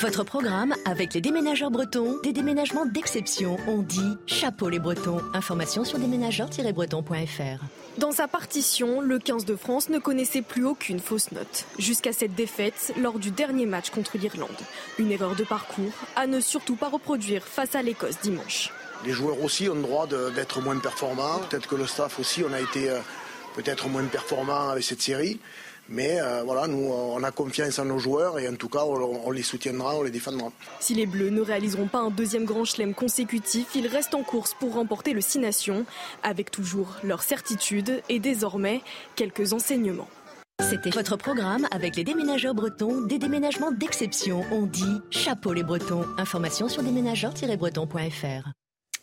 Votre 0.00 0.22
programme 0.22 0.76
avec 0.84 1.14
les 1.14 1.20
déménageurs 1.20 1.72
bretons, 1.72 2.20
des 2.22 2.32
déménagements 2.32 2.86
d'exception. 2.86 3.56
On 3.66 3.78
dit 3.78 4.16
chapeau 4.26 4.68
les 4.68 4.78
bretons. 4.78 5.20
Information 5.34 5.82
sur 5.82 5.98
déménageurs-bretons.fr. 5.98 7.64
Dans 7.98 8.12
sa 8.12 8.28
partition, 8.28 9.00
le 9.00 9.18
15 9.18 9.44
de 9.44 9.56
France 9.56 9.88
ne 9.88 9.98
connaissait 9.98 10.42
plus 10.42 10.64
aucune 10.64 11.00
fausse 11.00 11.32
note, 11.32 11.66
jusqu'à 11.80 12.12
cette 12.12 12.36
défaite 12.36 12.94
lors 12.96 13.18
du 13.18 13.32
dernier 13.32 13.66
match 13.66 13.90
contre 13.90 14.18
l'Irlande. 14.18 14.50
Une 15.00 15.10
erreur 15.10 15.34
de 15.34 15.42
parcours 15.42 15.90
à 16.14 16.28
ne 16.28 16.38
surtout 16.38 16.76
pas 16.76 16.88
reproduire 16.88 17.42
face 17.42 17.74
à 17.74 17.82
l'Écosse 17.82 18.20
dimanche. 18.22 18.70
Les 19.04 19.12
joueurs 19.12 19.42
aussi 19.42 19.68
ont 19.68 19.74
le 19.74 19.82
droit 19.82 20.06
d'être 20.06 20.60
moins 20.60 20.78
performants. 20.78 21.38
Peut-être 21.48 21.68
que 21.68 21.76
le 21.76 21.86
staff 21.86 22.18
aussi, 22.18 22.42
on 22.48 22.52
a 22.52 22.60
été 22.60 22.90
euh, 22.90 22.98
peut-être 23.54 23.88
moins 23.88 24.04
performant 24.04 24.70
avec 24.70 24.84
cette 24.84 25.02
série. 25.02 25.40
Mais 25.88 26.20
euh, 26.20 26.42
voilà, 26.44 26.66
nous, 26.66 26.90
on 26.92 27.22
a 27.22 27.30
confiance 27.30 27.78
en 27.78 27.86
nos 27.86 27.98
joueurs 27.98 28.38
et 28.38 28.46
en 28.46 28.56
tout 28.56 28.68
cas, 28.68 28.84
on, 28.84 29.30
les 29.30 29.42
soutiendra, 29.42 29.96
on 29.96 30.02
les 30.02 30.10
défendra. 30.10 30.50
Si 30.80 30.94
les 30.94 31.06
Bleus 31.06 31.30
ne 31.30 31.40
réaliseront 31.40 31.86
pas 31.86 31.98
un 31.98 32.10
deuxième 32.10 32.44
grand 32.44 32.64
chelem 32.64 32.92
consécutif, 32.92 33.68
ils 33.74 33.86
restent 33.86 34.14
en 34.14 34.22
course 34.22 34.54
pour 34.60 34.74
remporter 34.74 35.14
le 35.14 35.22
Six 35.22 35.38
Nations, 35.38 35.86
avec 36.22 36.50
toujours 36.50 36.96
leur 37.02 37.22
certitude 37.22 38.02
et 38.10 38.18
désormais 38.18 38.82
quelques 39.16 39.54
enseignements. 39.54 40.08
C'était 40.60 40.90
votre 40.90 41.16
programme 41.16 41.66
avec 41.70 41.96
les 41.96 42.04
déménageurs 42.04 42.54
bretons, 42.54 43.00
des 43.00 43.18
déménagements 43.18 43.70
d'exception. 43.70 44.44
On 44.50 44.66
dit 44.66 45.00
chapeau 45.10 45.54
les 45.54 45.62
bretons. 45.62 46.04
Information 46.18 46.68
sur 46.68 46.82
déménageurs-bretons.fr. 46.82 48.52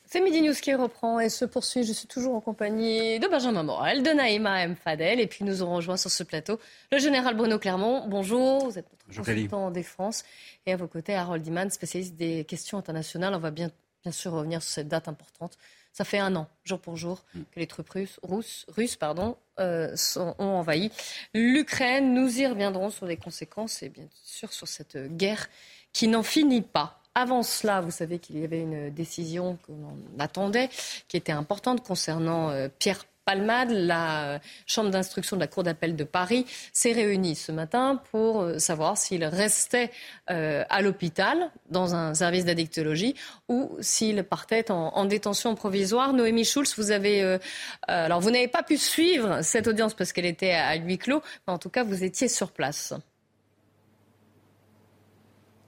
C'est 0.07 0.21
Midi 0.21 0.41
News 0.41 0.53
qui 0.53 0.73
reprend 0.73 1.19
et 1.19 1.29
se 1.29 1.45
poursuit. 1.45 1.83
Je 1.83 1.91
suis 1.91 2.07
toujours 2.07 2.35
en 2.35 2.41
compagnie 2.41 3.19
de 3.19 3.27
Benjamin 3.27 3.63
Morel, 3.63 4.03
de 4.03 4.11
Naïma 4.11 4.61
M. 4.61 4.75
Fadel. 4.75 5.19
Et 5.19 5.25
puis 5.25 5.43
nous 5.43 5.63
aurons 5.63 5.77
rejoint 5.77 5.97
sur 5.97 6.11
ce 6.11 6.23
plateau 6.23 6.59
le 6.91 6.99
général 6.99 7.35
Bruno 7.35 7.57
Clermont. 7.57 8.07
Bonjour, 8.07 8.65
vous 8.65 8.77
êtes 8.77 8.85
notre 8.91 9.23
consultant 9.23 9.65
en 9.65 9.71
défense. 9.71 10.23
Et 10.67 10.73
à 10.73 10.77
vos 10.77 10.87
côtés, 10.87 11.15
Harold 11.15 11.45
Iman, 11.45 11.71
spécialiste 11.71 12.15
des 12.15 12.45
questions 12.45 12.77
internationales. 12.77 13.33
On 13.33 13.39
va 13.39 13.49
bien, 13.49 13.71
bien 14.03 14.11
sûr 14.11 14.31
revenir 14.31 14.61
sur 14.61 14.71
cette 14.71 14.87
date 14.87 15.07
importante. 15.07 15.57
Ça 15.91 16.03
fait 16.03 16.19
un 16.19 16.35
an, 16.35 16.47
jour 16.65 16.79
pour 16.79 16.97
jour, 16.97 17.23
mm. 17.33 17.41
que 17.51 17.59
les 17.59 17.67
troupes 17.67 17.89
russes, 17.89 18.19
russes, 18.67 18.97
pardon, 18.97 19.37
euh, 19.59 19.95
ont 20.17 20.35
envahi 20.37 20.91
l'Ukraine. 21.33 22.13
Nous 22.13 22.39
y 22.39 22.45
reviendrons 22.45 22.91
sur 22.91 23.07
les 23.07 23.17
conséquences 23.17 23.81
et 23.81 23.89
bien 23.89 24.07
sûr 24.23 24.53
sur 24.53 24.67
cette 24.67 24.97
guerre 25.17 25.47
qui 25.93 26.07
n'en 26.07 26.21
finit 26.21 26.61
pas. 26.61 27.01
Avant 27.17 27.43
cela, 27.43 27.79
vous 27.79 27.91
savez 27.91 28.19
qu'il 28.19 28.39
y 28.39 28.43
avait 28.43 28.59
une 28.59 28.89
décision 28.89 29.57
que 29.65 29.71
l'on 29.71 29.97
attendait, 30.19 30.69
qui 31.07 31.15
était 31.15 31.31
importante 31.31 31.81
concernant 31.81 32.49
euh, 32.49 32.67
Pierre 32.77 33.05
Palmade, 33.23 33.71
la 33.71 34.41
chambre 34.67 34.89
d'instruction 34.89 35.37
de 35.37 35.41
la 35.41 35.47
Cour 35.47 35.63
d'appel 35.63 35.95
de 35.95 36.03
Paris 36.03 36.45
s'est 36.73 36.91
réunie 36.91 37.35
ce 37.35 37.53
matin 37.53 38.01
pour 38.11 38.41
euh, 38.41 38.59
savoir 38.59 38.97
s'il 38.97 39.23
restait 39.23 39.91
euh, 40.29 40.65
à 40.69 40.81
l'hôpital 40.81 41.51
dans 41.69 41.95
un 41.95 42.13
service 42.13 42.43
d'addictologie 42.43 43.15
ou 43.47 43.71
s'il 43.79 44.21
partait 44.25 44.69
en, 44.69 45.05
détention 45.05 45.55
provisoire. 45.55 46.11
Noémie 46.11 46.43
Schulz, 46.43 46.75
vous 46.75 46.91
avez 46.91 47.39
alors 47.87 48.19
vous 48.19 48.29
n'avez 48.29 48.49
pas 48.49 48.61
pu 48.61 48.77
suivre 48.77 49.41
cette 49.41 49.67
audience 49.67 49.93
parce 49.93 50.11
qu'elle 50.11 50.25
était 50.25 50.51
à 50.51 50.75
huis 50.75 50.97
clos, 50.97 51.23
mais 51.47 51.53
en 51.53 51.59
tout 51.59 51.69
cas 51.69 51.85
vous 51.85 52.03
étiez 52.03 52.27
sur 52.27 52.51
place. 52.51 52.93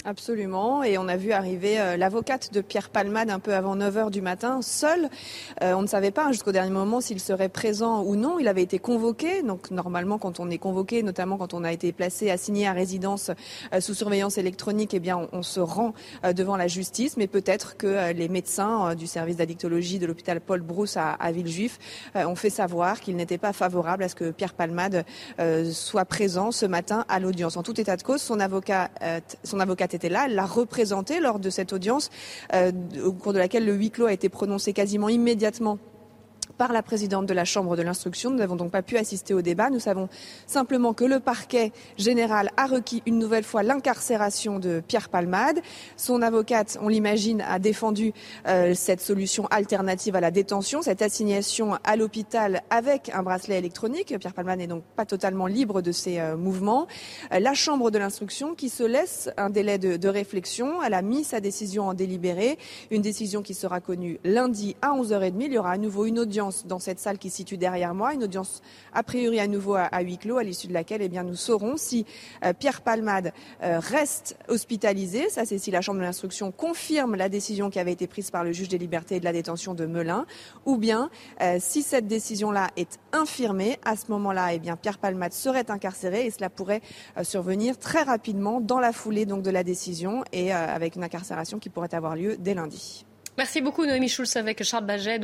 Absolument. 0.10 0.84
Et 0.84 0.98
on 0.98 1.10
a 1.10 1.18
vu 1.18 1.34
arriver 1.34 1.82
euh, 1.82 1.98
l'avocate 1.98 2.54
de 2.54 2.62
Pierre 2.62 2.88
Palmade 2.88 3.30
un 3.30 3.40
peu 3.40 3.54
avant 3.54 3.76
9 3.76 3.94
h 3.94 4.10
du 4.10 4.22
matin, 4.22 4.62
seule. 4.62 5.10
Euh, 5.62 5.74
on 5.74 5.82
ne 5.82 5.88
savait 5.88 6.12
pas 6.12 6.32
jusqu'au 6.32 6.54
dernier 6.54 6.72
moment 6.72 7.02
s'il 7.02 7.20
serait 7.20 7.50
présent 7.50 8.04
ou 8.04 8.16
non. 8.16 8.40
Il 8.40 8.48
avait 8.48 8.64
été 8.64 8.80
convoqué. 8.80 9.44
Donc 9.44 9.70
normalement, 9.70 10.18
quand 10.18 10.40
on 10.40 10.50
est 10.50 10.60
convoqué, 10.60 11.04
notamment 11.04 11.36
quand 11.36 11.54
on 11.54 11.66
a 11.66 11.74
été 11.74 11.92
placé, 11.92 12.32
assigné 12.32 12.68
à 12.68 12.72
résidence 12.72 13.32
euh, 13.74 13.82
sous 13.82 13.94
surveillance 13.94 14.38
électronique, 14.38 14.94
eh 14.94 15.02
bien, 15.02 15.28
on, 15.34 15.44
se 15.44 15.60
rend 15.60 15.94
devant 16.34 16.56
la 16.56 16.70
justice. 16.70 17.18
Mais 17.18 17.28
peut-être 17.28 17.76
que 17.76 18.14
les 18.14 18.30
médecins 18.30 18.96
du 18.96 19.08
service 19.08 19.36
d'addictologie 19.36 20.00
de 20.00 20.06
l'hôpital 20.06 20.40
Paul 20.40 20.62
Brousse 20.62 20.96
à, 20.96 21.18
Villejuif 21.34 21.80
ont 22.16 22.36
fait 22.36 22.50
savoir 22.50 23.02
qu'ils 23.02 23.18
n'étaient 23.18 23.38
pas 23.38 23.52
favorables 23.52 24.04
à 24.04 24.10
ce 24.10 24.16
que 24.16 24.32
Pierre 24.32 24.54
Palmade 24.54 25.06
soit 25.72 26.06
présent 26.06 26.52
ce 26.52 26.66
matin 26.66 27.06
à 27.10 27.20
l'audience. 27.20 27.58
En 27.58 27.64
tout 27.64 27.80
état 27.80 27.98
de 27.98 28.04
cause, 28.04 28.22
son 28.22 28.40
avocat, 28.40 28.90
son 29.44 29.60
avocate 29.60 29.94
était 29.98 30.10
là, 30.10 30.26
elle 30.26 30.36
l'a 30.36 30.46
représenté 30.46 31.20
lors 31.20 31.40
de 31.40 31.50
cette 31.50 31.74
audience, 31.74 32.10
euh, 32.54 32.72
au 33.04 33.12
cours 33.12 33.34
de 33.34 33.40
laquelle 33.40 33.66
le 33.66 33.74
huis 33.74 33.92
clos 33.92 34.06
a 34.06 34.14
été 34.14 34.30
prononcé 34.30 34.74
quasiment 34.74 35.10
immédiatement 35.10 35.80
par 36.58 36.74
la 36.74 36.82
présidente 36.82 37.26
de 37.26 37.34
la 37.34 37.46
Chambre 37.46 37.76
de 37.76 37.82
l'instruction. 37.82 38.30
Nous 38.30 38.38
n'avons 38.38 38.56
donc 38.56 38.72
pas 38.72 38.82
pu 38.82 38.98
assister 38.98 39.34
au 39.34 39.42
débat. 39.42 39.70
Nous 39.70 39.80
savons 39.80 40.10
simplement 40.46 40.94
que 40.94 41.06
le 41.06 41.20
parquet 41.20 41.72
général 41.98 42.52
a 42.58 42.66
requis 42.66 43.04
une 43.06 43.20
nouvelle 43.20 43.44
fois 43.44 43.64
l'incarcération 43.64 44.60
de 44.60 44.82
Pierre 44.86 45.10
Palmade. 45.10 45.60
Son 45.96 46.22
avocate, 46.22 46.78
on 46.82 46.88
l'imagine, 46.88 47.42
a 47.42 47.60
défendu 47.60 48.14
euh, 48.48 48.74
cette 48.74 49.02
solution 49.02 49.46
alternative 49.48 50.16
à 50.16 50.22
la 50.22 50.32
détention, 50.32 50.82
cette 50.82 51.02
assignation 51.02 51.78
à 51.84 51.96
l'hôpital 51.96 52.62
avec 52.70 53.12
un 53.14 53.24
bracelet 53.24 53.58
électronique. 53.58 54.16
Pierre 54.20 54.34
Palmade 54.34 54.60
n'est 54.60 54.68
donc 54.68 54.84
pas 54.96 55.06
totalement 55.06 55.48
libre 55.48 55.82
de 55.82 55.92
ses 55.92 56.20
euh, 56.20 56.36
mouvements. 56.36 56.88
Euh, 57.34 57.40
la 57.40 57.54
Chambre 57.54 57.92
de 57.92 57.98
l'instruction 57.98 58.56
qui 58.56 58.70
se 58.70 58.84
laisse 58.84 59.30
un 59.38 59.50
délai 59.50 59.78
de, 59.78 60.08
réflexion. 60.08 60.82
Elle 60.84 60.94
a 60.94 61.02
mis 61.02 61.24
sa 61.24 61.42
décision 61.42 61.88
en 61.90 61.94
délibéré, 61.94 62.58
une 62.92 63.02
décision 63.02 63.42
qui 63.42 63.54
sera 63.54 63.82
connue 63.82 64.20
lundi 64.24 64.76
à 64.82 64.92
11h30. 64.92 65.34
Il 65.42 65.54
y 65.54 65.58
aura 65.58 65.72
à 65.72 65.78
nouveau 65.78 66.06
une 66.06 66.20
audience 66.20 66.47
dans 66.66 66.80
cette 66.80 67.00
salle 67.00 67.18
qui 67.18 67.30
se 67.30 67.38
situe 67.38 67.58
derrière 67.58 67.94
moi, 67.94 68.14
une 68.14 68.24
audience 68.24 68.62
a 68.94 69.04
priori 69.04 69.40
à 69.40 69.48
nouveau 69.48 69.76
à, 69.76 70.02
huis 70.02 70.18
clos, 70.18 70.38
à 70.38 70.44
l'issue 70.44 70.68
de 70.68 70.74
laquelle 70.74 71.02
eh 71.02 71.10
bien, 71.10 71.24
nous 71.24 71.36
saurons 71.36 71.78
si 71.78 72.06
euh, 72.44 72.54
Pierre 72.54 72.82
Palmade 72.82 73.34
euh, 73.64 73.80
reste 73.80 74.38
hospitalisé. 74.48 75.30
Ça, 75.30 75.46
c'est 75.46 75.58
si 75.58 75.72
la 75.72 75.82
Chambre 75.82 76.00
de 76.00 76.04
l'instruction 76.04 76.52
confirme 76.52 77.16
la 77.16 77.30
décision 77.30 77.70
qui 77.70 77.80
avait 77.80 77.92
été 77.92 78.08
prise 78.08 78.32
par 78.32 78.44
le 78.44 78.52
juge 78.52 78.70
des 78.70 78.78
libertés 78.78 79.16
et 79.16 79.20
de 79.20 79.26
la 79.26 79.34
détention 79.34 79.74
de 79.74 79.86
Melun, 79.86 80.26
ou 80.66 80.78
bien 80.78 81.10
euh, 81.42 81.58
si 81.60 81.84
cette 81.84 82.08
décision-là 82.08 82.70
est 82.78 83.00
infirmée, 83.14 83.80
à 83.86 83.96
ce 83.96 84.06
moment-là, 84.10 84.54
eh 84.54 84.60
bien, 84.60 84.76
Pierre 84.76 84.98
Palmade 84.98 85.34
serait 85.34 85.70
incarcéré 85.70 86.26
et 86.26 86.32
cela 86.32 86.50
pourrait 86.50 86.82
survenir 87.24 87.78
très 87.78 88.04
rapidement 88.04 88.62
dans 88.62 88.80
la 88.80 88.92
foulée 88.92 89.26
donc, 89.26 89.42
de 89.42 89.50
la 89.50 89.64
décision 89.64 90.24
et 90.32 90.52
avec 90.52 90.96
une 90.96 91.04
incarcération 91.04 91.60
qui 91.60 91.70
pourrait 91.70 91.94
avoir 91.94 92.16
lieu 92.16 92.38
dès 92.38 92.54
lundi. 92.54 93.06
Merci 93.38 93.62
beaucoup 93.62 93.86
Noémie 93.86 94.10
Schulz 94.10 94.36
avec 94.36 94.64
Charles 94.64 94.86
Baget. 94.86 95.20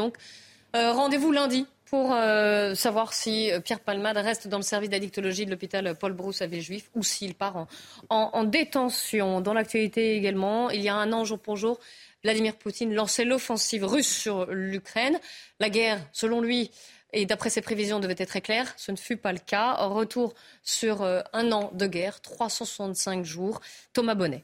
Rendez-vous 0.74 1.32
lundi 1.32 1.65
pour 1.93 2.11
euh, 2.11 2.74
savoir 2.74 3.13
si 3.13 3.51
euh, 3.51 3.59
Pierre 3.59 3.80
Palmade 3.80 4.17
reste 4.17 4.47
dans 4.47 4.57
le 4.57 4.63
service 4.63 4.89
d'addictologie 4.89 5.45
de 5.45 5.51
l'hôpital 5.51 5.95
Paul 5.95 6.13
Brousse 6.13 6.41
à 6.41 6.47
Villejuif 6.47 6.89
ou 6.95 7.03
s'il 7.03 7.36
part 7.36 7.67
en, 8.09 8.43
détention. 8.45 9.41
Dans 9.41 9.53
l'actualité 9.53 10.15
également, 10.15 10.71
il 10.71 10.82
y 10.82 10.89
a 10.89 10.95
un 10.95 11.13
an, 11.13 11.24
jour 11.24 11.38
pour 11.38 11.55
jour, 11.55 11.80
Vladimir 12.24 12.55
Poutine 12.55 12.95
lançait 12.95 13.26
l'offensive 13.26 13.86
russe 13.86 14.07
sur 14.07 14.47
l'Ukraine. 14.47 15.19
La 15.59 15.69
guerre, 15.69 15.99
selon 16.13 16.41
lui, 16.41 16.71
et 17.11 17.28
d'après 17.28 17.51
ses 17.51 17.61
prévisions, 17.61 17.99
devait 17.99 18.15
être 18.17 18.30
très 18.30 18.41
claire. 18.41 18.74
Ce 18.76 18.91
ne 18.91 18.97
fut 18.97 19.17
pas 19.17 19.32
le 19.32 19.38
cas. 19.38 19.76
Retour 19.76 20.34
sur 20.63 21.03
un 21.03 21.51
an 21.51 21.69
de 21.76 21.86
guerre, 21.86 22.21
365 22.21 23.24
jours. 23.24 23.61
Thomas 23.93 24.15
Bonnet. 24.15 24.43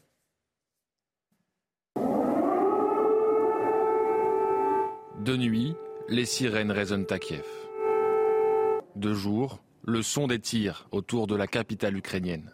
De 5.26 5.36
nuit, 5.36 5.76
les 6.10 6.26
sirènes 6.26 6.72
résonnent 6.72 7.06
à 7.10 7.20
Kiev. 7.20 7.46
De 8.96 9.14
jour, 9.14 9.62
le 9.84 10.02
son 10.02 10.28
des 10.28 10.40
tirs 10.40 10.88
autour 10.92 11.28
de 11.28 11.36
la 11.36 11.48
capitale 11.48 11.98
ukrainienne. 11.98 12.52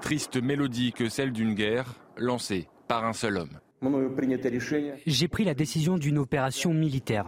Triste 0.00 0.42
mélodie 0.42 0.92
que 0.92 1.08
celle 1.08 1.32
d'une 1.32 1.54
guerre 1.54 1.94
lancée 2.16 2.68
par 2.88 3.04
un 3.04 3.12
seul 3.12 3.38
homme. 3.38 3.60
J'ai 5.06 5.28
pris 5.28 5.44
la 5.44 5.54
décision 5.54 5.98
d'une 5.98 6.18
opération 6.18 6.72
militaire. 6.72 7.26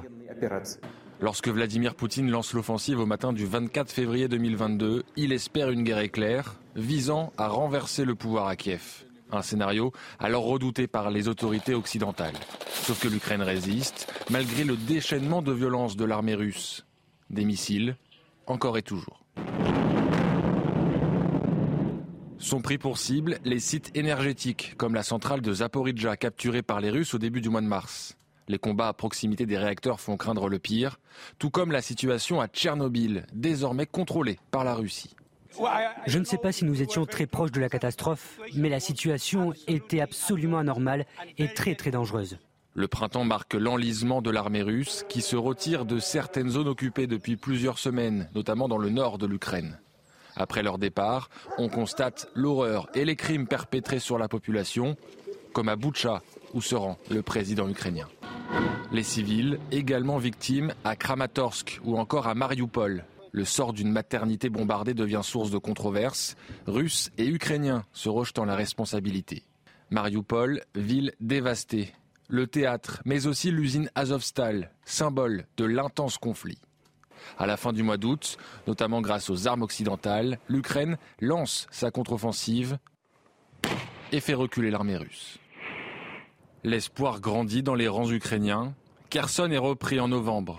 Lorsque 1.21 1.49
Vladimir 1.49 1.95
Poutine 1.95 2.31
lance 2.31 2.53
l'offensive 2.53 3.01
au 3.01 3.07
matin 3.07 3.33
du 3.33 3.47
24 3.47 3.91
février 3.91 4.29
2022, 4.29 5.03
il 5.17 5.33
espère 5.33 5.71
une 5.71 5.83
guerre 5.83 6.01
éclair 6.01 6.57
visant 6.75 7.33
à 7.39 7.49
renverser 7.49 8.05
le 8.05 8.15
pouvoir 8.15 8.47
à 8.49 8.57
Kiev. 8.57 9.06
Un 9.33 9.43
scénario 9.43 9.93
alors 10.19 10.45
redouté 10.45 10.87
par 10.87 11.11
les 11.11 11.29
autorités 11.29 11.75
occidentales. 11.75 12.37
Sauf 12.69 13.01
que 13.01 13.09
l'Ukraine 13.09 13.43
résiste, 13.43 14.13
malgré 14.31 14.65
le 14.65 14.77
déchaînement 14.77 15.43
de 15.43 15.53
violence 15.53 15.97
de 15.97 16.05
l'armée 16.05 16.35
russe. 16.35 16.87
Des 17.31 17.45
missiles, 17.45 17.97
encore 18.47 18.79
et 18.79 18.83
toujours. 18.83 19.21
Sont 22.39 22.61
pris 22.61 22.79
pour 22.79 22.99
cible 22.99 23.39
les 23.45 23.59
sites 23.59 23.91
énergétiques, 23.97 24.75
comme 24.77 24.95
la 24.95 25.03
centrale 25.03 25.41
de 25.41 25.53
Zaporizhzhia 25.53 26.17
capturée 26.17 26.63
par 26.63 26.81
les 26.81 26.91
Russes 26.91 27.15
au 27.15 27.19
début 27.19 27.41
du 27.41 27.49
mois 27.49 27.63
de 27.63 27.67
mars. 27.67 28.17
Les 28.47 28.59
combats 28.59 28.89
à 28.89 28.93
proximité 28.93 29.47
des 29.47 29.59
réacteurs 29.59 30.01
font 30.01 30.17
craindre 30.17 30.49
le 30.49 30.61
pire, 30.61 31.01
tout 31.39 31.51
comme 31.51 31.73
la 31.73 31.83
situation 31.83 32.41
à 32.41 32.47
Tchernobyl, 32.47 33.27
désormais 33.33 33.87
contrôlée 33.87 34.39
par 34.53 34.63
la 34.63 34.75
Russie. 34.75 35.17
Je 36.07 36.19
ne 36.19 36.25
sais 36.25 36.39
pas 36.39 36.53
si 36.53 36.65
nous 36.65 36.83
étions 36.83 37.07
très 37.07 37.27
proches 37.27 37.53
de 37.53 37.61
la 37.61 37.69
catastrophe, 37.69 38.39
mais 38.55 38.69
la 38.69 38.81
situation 38.81 39.53
était 39.67 40.01
absolument 40.01 40.59
anormale 40.59 41.07
et 41.39 41.53
très 41.53 41.75
très 41.75 41.91
dangereuse. 41.91 42.39
Le 42.75 42.89
printemps 42.89 43.25
marque 43.25 43.55
l'enlisement 43.55 44.21
de 44.21 44.31
l'armée 44.31 44.63
russe 44.63 45.05
qui 45.09 45.23
se 45.23 45.37
retire 45.37 45.87
de 45.87 45.99
certaines 45.99 46.51
zones 46.51 46.69
occupées 46.69 47.07
depuis 47.07 47.37
plusieurs 47.37 47.79
semaines, 47.79 48.29
notamment 48.35 48.69
dans 48.69 48.77
le 48.77 48.91
nord 48.91 49.17
de 49.17 49.27
l'Ukraine. 49.27 49.79
Après 50.37 50.63
leur 50.63 50.77
départ, 50.77 51.31
on 51.57 51.71
constate 51.71 52.29
l'horreur 52.35 52.91
et 52.95 53.07
les 53.07 53.17
crimes 53.17 53.47
perpétrés 53.47 53.99
sur 53.99 54.19
la 54.19 54.29
population, 54.29 54.97
comme 55.55 55.71
à 55.71 55.77
Boutcha, 55.77 56.23
où 56.53 56.61
se 56.61 56.75
rend 56.75 56.99
le 57.11 57.23
président 57.23 57.67
ukrainien. 57.67 58.09
Les 58.93 59.03
civils, 59.03 59.59
également 59.73 60.19
victimes 60.19 60.75
à 60.85 60.97
Kramatorsk 60.97 61.81
ou 61.83 61.99
encore 61.99 62.27
à 62.27 62.35
Mariupol, 62.35 63.05
le 63.37 63.45
sort 63.45 63.75
d'une 63.75 63.93
maternité 63.93 64.49
bombardée 64.49 64.95
devient 64.95 65.21
source 65.23 65.51
de 65.51 65.59
controverses, 65.59 66.37
Russes 66.67 67.11
et 67.19 67.27
Ukrainiens 67.27 67.85
se 67.93 68.09
rejetant 68.09 68.47
la 68.47 68.57
responsabilité. 68.57 69.45
Mariupol, 69.91 70.63
ville 70.75 71.13
dévastée. 71.21 71.93
Le 72.29 72.47
théâtre, 72.47 73.03
mais 73.05 73.27
aussi 73.27 73.51
l'usine 73.51 73.91
Azovstal, 73.95 74.73
symbole 74.87 75.45
de 75.59 75.67
l'intense 75.67 76.17
conflit. 76.17 76.59
À 77.37 77.47
la 77.47 77.59
fin 77.59 77.75
du 77.75 77.83
mois 77.83 77.99
d'août, 77.99 78.39
notamment 78.67 79.03
grâce 79.03 79.29
aux 79.29 79.47
armes 79.47 79.63
occidentales, 79.63 80.39
l'Ukraine 80.49 80.97
lance 81.21 81.67
sa 81.71 81.91
contre-offensive 81.91 82.79
et 84.13 84.21
fait 84.21 84.33
reculer 84.33 84.71
l'armée 84.71 84.97
russe. 84.97 85.39
L'espoir 86.65 87.21
grandit 87.21 87.63
dans 87.63 87.75
les 87.75 87.87
rangs 87.87 88.11
ukrainiens. 88.11 88.75
Kherson 89.11 89.51
est 89.51 89.59
repris 89.59 90.01
en 90.01 90.09
novembre. 90.09 90.59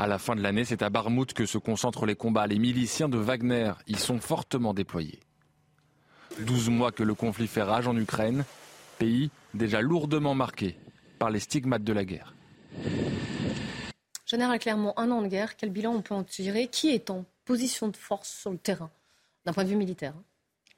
À 0.00 0.06
la 0.06 0.18
fin 0.18 0.36
de 0.36 0.40
l'année, 0.40 0.64
c'est 0.64 0.82
à 0.82 0.90
Barmout 0.90 1.32
que 1.32 1.44
se 1.44 1.58
concentrent 1.58 2.06
les 2.06 2.14
combats. 2.14 2.46
Les 2.46 2.60
miliciens 2.60 3.08
de 3.08 3.18
Wagner 3.18 3.72
y 3.88 3.96
sont 3.96 4.20
fortement 4.20 4.72
déployés. 4.72 5.18
12 6.38 6.68
mois 6.70 6.92
que 6.92 7.02
le 7.02 7.14
conflit 7.14 7.48
fait 7.48 7.62
rage 7.62 7.88
en 7.88 7.96
Ukraine, 7.96 8.44
pays 8.98 9.30
déjà 9.54 9.80
lourdement 9.80 10.36
marqué 10.36 10.76
par 11.18 11.30
les 11.30 11.40
stigmates 11.40 11.82
de 11.82 11.92
la 11.92 12.04
guerre. 12.04 12.32
Général 14.24 14.60
Clermont, 14.60 14.92
un 14.96 15.10
an 15.10 15.20
de 15.20 15.26
guerre, 15.26 15.56
quel 15.56 15.70
bilan 15.70 15.94
on 15.94 16.00
peut 16.00 16.14
en 16.14 16.22
tirer? 16.22 16.68
Qui 16.68 16.90
est 16.90 17.10
en 17.10 17.24
position 17.44 17.88
de 17.88 17.96
force 17.96 18.28
sur 18.28 18.52
le 18.52 18.58
terrain, 18.58 18.90
d'un 19.46 19.52
point 19.52 19.64
de 19.64 19.70
vue 19.70 19.76
militaire? 19.76 20.14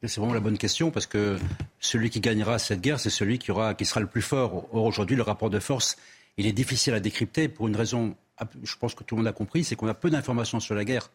C'est 0.02 0.18
vraiment 0.18 0.32
la 0.32 0.40
bonne 0.40 0.56
question 0.56 0.90
parce 0.90 1.06
que 1.06 1.36
celui 1.78 2.08
qui 2.08 2.20
gagnera 2.20 2.58
cette 2.58 2.80
guerre, 2.80 2.98
c'est 2.98 3.10
celui 3.10 3.38
qui, 3.38 3.50
aura, 3.50 3.74
qui 3.74 3.84
sera 3.84 4.00
le 4.00 4.06
plus 4.06 4.22
fort. 4.22 4.66
Or, 4.72 4.84
aujourd'hui, 4.84 5.16
le 5.16 5.22
rapport 5.22 5.50
de 5.50 5.58
force, 5.58 5.98
il 6.38 6.46
est 6.46 6.52
difficile 6.52 6.94
à 6.94 7.00
décrypter 7.00 7.48
pour 7.48 7.68
une 7.68 7.76
raison 7.76 8.16
je 8.62 8.76
pense 8.76 8.94
que 8.94 9.04
tout 9.04 9.14
le 9.14 9.20
monde 9.20 9.28
a 9.28 9.32
compris, 9.32 9.64
c'est 9.64 9.76
qu'on 9.76 9.88
a 9.88 9.94
peu 9.94 10.10
d'informations 10.10 10.60
sur 10.60 10.74
la 10.74 10.84
guerre. 10.84 11.10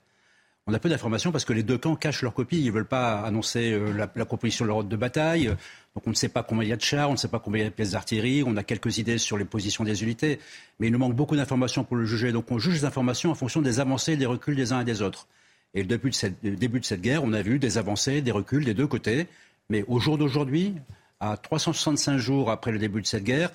On 0.68 0.74
a 0.74 0.80
peu 0.80 0.90
d'informations 0.90 1.32
parce 1.32 1.46
que 1.46 1.54
les 1.54 1.62
deux 1.62 1.78
camps 1.78 1.96
cachent 1.96 2.24
leur 2.24 2.34
copie. 2.34 2.60
Ils 2.60 2.68
ne 2.68 2.72
veulent 2.72 2.88
pas 2.88 3.20
annoncer 3.22 3.72
euh, 3.72 3.94
la, 3.94 4.26
composition 4.26 4.66
de 4.66 4.70
leur 4.70 4.78
ordre 4.78 4.90
de 4.90 4.96
bataille. 4.96 5.46
Donc 5.94 6.08
on 6.08 6.10
ne 6.10 6.16
sait 6.16 6.30
pas 6.30 6.42
combien 6.42 6.64
il 6.64 6.70
y 6.70 6.74
a 6.74 6.76
de 6.76 6.82
chars, 6.82 7.08
on 7.10 7.12
ne 7.12 7.18
sait 7.18 7.28
pas 7.28 7.38
combien 7.38 7.62
il 7.62 7.64
y 7.66 7.68
a 7.68 7.70
de 7.70 7.76
pièces 7.76 7.92
d'artillerie. 7.92 8.44
On 8.46 8.58
a 8.58 8.64
quelques 8.64 8.98
idées 8.98 9.20
sur 9.20 9.38
les 9.38 9.46
positions 9.46 9.84
des 9.84 10.02
unités. 10.02 10.40
Mais 10.80 10.88
il 10.88 10.92
nous 10.92 10.98
manque 10.98 11.16
beaucoup 11.16 11.36
d'informations 11.36 11.84
pour 11.84 11.98
le 11.98 12.06
juger. 12.06 12.32
Donc 12.32 12.50
on 12.50 12.58
juge 12.58 12.74
les 12.74 12.86
informations 12.86 13.30
en 13.30 13.36
fonction 13.36 13.62
des 13.62 13.80
avancées 13.80 14.14
et 14.14 14.18
des 14.18 14.26
reculs 14.26 14.56
des 14.56 14.74
uns 14.74 14.82
et 14.82 14.86
des 14.86 15.04
autres. 15.04 15.28
Et 15.76 15.84
depuis 15.84 16.18
le 16.42 16.56
début 16.56 16.80
de 16.80 16.86
cette 16.86 17.02
guerre, 17.02 17.24
on 17.24 17.34
a 17.34 17.44
vu 17.44 17.60
des 17.60 17.78
avancées, 17.78 18.22
des 18.24 18.32
reculs 18.32 18.66
des 18.66 18.74
deux 18.74 18.88
côtés. 18.88 19.28
Mais 19.70 19.84
au 19.88 20.00
jour 20.00 20.18
d'aujourd'hui, 20.18 20.74
à 21.20 21.38
365 21.38 22.18
jours 22.18 22.50
après 22.50 22.72
le 22.72 22.80
début 22.80 23.02
de 23.02 23.08
cette 23.08 23.24
guerre, 23.24 23.52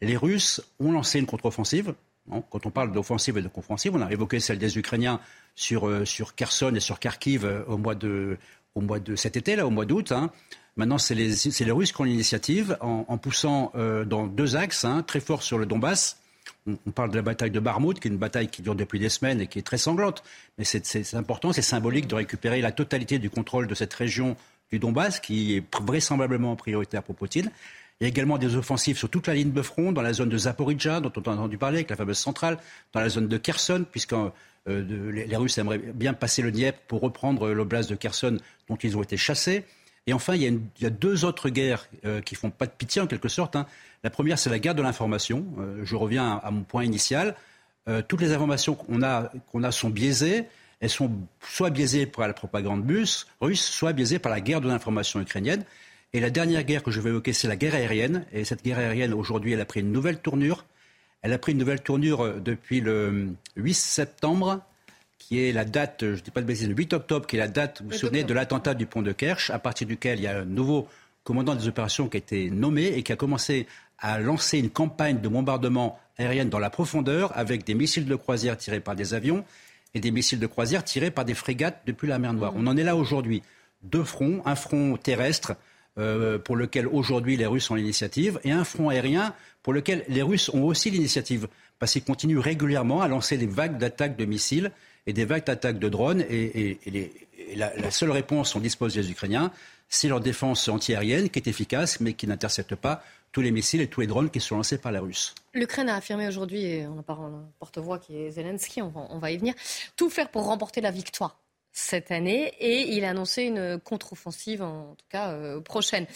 les 0.00 0.16
Russes 0.16 0.60
ont 0.78 0.92
lancé 0.92 1.18
une 1.18 1.26
contre-offensive 1.26 1.94
quand 2.28 2.66
on 2.66 2.70
parle 2.70 2.92
d'offensive 2.92 3.38
et 3.38 3.42
de 3.42 3.48
contre-offensive, 3.48 3.94
on 3.94 4.02
a 4.02 4.10
évoqué 4.10 4.40
celle 4.40 4.58
des 4.58 4.78
Ukrainiens 4.78 5.20
sur, 5.54 5.88
euh, 5.88 6.04
sur 6.04 6.34
Kherson 6.34 6.74
et 6.74 6.80
sur 6.80 6.98
Kharkiv 6.98 7.44
euh, 7.44 7.64
au, 7.66 7.76
mois 7.76 7.94
de, 7.94 8.38
au 8.74 8.80
mois 8.80 8.98
de 8.98 9.14
cet 9.16 9.36
été, 9.36 9.56
là, 9.56 9.66
au 9.66 9.70
mois 9.70 9.84
d'août. 9.84 10.12
Hein. 10.12 10.30
Maintenant, 10.76 10.98
c'est 10.98 11.14
les, 11.14 11.28
les, 11.28 11.70
Russes 11.70 11.92
qui 11.92 12.00
ont 12.00 12.04
l'initiative 12.04 12.76
en, 12.80 13.16
poussant 13.18 13.70
euh, 13.76 14.04
dans 14.04 14.26
deux 14.26 14.56
axes, 14.56 14.84
hein, 14.84 15.04
très 15.06 15.20
fort 15.20 15.42
sur 15.42 15.58
le 15.58 15.66
Donbass. 15.66 16.18
On, 16.66 16.90
parle 16.90 17.10
de 17.10 17.16
la 17.16 17.22
bataille 17.22 17.50
de 17.50 17.60
Barmout, 17.60 18.00
qui 18.00 18.08
est 18.08 18.10
une 18.10 18.16
bataille 18.16 18.48
qui 18.48 18.62
dure 18.62 18.74
depuis 18.74 18.98
des 18.98 19.10
semaines 19.10 19.40
et 19.40 19.46
qui 19.46 19.58
est 19.58 19.62
très 19.62 19.78
sanglante. 19.78 20.24
Mais 20.58 20.64
c'est 20.64 21.14
important, 21.14 21.52
c'est 21.52 21.62
symbolique 21.62 22.08
de 22.08 22.14
récupérer 22.14 22.60
la 22.60 22.72
totalité 22.72 23.18
du 23.18 23.30
contrôle 23.30 23.66
de 23.66 23.74
cette 23.74 23.92
région 23.94 24.36
du 24.72 24.78
Donbass, 24.78 25.20
qui 25.20 25.56
est 25.56 25.64
vraisemblablement 25.80 26.56
prioritaire 26.56 27.02
pour 27.02 27.14
Poutine. 27.14 27.50
Il 28.00 28.04
y 28.04 28.06
a 28.06 28.08
également 28.08 28.38
des 28.38 28.56
offensives 28.56 28.98
sur 28.98 29.08
toute 29.08 29.28
la 29.28 29.34
ligne 29.34 29.52
de 29.52 29.62
front, 29.62 29.92
dans 29.92 30.02
la 30.02 30.12
zone 30.12 30.28
de 30.28 30.36
Zaporizhzhia, 30.36 31.00
dont 31.00 31.12
on 31.16 31.22
a 31.22 31.34
entendu 31.34 31.58
parler, 31.58 31.78
avec 31.78 31.90
la 31.90 31.96
fameuse 31.96 32.18
centrale, 32.18 32.58
dans 32.92 33.00
la 33.00 33.08
zone 33.08 33.28
de 33.28 33.36
Kherson, 33.36 33.84
puisque 33.88 34.14
euh, 34.14 35.12
les, 35.12 35.36
Russes 35.36 35.58
aimeraient 35.58 35.78
bien 35.78 36.12
passer 36.12 36.42
le 36.42 36.50
Dniepr 36.50 36.78
pour 36.88 37.00
reprendre 37.00 37.50
l'oblast 37.50 37.88
de 37.88 37.94
Kherson, 37.94 38.38
dont 38.68 38.76
ils 38.76 38.96
ont 38.96 39.02
été 39.02 39.16
chassés. 39.16 39.64
Et 40.06 40.12
enfin, 40.12 40.34
il 40.34 40.60
y 40.80 40.86
a, 40.86 40.90
deux 40.90 41.24
autres 41.24 41.50
guerres 41.50 41.86
euh, 42.04 42.20
qui 42.20 42.34
font 42.34 42.50
pas 42.50 42.66
de 42.66 42.72
pitié, 42.72 43.00
en 43.00 43.06
quelque 43.06 43.28
sorte. 43.28 43.54
Hein. 43.54 43.66
La 44.02 44.10
première, 44.10 44.38
c'est 44.38 44.50
la 44.50 44.58
guerre 44.58 44.74
de 44.74 44.82
l'information. 44.82 45.46
Euh, 45.60 45.80
je 45.84 45.94
reviens 45.94 46.40
à, 46.42 46.50
mon 46.50 46.62
point 46.62 46.84
initial. 46.84 47.36
toutes 48.08 48.22
les 48.22 48.32
informations 48.32 48.74
qu'on 48.74 49.02
a, 49.02 49.30
a 49.62 49.70
sont 49.70 49.90
biaisées. 49.90 50.46
Elles 50.80 50.90
sont 50.90 51.10
soit 51.40 51.70
biaisées 51.70 52.06
par 52.06 52.26
la 52.26 52.34
propagande 52.34 52.84
russe, 52.90 53.26
soit 53.54 53.92
biaisées 53.92 54.18
par 54.18 54.32
la 54.32 54.40
guerre 54.40 54.60
de 54.60 54.68
l'information 54.68 55.20
ukrainienne. 55.20 55.64
Et 56.14 56.20
la 56.20 56.30
dernière 56.30 56.62
guerre 56.62 56.84
que 56.84 56.92
je 56.92 57.00
vais 57.00 57.10
évoquer, 57.10 57.32
c'est 57.32 57.48
la 57.48 57.56
guerre 57.56 57.74
aérienne. 57.74 58.24
Et 58.32 58.44
cette 58.44 58.62
guerre 58.64 58.78
aérienne, 58.78 59.12
aujourd'hui, 59.12 59.52
elle 59.52 59.60
a 59.60 59.64
pris 59.64 59.80
une 59.80 59.90
nouvelle 59.90 60.20
tournure. 60.20 60.64
Elle 61.22 61.32
a 61.32 61.38
pris 61.38 61.52
une 61.52 61.58
nouvelle 61.58 61.82
tournure 61.82 62.22
euh, 62.22 62.38
depuis 62.38 62.80
le 62.80 63.30
8 63.56 63.74
septembre, 63.74 64.60
qui 65.18 65.40
est 65.40 65.50
la 65.50 65.64
date, 65.64 65.96
je 66.02 66.06
ne 66.06 66.16
dis 66.16 66.30
pas 66.30 66.40
de 66.40 66.46
bêtises, 66.46 66.68
le 66.68 66.74
8 66.74 66.92
octobre, 66.92 67.26
qui 67.26 67.34
est 67.34 67.40
la 67.40 67.48
date, 67.48 67.82
vous 67.82 67.90
vous 67.90 67.96
souvenez, 67.96 68.22
de 68.22 68.32
l'attentat 68.32 68.74
du 68.74 68.86
pont 68.86 69.02
de 69.02 69.10
Kerch, 69.10 69.50
à 69.50 69.58
partir 69.58 69.88
duquel 69.88 70.20
il 70.20 70.22
y 70.22 70.26
a 70.28 70.38
un 70.38 70.44
nouveau 70.44 70.86
commandant 71.24 71.56
des 71.56 71.66
opérations 71.66 72.08
qui 72.08 72.16
a 72.16 72.18
été 72.18 72.48
nommé 72.48 72.84
et 72.84 73.02
qui 73.02 73.12
a 73.12 73.16
commencé 73.16 73.66
à 73.98 74.20
lancer 74.20 74.58
une 74.58 74.70
campagne 74.70 75.20
de 75.20 75.28
bombardement 75.28 75.98
aérien 76.18 76.44
dans 76.44 76.60
la 76.60 76.70
profondeur 76.70 77.36
avec 77.36 77.64
des 77.64 77.74
missiles 77.74 78.04
de 78.04 78.14
croisière 78.14 78.56
tirés 78.56 78.80
par 78.80 78.94
des 78.94 79.14
avions 79.14 79.44
et 79.94 80.00
des 80.00 80.12
missiles 80.12 80.38
de 80.38 80.46
croisière 80.46 80.84
tirés 80.84 81.10
par 81.10 81.24
des 81.24 81.34
frégates 81.34 81.82
depuis 81.86 82.06
la 82.06 82.18
mer 82.20 82.34
Noire. 82.34 82.52
Mmh. 82.52 82.58
On 82.58 82.66
en 82.68 82.76
est 82.76 82.84
là 82.84 82.94
aujourd'hui. 82.94 83.42
Deux 83.82 84.04
fronts, 84.04 84.42
un 84.44 84.54
front 84.54 84.96
terrestre 84.96 85.54
euh, 85.96 86.38
pour 86.38 86.56
lequel 86.56 86.88
aujourd'hui 86.88 87.36
les 87.36 87.46
Russes 87.46 87.70
ont 87.70 87.76
l'initiative, 87.76 88.40
et 88.42 88.50
un 88.50 88.64
front 88.64 88.88
aérien 88.88 89.32
pour 89.62 89.72
lequel 89.72 90.04
les 90.08 90.22
Russes 90.22 90.48
ont 90.48 90.64
aussi 90.64 90.90
l'initiative, 90.90 91.46
parce 91.78 91.92
qu'ils 91.92 92.02
continuent 92.02 92.40
régulièrement 92.40 93.00
à 93.00 93.06
lancer 93.06 93.36
des 93.38 93.46
vagues 93.46 93.78
d'attaques 93.78 94.16
de 94.16 94.24
missiles 94.24 94.72
et 95.06 95.12
des 95.12 95.24
vagues 95.24 95.46
d'attaques 95.46 95.78
de 95.78 95.88
drones, 95.88 96.24
et, 96.28 96.78
la, 97.54 97.90
seule 97.92 98.10
réponse 98.10 98.54
dont 98.54 98.60
disposent 98.60 98.96
les 98.96 99.08
Ukrainiens, 99.08 99.52
c'est 99.88 100.08
leur 100.08 100.20
défense 100.20 100.66
antiaérienne 100.68 101.30
qui 101.30 101.38
est 101.38 101.46
efficace, 101.46 102.00
mais 102.00 102.14
qui 102.14 102.26
n'intercepte 102.26 102.74
pas 102.74 103.04
tous 103.30 103.42
les 103.42 103.52
missiles 103.52 103.80
et 103.80 103.86
tous 103.86 104.00
les 104.00 104.08
drones 104.08 104.30
qui 104.30 104.40
sont 104.40 104.56
lancés 104.56 104.78
par 104.78 104.90
la 104.90 105.00
Russes. 105.00 105.34
L'Ukraine 105.52 105.88
a 105.88 105.96
affirmé 105.96 106.26
aujourd'hui, 106.26 106.64
et 106.64 106.86
on 106.88 106.98
a 106.98 107.12
un 107.12 107.44
porte-voix 107.60 108.00
qui 108.00 108.16
est 108.16 108.32
Zelensky, 108.32 108.82
on 108.82 109.18
va 109.18 109.30
y 109.30 109.36
venir, 109.36 109.54
tout 109.96 110.10
faire 110.10 110.28
pour 110.28 110.44
remporter 110.46 110.80
la 110.80 110.90
victoire 110.90 111.38
cette 111.74 112.12
année 112.12 112.52
et 112.60 112.94
il 112.96 113.04
a 113.04 113.10
annoncé 113.10 113.42
une 113.42 113.78
contre-offensive, 113.80 114.62
en 114.62 114.94
tout 114.94 115.06
cas 115.10 115.32
euh, 115.32 115.60
prochaine. 115.60 116.06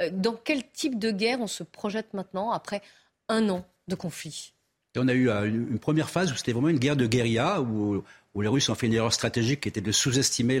Euh, 0.00 0.10
dans 0.12 0.34
quel 0.42 0.62
type 0.70 0.98
de 0.98 1.10
guerre 1.10 1.40
on 1.40 1.48
se 1.48 1.64
projette 1.64 2.14
maintenant 2.14 2.52
après 2.52 2.80
un 3.28 3.48
an 3.50 3.66
de 3.88 3.96
conflit? 3.96 4.54
On 4.96 5.08
a 5.08 5.12
eu 5.12 5.28
euh, 5.28 5.44
une 5.44 5.78
première 5.80 6.08
phase 6.08 6.32
où 6.32 6.36
c'était 6.36 6.52
vraiment 6.52 6.68
une 6.68 6.78
guerre 6.78 6.96
de 6.96 7.06
guérilla, 7.06 7.60
où, 7.60 8.02
les 8.40 8.48
Russes 8.48 8.68
ont 8.68 8.76
fait 8.76 8.86
une 8.86 8.94
erreur 8.94 9.12
stratégique 9.12 9.62
qui 9.62 9.68
était 9.68 9.80
de 9.80 9.90
sous-estimer 9.90 10.60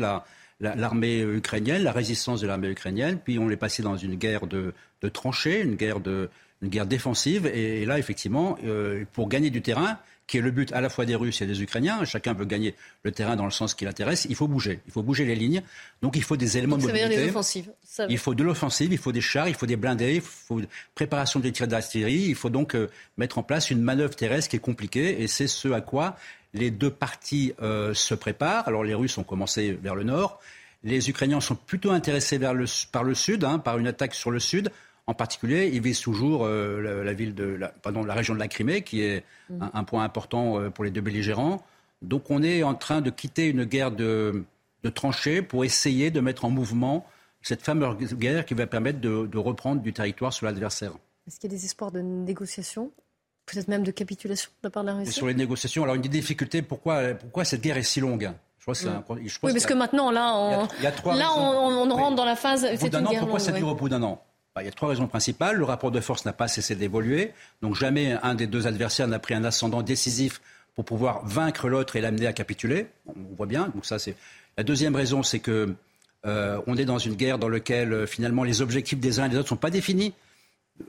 l'armée 0.60 1.20
ukrainienne, 1.20 1.84
la 1.84 1.92
résistance 1.92 2.40
de 2.40 2.48
l'armée 2.48 2.68
ukrainienne. 2.68 3.20
Puis 3.20 3.38
on 3.38 3.48
est 3.50 3.56
passé 3.56 3.84
dans 3.84 3.96
une 3.96 4.16
guerre 4.16 4.48
de, 4.48 4.74
tranchées, 5.12 5.60
une 5.60 5.76
guerre 5.76 6.00
de, 6.00 6.28
guerre 6.64 6.86
défensive. 6.86 7.46
Et, 7.46 7.86
là, 7.86 8.00
effectivement, 8.00 8.58
pour 9.12 9.28
gagner 9.28 9.50
du 9.50 9.62
terrain, 9.62 10.00
qui 10.28 10.36
est 10.36 10.40
le 10.40 10.52
but 10.52 10.72
à 10.72 10.80
la 10.80 10.90
fois 10.90 11.06
des 11.06 11.16
Russes 11.16 11.42
et 11.42 11.46
des 11.46 11.60
Ukrainiens. 11.62 12.04
Chacun 12.04 12.34
veut 12.34 12.44
gagner 12.44 12.74
le 13.02 13.10
terrain 13.10 13.34
dans 13.34 13.46
le 13.46 13.50
sens 13.50 13.74
qui 13.74 13.84
l'intéresse. 13.84 14.26
Il 14.28 14.36
faut 14.36 14.46
bouger. 14.46 14.80
Il 14.86 14.92
faut 14.92 15.02
bouger 15.02 15.24
les 15.24 15.34
lignes. 15.34 15.62
Donc 16.02 16.16
il 16.16 16.22
faut 16.22 16.36
des 16.36 16.58
éléments 16.58 16.76
de 16.76 16.82
mobilité. 16.82 17.02
Ça 17.02 17.08
veut 17.08 17.14
dire 17.14 17.24
des 17.24 17.30
offensives. 17.30 17.72
Il 18.08 18.18
faut 18.18 18.34
de 18.34 18.44
l'offensive, 18.44 18.92
il 18.92 18.98
faut 18.98 19.10
des 19.10 19.22
chars, 19.22 19.48
il 19.48 19.54
faut 19.54 19.66
des 19.66 19.76
blindés, 19.76 20.16
il 20.16 20.20
faut 20.20 20.60
préparation 20.94 21.40
des 21.40 21.50
tirs 21.50 21.66
d'artillerie. 21.66 22.26
Il 22.28 22.34
faut 22.34 22.50
donc 22.50 22.76
euh, 22.76 22.88
mettre 23.16 23.38
en 23.38 23.42
place 23.42 23.70
une 23.70 23.80
manœuvre 23.80 24.14
terrestre 24.14 24.50
qui 24.50 24.56
est 24.56 24.60
compliquée. 24.60 25.22
Et 25.22 25.26
c'est 25.26 25.48
ce 25.48 25.68
à 25.68 25.80
quoi 25.80 26.16
les 26.54 26.70
deux 26.70 26.90
parties 26.90 27.54
euh, 27.62 27.94
se 27.94 28.14
préparent. 28.14 28.68
Alors 28.68 28.84
les 28.84 28.94
Russes 28.94 29.16
ont 29.16 29.24
commencé 29.24 29.78
vers 29.82 29.94
le 29.94 30.04
nord. 30.04 30.40
Les 30.84 31.08
Ukrainiens 31.10 31.40
sont 31.40 31.56
plutôt 31.56 31.90
intéressés 31.90 32.38
vers 32.38 32.54
le, 32.54 32.66
par 32.92 33.02
le 33.02 33.14
sud, 33.14 33.44
hein, 33.44 33.58
par 33.58 33.78
une 33.78 33.86
attaque 33.86 34.14
sur 34.14 34.30
le 34.30 34.38
sud. 34.38 34.70
En 35.08 35.14
particulier, 35.14 35.70
ils 35.72 35.80
visent 35.80 36.02
toujours 36.02 36.44
euh, 36.44 37.02
la, 37.02 37.14
ville 37.14 37.34
de 37.34 37.44
la, 37.44 37.68
pardon, 37.68 38.04
la 38.04 38.12
région 38.12 38.34
de 38.34 38.38
la 38.38 38.46
Crimée, 38.46 38.82
qui 38.82 39.00
est 39.00 39.24
mm. 39.48 39.70
un, 39.72 39.84
point 39.84 40.04
important 40.04 40.60
euh, 40.60 40.68
pour 40.68 40.84
les 40.84 40.90
deux 40.90 41.00
belligérants. 41.00 41.64
Donc 42.02 42.30
on 42.30 42.42
est 42.42 42.62
en 42.62 42.74
train 42.74 43.00
de 43.00 43.08
quitter 43.08 43.46
une 43.46 43.64
guerre 43.64 43.90
de, 43.90 44.44
tranchées 44.94 45.40
pour 45.40 45.64
essayer 45.64 46.10
de 46.10 46.20
mettre 46.20 46.44
en 46.44 46.50
mouvement 46.50 47.06
cette 47.40 47.62
fameuse 47.62 48.14
guerre 48.16 48.44
qui 48.44 48.52
va 48.52 48.66
permettre 48.66 49.00
de, 49.00 49.38
reprendre 49.38 49.80
du 49.80 49.94
territoire 49.94 50.34
sur 50.34 50.44
l'adversaire. 50.44 50.92
Est-ce 51.26 51.40
qu'il 51.40 51.50
y 51.50 51.54
a 51.54 51.56
des 51.56 51.64
espoirs 51.64 51.90
de 51.90 52.00
négociation 52.00 52.92
Peut-être 53.46 53.68
même 53.68 53.84
de 53.84 53.90
capitulation 53.90 54.50
de 54.62 54.66
la 54.66 54.70
part 54.70 54.82
de 54.82 54.88
la 54.88 54.94
Russie? 54.94 55.12
Sur 55.12 55.26
les 55.26 55.32
négociations, 55.32 55.84
alors 55.84 55.94
une 55.94 56.02
des 56.02 56.10
difficultés, 56.10 56.60
pourquoi, 56.60 57.14
pourquoi 57.14 57.46
cette 57.46 57.62
guerre 57.62 57.78
est 57.78 57.82
si 57.82 58.00
longue? 58.00 58.30
Je 58.58 58.64
crois 58.74 58.90
mm. 58.90 59.04
oui, 59.42 59.52
parce 59.52 59.64
que 59.64 59.72
maintenant, 59.72 60.10
là, 60.10 60.34
on, 60.36 60.68
là, 61.14 61.32
on, 61.34 61.88
rentre 61.94 62.16
dans 62.16 62.26
la 62.26 62.36
phase. 62.36 62.66
C'est 62.76 62.92
une 62.94 63.06
guerre 63.06 63.20
Pourquoi 63.20 63.38
ça 63.38 63.52
dure 63.52 63.68
au 63.68 63.74
bout 63.74 63.88
d'un 63.88 64.02
an? 64.02 64.22
Il 64.60 64.66
y 64.66 64.68
a 64.68 64.72
trois 64.72 64.88
raisons 64.88 65.06
principales. 65.06 65.56
Le 65.56 65.64
rapport 65.64 65.90
de 65.90 66.00
force 66.00 66.24
n'a 66.24 66.32
pas 66.32 66.48
cessé 66.48 66.74
d'évoluer. 66.74 67.32
Donc 67.62 67.74
jamais 67.74 68.16
un 68.22 68.34
des 68.34 68.46
deux 68.46 68.66
adversaires 68.66 69.08
n'a 69.08 69.18
pris 69.18 69.34
un 69.34 69.44
ascendant 69.44 69.82
décisif 69.82 70.40
pour 70.74 70.84
pouvoir 70.84 71.26
vaincre 71.26 71.68
l'autre 71.68 71.96
et 71.96 72.00
l'amener 72.00 72.26
à 72.26 72.32
capituler. 72.32 72.86
On 73.06 73.34
voit 73.36 73.46
bien. 73.46 73.68
Donc 73.74 73.84
ça, 73.84 73.98
c'est 73.98 74.14
la 74.56 74.64
deuxième 74.64 74.94
raison, 74.94 75.22
c'est 75.22 75.40
que 75.40 75.74
euh, 76.26 76.60
on 76.66 76.76
est 76.76 76.84
dans 76.84 76.98
une 76.98 77.14
guerre 77.14 77.38
dans 77.38 77.48
laquelle 77.48 77.92
euh, 77.92 78.06
finalement 78.06 78.44
les 78.44 78.60
objectifs 78.60 78.98
des 78.98 79.20
uns 79.20 79.26
et 79.26 79.28
des 79.28 79.36
autres 79.36 79.46
ne 79.46 79.48
sont 79.50 79.56
pas 79.56 79.70
définis. 79.70 80.14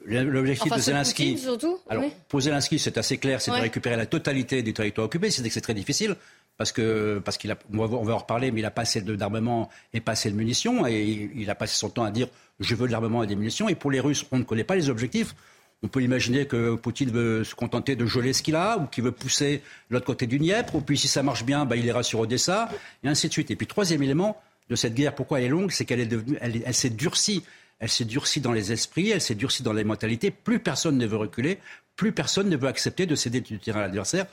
L'objectif 0.05 0.71
de 0.71 0.79
Zelensky, 0.79 1.37
surtout, 1.39 1.79
alors 1.89 2.03
pour 2.27 2.41
Zelensky, 2.41 2.77
c'est 2.77 2.99
assez 2.99 3.17
clair, 3.17 3.41
c'est 3.41 3.49
de 3.49 3.55
récupérer 3.55 3.97
la 3.97 4.05
totalité 4.05 4.61
du 4.61 4.71
territoire 4.71 5.05
occupé. 5.05 5.31
C'est 5.31 5.41
que 5.41 5.49
c'est 5.49 5.61
très 5.61 5.73
difficile 5.73 6.15
parce 6.59 6.73
que 6.73 7.21
parce 7.23 7.37
qu'il 7.37 7.49
a, 7.51 7.57
on 7.73 7.85
va, 7.85 8.13
en 8.13 8.17
reparler, 8.17 8.51
mais 8.51 8.59
il 8.59 8.65
a 8.65 8.71
pas 8.71 8.81
assez 8.81 8.99
d'armement 8.99 9.69
et 9.93 10.01
pas 10.01 10.11
assez 10.11 10.29
de 10.29 10.35
munitions, 10.35 10.85
et 10.85 11.31
il 11.33 11.49
a 11.49 11.55
passé 11.55 11.75
son 11.75 11.89
temps 11.89 12.03
à 12.03 12.11
dire 12.11 12.27
je 12.59 12.75
veux 12.75 12.85
de 12.85 12.91
l'armement 12.91 13.23
et 13.23 13.27
des 13.27 13.37
munitions. 13.37 13.69
Et 13.69 13.75
pour 13.75 13.89
les 13.91 14.01
Russes, 14.01 14.25
on 14.31 14.37
ne 14.37 14.43
connaît 14.43 14.65
pas 14.65 14.75
les 14.75 14.89
objectifs. 14.89 15.35
On 15.83 15.87
peut 15.87 16.03
imaginer 16.03 16.47
que 16.47 16.75
Poutine 16.75 17.11
veut 17.11 17.45
se 17.45 17.55
contenter 17.55 17.95
de 17.95 18.05
geler 18.05 18.33
ce 18.33 18.43
qu'il 18.43 18.57
a, 18.57 18.77
ou 18.77 18.87
qu'il 18.87 19.05
veut 19.05 19.13
pousser 19.13 19.61
l'autre 19.89 20.05
côté 20.05 20.27
du 20.27 20.37
Dniepr, 20.37 20.75
ou 20.75 20.81
puis 20.81 20.97
si 20.97 21.07
ça 21.07 21.23
marche 21.23 21.45
bien, 21.45 21.63
bah, 21.63 21.77
il 21.77 21.85
ira 21.85 22.03
sur 22.03 22.19
Odessa, 22.19 22.69
et 23.05 23.07
ainsi 23.07 23.29
de 23.29 23.31
suite. 23.31 23.49
Et 23.51 23.55
puis 23.55 23.65
troisième 23.65 24.03
élément 24.03 24.35
de 24.69 24.75
cette 24.75 24.95
guerre, 24.95 25.15
pourquoi 25.15 25.39
elle 25.39 25.45
est 25.45 25.49
longue, 25.49 25.71
c'est 25.71 25.85
qu'elle 25.85 26.01
est 26.01 26.07
devenue, 26.07 26.37
elle, 26.41 26.73
s'est 26.73 26.89
durcie. 26.89 27.45
Elle 27.79 27.87
s'est 27.87 28.03
durcie 28.03 28.41
dans 28.41 28.51
les 28.51 28.73
esprits, 28.73 29.11
elle 29.11 29.21
s'est 29.21 29.35
durcie 29.35 29.63
dans 29.63 29.71
les 29.71 29.85
mentalités. 29.85 30.29
Plus 30.29 30.59
personne 30.59 30.97
ne 30.97 31.07
veut 31.07 31.15
reculer, 31.15 31.59
plus 31.95 32.11
personne 32.11 32.49
ne 32.49 32.57
veut 32.57 32.67
accepter 32.67 33.05
de 33.05 33.15
céder 33.15 33.39
du 33.39 33.59
terrain 33.59 33.79
à 33.79 33.83
l'adversaire. 33.83 34.25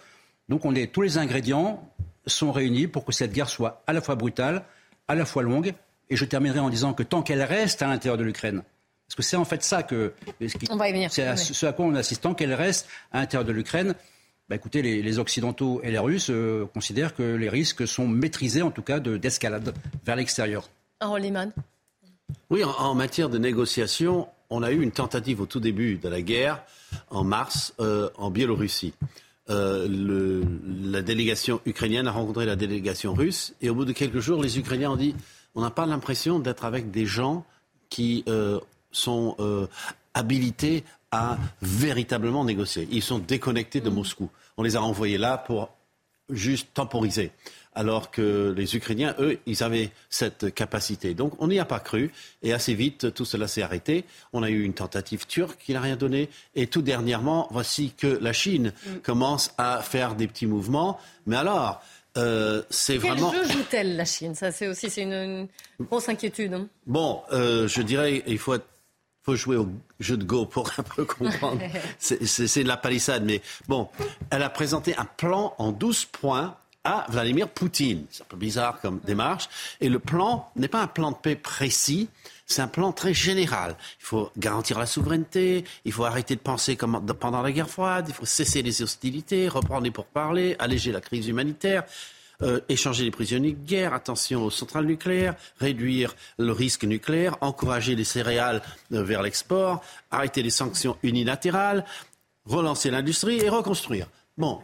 Donc 0.49 0.65
on 0.65 0.75
est 0.75 0.93
tous 0.93 1.03
les 1.03 1.19
ingrédients 1.19 1.89
sont 2.27 2.53
réunis 2.53 2.87
pour 2.87 3.05
que 3.05 3.13
cette 3.13 3.33
guerre 3.33 3.49
soit 3.49 3.83
à 3.87 3.93
la 3.93 4.01
fois 4.01 4.15
brutale, 4.15 4.65
à 5.09 5.15
la 5.15 5.25
fois 5.25 5.43
longue. 5.43 5.75
Et 6.09 6.17
je 6.17 6.25
terminerai 6.25 6.61
en 6.61 6.71
disant 6.71 6.95
que 6.95 7.03
tant 7.03 7.23
qu'elle 7.23 7.43
reste 7.43 7.83
à 7.83 7.89
l'intérieur 7.89 8.17
de 8.17 8.25
l'Ukraine, 8.25 8.63
parce 9.07 9.17
que 9.17 9.23
c'est 9.23 9.37
en 9.37 9.45
fait 9.45 9.63
ça 9.63 9.83
que. 9.83 10.13
C'est 10.41 11.37
ce 11.37 11.67
à 11.67 11.73
quoi 11.73 11.85
on 11.87 11.95
assiste. 11.95 12.23
Tant 12.23 12.35
qu'elle 12.35 12.55
reste 12.55 12.89
à 13.13 13.21
l'intérieur 13.21 13.45
de 13.45 13.53
l'Ukraine, 13.53 13.95
bah 14.49 14.57
écoutez, 14.57 14.83
les, 14.83 15.19
Occidentaux 15.19 15.81
et 15.83 15.91
les 15.91 15.99
Russes 15.99 16.31
euh, 16.31 16.67
considèrent 16.73 17.15
que 17.15 17.23
les 17.23 17.49
risques 17.49 17.87
sont 17.87 18.07
maîtrisés, 18.07 18.63
en 18.63 18.71
tout 18.71 18.83
cas, 18.83 19.01
d'escalade 19.01 19.75
vers 20.05 20.17
l'extérieur. 20.17 20.69
Oui, 22.51 22.63
en, 22.65 22.95
matière 22.95 23.29
de 23.29 23.39
négociation, 23.39 24.29
on 24.51 24.63
a 24.63 24.71
eu 24.71 24.81
une 24.81 24.93
tentative 24.93 25.41
au 25.41 25.47
tout 25.47 25.61
début 25.61 25.97
de 25.97 26.09
la 26.09 26.23
guerre, 26.23 26.63
en 27.11 27.25
mars, 27.25 27.75
euh, 27.81 28.09
en 28.17 28.31
Biélorussie. 28.31 28.95
Euh, 29.49 30.45
la 30.91 31.03
délégation 31.03 31.61
ukrainienne 31.67 32.09
a 32.09 32.11
rencontré 32.11 32.47
la 32.47 32.57
délégation 32.57 33.15
russe 33.15 33.55
et 33.61 33.71
au 33.71 33.77
bout 33.77 33.85
de 33.85 33.93
quelques 33.93 34.19
jours, 34.19 34.43
les 34.43 34.59
Ukrainiens 34.59 34.91
ont 34.91 34.97
dit 34.97 35.15
on 35.55 35.61
n'a 35.61 35.71
pas 35.71 35.87
l'impression 35.87 36.39
d'être 36.39 36.65
avec 36.65 36.91
des 36.91 37.07
gens 37.07 37.45
qui 37.89 38.25
euh, 38.29 38.59
sont 38.91 39.37
euh, 39.39 39.67
habilités 40.15 40.85
à 41.13 41.39
véritablement 41.63 42.45
négocier. 42.45 42.89
Ils 42.91 43.03
sont 43.03 43.19
déconnectés 43.19 43.81
de. 43.81 43.89
Moscou. 43.89 44.29
On 44.57 44.63
les 44.63 44.77
a 44.77 44.83
envoyés 44.83 45.19
là 45.19 45.39
pour 45.39 45.71
juste 46.29 46.69
temporiser 46.75 47.31
alors 47.77 48.11
que 48.11 48.53
les 48.57 48.75
Ukrainiens, 48.75 49.15
eux, 49.21 49.39
ils 49.47 49.63
avaient 49.63 49.91
cette 50.11 50.53
capacité. 50.53 51.15
Donc 51.15 51.35
on 51.41 51.47
n'y 51.47 51.61
a 51.61 51.65
pas 51.65 51.79
cru, 51.79 52.11
et 52.43 52.53
assez 52.53 52.75
vite, 52.75 53.15
tout 53.15 53.27
cela 53.27 53.47
s'est 53.47 53.63
arrêté. 53.63 54.05
On 54.33 54.43
a 54.43 54.51
eu 54.51 54.65
une 54.65 54.73
tentative 54.73 55.27
turque 55.27 55.61
qui 55.65 55.75
n'a 55.75 55.81
rien 55.81 55.97
donné, 55.97 56.31
et 56.55 56.67
tout 56.67 56.83
dernièrement, 56.83 57.47
voici 57.51 57.93
que 57.97 58.19
la 58.21 58.33
Chine 58.33 58.73
mm. 58.87 58.97
commence 59.03 59.53
à 59.59 59.83
faire 59.83 60.17
des 60.17 60.27
petits 60.27 60.47
mouvements. 60.47 60.99
Mais 61.27 61.37
alors, 61.37 61.83
euh, 62.17 62.63
c'est 62.71 62.97
vraiment. 62.97 63.31
Quel 63.31 63.45
jeu 63.45 63.53
joue-t-elle, 63.53 63.97
la 63.97 64.07
Chine? 64.07 64.35
Ça, 64.35 64.51
c'est 64.51 64.69
aussi 64.69 64.89
c'est 64.89 65.03
une, 65.03 65.47
grosse 65.81 66.09
inquiétude. 66.09 66.55
Hein. 66.55 66.69
Bon, 66.87 67.23
euh, 67.33 67.69
je 67.69 67.83
dirais, 67.83 68.23
il 68.27 68.39
faut 68.39 68.57
faut 69.23 69.35
jouer 69.35 69.57
au 69.57 69.69
jeu 69.99 70.17
de 70.17 70.23
Go 70.25 70.47
pour 70.47 70.71
un 70.79 70.83
peu 70.83 71.05
comprendre. 71.05 71.61
c'est 71.99 72.63
de 72.63 72.69
la 72.69 72.77
palissade, 72.77 73.25
mais 73.25 73.43
bon, 73.67 73.89
elle 74.31 74.43
a 74.43 74.49
présenté 74.49 74.97
un 74.97 75.05
plan 75.05 75.55
en 75.59 75.73
12 75.73 76.05
points 76.07 76.57
à 76.87 77.05
Vladimir 77.09 77.49
Poutine. 77.49 78.07
C'est 78.11 78.23
un 78.23 78.27
peu 78.27 78.37
bizarre 78.37 78.81
comme 78.81 79.01
démarche. 79.05 79.49
Et 79.81 79.89
le 79.89 79.99
plan 79.99 80.49
n'est 80.55 80.69
pas 80.69 80.81
un 80.81 80.87
plan 80.87 81.11
de 81.11 81.17
paix 81.17 81.35
précis, 81.35 82.09
c'est 82.47 82.63
un 82.63 82.69
plan 82.69 82.93
très 82.93 83.13
général. 83.13 83.77
Il 84.01 84.05
faut 84.05 84.31
garantir 84.39 84.79
la 84.79 84.87
souveraineté, 84.87 85.65
il 85.85 85.93
faut 85.93 86.05
arrêter 86.05 86.37
de 86.37 86.41
penser 86.41 86.77
comme 86.77 87.05
pendant 87.19 87.43
la 87.43 87.51
guerre 87.51 87.69
froide, 87.69 88.07
il 88.09 88.15
faut 88.15 88.25
cesser 88.25 88.63
les 88.63 88.83
hostilités, 88.83 89.49
reprendre 89.49 89.83
les 89.83 89.91
pourparlers, 89.91 90.55
alléger 90.61 90.93
la 90.93 91.01
crise 91.01 91.27
humanitaire. 91.27 91.83
Euh, 92.43 92.61
échanger 92.69 93.05
les 93.05 93.11
prisonniers 93.11 93.53
de 93.53 93.67
guerre, 93.67 93.95
attention 93.95 94.45
aux 94.45 94.51
centrales 94.51 94.85
nucléaires, 94.85 95.37
réduire 95.59 96.15
le 96.37 96.53
risque 96.53 96.85
nucléaire, 96.85 97.39
encourager 97.41 97.95
les 97.95 98.05
céréales 98.05 98.61
euh, 98.93 99.03
vers 99.03 99.23
l'export, 99.23 99.83
arrêter 100.11 100.43
les 100.43 100.51
sanctions 100.51 100.99
unilatérales, 101.03 101.87
relancer 102.45 102.91
l'industrie 102.91 103.39
et 103.39 103.49
reconstruire. 103.49 104.07
Bon, 104.39 104.61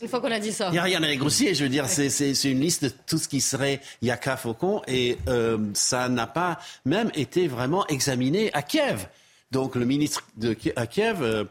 une 0.00 0.08
fois 0.08 0.20
qu'on 0.20 0.30
a 0.30 0.38
dit 0.38 0.52
ça. 0.52 0.68
Il 0.68 0.72
n'y 0.72 0.78
a 0.78 0.84
rien 0.84 1.02
à 1.02 1.06
négocier, 1.06 1.54
je 1.54 1.64
veux 1.64 1.68
dire, 1.68 1.86
c'est 1.88 2.44
une 2.44 2.60
liste 2.60 2.84
de 2.84 2.90
tout 3.06 3.18
ce 3.18 3.26
qui 3.26 3.40
serait 3.40 3.80
Yaka 4.02 4.36
Faucon 4.36 4.82
et 4.86 5.18
euh, 5.28 5.58
ça 5.74 6.08
n'a 6.08 6.26
pas 6.26 6.58
même 6.84 7.10
été 7.14 7.48
vraiment 7.48 7.86
examiné 7.88 8.52
à 8.52 8.62
Kiev. 8.62 9.06
Donc 9.50 9.74
le 9.74 9.84
ministre 9.84 10.24
de, 10.36 10.56
à 10.76 10.86
Kiev, 10.86 11.22
euh, 11.22 11.44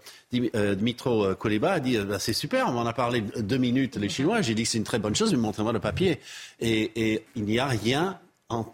euh, 0.55 0.73
Dmitro 0.73 1.35
Koleba, 1.35 1.73
a 1.73 1.79
dit 1.81 1.97
bah, 1.97 2.17
c'est 2.17 2.31
super, 2.31 2.67
on 2.69 2.77
en 2.77 2.87
a 2.87 2.93
parlé 2.93 3.19
deux 3.19 3.57
minutes 3.57 3.97
les 3.97 4.07
Chinois, 4.07 4.41
j'ai 4.41 4.55
dit 4.55 4.63
que 4.63 4.69
c'est 4.69 4.77
une 4.77 4.85
très 4.85 4.99
bonne 4.99 5.15
chose, 5.15 5.33
mais 5.33 5.37
montrez-moi 5.37 5.73
le 5.73 5.81
papier. 5.81 6.21
Et, 6.61 7.25
il 7.35 7.43
n'y 7.43 7.59
a 7.59 7.67
rien, 7.67 8.17
on, 8.49 8.65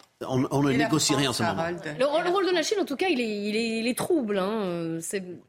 ne 0.61 0.71
négocie 0.73 1.15
rien 1.15 1.31
en 1.31 1.33
ce 1.33 1.41
moment. 1.41 1.65
Le, 1.99 2.29
rôle 2.29 2.45
de 2.45 2.51
la 2.51 2.61
Chine, 2.61 2.77
en 2.79 2.85
tout 2.85 2.95
cas, 2.95 3.07
il 3.09 3.19
est, 3.19 3.79
il 3.79 3.87
est, 3.87 3.97
trouble. 3.97 4.37
Hein. 4.37 4.99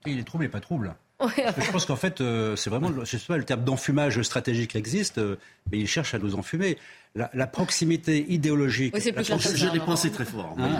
Il 0.06 0.18
est 0.18 0.24
trouble 0.24 0.46
et 0.46 0.48
pas 0.48 0.60
trouble. 0.60 0.96
Je 1.20 1.70
pense 1.70 1.86
qu'en 1.86 1.96
fait, 1.96 2.20
euh, 2.20 2.56
c'est 2.56 2.68
vraiment, 2.68 2.90
je 3.04 3.16
sais 3.16 3.26
pas, 3.26 3.38
le 3.38 3.44
terme 3.44 3.64
d'enfumage 3.64 4.20
stratégique 4.22 4.76
existe, 4.76 5.18
euh, 5.18 5.36
mais 5.70 5.78
il 5.78 5.88
cherche 5.88 6.14
à 6.14 6.18
nous 6.18 6.34
enfumer. 6.34 6.76
La, 7.14 7.46
proximité 7.46 8.26
idéologique. 8.30 8.94
Oui, 8.94 9.00
la 9.16 9.22
je 9.22 9.72
l'ai 9.72 9.80
pensé 9.80 10.10
très 10.10 10.26
fort. 10.26 10.54
Hein 10.58 10.76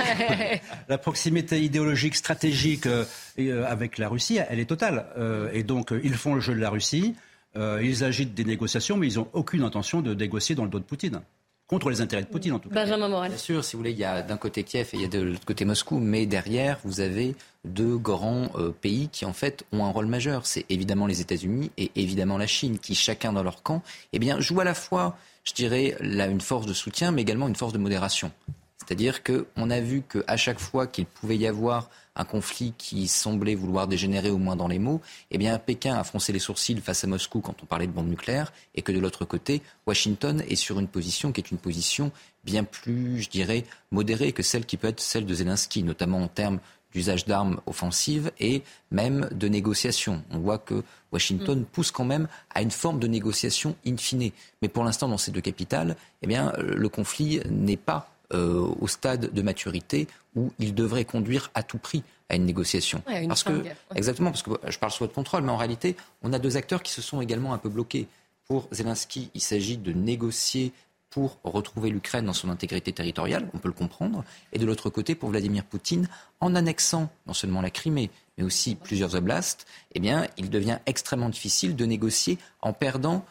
la 0.89 0.99
proximité 0.99 1.63
idéologique, 1.63 2.15
stratégique 2.15 2.85
euh, 2.85 3.65
avec 3.67 3.97
la 3.97 4.11
Russie, 4.11 4.39
elle 4.47 4.61
est 4.61 4.67
totale. 4.67 5.07
et 5.55 5.63
donc, 5.63 5.95
ils 6.05 6.15
font 6.15 6.35
le 6.35 6.43
jeu 6.43 6.55
de 6.55 6.61
la 6.61 6.69
Russie. 6.69 7.15
ils 7.57 8.05
agitent 8.05 8.35
des 8.35 8.45
négociations, 8.45 8.99
mais 8.99 9.11
ils 9.11 9.17
n'ont 9.17 9.29
aucune 9.33 9.63
intention 9.63 10.03
de 10.03 10.13
négocier 10.13 10.55
dans 10.55 10.65
le 10.65 10.71
dos 10.71 10.79
de 10.79 10.85
Poutine 10.85 11.23
contre 11.67 11.91
les 11.91 12.01
intérêts 12.01 12.23
de 12.23 12.29
Poutine 12.29 12.53
en 12.53 12.59
tout 12.59 12.69
cas. 12.69 12.75
Benjamin 12.75 13.09
Morel. 13.09 13.31
Bien 13.31 13.39
sûr, 13.39 13.65
si 13.65 13.75
vous 13.75 13.81
voulez, 13.81 13.91
il 13.91 13.99
y 13.99 14.05
a 14.05 14.23
d'un 14.23 14.37
côté 14.37 14.63
Kiev 14.63 14.91
et 14.93 14.97
il 14.97 15.03
y 15.03 15.05
a 15.05 15.09
de 15.09 15.21
l'autre 15.21 15.45
côté 15.45 15.65
Moscou, 15.65 15.99
mais 15.99 16.27
derrière, 16.27 16.79
vous 16.85 17.01
avez 17.01 17.35
deux 17.65 17.97
grands 17.97 18.51
euh, 18.57 18.71
pays 18.71 19.09
qui 19.09 19.25
en 19.25 19.33
fait 19.33 19.65
ont 19.73 19.85
un 19.85 19.91
rôle 19.91 20.07
majeur. 20.07 20.47
C'est 20.47 20.65
évidemment 20.69 21.07
les 21.07 21.21
États-Unis 21.21 21.73
et 21.77 21.91
évidemment 21.97 22.39
la 22.39 22.47
Chine, 22.47 22.79
qui 22.79 22.95
chacun 22.95 23.33
dans 23.33 23.43
leur 23.43 23.63
camp, 23.63 23.83
eh 24.13 24.19
bien, 24.19 24.41
jouent 24.41 24.61
à 24.61 24.65
la 24.65 24.75
fois, 24.75 25.17
je 25.45 25.53
dirais, 25.55 25.97
là, 26.01 26.27
une 26.27 26.41
force 26.41 26.67
de 26.67 26.73
soutien, 26.73 27.11
mais 27.11 27.23
également 27.23 27.49
une 27.49 27.57
force 27.57 27.73
de 27.73 27.79
modération. 27.79 28.31
C'est-à-dire 28.79 29.25
qu'on 29.25 29.71
a 29.71 29.81
vu 29.81 30.03
qu'à 30.03 30.37
chaque 30.37 30.61
fois 30.61 30.87
qu'il 30.87 31.07
pouvait 31.07 31.37
y 31.37 31.49
avoir 31.49 31.91
un 32.17 32.25
conflit 32.25 32.73
qui 32.79 33.07
semblait 33.09 33.55
vouloir 33.55 33.87
dégénérer 33.87 34.31
au 34.31 34.39
moins 34.39 34.57
dans 34.57 34.69
les 34.69 34.79
mots, 34.79 35.01
eh 35.31 35.39
bien 35.39 35.59
Pékin 35.59 35.95
a 35.95 36.05
froncé 36.05 36.33
les 36.33 36.39
sourcils 36.39 36.81
face 36.81 37.05
à 37.05 37.07
Moscou 37.07 37.41
quand 37.41 37.63
on 37.63 37.67
parlait 37.67 37.87
de 37.87 37.93
bombes 37.93 38.09
nucléaires, 38.09 38.53
et 38.75 38.83
que 38.83 38.93
de 38.93 38.99
l'autre 38.99 39.25
côté, 39.25 39.63
Washington 39.87 40.43
est 40.49 40.57
sur 40.57 40.79
une 40.81 40.89
position 40.89 41.33
qui 41.33 41.41
est 41.41 41.51
une 41.51 41.59
position 41.59 42.11
bien 42.45 42.65
plus, 42.65 43.23
je 43.23 43.29
dirais, 43.29 43.65
modérée 43.91 44.33
que 44.33 44.43
celle 44.43 44.65
qui 44.65 44.77
peut 44.77 44.89
être 44.89 45.01
celle 45.01 45.27
de 45.27 45.35
Zelensky, 45.35 45.83
notamment 45.83 46.23
en 46.23 46.29
termes 46.29 46.61
d'usage 46.93 47.27
d'armes 47.27 47.61
offensives 47.67 48.31
et 48.41 48.63
même 48.91 49.29
de 49.33 49.49
négociations. 49.49 50.23
On 50.31 50.39
voit 50.39 50.59
que 50.59 50.83
Washington 51.13 51.61
mm. 51.61 51.65
pousse 51.65 51.91
quand 51.91 52.07
même 52.07 52.27
à 52.55 52.63
une 52.63 52.71
forme 52.71 52.99
de 52.99 53.07
négociation 53.07 53.77
in 53.87 53.97
fine. 53.99 54.31
Mais 54.63 54.69
pour 54.69 54.83
l'instant, 54.83 55.09
dans 55.09 55.19
ces 55.19 55.31
deux 55.31 55.43
capitales, 55.43 55.97
eh 56.23 56.27
bien, 56.27 56.53
le 56.59 56.89
conflit 56.89 57.41
n'est 57.51 57.77
pas 57.77 58.16
euh, 58.33 58.67
au 58.81 58.89
stade 58.89 59.33
de 59.33 59.43
maturité 59.43 60.09
où 60.35 60.53
il 60.59 60.75
devrait 60.75 61.05
conduire 61.05 61.51
à 61.55 61.63
tout 61.63 61.79
prix 61.79 62.03
à 62.29 62.37
une 62.37 62.45
négociation. 62.45 63.03
parce 63.29 63.45
que, 63.45 63.63
Exactement, 63.95 64.31
parce 64.31 64.43
que 64.43 64.51
je 64.69 64.79
parle 64.79 64.93
sous 64.93 65.05
votre 65.05 65.15
contrôle, 65.15 65.43
mais 65.43 65.53
en 65.53 65.57
réalité, 65.57 65.97
on 66.23 66.33
a 66.33 66.39
deux 66.39 66.57
acteurs 66.57 66.83
qui 66.83 66.93
se 66.93 67.03
sont 67.03 67.21
également 67.21 67.55
un 67.55 67.59
peu 67.59 67.69
bloqués. 67.69 68.09
Pour 68.49 68.69
Zelensky, 68.73 69.31
il 69.35 69.41
s'agit 69.41 69.77
de 69.77 69.93
négocier 69.93 70.73
pour 71.11 71.39
retrouver 71.45 71.89
l'Ukraine 71.89 72.27
dans 72.27 72.33
son 72.33 72.51
intégrité 72.51 72.93
territoriale, 72.93 73.49
on 73.55 73.59
peut 73.59 73.69
le 73.69 73.75
comprendre, 73.75 74.23
et 74.53 74.59
de 74.59 74.67
l'autre 74.67 74.91
côté, 74.91 75.15
pour 75.15 75.31
Vladimir 75.31 75.65
Poutine, 75.65 76.09
en 76.41 76.55
annexant 76.55 77.09
non 77.27 77.33
seulement 77.33 77.63
la 77.63 77.71
Crimée, 77.71 78.11
mais 78.37 78.45
aussi 78.45 78.75
plusieurs 78.75 79.15
oblasts, 79.15 79.67
eh 79.95 80.01
bien, 80.01 80.27
il 80.37 80.51
devient 80.51 80.79
extrêmement 80.85 81.31
difficile 81.31 81.75
de 81.75 81.87
négocier 81.87 82.39
en 82.61 82.73
perdant 82.73 83.25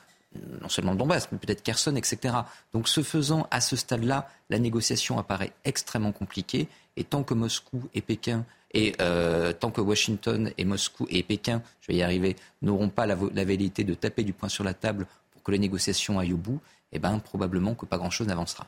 non 0.62 0.70
seulement 0.70 0.91
le 0.91 0.98
Donbass, 0.98 1.30
mais 1.32 1.38
peut-être 1.38 1.64
Kherson, 1.64 1.95
etc. 1.95 2.36
Donc, 2.74 2.88
ce 2.88 3.03
faisant, 3.03 3.48
à 3.52 3.62
ce 3.62 3.76
stade-là, 3.76 4.30
la 4.49 4.60
négociation 4.60 5.18
apparaît 5.18 5.52
extrêmement 5.64 6.12
compliquée, 6.12 6.68
et 6.98 7.03
tant 7.03 7.24
que 7.24 7.34
Moscou 7.34 7.84
et 7.94 8.02
Pékin 8.02 8.45
et 8.74 8.94
euh, 9.02 9.53
tant 9.53 9.72
que 9.72 9.82
Washington 9.82 10.52
et 10.57 10.66
Moscou 10.66 11.07
et 11.10 11.24
Pékin, 11.24 11.62
je 11.82 11.88
vais 11.88 11.95
y 11.95 12.03
arriver, 12.03 12.36
n'auront 12.62 12.90
pas 12.90 13.06
la, 13.06 13.18
la 13.34 13.45
velléité 13.45 13.84
de 13.84 13.94
taper 13.94 14.24
du 14.24 14.34
poing 14.34 14.49
sur 14.49 14.64
la 14.64 14.74
table 14.74 15.07
pour 15.32 15.44
que 15.44 15.52
les 15.52 15.60
négociations 15.60 16.20
aillent 16.20 16.34
au 16.34 16.38
bout, 16.38 16.60
eh 16.91 16.99
ben, 16.99 17.20
probablement 17.20 17.74
que 17.74 17.86
pas 17.86 17.98
grand-chose 17.98 18.28
n'avancera. 18.28 18.68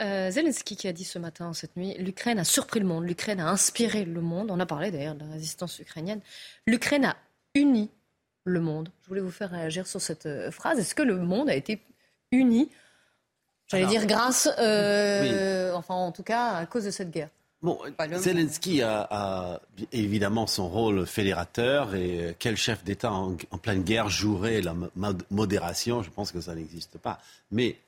Euh, 0.00 0.30
Zelensky 0.30 0.76
qui 0.76 0.88
a 0.88 0.92
dit 0.92 1.04
ce 1.04 1.18
matin, 1.18 1.52
cette 1.52 1.76
nuit, 1.76 1.94
l'Ukraine 1.98 2.38
a 2.38 2.44
surpris 2.44 2.80
le 2.80 2.86
monde, 2.86 3.04
l'Ukraine 3.04 3.40
a 3.40 3.48
inspiré 3.48 4.04
le 4.04 4.20
monde. 4.20 4.50
On 4.50 4.58
a 4.58 4.66
parlé 4.66 4.90
d'ailleurs 4.90 5.14
de 5.14 5.24
la 5.24 5.32
résistance 5.32 5.78
ukrainienne. 5.78 6.20
L'Ukraine 6.66 7.04
a 7.04 7.16
uni 7.54 7.90
le 8.44 8.60
monde. 8.60 8.90
Je 9.02 9.08
voulais 9.08 9.20
vous 9.20 9.30
faire 9.30 9.50
réagir 9.50 9.86
sur 9.86 10.00
cette 10.00 10.26
euh, 10.26 10.50
phrase. 10.50 10.78
Est-ce 10.78 10.94
que 10.94 11.02
le 11.02 11.16
monde 11.16 11.48
a 11.48 11.54
été 11.54 11.80
uni 12.30 12.70
J'allais 13.68 13.86
dire 13.86 14.06
grâce, 14.06 14.48
euh, 14.58 15.72
enfin 15.72 15.94
en 15.94 16.12
tout 16.12 16.22
cas 16.22 16.52
à 16.52 16.66
cause 16.66 16.84
de 16.84 16.90
cette 16.90 17.10
guerre? 17.10 17.30
Bon, 17.62 17.78
Zelensky 18.16 18.82
a, 18.82 19.58
évidemment 19.90 20.46
son 20.46 20.68
rôle 20.68 21.06
fédérateur 21.06 21.94
et 21.94 22.36
quel 22.38 22.58
chef 22.58 22.84
d'État 22.84 23.10
en, 23.10 23.36
pleine 23.62 23.82
guerre 23.82 24.10
jouerait 24.10 24.60
la 24.60 24.74
modération? 25.30 26.02
Je 26.02 26.10
pense 26.10 26.30
que 26.30 26.42
ça 26.42 26.54
n'existe 26.54 26.98
pas. 26.98 27.18
Mais 27.50 27.78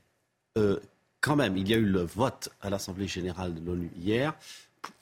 euh, 0.57 0.81
quand 1.20 1.37
même, 1.37 1.59
il 1.59 1.69
y 1.69 1.74
a 1.74 1.77
eu 1.77 1.85
le 1.85 2.01
vote 2.03 2.49
à 2.62 2.70
l'Assemblée 2.70 3.07
générale 3.07 3.55
de 3.55 3.61
l'ONU 3.66 3.91
hier 3.99 4.33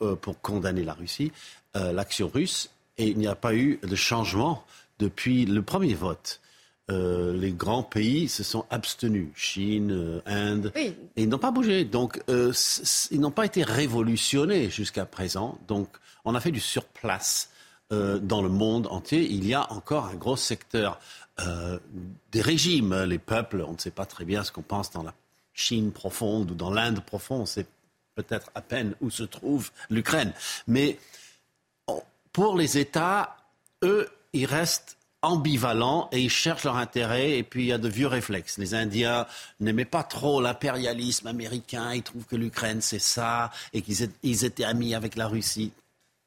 euh, 0.03 0.17
pour 0.17 0.41
condamner 0.41 0.83
la 0.83 0.95
Russie, 0.95 1.31
euh, 1.77 1.93
l'action 1.93 2.29
russe, 2.29 2.71
et 2.99 3.09
il 3.09 3.19
n'y 3.19 3.29
a 3.29 3.35
pas 3.37 3.55
eu 3.55 3.79
de 3.83 3.95
changement 3.95 4.65
depuis 4.99 5.45
le 5.45 5.62
premier 5.62 5.95
vote. 5.95 6.41
Euh, 6.91 7.33
les 7.33 7.53
grands 7.53 7.83
pays 7.83 8.29
se 8.29 8.43
sont 8.43 8.66
abstenus, 8.69 9.29
Chine, 9.35 9.91
euh, 9.91 10.21
Inde, 10.27 10.71
et 10.77 10.95
ils 11.16 11.29
n'ont 11.29 11.39
pas 11.39 11.51
bougé. 11.51 11.87
Donc, 11.87 12.23
euh, 12.29 12.53
ils 13.11 13.21
n'ont 13.21 13.31
pas 13.31 13.47
été 13.47 13.62
révolutionnés 13.62 14.69
jusqu'à 14.69 15.07
présent. 15.07 15.59
Donc, 15.66 15.89
on 16.27 16.35
a 16.35 16.41
fait 16.41 16.51
du 16.51 16.61
surplace 16.61 17.51
dans 17.91 18.43
le 18.43 18.49
monde 18.49 18.89
entier. 18.89 19.23
Il 19.31 19.47
y 19.47 19.55
a 19.55 19.71
encore 19.71 20.07
un 20.07 20.15
gros 20.15 20.37
secteur 20.37 20.99
des 21.39 22.41
régimes, 22.41 23.05
les 23.05 23.19
peuples. 23.19 23.65
On 23.65 23.75
ne 23.75 23.79
sait 23.79 23.93
pas 23.93 24.07
très 24.07 24.25
bien 24.25 24.43
ce 24.43 24.51
qu'on 24.51 24.62
pense 24.62 24.91
dans 24.91 25.05
la 25.05 25.15
Chine 25.53 25.93
profonde 25.93 26.51
ou 26.51 26.55
dans 26.55 26.71
l'Inde 26.71 27.05
profonde. 27.05 27.43
On 27.43 27.47
sait 27.47 27.66
peut-être 28.16 28.51
à 28.57 28.62
peine 28.62 28.95
où 29.01 29.11
se 29.11 29.23
trouve 29.23 29.71
l'Ukraine. 29.91 30.33
Mais 30.66 30.99
pour 32.33 32.57
les 32.57 32.79
États, 32.79 33.37
eux, 33.85 34.09
ils 34.35 34.47
restent 34.47 34.98
ambivalents 35.23 36.09
et 36.12 36.20
ils 36.20 36.31
cherchent 36.31 36.65
leur 36.65 36.77
intérêt. 36.77 37.39
Et 37.39 37.43
puis 37.43 37.62
il 37.65 37.66
y 37.69 37.73
a 37.73 37.78
de 37.78 37.89
vieux 37.89 38.06
réflexes. 38.06 38.59
Les 38.59 38.74
Indiens 38.74 39.27
n'aimaient 39.61 39.86
pas 39.86 40.02
trop 40.02 40.43
l'impérialisme 40.43 41.27
américain. 41.27 41.94
Ils 41.94 42.02
trouvent 42.02 42.27
que 42.27 42.36
l'Ukraine 42.36 42.82
c'est 42.82 42.98
ça 42.98 43.51
et 43.73 43.81
qu'ils 43.81 44.44
étaient 44.44 44.65
amis 44.65 44.94
avec 44.94 45.16
la 45.16 45.27
Russie. 45.27 45.73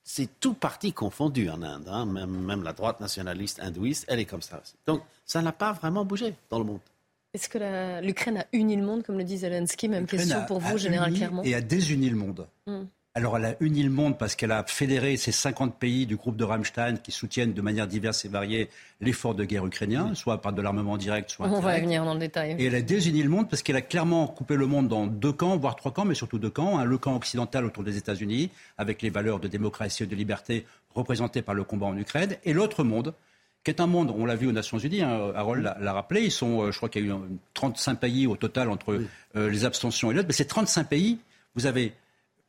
C'est 0.03 0.39
tout 0.39 0.53
parti 0.53 0.93
confondu 0.93 1.49
en 1.49 1.61
Inde. 1.61 1.87
Hein. 1.89 2.05
Même, 2.05 2.63
la 2.63 2.73
droite 2.73 3.01
nationaliste 3.01 3.59
hindouiste, 3.59 4.05
elle 4.07 4.19
est 4.19 4.25
comme 4.25 4.41
ça 4.41 4.59
aussi. 4.63 4.75
Donc 4.87 5.03
ça 5.25 5.41
n'a 5.41 5.51
pas 5.51 5.73
vraiment 5.73 6.05
bougé 6.05 6.33
dans 6.49 6.59
le 6.59 6.65
monde. 6.65 6.79
Est-ce 7.33 7.49
que 7.49 8.01
l'Ukraine 8.01 8.37
a 8.37 8.45
uni 8.53 8.77
le 8.77 8.83
monde, 8.83 9.03
comme 9.03 9.17
le 9.17 9.25
dit 9.25 9.37
Zelensky? 9.37 9.89
Même 9.89 10.07
question 10.07 10.45
pour 10.45 10.59
vous, 10.59 10.77
Général 10.77 11.13
Clermont. 11.13 11.43
Et 11.43 11.53
a 11.53 11.61
désuni 11.61 12.09
le 12.09 12.15
monde. 12.15 12.47
Hmm. 12.65 12.85
Alors 13.17 13.35
elle 13.35 13.45
a 13.45 13.55
uni 13.61 13.81
le 13.81 13.89
monde 13.89 14.15
parce 14.15 14.35
qu'elle 14.35 14.51
a 14.51 14.63
fédéré 14.63 15.17
ces 15.17 15.31
50 15.31 15.79
pays 15.79 16.05
du 16.05 16.17
groupe 16.17 16.37
de 16.37 16.43
Rammstein 16.43 16.99
qui 16.99 17.11
soutiennent 17.11 17.51
de 17.51 17.61
manière 17.63 17.87
diverse 17.87 18.25
et 18.25 18.27
variée 18.27 18.69
l'effort 19.01 19.33
de 19.33 19.43
guerre 19.43 19.65
ukrainien, 19.65 20.13
soit 20.13 20.39
par 20.39 20.53
de 20.53 20.61
l'armement 20.61 20.97
direct, 20.97 21.31
soit 21.31 21.47
On 21.47 21.59
va 21.59 21.79
y 21.79 21.81
venir 21.81 22.05
dans 22.05 22.13
le 22.13 22.19
détail. 22.19 22.55
Et 22.59 22.65
elle 22.65 22.75
a 22.75 22.81
désuni 22.81 23.23
le 23.23 23.29
monde 23.29 23.49
parce 23.49 23.63
qu'elle 23.63 23.75
a 23.75 23.81
clairement 23.81 24.27
coupé 24.27 24.55
le 24.55 24.67
monde 24.67 24.87
dans 24.87 25.07
deux 25.07 25.31
camps, 25.31 25.57
voire 25.57 25.75
trois 25.75 25.91
camps, 25.91 26.05
mais 26.05 26.13
surtout 26.13 26.37
deux 26.37 26.51
camps. 26.51 26.85
le 26.85 26.97
camp 26.99 27.15
occidental 27.15 27.65
autour 27.65 27.83
des 27.83 27.97
États-Unis, 27.97 28.51
avec 28.77 29.01
les 29.01 29.09
valeurs 29.09 29.39
de 29.39 29.47
démocratie 29.47 30.03
et 30.03 30.05
de 30.05 30.15
liberté 30.15 30.67
représentées 30.93 31.41
par 31.41 31.55
le 31.55 31.63
combat 31.63 31.87
en 31.87 31.97
Ukraine, 31.97 32.37
et 32.45 32.53
l'autre 32.53 32.83
monde, 32.83 33.15
qui 33.63 33.71
est 33.71 33.81
un 33.81 33.87
monde, 33.87 34.13
on 34.15 34.25
l'a 34.25 34.35
vu 34.35 34.45
aux 34.45 34.51
Nations 34.51 34.77
Unies, 34.77 35.01
hein, 35.01 35.31
Harold 35.33 35.63
l'a 35.63 35.93
rappelé, 35.93 36.21
ils 36.21 36.31
sont, 36.31 36.61
euh, 36.61 36.71
je 36.71 36.77
crois 36.77 36.89
qu'il 36.89 37.07
y 37.07 37.09
a 37.09 37.15
eu 37.15 37.19
35 37.55 37.95
pays 37.95 38.27
au 38.27 38.35
total 38.35 38.69
entre 38.69 39.01
euh, 39.35 39.49
les 39.49 39.65
abstentions 39.65 40.11
et 40.11 40.13
l'autre, 40.13 40.27
mais 40.27 40.35
ces 40.35 40.45
35 40.45 40.87
pays, 40.87 41.17
vous 41.55 41.65
avez 41.65 41.93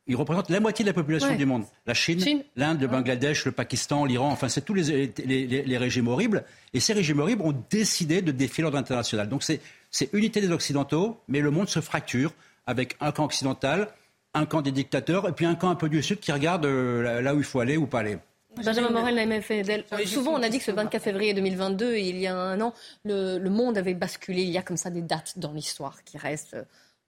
ils 0.09 0.15
représentent 0.15 0.49
la 0.49 0.59
moitié 0.59 0.83
de 0.83 0.89
la 0.89 0.93
population 0.93 1.35
du 1.35 1.45
monde. 1.45 1.65
La 1.85 1.93
Chine, 1.93 2.43
l'Inde, 2.55 2.81
le 2.81 2.87
Bangladesh, 2.87 3.45
le 3.45 3.51
Pakistan, 3.51 4.05
l'Iran, 4.05 4.31
enfin, 4.31 4.49
c'est 4.49 4.65
tous 4.65 4.73
les, 4.73 5.13
les, 5.23 5.77
régimes 5.77 6.07
horribles. 6.07 6.43
Et 6.73 6.79
ces 6.79 6.93
régimes 6.93 7.19
horribles 7.19 7.43
ont 7.43 7.55
décidé 7.69 8.23
de 8.23 8.31
défier 8.31 8.63
l'ordre 8.63 8.79
international. 8.79 9.29
Donc 9.29 9.43
c'est 9.43 10.13
unité 10.13 10.41
des 10.41 10.49
Occidentaux, 10.49 11.19
mais 11.27 11.41
le 11.41 11.51
monde 11.51 11.69
se 11.69 11.79
fracture 11.79 12.33
avec 12.65 12.97
un 12.99 13.11
camp 13.11 13.25
occidental, 13.25 13.89
un 14.33 14.47
camp 14.47 14.63
des 14.63 14.71
dictateurs, 14.71 15.29
et 15.29 15.31
puis 15.31 15.45
un 15.45 15.53
camp 15.53 15.69
un 15.69 15.75
peu 15.75 15.89
du 15.89 16.01
Sud 16.01 16.19
qui 16.19 16.31
regarde 16.31 16.65
euh, 16.65 17.21
là 17.21 17.35
où 17.35 17.37
il 17.37 17.43
faut 17.43 17.59
aller 17.59 17.77
ou 17.77 17.85
pas 17.85 17.99
aller. 17.99 18.17
Benjamin 18.57 18.89
Morel. 18.89 19.43
Souvent, 20.07 20.33
on 20.33 20.41
a 20.41 20.49
dit 20.49 20.57
que 20.57 20.63
ce 20.63 20.71
24 20.71 21.03
février 21.03 21.35
2022, 21.35 21.97
il 21.97 22.17
y 22.17 22.25
a 22.25 22.35
un 22.35 22.59
an, 22.61 22.73
le, 23.05 23.37
le 23.37 23.49
monde 23.51 23.77
avait 23.77 23.93
basculé. 23.93 24.41
Il 24.41 24.49
y 24.49 24.57
a 24.57 24.63
comme 24.63 24.75
ça 24.75 24.89
des 24.89 25.03
dates 25.03 25.37
dans 25.37 25.53
l'histoire 25.53 26.03
qui 26.03 26.17
restent 26.17 26.57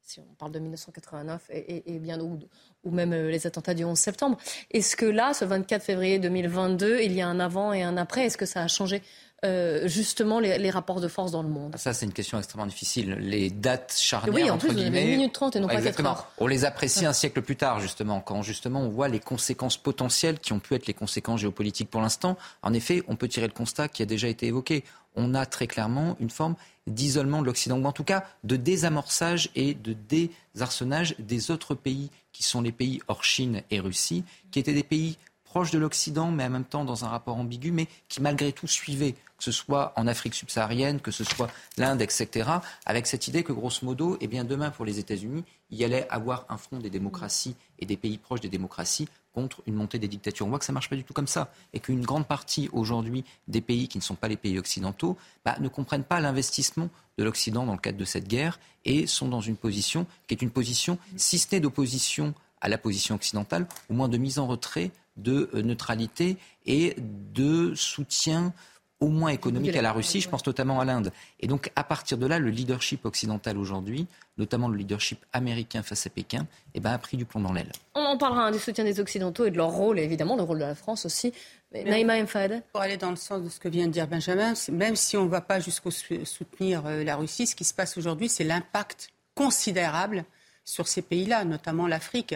si 0.03 0.19
on 0.19 0.33
parle 0.37 0.51
de 0.51 0.59
1989 0.59 1.41
et, 1.51 1.99
bien 1.99 2.19
ou, 2.19 2.39
ou, 2.83 2.91
même 2.91 3.13
euh, 3.13 3.29
les 3.29 3.47
attentats 3.47 3.73
du 3.73 3.83
11 3.83 3.97
septembre. 3.97 4.37
Est-ce 4.71 4.95
que 4.95 5.05
là, 5.05 5.33
ce 5.33 5.45
24 5.45 5.83
février 5.83 6.19
2022, 6.19 6.99
il 7.01 7.13
y 7.13 7.21
a 7.21 7.27
un 7.27 7.39
avant 7.39 7.73
et 7.73 7.83
un 7.83 7.97
après? 7.97 8.25
Est-ce 8.25 8.37
que 8.37 8.45
ça 8.45 8.61
a 8.61 8.67
changé 8.67 9.01
euh, 9.43 9.87
justement 9.87 10.39
les, 10.39 10.69
rapports 10.69 11.01
de 11.01 11.07
force 11.07 11.31
dans 11.31 11.43
le 11.43 11.49
monde? 11.49 11.75
Ça, 11.77 11.93
c'est 11.93 12.05
une 12.05 12.13
question 12.13 12.37
extrêmement 12.37 12.67
difficile. 12.67 13.15
Les 13.19 13.49
dates 13.49 13.95
charnières, 13.97 14.33
oui, 14.33 14.51
en 14.51 14.57
plus, 14.57 14.69
vous 14.69 14.79
avez 14.79 15.01
une 15.01 15.09
minute 15.09 15.33
trente 15.33 15.55
et 15.55 15.59
non 15.59 15.67
pas 15.67 15.81
4 15.81 16.05
heures. 16.05 16.31
On 16.37 16.47
les 16.47 16.65
apprécie 16.65 17.05
un 17.05 17.13
siècle 17.13 17.41
plus 17.41 17.55
tard, 17.55 17.79
justement, 17.79 18.21
quand 18.21 18.41
justement 18.41 18.81
on 18.81 18.89
voit 18.89 19.07
les 19.07 19.19
conséquences 19.19 19.77
potentielles 19.77 20.39
qui 20.39 20.53
ont 20.53 20.59
pu 20.59 20.75
être 20.75 20.87
les 20.87 20.93
conséquences 20.93 21.41
géopolitiques 21.41 21.89
pour 21.89 22.01
l'instant. 22.01 22.37
En 22.63 22.73
effet, 22.73 23.03
on 23.07 23.15
peut 23.15 23.27
tirer 23.27 23.47
le 23.47 23.53
constat 23.53 23.87
qui 23.87 24.03
a 24.03 24.05
déjà 24.05 24.27
été 24.27 24.47
évoqué. 24.47 24.83
On 25.15 25.33
a 25.33 25.45
très 25.45 25.67
clairement 25.67 26.15
une 26.19 26.29
forme 26.29 26.55
d'isolement 26.88 27.41
de 27.41 27.45
l'Occident, 27.45 27.77
ou 27.77 27.85
en 27.85 27.91
tout 27.91 28.03
cas 28.03 28.25
de 28.43 28.55
désamorçage 28.55 29.49
et 29.55 29.73
de 29.73 29.93
désarçonnage 29.93 31.15
des 31.19 31.51
autres 31.51 31.75
pays 31.75 32.09
qui 32.31 32.43
sont 32.43 32.61
les 32.61 32.71
pays 32.71 33.01
hors 33.07 33.23
Chine 33.23 33.61
et 33.69 33.79
Russie, 33.79 34.23
qui 34.51 34.59
étaient 34.59 34.73
des 34.73 34.83
pays 34.83 35.17
proches 35.51 35.71
de 35.71 35.79
l'Occident, 35.79 36.31
mais 36.31 36.45
en 36.45 36.49
même 36.49 36.63
temps 36.63 36.85
dans 36.85 37.03
un 37.03 37.09
rapport 37.09 37.35
ambigu, 37.35 37.71
mais 37.71 37.88
qui 38.07 38.21
malgré 38.21 38.53
tout 38.53 38.67
suivaient, 38.67 39.15
que 39.38 39.43
ce 39.43 39.51
soit 39.51 39.91
en 39.97 40.07
Afrique 40.07 40.33
subsaharienne, 40.33 41.01
que 41.01 41.11
ce 41.11 41.25
soit 41.25 41.49
l'Inde, 41.77 42.01
etc., 42.01 42.49
avec 42.85 43.05
cette 43.05 43.27
idée 43.27 43.43
que 43.43 43.51
grosso 43.51 43.85
modo, 43.85 44.17
eh 44.21 44.27
bien 44.27 44.45
demain 44.45 44.69
pour 44.69 44.85
les 44.85 44.97
États-Unis, 44.97 45.43
il 45.69 45.77
y 45.77 45.83
allait 45.83 46.07
avoir 46.09 46.45
un 46.47 46.57
front 46.57 46.77
des 46.77 46.89
démocraties 46.89 47.55
et 47.79 47.85
des 47.85 47.97
pays 47.97 48.17
proches 48.17 48.39
des 48.39 48.49
démocraties 48.49 49.09
contre 49.33 49.61
une 49.65 49.75
montée 49.75 49.99
des 49.99 50.07
dictatures. 50.07 50.45
On 50.45 50.49
voit 50.49 50.59
que 50.59 50.65
ça 50.65 50.71
ne 50.71 50.75
marche 50.75 50.89
pas 50.89 50.95
du 50.95 51.03
tout 51.03 51.13
comme 51.13 51.27
ça 51.27 51.53
et 51.73 51.79
qu'une 51.79 52.01
grande 52.01 52.27
partie 52.27 52.69
aujourd'hui 52.71 53.23
des 53.47 53.61
pays 53.61 53.87
qui 53.87 53.97
ne 53.97 54.03
sont 54.03 54.15
pas 54.15 54.27
les 54.27 54.37
pays 54.37 54.59
occidentaux 54.59 55.17
bah, 55.45 55.55
ne 55.59 55.67
comprennent 55.67 56.03
pas 56.03 56.19
l'investissement 56.19 56.89
de 57.17 57.23
l'Occident 57.23 57.65
dans 57.65 57.73
le 57.73 57.79
cadre 57.79 57.97
de 57.97 58.05
cette 58.05 58.27
guerre 58.27 58.59
et 58.85 59.07
sont 59.07 59.27
dans 59.27 59.41
une 59.41 59.57
position 59.57 60.05
qui 60.27 60.33
est 60.33 60.41
une 60.41 60.51
position, 60.51 60.97
si 61.15 61.39
ce 61.39 61.47
n'est 61.51 61.59
d'opposition 61.59 62.33
à 62.61 62.69
la 62.69 62.77
position 62.77 63.15
occidentale, 63.15 63.67
au 63.89 63.93
moins 63.93 64.07
de 64.07 64.17
mise 64.17 64.39
en 64.39 64.47
retrait, 64.47 64.91
de 65.17 65.49
euh, 65.53 65.61
neutralité 65.61 66.37
et 66.65 66.95
de 66.97 67.73
soutien 67.75 68.53
au 69.01 69.07
moins 69.07 69.31
économique 69.31 69.75
à 69.75 69.81
la 69.81 69.91
Russie, 69.91 70.21
je 70.21 70.29
pense 70.29 70.45
notamment 70.45 70.79
à 70.79 70.85
l'Inde. 70.85 71.11
Et 71.39 71.47
donc, 71.47 71.71
à 71.75 71.83
partir 71.83 72.17
de 72.17 72.27
là, 72.27 72.39
le 72.39 72.51
leadership 72.51 73.03
occidental 73.05 73.57
aujourd'hui, 73.57 74.07
notamment 74.37 74.69
le 74.69 74.77
leadership 74.77 75.25
américain 75.33 75.81
face 75.81 76.05
à 76.05 76.09
Pékin, 76.09 76.45
eh 76.75 76.79
ben, 76.79 76.91
a 76.91 76.97
pris 76.99 77.17
du 77.17 77.25
plomb 77.25 77.41
dans 77.41 77.51
l'aile. 77.51 77.71
On 77.95 78.01
en 78.01 78.17
parlera 78.17 78.45
hein, 78.45 78.51
du 78.51 78.59
soutien 78.59 78.83
des 78.83 78.99
Occidentaux 78.99 79.45
et 79.45 79.51
de 79.51 79.57
leur 79.57 79.71
rôle, 79.71 79.99
et 79.99 80.03
évidemment, 80.03 80.35
le 80.35 80.43
rôle 80.43 80.59
de 80.59 80.65
la 80.65 80.75
France 80.75 81.05
aussi. 81.05 81.33
Mais 81.71 81.83
Naïma 81.83 82.21
Mfad. 82.21 82.61
Pour 82.71 82.81
aller 82.81 82.97
dans 82.97 83.09
le 83.09 83.15
sens 83.15 83.43
de 83.43 83.49
ce 83.49 83.59
que 83.59 83.69
vient 83.69 83.87
de 83.87 83.91
dire 83.91 84.07
Benjamin, 84.07 84.53
même 84.71 84.95
si 84.95 85.17
on 85.17 85.25
ne 85.25 85.29
va 85.29 85.41
pas 85.41 85.59
jusqu'au 85.59 85.91
soutenir 85.91 86.85
euh, 86.85 87.03
la 87.03 87.15
Russie, 87.15 87.47
ce 87.47 87.55
qui 87.55 87.63
se 87.63 87.73
passe 87.73 87.97
aujourd'hui, 87.97 88.29
c'est 88.29 88.43
l'impact 88.43 89.09
considérable 89.33 90.25
sur 90.63 90.87
ces 90.87 91.01
pays-là, 91.01 91.43
notamment 91.43 91.87
l'Afrique. 91.87 92.35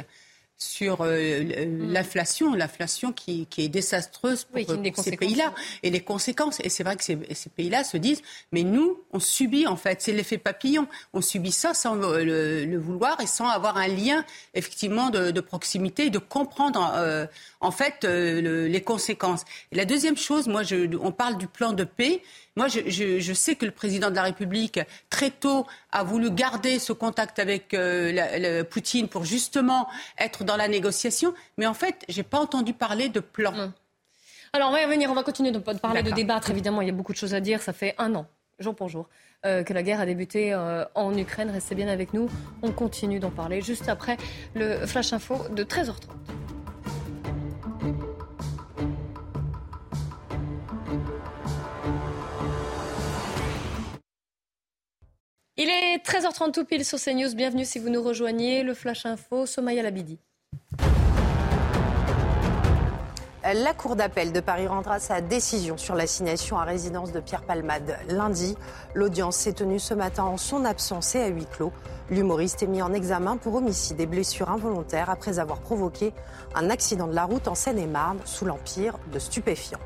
Sur 0.57 1.02
euh, 1.02 1.44
Mm. 1.65 1.91
l'inflation, 1.91 2.53
l'inflation 2.53 3.11
qui, 3.11 3.45
qui 3.48 3.64
est 3.65 3.68
désastreuse 3.69 4.45
pour, 4.45 4.56
Oui, 4.56 4.94
ces 4.95 5.18
pays-là 5.18 5.53
et 5.84 5.90
les 5.90 5.99
conséquences. 5.99 6.60
Et 6.64 6.69
c'est 6.69 6.84
vrai 6.84 6.95
que 6.95 7.03
ces, 7.03 7.18
ces 7.34 7.49
pays-là 7.49 7.84
se 7.84 7.98
disent, 7.98 8.22
mais 8.52 8.64
nous, 8.64 9.02
on 9.11 9.19
subit 9.19 9.68
en 9.68 9.76
fait, 9.76 10.02
c'est 10.02 10.14
l'effet 10.14 10.38
papillon. 10.38 10.88
On 11.14 11.22
subit 11.22 11.52
ça 11.52 11.73
sans 11.73 11.95
le, 11.95 12.23
le 12.65 12.77
vouloir 12.77 13.19
et 13.19 13.27
sans 13.27 13.48
avoir 13.49 13.77
un 13.77 13.88
lien 13.88 14.23
effectivement 14.53 15.10
de, 15.10 15.32
de 15.32 15.41
proximité, 15.41 16.06
et 16.06 16.10
de 16.10 16.19
comprendre 16.19 16.94
euh, 16.95 17.26
en 17.60 17.72
fait 17.72 18.06
euh, 18.06 18.41
le- 18.41 18.68
les 18.68 18.82
conséquences. 18.82 19.44
Et 19.72 19.76
la 19.76 19.86
deuxième 19.86 20.18
chose, 20.18 20.48
moi, 20.48 20.64
je, 20.64 20.95
on 21.02 21.11
parle 21.11 21.38
du 21.38 21.48
plan 21.48 21.73
de 21.73 21.84
paix. 21.84 22.22
Moi, 22.57 22.68
je, 22.69 22.80
je- 22.88 23.19
je 23.19 23.34
sais 23.34 23.56
que 23.56 23.65
le 23.65 23.72
président 23.72 24.10
de 24.10 24.15
la 24.15 24.23
République, 24.23 24.80
très 25.10 25.30
tôt, 25.30 25.65
a 25.91 26.03
voulu 26.03 26.32
garder 26.32 26.80
ce 26.80 26.94
contact 26.94 27.38
avec 27.40 27.73
euh, 27.73 28.11
la- 28.14 28.40
la- 28.40 28.64
Poutine 28.64 29.10
pour 29.10 29.26
justement 29.26 29.88
être 30.18 30.44
dans 30.45 30.56
la 30.56 30.68
négociation. 30.69 31.34
Mais 31.57 31.65
en 31.68 31.73
fait, 31.73 32.06
j'ai 32.07 32.23
pas 32.23 32.40
entendu 32.40 32.73
parler 32.73 33.10
de 33.10 33.19
plan. 33.19 33.53
Alors, 34.53 34.69
on 34.69 34.72
va 34.72 34.82
y 34.82 34.86
revenir, 34.86 35.11
on 35.11 35.14
va 35.15 35.23
continuer 35.23 35.52
de, 35.52 35.60
de 35.60 35.80
parler, 35.80 36.02
de 36.02 36.11
débattre. 36.15 36.49
Évidemment, 36.49 36.80
il 36.82 36.88
y 36.88 36.90
a 36.90 36.94
beaucoup 36.94 37.11
de 37.11 37.18
choses 37.18 37.34
à 37.34 37.41
dire. 37.41 37.61
Ça 37.61 37.73
fait 37.73 37.94
un 37.98 38.15
an, 38.15 38.26
jour 38.60 38.73
pour 38.73 38.88
jour, 38.88 39.10
euh, 39.45 39.64
que 39.64 39.73
la 39.73 39.84
guerre 39.84 39.99
a 39.99 40.06
débuté 40.06 40.53
euh, 40.53 40.86
en 40.95 41.14
Ukraine. 41.18 41.49
Restez 41.49 41.76
bien 41.76 41.90
avec 41.90 42.14
nous. 42.14 42.30
On 42.61 42.72
continue 42.72 43.19
d'en 43.19 43.32
parler 43.32 43.61
juste 43.61 43.90
après 43.90 44.15
le 44.53 44.86
Flash 44.86 45.11
Info 45.11 45.41
de 45.49 45.65
13h30. 45.65 45.94
Il 55.57 55.69
est 55.69 56.03
13h30 56.06 56.52
tout 56.52 56.65
pile 56.65 56.84
sur 56.84 56.99
CNews. 56.99 57.34
Bienvenue 57.34 57.64
si 57.64 57.80
vous 57.80 57.88
nous 57.88 58.03
rejoignez. 58.03 58.61
Le 58.61 58.73
Flash 58.73 59.06
Info, 59.06 59.45
Somaya 59.45 59.84
Labidi. 59.84 60.19
La 63.41 63.73
Cour 63.73 63.95
d'appel 63.95 64.34
de 64.34 64.41
Paris 64.41 64.68
rendra 64.68 64.99
sa 64.99 65.22
décision 65.22 65.77
sur 65.77 65.95
l'assignation 65.95 66.57
à 66.57 66.65
résidence 66.65 67.14
de 67.14 67.22
Pierre 67.22 67.44
Palmade 67.44 67.98
lundi. 68.10 68.57
L'audience 68.95 69.38
s'est 69.38 69.53
tenue 69.53 69.80
ce 69.80 69.94
matin 69.94 70.23
en 70.23 70.36
son 70.36 70.65
absence 70.65 71.15
et 71.15 71.22
à 71.22 71.27
huis 71.27 71.48
clos. 71.49 71.72
L'humoriste 72.10 72.61
est 72.61 72.68
mis 72.68 72.82
en 72.82 72.91
examen 72.91 73.38
pour 73.38 73.56
homicide 73.56 74.02
et 74.02 74.07
blessures 74.07 74.49
involontaires 74.49 75.10
après 75.10 75.40
avoir 75.40 75.61
provoqué 75.61 76.11
un 76.53 76.69
accident 76.69 77.07
de 77.07 77.15
la 77.15 77.23
route 77.23 77.48
en 77.48 77.56
Seine-et-Marne 77.56 78.19
sous 78.26 78.44
l'empire 78.44 78.99
de 79.14 79.19
stupéfiants. 79.19 79.80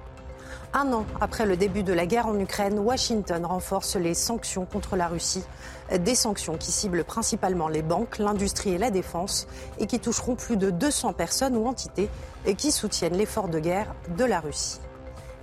Un 0.72 0.94
an 0.94 1.06
après 1.20 1.48
le 1.48 1.58
début 1.58 1.82
de 1.82 1.94
la 1.94 2.06
guerre 2.06 2.28
en 2.28 2.40
Ukraine, 2.40 2.78
Washington 2.78 3.44
renforce 3.44 3.96
les 3.96 4.14
sanctions 4.14 4.66
contre 4.66 4.96
la 4.96 5.08
Russie. 5.08 5.44
Des 5.92 6.14
sanctions 6.14 6.58
qui 6.58 6.72
ciblent 6.72 7.04
principalement 7.04 7.70
les 7.70 7.82
banques, 7.82 8.20
l'industrie 8.20 8.76
et 8.76 8.78
la 8.78 8.92
défense 8.92 9.48
et 9.80 9.88
qui 9.88 10.00
toucheront 10.00 10.36
plus 10.36 10.58
de 10.58 10.70
200 10.70 11.14
personnes 11.14 11.58
ou 11.58 11.66
entités 11.66 12.08
qui 12.56 12.72
soutiennent 12.72 13.18
l'effort 13.18 13.48
de 13.48 13.60
guerre 13.60 13.96
de 14.16 14.26
la 14.26 14.40
Russie. 14.40 14.80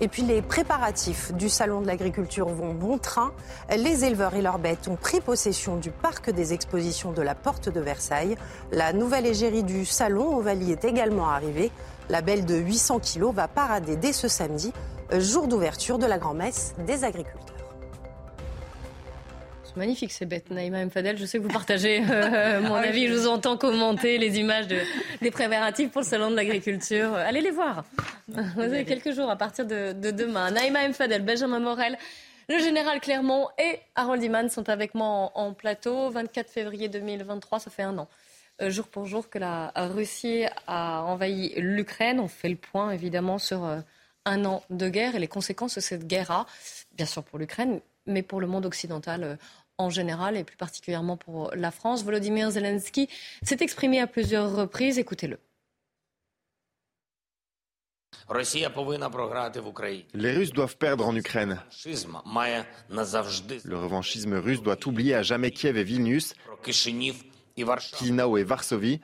Et 0.01 0.09
puis 0.09 0.23
les 0.23 0.43
préparatifs 0.43 1.32
du 1.32 1.48
Salon 1.48 1.81
de 1.81 1.86
l'agriculture 1.86 2.48
vont 2.48 2.74
bon 2.74 2.98
train. 2.98 3.32
Les 3.74 4.05
éleveurs 4.05 4.35
et 4.35 4.43
leurs 4.43 4.59
bêtes 4.59 4.89
ont 4.89 4.97
pris 4.97 5.20
possession 5.20 5.77
du 5.77 5.90
parc 5.90 6.31
des 6.31 6.53
expositions 6.53 7.12
de 7.12 7.23
la 7.23 7.35
Porte 7.35 7.70
de 7.70 7.81
Versailles. 7.81 8.36
La 8.73 8.93
nouvelle 8.93 9.24
égérie 9.24 9.62
du 9.62 9.86
Salon 9.86 10.36
Ovalie 10.36 10.70
est 10.70 10.85
également 10.85 11.31
arrivée. 11.31 11.73
La 12.09 12.20
belle 12.20 12.45
de 12.45 12.57
800 12.57 13.01
kilos 13.01 13.35
va 13.35 13.49
parader 13.49 13.97
dès 13.97 14.12
ce 14.12 14.28
samedi, 14.28 14.73
jour 15.19 15.49
d'ouverture 15.49 15.99
de 15.99 16.07
la 16.07 16.19
grand-messe 16.19 16.74
des 16.87 17.05
agriculteurs. 17.05 17.47
Magnifique 19.77 20.11
ces 20.11 20.24
bêtes, 20.24 20.51
Naïma 20.51 20.78
M. 20.78 20.91
Fadel. 20.91 21.19
Je 21.19 21.27
sais 21.27 21.37
que 21.37 21.43
vous 21.43 21.51
partagez 21.51 22.03
euh, 22.11 22.61
mon 22.62 22.77
avis. 22.77 23.09
Je 23.09 23.12
vous 23.12 23.27
entends 23.28 23.59
commenter 23.59 24.16
les 24.16 24.39
images 24.39 24.66
de, 24.66 24.78
des 25.20 25.31
préparatifs 25.31 25.91
pour 25.91 26.01
le 26.01 26.07
salon 26.07 26.31
de 26.31 26.37
l'agriculture. 26.37 27.12
Allez 27.15 27.43
les 27.43 27.51
voir. 27.51 27.85
Vous 28.28 28.61
avez 28.61 28.87
quelques 28.87 29.12
jours 29.12 29.31
à 29.31 29.37
partir 29.37 29.66
de, 29.66 29.93
de 29.93 30.11
demain. 30.11 30.51
Naïma 30.51 30.85
M. 30.85 30.95
Fadel, 30.95 31.23
Benjamin 31.23 31.61
Morel, 31.61 31.99
le 32.49 32.59
général 32.59 33.01
Clermont 33.01 33.49
et 33.59 33.81
Harold 33.95 34.23
Iman 34.23 34.49
sont 34.49 34.69
avec 34.70 34.95
moi 34.95 35.07
en, 35.09 35.33
en 35.35 35.53
plateau. 35.53 36.09
24 36.09 36.51
février 36.51 36.89
2023, 36.89 37.59
ça 37.59 37.70
fait 37.70 37.83
un 37.83 37.99
an. 37.99 38.09
Euh, 38.62 38.70
jour 38.70 38.89
pour 38.89 39.05
jour 39.07 39.28
que 39.28 39.39
la 39.39 39.70
Russie 39.77 40.45
a 40.66 41.03
envahi 41.03 41.53
l'Ukraine. 41.57 42.20
On 42.20 42.28
fait 42.28 42.49
le 42.49 42.57
point 42.57 42.91
évidemment 42.91 43.39
sur 43.39 43.65
euh, 43.65 43.81
un 44.24 44.45
an 44.47 44.62
de 44.70 44.89
guerre 44.89 45.15
et 45.15 45.19
les 45.19 45.28
conséquences 45.28 45.74
de 45.74 45.81
cette 45.81 46.07
guerre-là, 46.07 46.47
bien 46.93 47.07
sûr 47.07 47.23
pour 47.23 47.39
l'Ukraine, 47.39 47.81
mais 48.07 48.23
pour 48.23 48.41
le 48.41 48.47
monde 48.47 48.65
occidental 48.65 49.24
euh, 49.24 49.37
en 49.77 49.91
général 49.91 50.39
et 50.39 50.45
plus 50.45 50.57
particulièrement 50.57 51.19
pour 51.19 51.51
la 51.55 51.70
France. 51.70 52.03
Volodymyr 52.03 52.51
Zelensky 52.51 53.11
s'est 53.43 53.59
exprimé 53.61 54.01
à 54.01 54.07
plusieurs 54.07 54.57
reprises. 54.57 54.99
Écoutez-le. 54.99 55.39
Les 60.15 60.33
Russes 60.33 60.53
doivent 60.53 60.78
perdre 60.78 61.07
en 61.07 61.15
Ukraine. 61.15 61.61
Le 63.65 63.77
revanchisme 63.77 64.35
russe 64.35 64.62
doit 64.62 64.78
oublier 64.89 65.15
à 65.15 65.23
jamais 65.23 65.51
Kiev 65.51 65.77
et 65.77 65.85
Vilnius. 65.85 66.35
Chisinau 67.78 68.37
et 68.37 68.45
Varsovie, 68.45 69.01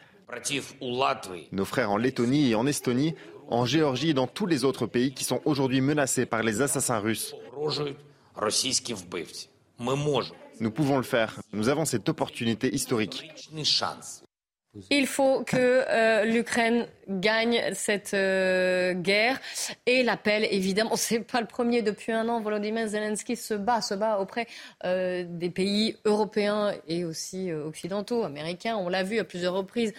nos 1.53 1.65
frères 1.65 1.91
en 1.91 1.97
Lettonie 1.97 2.51
et 2.51 2.55
en 2.55 2.67
Estonie, 2.67 3.15
en 3.49 3.67
Géorgie 3.67 4.11
et 4.11 4.15
dans 4.15 4.27
tous 4.27 4.47
les 4.47 4.65
autres 4.65 4.87
pays 4.87 5.13
qui 5.13 5.25
sont 5.25 5.41
aujourd'hui 5.45 5.81
menacés 5.81 6.27
par 6.27 6.43
les 6.43 6.63
assassins 6.63 6.99
russes. 6.99 7.35
Nous 10.61 10.71
pouvons 10.71 10.97
le 10.97 11.03
faire. 11.03 11.41
Nous 11.53 11.69
avons 11.69 11.85
cette 11.85 12.09
opportunité 12.09 12.75
historique. 12.75 13.31
Il 14.91 15.07
faut 15.07 15.45
que 15.45 15.57
euh, 15.59 16.25
l'Ukraine 16.25 16.87
gagne 17.07 17.63
cette 17.75 18.15
euh, 18.15 18.95
guerre. 18.95 19.39
Et 19.85 20.03
l'appel, 20.03 20.47
évidemment, 20.51 20.97
c'est 20.97 21.21
pas 21.21 21.43
le 21.43 21.47
premier 21.47 21.83
depuis 21.83 22.13
un 22.13 22.27
an. 22.29 22.41
Volodymyr 22.41 22.89
Zelensky 22.89 23.37
se 23.37 23.53
bat, 23.53 23.83
se 23.83 23.93
bat 23.93 24.19
auprès 24.19 24.47
euh, 24.85 25.25
des 25.29 25.51
pays 25.51 25.97
européens 26.07 26.73
et 26.89 27.05
aussi 27.05 27.53
occidentaux, 27.53 28.25
américains. 28.25 28.77
On 28.77 28.89
l'a 28.89 29.03
vu 29.03 29.19
à 29.19 29.25
plusieurs 29.25 29.55
reprises 29.55 29.93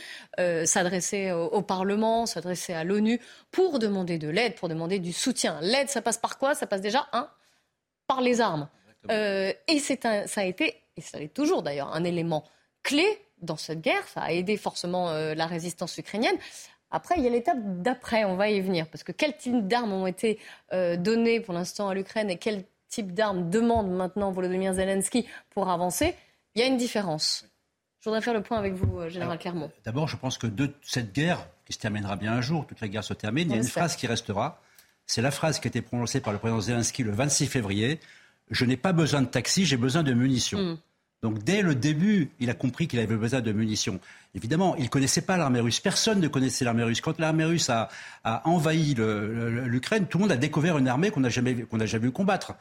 s'adresser 0.65 1.31
au, 1.31 1.61
Parlement, 1.61 2.25
s'adresser 2.25 2.73
à 2.73 2.83
l'ONU 2.83 3.19
pour 3.51 3.79
demander 3.79 4.17
de 4.17 4.27
l'aide, 4.27 4.55
pour 4.55 4.69
demander 4.69 4.99
du 4.99 5.13
soutien. 5.13 5.59
L'aide, 5.61 5.89
ça 5.89 6.01
passe 6.01 6.17
par 6.17 6.37
quoi? 6.37 6.55
Ça 6.55 6.65
passe 6.65 6.81
déjà, 6.81 7.07
un, 7.13 7.29
par 8.07 8.21
les 8.21 8.41
armes. 8.41 8.67
et 9.09 9.79
ça 9.79 10.41
a 10.41 10.43
été, 10.43 10.81
et 10.97 11.01
ça 11.01 11.19
l'est 11.19 11.33
toujours 11.33 11.61
d'ailleurs, 11.61 11.93
un 11.93 12.03
élément 12.03 12.43
clé 12.81 13.05
dans 13.43 13.57
cette 13.57 13.81
guerre. 13.81 14.07
Ça 14.07 14.21
a 14.21 14.31
aidé 14.31 14.57
forcément 14.57 15.09
euh, 15.09 15.33
la 15.35 15.47
résistance 15.47 15.97
ukrainienne. 15.97 16.35
Après, 16.91 17.15
il 17.17 17.23
y 17.23 17.27
a 17.27 17.29
l'étape 17.31 17.57
d'après, 17.81 18.23
on 18.23 18.35
va 18.35 18.49
y 18.49 18.61
venir. 18.61 18.87
Parce 18.87 19.03
que 19.03 19.11
quel 19.11 19.35
type 19.35 19.67
d'armes 19.67 19.93
ont 19.93 20.07
été 20.07 20.39
euh, 20.73 20.95
données 20.95 21.39
pour 21.39 21.53
l'instant 21.53 21.89
à 21.89 21.95
l'Ukraine 21.95 22.29
et 22.29 22.37
quel 22.37 22.65
type 22.87 23.13
d'armes 23.13 23.49
demande 23.49 23.89
maintenant 23.89 24.31
Volodymyr 24.31 24.73
Zelensky 24.73 25.27
pour 25.49 25.69
avancer, 25.69 26.15
il 26.53 26.61
y 26.61 26.63
a 26.63 26.67
une 26.67 26.77
différence. 26.77 27.45
Je 27.99 28.09
voudrais 28.09 28.21
faire 28.21 28.33
le 28.33 28.43
point 28.43 28.59
avec 28.59 28.73
vous, 28.73 28.99
euh, 28.99 29.09
Général 29.09 29.39
Clermont. 29.39 29.71
D'abord, 29.85 30.07
je 30.07 30.17
pense 30.17 30.37
que 30.37 30.45
de 30.45 30.71
cette 30.83 31.13
guerre, 31.13 31.47
qui 31.65 31.73
se 31.73 31.79
terminera 31.79 32.15
bien 32.15 32.33
un 32.33 32.41
jour, 32.41 32.67
toute 32.67 32.81
la 32.81 32.87
guerre 32.87 33.03
se 33.03 33.13
termine, 33.13 33.49
il 33.49 33.53
y 33.53 33.55
a 33.55 33.61
une 33.61 33.63
phrase 33.63 33.95
qui 33.95 34.05
restera. 34.05 34.61
C'est 35.07 35.21
la 35.21 35.31
phrase 35.31 35.59
qui 35.59 35.67
a 35.67 35.69
été 35.69 35.81
prononcée 35.81 36.19
par 36.19 36.31
le 36.31 36.39
président 36.39 36.61
Zelensky 36.61 37.03
le 37.03 37.11
26 37.11 37.47
février. 37.47 37.99
Je 38.51 38.65
n'ai 38.65 38.77
pas 38.77 38.93
besoin 38.93 39.21
de 39.21 39.27
taxi, 39.27 39.65
j'ai 39.65 39.77
besoin 39.77 40.03
de 40.03 40.13
munitions. 40.13 40.59
Mm. 40.59 40.77
Donc 41.23 41.41
dès 41.43 41.61
le 41.61 41.73
début, 41.73 42.29
il 42.39 42.49
a 42.49 42.53
compris 42.53 42.87
qu'il 42.87 42.99
avait 42.99 43.15
besoin 43.15 43.39
de 43.39 43.51
munitions. 43.53 43.99
Évidemment, 44.35 44.75
il 44.75 44.83
ne 44.83 44.89
connaissait 44.89 45.21
pas 45.21 45.37
l'armée 45.37 45.61
russe. 45.61 45.79
Personne 45.79 46.19
ne 46.19 46.27
connaissait 46.27 46.65
l'armée 46.65 46.83
russe. 46.83 46.99
Quand 46.99 47.17
l'armée 47.17 47.45
russe 47.45 47.69
a, 47.69 47.89
a 48.25 48.47
envahi 48.47 48.93
l'Ukraine, 48.93 50.05
tout 50.05 50.17
le 50.17 50.23
monde 50.23 50.31
a 50.33 50.37
découvert 50.37 50.77
une 50.77 50.89
armée 50.89 51.11
qu'on 51.11 51.21
n'a 51.21 51.29
jamais, 51.29 51.55
qu'on 51.63 51.77
n'a 51.77 51.85
jamais 51.85 52.07
vu 52.07 52.11
combattre. 52.11 52.53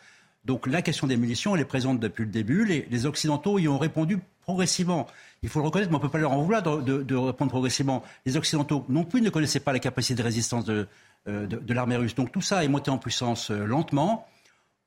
Donc 0.45 0.67
la 0.67 0.81
question 0.81 1.07
des 1.07 1.17
munitions, 1.17 1.55
elle 1.55 1.63
est 1.63 1.67
présente 1.67 1.99
depuis 1.99 2.25
le 2.25 2.31
début. 2.31 2.65
Les, 2.65 3.07
Occidentaux 3.07 3.59
y 3.59 3.69
ont 3.69 3.79
répondu 3.79 4.19
progressivement. 4.43 5.07
Il 5.43 5.49
faut 5.49 5.61
le 5.61 5.67
reconnaître, 5.67 5.91
mais 5.91 5.97
on 5.97 5.99
ne 5.99 6.05
peut 6.05 6.11
pas 6.11 6.19
leur 6.19 6.33
en 6.33 6.43
vouloir 6.43 6.63
de, 6.63 7.15
répondre 7.17 7.51
progressivement. 7.51 8.03
Les 8.27 8.37
Occidentaux 8.37 8.85
non 8.89 9.05
plus 9.05 9.23
ne 9.23 9.31
connaissaient 9.31 9.61
pas 9.61 9.73
la 9.73 9.81
capacité 9.81 10.15
de 10.15 10.23
résistance 10.23 10.65
de, 10.65 10.87
euh, 11.29 11.47
de 11.47 11.75
l'armée 11.75 11.97
russe. 11.97 12.15
Donc 12.15 12.31
tout 12.31 12.41
ça 12.41 12.65
est 12.65 12.69
monté 12.69 12.91
en 12.91 12.99
puissance 12.99 13.51
euh, 13.51 13.65
lentement. 13.65 14.29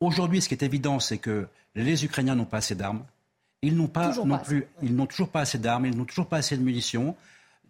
Aujourd'hui, 0.02 0.42
ce 0.42 0.50
qui 0.50 0.54
est 0.54 0.64
évident, 0.64 1.00
c'est 1.00 1.18
que 1.18 1.48
les 1.74 2.06
Ukrainiens 2.06 2.36
n'ont 2.36 2.46
pas 2.46 2.58
assez 2.58 2.76
d'armes. 2.76 3.04
Ils 3.62 3.76
n'ont 3.76 3.88
pas 3.88 4.10
Toujours 4.10 4.26
non 4.28 4.38
pas 4.38 4.44
plus, 4.44 4.66
ils 4.84 4.96
n'ont 4.96 5.06
toujours 5.08 5.30
pas 5.30 5.42
assez 5.42 5.58
d'armes, 5.58 5.86
ils 5.88 5.98
n'ont 5.98 6.06
toujours 6.06 6.28
pas 6.28 6.38
assez 6.38 6.56
de 6.58 6.62
munitions. 6.62 7.16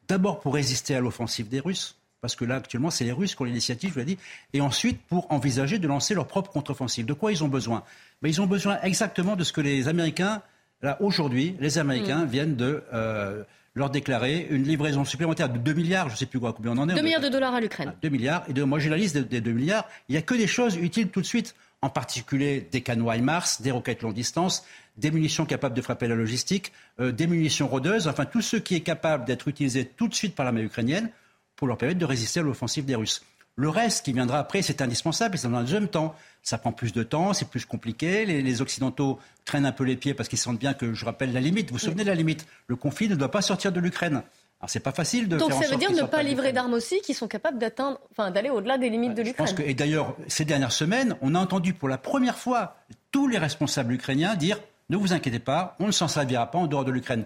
D'abord 0.07 0.39
pour 0.39 0.53
résister 0.53 0.95
à 0.95 0.99
l'offensive 0.99 1.47
des 1.47 1.59
Russes, 1.59 1.95
parce 2.21 2.35
que 2.35 2.43
là 2.45 2.55
actuellement 2.55 2.89
c'est 2.91 3.05
les 3.05 3.11
Russes 3.11 3.33
qui 3.35 3.41
ont 3.41 3.45
l'initiative, 3.45 3.93
je 3.93 3.99
l'ai 3.99 4.05
dit, 4.05 4.17
et 4.53 4.61
ensuite 4.61 4.99
pour 5.07 5.31
envisager 5.31 5.79
de 5.79 5.87
lancer 5.87 6.13
leur 6.13 6.27
propre 6.27 6.51
contre-offensive. 6.51 7.05
De 7.05 7.13
quoi 7.13 7.31
ils 7.31 7.43
ont 7.43 7.47
besoin? 7.47 7.83
Mais 8.21 8.29
ils 8.29 8.41
ont 8.41 8.47
besoin 8.47 8.79
exactement 8.81 9.35
de 9.35 9.43
ce 9.43 9.53
que 9.53 9.61
les 9.61 9.87
Américains, 9.87 10.41
là 10.81 10.97
aujourd'hui, 11.01 11.55
les 11.59 11.77
Américains 11.77 12.25
Mm. 12.25 12.29
viennent 12.29 12.55
de 12.55 12.83
euh, 12.93 13.43
leur 13.73 13.89
déclarer 13.89 14.47
une 14.49 14.63
livraison 14.63 15.05
supplémentaire 15.05 15.49
de 15.49 15.57
2 15.57 15.73
milliards, 15.73 16.09
je 16.09 16.13
ne 16.13 16.17
sais 16.17 16.25
plus 16.25 16.39
quoi, 16.39 16.53
combien 16.53 16.71
on 16.71 16.77
en 16.77 16.89
est. 16.89 16.95
2 16.95 17.01
milliards 17.01 17.21
de 17.21 17.29
dollars 17.29 17.53
à 17.53 17.61
l'Ukraine. 17.61 17.93
2 18.01 18.09
milliards. 18.09 18.43
Et 18.47 18.53
de, 18.53 18.63
moi, 18.63 18.79
j'ai 18.79 18.89
la 18.89 18.97
liste 18.97 19.15
des, 19.17 19.23
des 19.23 19.41
2 19.41 19.51
milliards. 19.51 19.85
Il 20.07 20.13
n'y 20.13 20.17
a 20.17 20.21
que 20.21 20.33
des 20.35 20.47
choses 20.47 20.75
utiles 20.77 21.09
tout 21.09 21.21
de 21.21 21.25
suite. 21.25 21.55
en 21.81 21.89
particulier 21.89 22.67
des 22.71 22.81
canons 22.81 23.11
HIMARS, 23.11 23.61
des 23.61 23.69
roquettes 23.69 24.01
longue 24.01 24.15
distance, 24.15 24.65
des 24.97 25.11
munitions 25.11 25.45
capables 25.45 25.75
de 25.75 25.81
frapper 25.81 26.07
la 26.07 26.15
logistique, 26.15 26.71
euh, 26.99 27.11
des 27.11 27.27
munitions 27.27 27.67
rôdeuses, 27.67 28.07
enfin 28.07 28.25
tout 28.25 28.41
ce 28.41 28.57
qui 28.57 28.75
est 28.75 28.81
capable 28.81 29.25
d'être 29.25 29.47
utilisé 29.47 29.85
tout 29.85 30.07
de 30.07 30.13
suite 30.13 30.35
par 30.35 30.45
l'armée 30.45 30.61
ukrainienne 30.61 31.09
pour 31.55 31.67
leur 31.67 31.77
permettre 31.77 31.99
de 31.99 32.05
résister 32.05 32.39
à 32.39 32.43
l'offensive 32.43 32.85
des 32.85 32.95
Russes. 32.95 33.23
Le 33.57 33.69
reste 33.69 34.03
qui 34.03 34.11
viendra 34.11 34.39
après, 34.39 34.61
c'est 34.61 34.81
indispensable 34.81 35.35
et 35.35 35.37
ça 35.37 35.47
dans 35.47 35.57
un 35.57 35.61
deuxième 35.61 35.87
temps. 35.87 36.13
Ça 36.43 36.57
prend 36.57 36.73
plus 36.73 36.91
de 36.91 37.03
temps, 37.03 37.33
c'est 37.33 37.47
plus 37.47 37.65
compliqué. 37.65 38.25
Les, 38.25 38.61
Occidentaux 38.61 39.17
traînent 39.45 39.65
un 39.65 39.71
peu 39.71 39.85
les 39.85 39.95
pieds 39.95 40.13
parce 40.13 40.27
qu'ils 40.27 40.37
sentent 40.37 40.59
bien 40.59 40.73
que, 40.73 40.93
je 40.93 41.05
rappelle 41.05 41.31
la 41.31 41.39
limite. 41.39 41.69
Vous 41.69 41.75
vous 41.75 41.79
souvenez 41.79 42.03
de 42.03 42.09
la 42.09 42.15
limite? 42.15 42.45
Le 42.67 42.75
conflit 42.75 43.07
ne 43.07 43.15
doit 43.15 43.31
pas 43.31 43.41
sortir 43.41 43.71
de 43.71 43.79
l'Ukraine. 43.79 44.23
Alors 44.59 44.69
c'est 44.69 44.81
pas 44.81 44.91
facile 44.91 45.29
de 45.29 45.37
Donc 45.37 45.51
faire 45.51 45.63
ça 45.63 45.67
en 45.69 45.71
veut 45.71 45.77
dire 45.77 45.91
ne 45.91 46.07
pas 46.07 46.23
livrer 46.23 46.51
d'armes 46.51 46.73
aussi 46.73 46.99
qui 47.01 47.13
sont 47.13 47.27
capables 47.27 47.57
d'atteindre, 47.57 47.99
enfin 48.11 48.31
d'aller 48.31 48.49
au-delà 48.49 48.77
des 48.77 48.89
limites 48.89 49.13
de 49.13 49.21
l'Ukraine. 49.21 49.55
et 49.65 49.73
d'ailleurs, 49.73 50.15
ces 50.27 50.43
dernières 50.43 50.71
semaines, 50.71 51.15
on 51.21 51.35
a 51.35 51.39
entendu 51.39 51.73
pour 51.73 51.87
la 51.87 51.97
première 51.97 52.37
fois 52.37 52.77
tous 53.11 53.27
les 53.27 53.37
responsables 53.37 53.93
ukrainiens 53.93 54.35
dire 54.35 54.59
ne 54.89 54.97
vous 54.97 55.13
inquiétez 55.13 55.39
pas, 55.39 55.75
on 55.79 55.87
ne 55.87 55.91
s'en 55.91 56.07
servira 56.07 56.51
pas 56.51 56.59
en 56.59 56.67
dehors 56.67 56.85
de 56.85 56.91
l'Ukraine. 56.91 57.25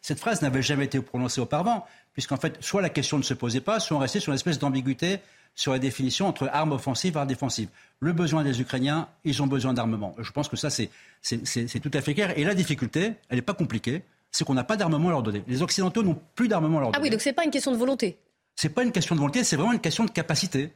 Cette 0.00 0.18
phrase 0.18 0.42
n'avait 0.42 0.62
jamais 0.62 0.86
été 0.86 1.00
prononcée 1.00 1.40
auparavant, 1.40 1.86
puisqu'en 2.14 2.36
fait, 2.36 2.56
soit 2.60 2.80
la 2.80 2.88
question 2.88 3.18
ne 3.18 3.22
se 3.22 3.34
posait 3.34 3.60
pas, 3.60 3.80
soit 3.80 3.96
on 3.96 4.00
restait 4.00 4.20
sur 4.20 4.32
une 4.32 4.36
espèce 4.36 4.58
d'ambiguïté 4.58 5.20
sur 5.54 5.72
la 5.72 5.78
définition 5.78 6.26
entre 6.26 6.48
armes 6.52 6.72
offensives 6.72 7.14
et 7.14 7.18
armes 7.18 7.28
défensives. 7.28 7.68
Le 8.00 8.12
besoin 8.12 8.44
des 8.44 8.60
Ukrainiens, 8.60 9.08
ils 9.24 9.42
ont 9.42 9.46
besoin 9.46 9.72
d'armement. 9.72 10.14
Je 10.18 10.30
pense 10.32 10.48
que 10.48 10.56
ça, 10.56 10.68
c'est 10.70 10.90
tout 11.80 11.90
à 11.92 12.00
fait 12.00 12.14
clair. 12.14 12.38
Et 12.38 12.44
la 12.44 12.54
difficulté, 12.54 13.12
elle 13.28 13.36
n'est 13.36 13.42
pas 13.42 13.54
compliquée, 13.54 14.02
c'est 14.30 14.44
qu'on 14.44 14.54
n'a 14.54 14.64
pas 14.64 14.76
d'armement 14.76 15.08
à 15.08 15.12
leur 15.12 15.22
donner. 15.22 15.42
Les 15.46 15.62
Occidentaux 15.62 16.02
n'ont 16.02 16.18
plus 16.34 16.48
d'armement 16.48 16.78
à 16.78 16.80
leur 16.80 16.90
donner. 16.92 16.98
Ah 16.98 17.02
oui, 17.02 17.10
donc 17.10 17.20
ce 17.20 17.28
n'est 17.28 17.34
pas 17.34 17.44
une 17.44 17.50
question 17.50 17.72
de 17.72 17.76
volonté. 17.76 18.18
Ce 18.54 18.66
n'est 18.66 18.72
pas 18.72 18.82
une 18.82 18.92
question 18.92 19.14
de 19.14 19.20
volonté, 19.20 19.44
c'est 19.44 19.56
vraiment 19.56 19.72
une 19.72 19.80
question 19.80 20.04
de 20.04 20.10
capacité. 20.10 20.72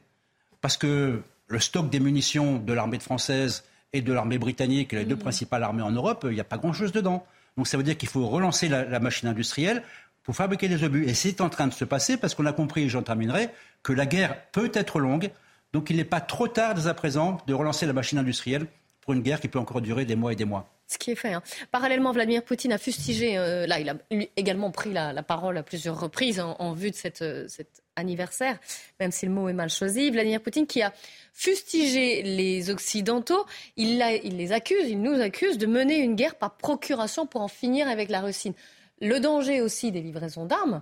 Parce 0.61 0.77
que 0.77 1.21
le 1.47 1.59
stock 1.59 1.89
des 1.89 1.99
munitions 1.99 2.57
de 2.57 2.73
l'armée 2.73 2.99
française 2.99 3.63
et 3.93 4.01
de 4.01 4.13
l'armée 4.13 4.37
britannique, 4.37 4.93
les 4.93 5.05
deux 5.05 5.15
mmh. 5.15 5.19
principales 5.19 5.63
armées 5.63 5.81
en 5.81 5.91
Europe, 5.91 6.25
il 6.27 6.33
n'y 6.33 6.39
a 6.39 6.45
pas 6.45 6.57
grand-chose 6.57 6.91
dedans. 6.91 7.25
Donc 7.57 7.67
ça 7.67 7.77
veut 7.77 7.83
dire 7.83 7.97
qu'il 7.97 8.09
faut 8.09 8.27
relancer 8.27 8.69
la, 8.69 8.99
machine 8.99 9.27
industrielle 9.27 9.83
pour 10.23 10.35
fabriquer 10.35 10.69
des 10.69 10.83
obus. 10.83 11.05
Et 11.07 11.13
c'est 11.13 11.41
en 11.41 11.49
train 11.49 11.67
de 11.67 11.73
se 11.73 11.83
passer 11.83 12.17
parce 12.17 12.35
qu'on 12.35 12.45
a 12.45 12.53
compris, 12.53 12.83
et 12.83 12.89
j'en 12.89 13.03
terminerai, 13.03 13.49
que 13.83 13.93
la 13.93 14.05
guerre 14.05 14.37
peut 14.51 14.71
être 14.73 14.99
longue. 14.99 15.31
Donc 15.73 15.89
il 15.89 15.97
n'est 15.97 16.05
pas 16.05 16.21
trop 16.21 16.47
tard 16.47 16.73
dès 16.73 16.87
à 16.87 16.93
présent 16.93 17.37
de 17.47 17.53
relancer 17.53 17.85
la 17.85 17.93
machine 17.93 18.17
industrielle 18.17 18.67
pour 19.01 19.13
une 19.13 19.21
guerre 19.21 19.39
qui 19.39 19.47
peut 19.47 19.59
encore 19.59 19.81
durer 19.81 20.05
des 20.05 20.15
mois 20.15 20.31
et 20.31 20.35
des 20.35 20.45
mois. 20.45 20.69
Ce 20.91 20.97
qui 20.97 21.11
est 21.11 21.15
fait. 21.15 21.31
Hein. 21.31 21.41
Parallèlement, 21.71 22.11
Vladimir 22.11 22.43
Poutine 22.43 22.73
a 22.73 22.77
fustigé, 22.77 23.37
euh, 23.37 23.65
là, 23.65 23.79
il 23.79 23.89
a 23.89 23.95
également 24.35 24.71
pris 24.71 24.91
la, 24.91 25.23
parole 25.23 25.57
à 25.57 25.63
plusieurs 25.63 25.97
reprises 25.97 26.41
en, 26.41 26.73
vue 26.73 26.91
de 26.91 26.97
euh, 27.21 27.45
cet 27.47 27.81
anniversaire, 27.95 28.59
même 28.99 29.11
si 29.11 29.25
le 29.25 29.31
mot 29.31 29.47
est 29.47 29.53
mal 29.53 29.69
choisi. 29.69 30.11
Vladimir 30.11 30.41
Poutine 30.41 30.67
qui 30.67 30.81
a 30.81 30.93
fustigé 31.31 32.23
les 32.23 32.69
Occidentaux, 32.69 33.45
il, 33.77 34.03
il 34.25 34.35
les 34.35 34.51
accuse, 34.51 34.89
il 34.89 35.01
nous 35.01 35.21
accuse 35.21 35.57
de 35.57 35.65
mener 35.65 35.97
une 35.97 36.15
guerre 36.15 36.35
par 36.35 36.57
procuration 36.57 37.25
pour 37.25 37.39
en 37.39 37.47
finir 37.47 37.87
avec 37.87 38.09
la 38.09 38.19
Russie. 38.19 38.53
Le 38.99 39.21
danger 39.21 39.61
aussi 39.61 39.93
des 39.93 40.01
livraisons 40.01 40.45
d'armes, 40.45 40.81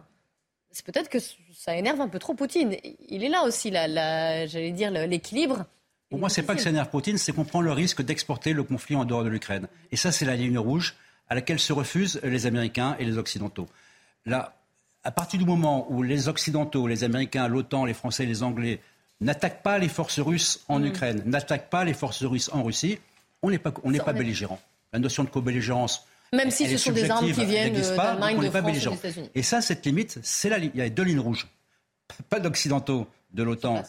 c'est 0.72 0.84
peut-être 0.84 1.10
que 1.10 1.20
ça 1.54 1.76
énerve 1.76 2.02
un 2.02 2.10
peu 2.10 2.18
trop 2.18 2.34
Poutine. 2.34 2.76
Il 3.10 3.24
est 3.24 3.30
là 3.30 3.44
aussi, 3.44 3.72
j'allais 3.72 4.72
dire, 4.72 4.90
l'équilibre. 4.90 5.66
Pour 6.10 6.20
moi, 6.20 6.30
c'est 6.30 6.44
pas 6.44 6.56
que 6.56 6.62
ça 6.62 6.70
énerve 6.70 6.90
Poutine, 6.90 7.18
c'est 7.18 7.34
qu'on 7.34 7.46
prend 7.46 7.62
le 7.62 7.72
risque 7.72 8.02
d'exporter 8.02 8.54
le 8.54 8.64
conflit 8.64 8.96
en 8.96 9.06
dehors 9.06 9.24
de 9.24 9.30
l'Ukraine. 9.30 9.68
Et 9.92 9.96
ça, 9.96 10.12
c'est 10.12 10.26
la 10.26 10.36
ligne 10.36 10.58
rouge 10.58 10.96
à 11.30 11.36
laquelle 11.36 11.60
se 11.60 11.72
refusent 11.72 12.20
les 12.24 12.48
Américains 12.48 12.96
et 12.98 13.06
les 13.06 13.18
Occidentaux. 13.18 13.68
Là, 14.26 14.56
à 15.04 15.12
partir 15.12 15.40
du 15.40 15.46
moment 15.46 15.86
où 15.92 16.02
les 16.02 16.28
Occidentaux, 16.28 16.88
les 16.88 17.04
Américains, 17.04 17.48
l'OTAN, 17.48 17.86
les 17.86 17.94
Français, 17.94 18.26
les 18.26 18.42
Anglais 18.42 18.82
n'attaquent 19.22 19.62
pas 19.62 19.78
les 19.78 19.88
forces 19.88 20.20
russes 20.20 20.64
en 20.68 20.80
mm. 20.80 20.86
Ukraine, 20.86 21.24
n'attaquent 21.26 21.70
pas 21.70 21.84
les 21.84 21.94
forces 21.94 22.24
russes 22.24 22.50
en 22.52 22.64
Russie, 22.64 22.98
on 23.44 23.52
n'est 23.52 23.60
pas, 23.60 23.74
on 23.84 23.92
n'est 23.92 24.00
pas 24.00 24.14
belligérant. 24.14 24.60
La 24.92 25.00
notion 25.00 25.24
de 25.24 25.30
co-belligérance, 25.30 26.06
même 26.34 26.52
si 26.52 26.68
ce 26.68 26.78
sont 26.78 26.92
des 26.92 27.10
armes 27.10 27.32
qui 27.32 27.46
viennent 27.46 27.74
d'Allemagne, 27.74 28.40
de 28.40 28.50
France 28.50 28.68
et 28.68 28.72
des 28.72 28.88
États-Unis. 28.88 29.30
Et 29.36 29.44
ça, 29.44 29.62
cette 29.62 29.86
limite, 29.86 30.20
c'est 30.24 30.50
la 30.50 30.58
Il 30.58 30.76
y 30.76 30.82
a 30.82 30.90
deux 30.90 31.04
lignes 31.04 31.20
rouges. 31.20 31.48
Pas 32.30 32.40
d'occidentaux 32.40 33.08
de 33.34 33.44
l'OTAN 33.44 33.84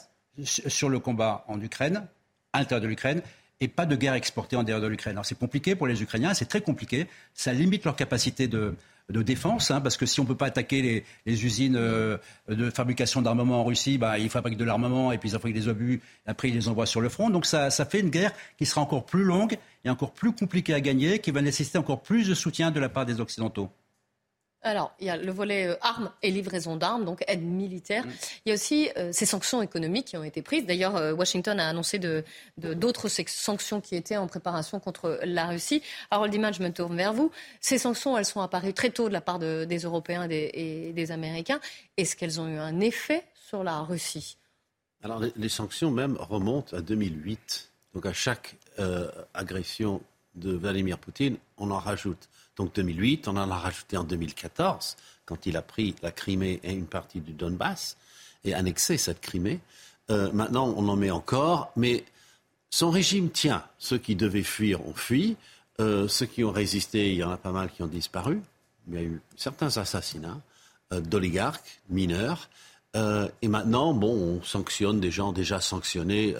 sur 0.44 0.88
le 0.88 0.98
combat 0.98 1.44
en 1.48 1.60
Ukraine, 1.60 2.06
à 2.52 2.58
l'intérieur 2.58 2.82
de 2.82 2.88
l'Ukraine, 2.88 3.22
et 3.60 3.68
pas 3.68 3.86
de 3.86 3.94
guerre 3.94 4.14
exportée 4.14 4.56
en 4.56 4.62
dehors 4.62 4.80
de 4.80 4.86
l'Ukraine. 4.86 5.12
Alors 5.12 5.26
c'est 5.26 5.38
compliqué 5.38 5.74
pour 5.74 5.86
les 5.86 6.02
Ukrainiens, 6.02 6.34
c'est 6.34 6.46
très 6.46 6.62
compliqué. 6.62 7.06
Ça 7.34 7.52
limite 7.52 7.84
leur 7.84 7.94
capacité 7.96 8.48
de, 8.48 8.74
défense, 9.08 9.72
hein, 9.72 9.80
parce 9.80 9.96
que 9.96 10.06
si 10.06 10.20
on 10.20 10.22
ne 10.22 10.28
peut 10.28 10.36
pas 10.36 10.46
attaquer 10.46 11.04
les, 11.26 11.44
usines 11.44 11.76
euh, 11.76 12.16
de 12.48 12.70
fabrication 12.70 13.20
d'armement 13.22 13.60
en 13.60 13.64
Russie, 13.64 13.98
bah, 13.98 14.18
ils 14.18 14.30
fabriquent 14.30 14.56
de 14.56 14.64
l'armement 14.64 15.10
et 15.10 15.18
puis 15.18 15.28
ils 15.28 15.32
fabriquent 15.32 15.56
des 15.56 15.66
obus, 15.68 16.00
et 16.26 16.30
après 16.30 16.48
ils 16.48 16.54
les 16.54 16.68
envoient 16.68 16.86
sur 16.86 17.00
le 17.00 17.08
front. 17.08 17.28
Donc 17.28 17.44
ça, 17.44 17.70
ça 17.70 17.84
fait 17.84 18.00
une 18.00 18.10
guerre 18.10 18.32
qui 18.56 18.66
sera 18.66 18.80
encore 18.80 19.04
plus 19.04 19.24
longue 19.24 19.58
et 19.84 19.90
encore 19.90 20.12
plus 20.12 20.32
compliquée 20.32 20.74
à 20.74 20.80
gagner, 20.80 21.18
qui 21.18 21.32
va 21.32 21.42
nécessiter 21.42 21.76
encore 21.76 22.02
plus 22.02 22.28
de 22.28 22.34
soutien 22.34 22.70
de 22.70 22.78
la 22.78 22.88
part 22.88 23.04
des 23.04 23.20
Occidentaux. 23.20 23.68
Alors, 24.62 24.92
il 25.00 25.06
y 25.06 25.10
a 25.10 25.16
le 25.16 25.32
volet 25.32 25.68
euh, 25.68 25.76
armes 25.80 26.10
et 26.22 26.30
livraison 26.30 26.76
d'armes, 26.76 27.06
donc 27.06 27.24
aide 27.26 27.42
militaire. 27.42 28.04
Mm. 28.04 28.10
Il 28.44 28.48
y 28.50 28.52
a 28.52 28.54
aussi 28.54 28.90
euh, 28.98 29.10
ces 29.10 29.24
sanctions 29.24 29.62
économiques 29.62 30.08
qui 30.08 30.16
ont 30.18 30.24
été 30.24 30.42
prises. 30.42 30.66
D'ailleurs, 30.66 30.96
euh, 30.96 31.14
Washington 31.14 31.58
a 31.58 31.68
annoncé 31.68 31.98
d'autres 32.58 33.08
sanctions 33.08 33.80
qui 33.80 33.96
étaient 33.96 34.18
en 34.18 34.26
préparation 34.26 34.78
contre 34.78 35.18
la 35.24 35.46
Russie. 35.46 35.82
Harold 36.10 36.30
Diman, 36.30 36.52
je 36.52 36.62
me 36.62 36.70
tourne 36.70 36.94
vers 36.94 37.14
vous. 37.14 37.30
Ces 37.60 37.78
sanctions, 37.78 38.18
elles 38.18 38.26
sont 38.26 38.42
apparues 38.42 38.74
très 38.74 38.90
tôt 38.90 39.08
de 39.08 39.14
la 39.14 39.22
part 39.22 39.38
des 39.38 39.78
Européens 39.78 40.28
et 40.28 40.92
des, 40.92 41.10
Américains. 41.10 41.60
Est-ce 41.96 42.14
qu'elles 42.14 42.40
ont 42.40 42.46
eu 42.46 42.58
un 42.58 42.80
effet 42.80 43.24
sur 43.34 43.64
la 43.64 43.80
Russie? 43.80 44.36
Alors, 45.02 45.20
les, 45.34 45.48
sanctions 45.48 45.90
même 45.90 46.16
remontent 46.18 46.76
à 46.76 46.82
2008. 46.82 47.72
Donc, 47.94 48.04
à 48.04 48.12
chaque 48.12 48.56
agression 49.32 50.02
de 50.34 50.52
Vladimir 50.52 50.98
Poutine, 50.98 51.38
on 51.56 51.70
en 51.70 51.78
rajoute. 51.78 52.28
Donc 52.60 52.74
2008, 52.74 53.26
on 53.26 53.38
en 53.38 53.50
a 53.50 53.56
rajouté 53.56 53.96
en 53.96 54.04
2014, 54.04 54.98
quand 55.24 55.46
il 55.46 55.56
a 55.56 55.62
pris 55.62 55.94
la 56.02 56.10
Crimée 56.10 56.60
et 56.62 56.74
une 56.74 56.84
partie 56.84 57.20
du 57.20 57.32
Donbass 57.32 57.96
et 58.44 58.52
annexé 58.52 58.98
cette 58.98 59.22
Crimée. 59.22 59.60
Euh, 60.10 60.30
maintenant, 60.34 60.70
on 60.76 60.86
en 60.88 60.96
met 60.96 61.10
encore, 61.10 61.72
mais 61.74 62.04
son 62.68 62.90
régime 62.90 63.30
tient. 63.30 63.64
Ceux 63.78 63.96
qui 63.96 64.14
devaient 64.14 64.42
fuir 64.42 64.86
ont 64.86 64.92
fui. 64.92 65.38
Euh, 65.80 66.06
ceux 66.06 66.26
qui 66.26 66.44
ont 66.44 66.52
résisté, 66.52 67.12
il 67.12 67.16
y 67.16 67.24
en 67.24 67.30
a 67.30 67.38
pas 67.38 67.50
mal 67.50 67.70
qui 67.70 67.82
ont 67.82 67.86
disparu. 67.86 68.42
Il 68.88 68.94
y 68.94 68.98
a 68.98 69.02
eu 69.04 69.22
certains 69.36 69.78
assassinats 69.78 70.38
euh, 70.92 71.00
d'oligarques 71.00 71.80
mineurs. 71.88 72.50
et 72.94 73.48
maintenant, 73.48 73.94
bon, 73.94 74.12
on 74.12 74.42
sanctionne 74.42 75.00
des 75.00 75.10
gens 75.10 75.32
déjà 75.32 75.62
sanctionnés 75.62 76.34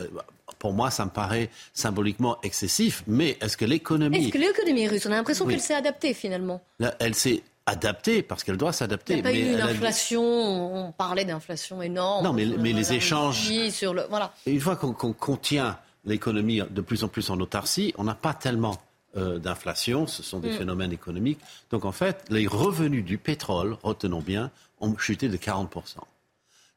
pour 0.61 0.75
moi, 0.75 0.91
ça 0.91 1.05
me 1.07 1.11
paraît 1.11 1.51
symboliquement 1.73 2.39
excessif. 2.43 3.03
Mais 3.09 3.37
est-ce 3.41 3.57
que 3.57 3.65
l'économie. 3.65 4.27
Est-ce 4.27 4.33
que 4.33 4.39
l'économie 4.39 4.87
russe, 4.87 5.07
on 5.07 5.11
a 5.11 5.17
l'impression 5.17 5.47
qu'elle 5.47 5.61
s'est 5.61 5.75
adaptée 5.75 6.15
finalement 6.15 6.61
Elle 7.01 7.17
s'est 7.17 7.43
adaptée 7.67 8.23
parce 8.23 8.45
qu'elle 8.45 8.59
doit 8.59 8.73
s'adapter. 8.73 9.15
Il 9.15 9.17
n'y 9.17 9.21
a 9.23 9.31
pas 9.31 9.33
eu 9.33 9.53
une 9.55 9.61
inflation, 9.61 10.23
on 10.23 10.93
parlait 10.93 11.25
d'inflation 11.25 11.83
énorme. 11.83 12.25
Non, 12.25 12.33
mais, 12.33 12.45
mais 12.47 12.73
les 12.73 12.93
échanges. 12.93 13.51
Sur 13.71 13.95
le, 13.95 14.05
voilà. 14.11 14.33
une 14.47 14.61
fois 14.61 14.77
qu'on 14.77 14.93
contient 14.93 15.79
l'économie 16.05 16.61
de 16.69 16.81
plus 16.81 17.05
en 17.05 17.09
plus 17.09 17.31
en 17.31 17.41
autarcie, 17.41 17.95
on 17.97 18.05
n'a 18.05 18.15
pas 18.15 18.35
tellement 18.35 18.77
euh, 19.17 19.39
d'inflation, 19.39 20.07
ce 20.07 20.23
sont 20.23 20.41
des 20.41 20.51
mm. 20.51 20.59
phénomènes 20.59 20.93
économiques. 20.93 21.41
Donc 21.71 21.85
en 21.85 21.93
fait, 21.93 22.25
les 22.29 22.47
revenus 22.47 23.05
du 23.05 23.17
pétrole, 23.19 23.77
retenons 23.83 24.21
bien, 24.21 24.51
ont 24.81 24.97
chuté 24.99 25.29
de 25.29 25.37
40%. 25.37 25.69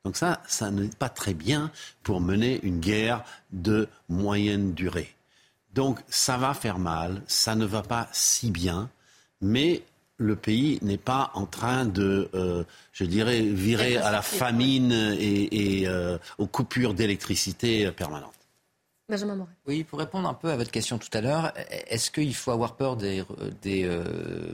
Donc 0.03 0.17
ça, 0.17 0.41
ça 0.47 0.69
n'est 0.69 0.89
pas 0.89 1.09
très 1.09 1.33
bien 1.33 1.71
pour 2.03 2.19
mener 2.19 2.59
une 2.63 2.79
guerre 2.79 3.23
de 3.51 3.87
moyenne 4.09 4.73
durée. 4.73 5.15
Donc 5.73 5.99
ça 6.09 6.37
va 6.37 6.53
faire 6.53 6.77
mal, 6.77 7.21
ça 7.27 7.55
ne 7.55 7.65
va 7.65 7.81
pas 7.81 8.09
si 8.11 8.51
bien, 8.51 8.89
mais 9.41 9.81
le 10.17 10.35
pays 10.35 10.77
n'est 10.81 10.97
pas 10.97 11.31
en 11.33 11.45
train 11.45 11.85
de, 11.85 12.29
euh, 12.33 12.63
je 12.91 13.05
dirais, 13.05 13.41
virer 13.41 13.97
à 13.97 14.11
la 14.11 14.21
famine 14.21 14.91
et, 14.91 15.83
euh, 15.87 16.17
aux 16.37 16.47
coupures 16.47 16.93
d'électricité 16.93 17.89
permanentes. 17.91 18.42
Oui, 19.67 19.83
pour 19.83 19.99
répondre 19.99 20.27
un 20.27 20.33
peu 20.33 20.49
à 20.49 20.55
votre 20.55 20.71
question 20.71 20.97
tout 20.97 21.09
à 21.13 21.21
l'heure, 21.21 21.53
est-ce 21.87 22.11
qu'il 22.11 22.33
faut 22.35 22.51
avoir 22.51 22.75
peur 22.75 22.97
des, 22.97 23.23
euh, 23.67 24.03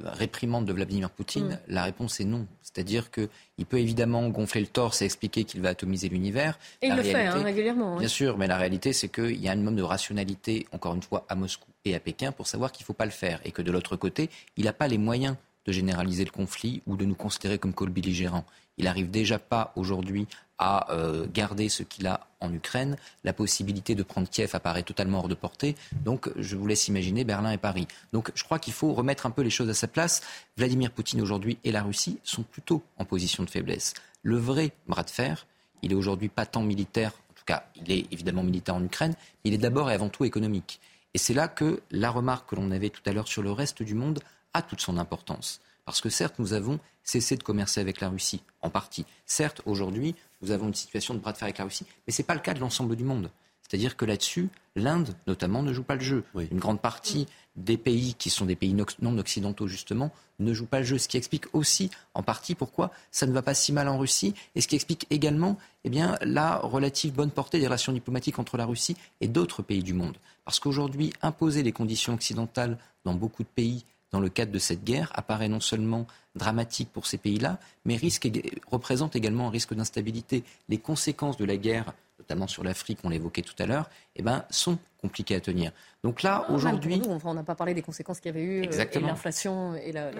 réprimandes 0.06 0.65
de 0.65 0.73
Vladimir 0.73 1.10
Poutine 1.10 1.48
mm. 1.48 1.60
La 1.68 1.84
réponse 1.84 2.19
est 2.19 2.26
non. 2.26 2.45
C'est-à-dire 2.61 3.10
qu'il 3.10 3.65
peut 3.68 3.80
évidemment 3.80 4.27
gonfler 4.30 4.61
le 4.61 4.68
torse 4.68 5.02
et 5.02 5.06
expliquer 5.06 5.44
qu'il 5.44 5.61
va 5.61 5.69
atomiser 5.69 6.10
l'univers. 6.10 6.60
Et 6.81 6.88
il 6.88 6.95
le 6.95 7.03
fait 7.03 7.26
hein, 7.26 7.41
régulièrement. 7.41 7.98
Bien 7.98 8.07
sûr, 8.07 8.38
mais 8.38 8.48
la 8.48 8.57
réalité, 8.57 8.94
c'est 8.94 9.10
qu'il 9.10 9.41
y 9.41 9.48
a 9.48 9.52
un 9.52 9.56
minimum 9.56 9.76
de 9.76 9.84
rationalité, 9.84 10.68
encore 10.72 10.94
une 10.94 11.02
fois, 11.02 11.26
à 11.30 11.36
Moscou 11.36 11.68
et 11.86 11.95
à 11.95 11.99
Pékin 11.99 12.31
pour 12.31 12.48
savoir 12.48 12.72
qu'il 12.72 12.84
ne 12.84 12.86
faut 12.86 12.94
pas 12.94 13.06
le 13.06 13.11
faire. 13.11 13.40
Et 13.45 13.52
que 13.52 13.61
de 13.61 13.72
l'autre 13.72 13.95
côté, 13.95 14.30
il 14.56 14.65
n'a 14.65 14.73
pas 14.73 14.88
les 14.88 14.98
moyens 14.99 15.36
de 15.65 15.72
généraliser 15.72 16.26
le 16.26 16.31
conflit 16.31 16.81
ou 16.88 16.95
de 16.95 17.06
nous 17.06 17.15
considérer 17.15 17.57
comme 17.57 17.73
co-belligérants. 17.73 18.45
Il 18.77 18.86
n'arrive 18.86 19.10
déjà 19.11 19.40
pas 19.40 19.73
aujourd'hui 19.76 20.27
à 20.57 20.91
euh, 20.91 21.26
garder 21.34 21.69
ce 21.69 21.84
qu'il 21.84 22.07
a 22.07 22.27
en 22.41 22.53
Ukraine. 22.53 22.98
La 23.23 23.34
possibilité 23.34 23.95
de 23.95 24.03
prendre 24.03 24.30
Kiev 24.30 24.52
apparaît 24.53 24.84
totalement 24.84 25.19
hors 25.19 25.27
de 25.27 25.36
portée. 25.36 25.76
Donc, 26.03 26.30
je 26.38 26.56
vous 26.56 26.68
laisse 26.68 26.88
imaginer 26.88 27.23
Berlin 27.23 27.52
et 27.52 27.57
Paris. 27.57 27.88
Donc, 28.14 28.31
je 28.36 28.44
crois 28.44 28.60
qu'il 28.60 28.73
faut 28.73 28.94
remettre 28.94 29.26
un 29.26 29.31
peu 29.31 29.41
les 29.41 29.49
choses 29.49 29.69
à 29.69 29.73
sa 29.73 29.88
place. 29.88 30.22
Vladimir 30.57 30.91
Poutine 30.91 31.22
aujourd'hui 31.22 31.57
et 31.64 31.72
la 31.72 31.84
Russie 31.84 32.19
sont 32.23 32.44
plutôt 32.44 32.84
en 32.98 33.06
position 33.06 33.44
de 33.44 33.49
faiblesse. 33.49 33.94
Le 34.23 34.38
vrai 34.38 34.72
bras 34.88 35.03
de 35.03 35.10
fer, 35.10 35.45
il 35.81 35.91
est 35.91 35.95
aujourd'hui 35.95 36.30
pas 36.30 36.45
tant 36.45 36.61
militaire 36.61 37.14
cas, 37.49 37.64
il 37.76 37.91
est 37.91 38.06
évidemment 38.14 38.44
militaire 38.44 38.76
en 38.76 38.84
Ukraine, 38.84 39.15
il 39.44 39.56
est 39.56 39.57
d'abord 39.57 39.90
et 39.90 39.94
avant 39.95 40.10
tout 40.10 40.23
économique. 40.23 40.80
Et 41.15 41.18
c'est 41.18 41.34
là 41.34 41.48
que 41.48 41.81
la 41.90 42.11
remarque 42.11 42.48
que 42.52 42.56
l'on 42.56 42.69
avait 42.69 42.91
tout 42.91 43.02
à 43.07 43.11
l'heure 43.11 43.27
sur 43.27 43.41
le 43.41 43.52
reste 43.52 43.81
du 43.81 43.95
monde 43.95 44.19
a 44.54 44.62
toute 44.62 44.82
son 44.82 44.98
importance. 44.98 45.62
Parce 45.86 46.02
que 46.02 46.10
certes, 46.10 46.36
nous 46.40 46.54
avons 46.54 46.80
cessé 47.04 47.36
de 47.36 47.44
commercer 47.44 47.82
avec 47.82 48.00
la 48.00 48.10
Russie, 48.10 48.42
en 48.62 48.70
partie. 48.70 49.06
Certes, 49.26 49.62
aujourd'hui, 49.66 50.16
nous 50.42 50.52
avons 50.52 50.68
une 50.68 50.76
situation 50.76 51.14
de 51.14 51.20
bras 51.20 51.32
de 51.32 51.38
fer 51.38 51.46
avec 51.48 51.58
la 51.58 51.66
Russie, 51.66 51.86
mais 52.06 52.14
ce 52.14 52.22
n'est 52.22 52.26
pas 52.26 52.36
le 52.36 52.42
cas 52.42 52.54
de 52.54 52.60
l'ensemble 52.60 52.96
du 52.96 53.04
monde. 53.04 53.32
C'est-à-dire 53.70 53.98
que 53.98 54.06
là-dessus, 54.06 54.50
l'Inde, 54.76 55.16
notamment, 55.28 55.62
ne 55.62 55.74
joue 55.74 55.84
pas 55.84 55.96
le 55.96 56.02
jeu. 56.02 56.24
Une 56.36 56.58
grande 56.58 56.82
partie 56.82 57.28
des 57.56 57.78
pays 57.78 58.16
qui 58.16 58.32
sont 58.32 58.46
des 58.46 58.56
pays 58.56 58.74
non 58.74 59.18
occidentaux, 59.20 59.68
justement, 59.68 60.12
ne 60.40 60.54
jouent 60.54 60.66
pas 60.66 60.80
le 60.80 60.86
jeu. 60.86 60.98
Ce 60.98 61.08
qui 61.08 61.18
explique 61.18 61.46
aussi, 61.54 61.92
en 62.16 62.24
partie, 62.24 62.56
pourquoi 62.56 62.92
ça 63.12 63.28
ne 63.28 63.32
va 63.32 63.44
pas 63.44 63.54
si 63.54 63.72
mal 63.72 63.88
en 63.88 64.00
Russie. 64.00 64.34
Et 64.56 64.62
ce 64.62 64.68
qui 64.68 64.76
explique 64.76 65.06
également 65.12 65.58
eh 65.84 65.90
bien, 65.90 66.18
la 66.22 66.58
relative 66.58 67.14
bonne 67.14 67.30
portée 67.30 67.60
des 67.60 67.68
relations 67.68 67.94
diplomatiques 67.94 68.40
entre 68.40 68.58
la 68.58 68.66
Russie 68.66 68.98
et 69.22 69.28
d'autres 69.28 69.62
pays 69.62 69.84
du 69.84 69.94
monde. 69.94 70.18
Parce 70.46 70.60
qu'aujourd'hui, 70.60 71.14
imposer 71.22 71.62
les 71.62 71.72
conditions 71.72 72.16
occidentales 72.16 72.78
dans 73.06 73.14
beaucoup 73.14 73.44
de 73.44 73.50
pays 73.50 73.86
dans 74.11 74.19
le 74.19 74.30
cadre 74.30 74.52
de 74.52 74.60
cette 74.60 74.84
guerre 74.84 75.11
apparaît 75.15 75.49
non 75.49 75.60
seulement 75.60 76.07
dramatique 76.36 76.90
pour 76.91 77.06
ces 77.06 77.18
pays-là, 77.18 77.60
mais 77.86 77.95
risque, 77.95 78.30
représente 78.72 79.15
également 79.15 79.48
un 79.48 79.52
risque 79.52 79.73
d'instabilité. 79.73 80.44
Les 80.68 80.77
conséquences 80.77 81.38
de 81.38 81.45
la 81.45 81.57
guerre 81.57 81.94
notamment 82.30 82.48
sur 82.48 82.64
l'Afrique, 82.64 82.99
on 83.03 83.10
l'évoquait 83.10 83.41
tout 83.41 83.56
à 83.57 83.65
l'heure, 83.65 83.90
eh 84.15 84.22
ben, 84.22 84.45
sont 84.52 84.77
compliquées 85.02 85.36
à 85.36 85.40
tenir. 85.40 85.72
Donc 86.03 86.22
là, 86.22 86.45
ah, 86.48 86.52
aujourd'hui... 86.52 87.02
on 87.07 87.34
n'a 87.34 87.44
pas 87.44 87.56
parlé 87.56 87.73
des 87.73 87.81
conséquences 87.81 88.19
qu'il 88.19 88.30
y 88.30 88.36
avait 88.36 88.44
eu, 88.44 88.60
euh, 88.60 88.64
Exactement. 88.64 89.07
et 89.07 89.10
l'inflation. 89.10 89.76
Et 89.76 89.91
la, 89.91 90.11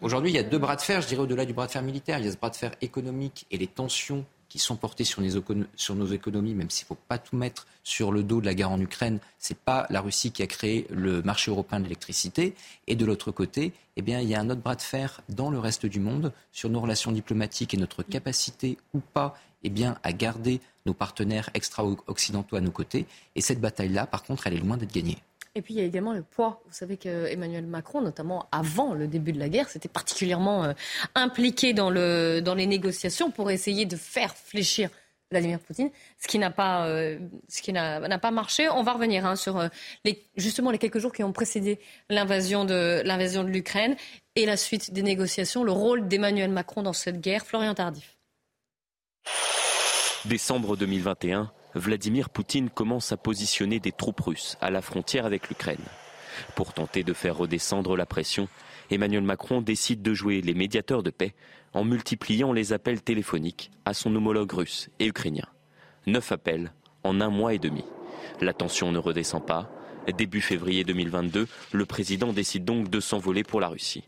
Aujourd'hui, 0.00 0.30
il 0.30 0.34
y 0.34 0.38
a 0.38 0.42
deux 0.42 0.58
bras 0.58 0.74
de 0.74 0.80
fer, 0.80 1.00
je 1.00 1.06
dirais 1.06 1.22
au-delà 1.22 1.44
du 1.44 1.52
bras 1.52 1.66
de 1.66 1.70
fer 1.70 1.82
militaire. 1.82 2.18
Il 2.18 2.24
y 2.24 2.28
a 2.28 2.32
ce 2.32 2.36
bras 2.36 2.50
de 2.50 2.56
fer 2.56 2.72
économique 2.80 3.46
et 3.50 3.58
les 3.58 3.68
tensions 3.68 4.24
qui 4.52 4.58
sont 4.58 4.76
portées 4.76 5.04
sur, 5.04 5.22
sur 5.76 5.94
nos 5.94 6.04
économies, 6.04 6.52
même 6.52 6.68
s'il 6.68 6.84
ne 6.84 6.88
faut 6.88 6.98
pas 7.08 7.16
tout 7.16 7.36
mettre 7.36 7.66
sur 7.84 8.12
le 8.12 8.22
dos 8.22 8.42
de 8.42 8.44
la 8.44 8.52
guerre 8.52 8.70
en 8.70 8.78
Ukraine. 8.78 9.18
Ce 9.38 9.54
n'est 9.54 9.58
pas 9.64 9.86
la 9.88 10.02
Russie 10.02 10.30
qui 10.30 10.42
a 10.42 10.46
créé 10.46 10.86
le 10.90 11.22
marché 11.22 11.50
européen 11.50 11.78
de 11.78 11.84
l'électricité. 11.84 12.54
Et 12.86 12.94
de 12.94 13.06
l'autre 13.06 13.30
côté, 13.30 13.72
eh 13.96 14.02
bien, 14.02 14.20
il 14.20 14.28
y 14.28 14.34
a 14.34 14.40
un 14.40 14.50
autre 14.50 14.60
bras 14.60 14.76
de 14.76 14.82
fer 14.82 15.22
dans 15.30 15.48
le 15.48 15.58
reste 15.58 15.86
du 15.86 16.00
monde 16.00 16.34
sur 16.52 16.68
nos 16.68 16.80
relations 16.82 17.12
diplomatiques 17.12 17.72
et 17.72 17.78
notre 17.78 18.02
capacité 18.02 18.76
ou 18.92 19.00
pas 19.00 19.38
eh 19.62 19.70
bien, 19.70 19.96
à 20.02 20.12
garder 20.12 20.60
nos 20.84 20.92
partenaires 20.92 21.48
extra-occidentaux 21.54 22.56
à 22.56 22.60
nos 22.60 22.72
côtés. 22.72 23.06
Et 23.34 23.40
cette 23.40 23.60
bataille-là, 23.60 24.06
par 24.06 24.22
contre, 24.22 24.46
elle 24.46 24.54
est 24.54 24.60
loin 24.60 24.76
d'être 24.76 24.92
gagnée. 24.92 25.16
Et 25.54 25.60
puis 25.62 25.74
il 25.74 25.80
y 25.80 25.82
a 25.82 25.84
également 25.84 26.12
le 26.14 26.22
poids. 26.22 26.62
Vous 26.66 26.72
savez 26.72 26.96
qu'Emmanuel 26.96 27.66
Macron, 27.66 28.00
notamment 28.00 28.48
avant 28.52 28.94
le 28.94 29.06
début 29.06 29.32
de 29.32 29.38
la 29.38 29.48
guerre, 29.48 29.68
s'était 29.68 29.88
particulièrement 29.88 30.64
euh, 30.64 30.72
impliqué 31.14 31.74
dans, 31.74 31.90
le, 31.90 32.40
dans 32.40 32.54
les 32.54 32.66
négociations 32.66 33.30
pour 33.30 33.50
essayer 33.50 33.84
de 33.84 33.96
faire 33.96 34.34
fléchir 34.34 34.88
Vladimir 35.32 35.58
Poutine, 35.58 35.90
ce 36.18 36.28
qui 36.28 36.38
n'a 36.38 36.50
pas, 36.50 36.86
euh, 36.86 37.18
ce 37.48 37.62
qui 37.62 37.72
n'a 37.72 38.18
pas 38.18 38.30
marché. 38.30 38.68
On 38.68 38.82
va 38.82 38.92
revenir 38.92 39.26
hein, 39.26 39.34
sur 39.34 39.58
euh, 39.58 39.68
justement 40.36 40.70
les 40.70 40.78
quelques 40.78 40.98
jours 40.98 41.12
qui 41.12 41.24
ont 41.24 41.32
précédé 41.32 41.80
l'invasion 42.08 42.64
de 42.64 43.02
l'invasion 43.04 43.42
de 43.42 43.48
l'Ukraine 43.48 43.96
et 44.36 44.46
la 44.46 44.56
suite 44.56 44.92
des 44.92 45.02
négociations, 45.02 45.64
le 45.64 45.72
rôle 45.72 46.06
d'Emmanuel 46.06 46.50
Macron 46.50 46.82
dans 46.82 46.92
cette 46.92 47.20
guerre. 47.20 47.44
Florian 47.44 47.74
Tardif. 47.74 48.16
Décembre 50.26 50.76
2021, 50.76 51.50
Vladimir 51.74 52.28
Poutine 52.28 52.68
commence 52.68 53.12
à 53.12 53.16
positionner 53.16 53.80
des 53.80 53.92
troupes 53.92 54.20
russes 54.20 54.56
à 54.60 54.70
la 54.70 54.82
frontière 54.82 55.24
avec 55.24 55.48
l'Ukraine. 55.48 55.84
Pour 56.54 56.72
tenter 56.74 57.02
de 57.02 57.12
faire 57.12 57.36
redescendre 57.36 57.96
la 57.96 58.06
pression, 58.06 58.48
Emmanuel 58.90 59.22
Macron 59.22 59.62
décide 59.62 60.02
de 60.02 60.12
jouer 60.12 60.42
les 60.42 60.54
médiateurs 60.54 61.02
de 61.02 61.10
paix 61.10 61.34
en 61.72 61.84
multipliant 61.84 62.52
les 62.52 62.72
appels 62.72 63.02
téléphoniques 63.02 63.70
à 63.84 63.94
son 63.94 64.14
homologue 64.14 64.52
russe 64.52 64.90
et 64.98 65.06
ukrainien. 65.06 65.46
Neuf 66.06 66.32
appels 66.32 66.72
en 67.04 67.20
un 67.20 67.30
mois 67.30 67.54
et 67.54 67.58
demi. 67.58 67.84
La 68.40 68.52
tension 68.52 68.92
ne 68.92 68.98
redescend 68.98 69.44
pas. 69.44 69.70
Début 70.16 70.40
février 70.40 70.84
2022, 70.84 71.46
le 71.72 71.86
président 71.86 72.32
décide 72.32 72.64
donc 72.64 72.90
de 72.90 73.00
s'envoler 73.00 73.44
pour 73.44 73.60
la 73.60 73.68
Russie. 73.68 74.04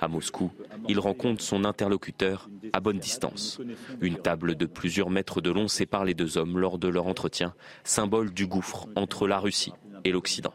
À 0.00 0.08
Moscou, 0.08 0.50
il 0.88 0.98
rencontre 0.98 1.42
son 1.42 1.64
interlocuteur 1.64 2.48
à 2.72 2.80
bonne 2.80 2.98
distance. 2.98 3.60
Une 4.00 4.16
table 4.16 4.54
de 4.54 4.66
plusieurs 4.66 5.10
mètres 5.10 5.40
de 5.40 5.50
long 5.50 5.68
sépare 5.68 6.04
les 6.04 6.14
deux 6.14 6.38
hommes 6.38 6.58
lors 6.58 6.78
de 6.78 6.88
leur 6.88 7.06
entretien, 7.06 7.54
symbole 7.84 8.32
du 8.32 8.46
gouffre 8.46 8.86
entre 8.96 9.26
la 9.26 9.38
Russie 9.38 9.72
et 10.04 10.10
l'Occident. 10.10 10.54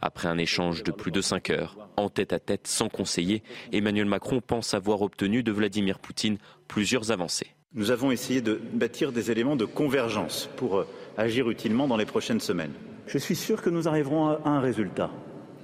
Après 0.00 0.28
un 0.28 0.36
échange 0.38 0.82
de 0.82 0.90
plus 0.90 1.12
de 1.12 1.20
cinq 1.20 1.50
heures, 1.50 1.76
en 1.96 2.08
tête 2.08 2.32
à 2.32 2.40
tête 2.40 2.66
sans 2.66 2.88
conseiller, 2.88 3.42
Emmanuel 3.72 4.06
Macron 4.06 4.40
pense 4.40 4.74
avoir 4.74 5.02
obtenu 5.02 5.44
de 5.44 5.52
Vladimir 5.52 6.00
Poutine 6.00 6.38
plusieurs 6.66 7.12
avancées. 7.12 7.54
Nous 7.74 7.90
avons 7.90 8.10
essayé 8.10 8.42
de 8.42 8.60
bâtir 8.74 9.12
des 9.12 9.30
éléments 9.30 9.56
de 9.56 9.64
convergence 9.64 10.50
pour 10.56 10.78
euh, 10.78 10.86
agir 11.16 11.48
utilement 11.48 11.86
dans 11.86 11.96
les 11.96 12.04
prochaines 12.04 12.40
semaines. 12.40 12.72
Je 13.06 13.16
suis 13.16 13.36
sûr 13.36 13.62
que 13.62 13.70
nous 13.70 13.88
arriverons 13.88 14.28
à 14.28 14.40
un 14.44 14.60
résultat. 14.60 15.10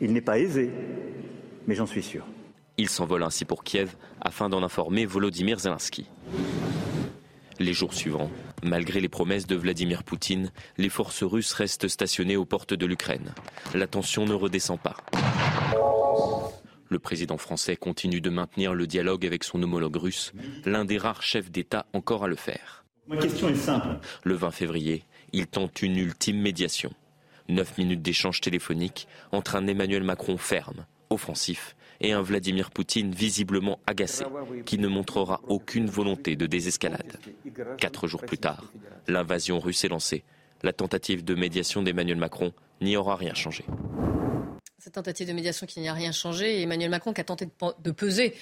Il 0.00 0.12
n'est 0.12 0.22
pas 0.22 0.38
aisé, 0.38 0.70
mais 1.66 1.74
j'en 1.74 1.86
suis 1.86 2.02
sûr. 2.02 2.24
Il 2.80 2.88
s'envole 2.88 3.24
ainsi 3.24 3.44
pour 3.44 3.64
Kiev 3.64 3.96
afin 4.20 4.48
d'en 4.48 4.62
informer 4.62 5.04
Volodymyr 5.04 5.58
Zelensky. 5.58 6.06
Les 7.58 7.72
jours 7.72 7.92
suivants, 7.92 8.30
malgré 8.62 9.00
les 9.00 9.08
promesses 9.08 9.48
de 9.48 9.56
Vladimir 9.56 10.04
Poutine, 10.04 10.52
les 10.76 10.88
forces 10.88 11.24
russes 11.24 11.52
restent 11.54 11.88
stationnées 11.88 12.36
aux 12.36 12.44
portes 12.44 12.74
de 12.74 12.86
l'Ukraine. 12.86 13.34
La 13.74 13.88
tension 13.88 14.26
ne 14.26 14.32
redescend 14.32 14.78
pas. 14.78 14.96
Le 16.88 17.00
président 17.00 17.36
français 17.36 17.74
continue 17.76 18.20
de 18.20 18.30
maintenir 18.30 18.74
le 18.74 18.86
dialogue 18.86 19.26
avec 19.26 19.42
son 19.42 19.60
homologue 19.60 19.96
russe, 19.96 20.32
l'un 20.64 20.84
des 20.84 20.98
rares 20.98 21.22
chefs 21.22 21.50
d'État 21.50 21.86
encore 21.92 22.22
à 22.22 22.28
le 22.28 22.36
faire. 22.36 22.84
Ma 23.08 23.16
question 23.16 23.48
est 23.48 23.56
simple. 23.56 23.98
Le 24.22 24.34
20 24.34 24.52
février, 24.52 25.02
il 25.32 25.48
tente 25.48 25.82
une 25.82 25.96
ultime 25.96 26.40
médiation. 26.40 26.92
Neuf 27.48 27.76
minutes 27.76 28.02
d'échange 28.02 28.40
téléphonique 28.40 29.08
entre 29.32 29.56
un 29.56 29.66
Emmanuel 29.66 30.04
Macron 30.04 30.36
ferme, 30.36 30.86
offensif, 31.10 31.74
et 32.00 32.12
un 32.12 32.22
Vladimir 32.22 32.70
Poutine 32.70 33.12
visiblement 33.12 33.80
agacé, 33.86 34.24
qui 34.64 34.78
ne 34.78 34.88
montrera 34.88 35.40
aucune 35.48 35.86
volonté 35.86 36.36
de 36.36 36.46
désescalade. 36.46 37.18
Quatre 37.78 38.06
jours 38.06 38.22
plus 38.22 38.38
tard, 38.38 38.64
l'invasion 39.06 39.58
russe 39.58 39.84
est 39.84 39.88
lancée. 39.88 40.24
La 40.62 40.72
tentative 40.72 41.24
de 41.24 41.34
médiation 41.34 41.82
d'Emmanuel 41.82 42.18
Macron 42.18 42.52
n'y 42.80 42.96
aura 42.96 43.16
rien 43.16 43.34
changé. 43.34 43.64
Cette 44.78 44.94
tentative 44.94 45.28
de 45.28 45.32
médiation 45.32 45.66
qui 45.66 45.80
n'y 45.80 45.88
a 45.88 45.92
rien 45.92 46.12
changé, 46.12 46.62
Emmanuel 46.62 46.90
Macron 46.90 47.12
qui 47.12 47.20
a 47.20 47.24
tenté 47.24 47.48
de, 47.82 47.90
peser 47.90 48.34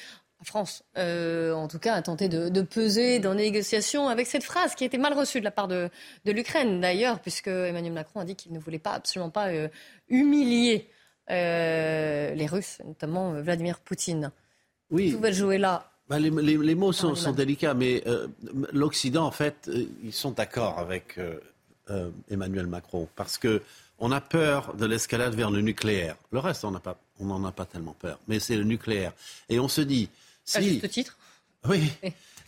France, 0.42 0.84
euh, 0.98 1.52
en 1.54 1.66
tout 1.66 1.78
cas, 1.78 1.94
a 1.94 2.02
tenté 2.02 2.28
de, 2.28 2.60
peser 2.60 3.20
dans 3.20 3.32
les 3.32 3.50
négociations 3.50 4.08
avec 4.08 4.26
cette 4.26 4.44
phrase 4.44 4.74
qui 4.74 4.84
a 4.84 4.86
été 4.86 4.98
mal 4.98 5.14
reçue 5.14 5.40
de 5.40 5.44
la 5.44 5.50
part 5.50 5.66
de, 5.66 5.90
l'Ukraine, 6.26 6.80
d'ailleurs, 6.80 7.20
puisque 7.20 7.48
Emmanuel 7.48 7.94
Macron 7.94 8.20
a 8.20 8.24
dit 8.24 8.36
qu'il 8.36 8.52
ne 8.52 8.58
voulait 8.58 8.78
pas, 8.78 8.92
absolument 8.92 9.30
pas 9.30 9.48
euh, 9.48 9.68
humilier 10.08 10.90
euh, 11.30 12.34
les 12.34 12.46
Russes, 12.46 12.78
notamment 12.84 13.34
euh, 13.34 13.42
Vladimir 13.42 13.78
Poutine. 13.80 14.30
Oui. 14.90 15.12
Tout 15.12 15.20
va 15.20 15.32
jouer 15.32 15.58
là. 15.58 15.90
Bah, 16.08 16.20
les, 16.20 16.30
mots 16.30 16.92
sont, 16.92 17.32
délicats, 17.32 17.74
mais 17.74 18.02
euh, 18.06 18.28
l'Occident, 18.72 19.26
en 19.26 19.32
fait, 19.32 19.68
ils 20.04 20.12
sont 20.12 20.30
d'accord 20.30 20.78
avec 20.78 21.18
Emmanuel 22.30 22.68
Macron 22.68 23.08
parce 23.16 23.38
que 23.38 23.60
on 23.98 24.12
a 24.12 24.20
peur 24.20 24.74
de 24.74 24.86
l'escalade 24.86 25.34
vers 25.34 25.50
le 25.50 25.62
nucléaire. 25.62 26.16
Le 26.30 26.38
reste, 26.38 26.64
on 26.64 26.70
n'en 27.20 27.44
a 27.44 27.52
pas 27.52 27.64
tellement 27.64 27.96
peur, 27.98 28.20
mais 28.28 28.38
c'est 28.38 28.56
le 28.56 28.62
nucléaire. 28.62 29.12
Et 29.48 29.58
on 29.58 29.66
se 29.66 29.80
dit, 29.80 30.08
si, 30.44 30.58
à 30.58 30.60
juste 30.60 30.88
titre. 30.90 31.16
Oui. 31.68 31.90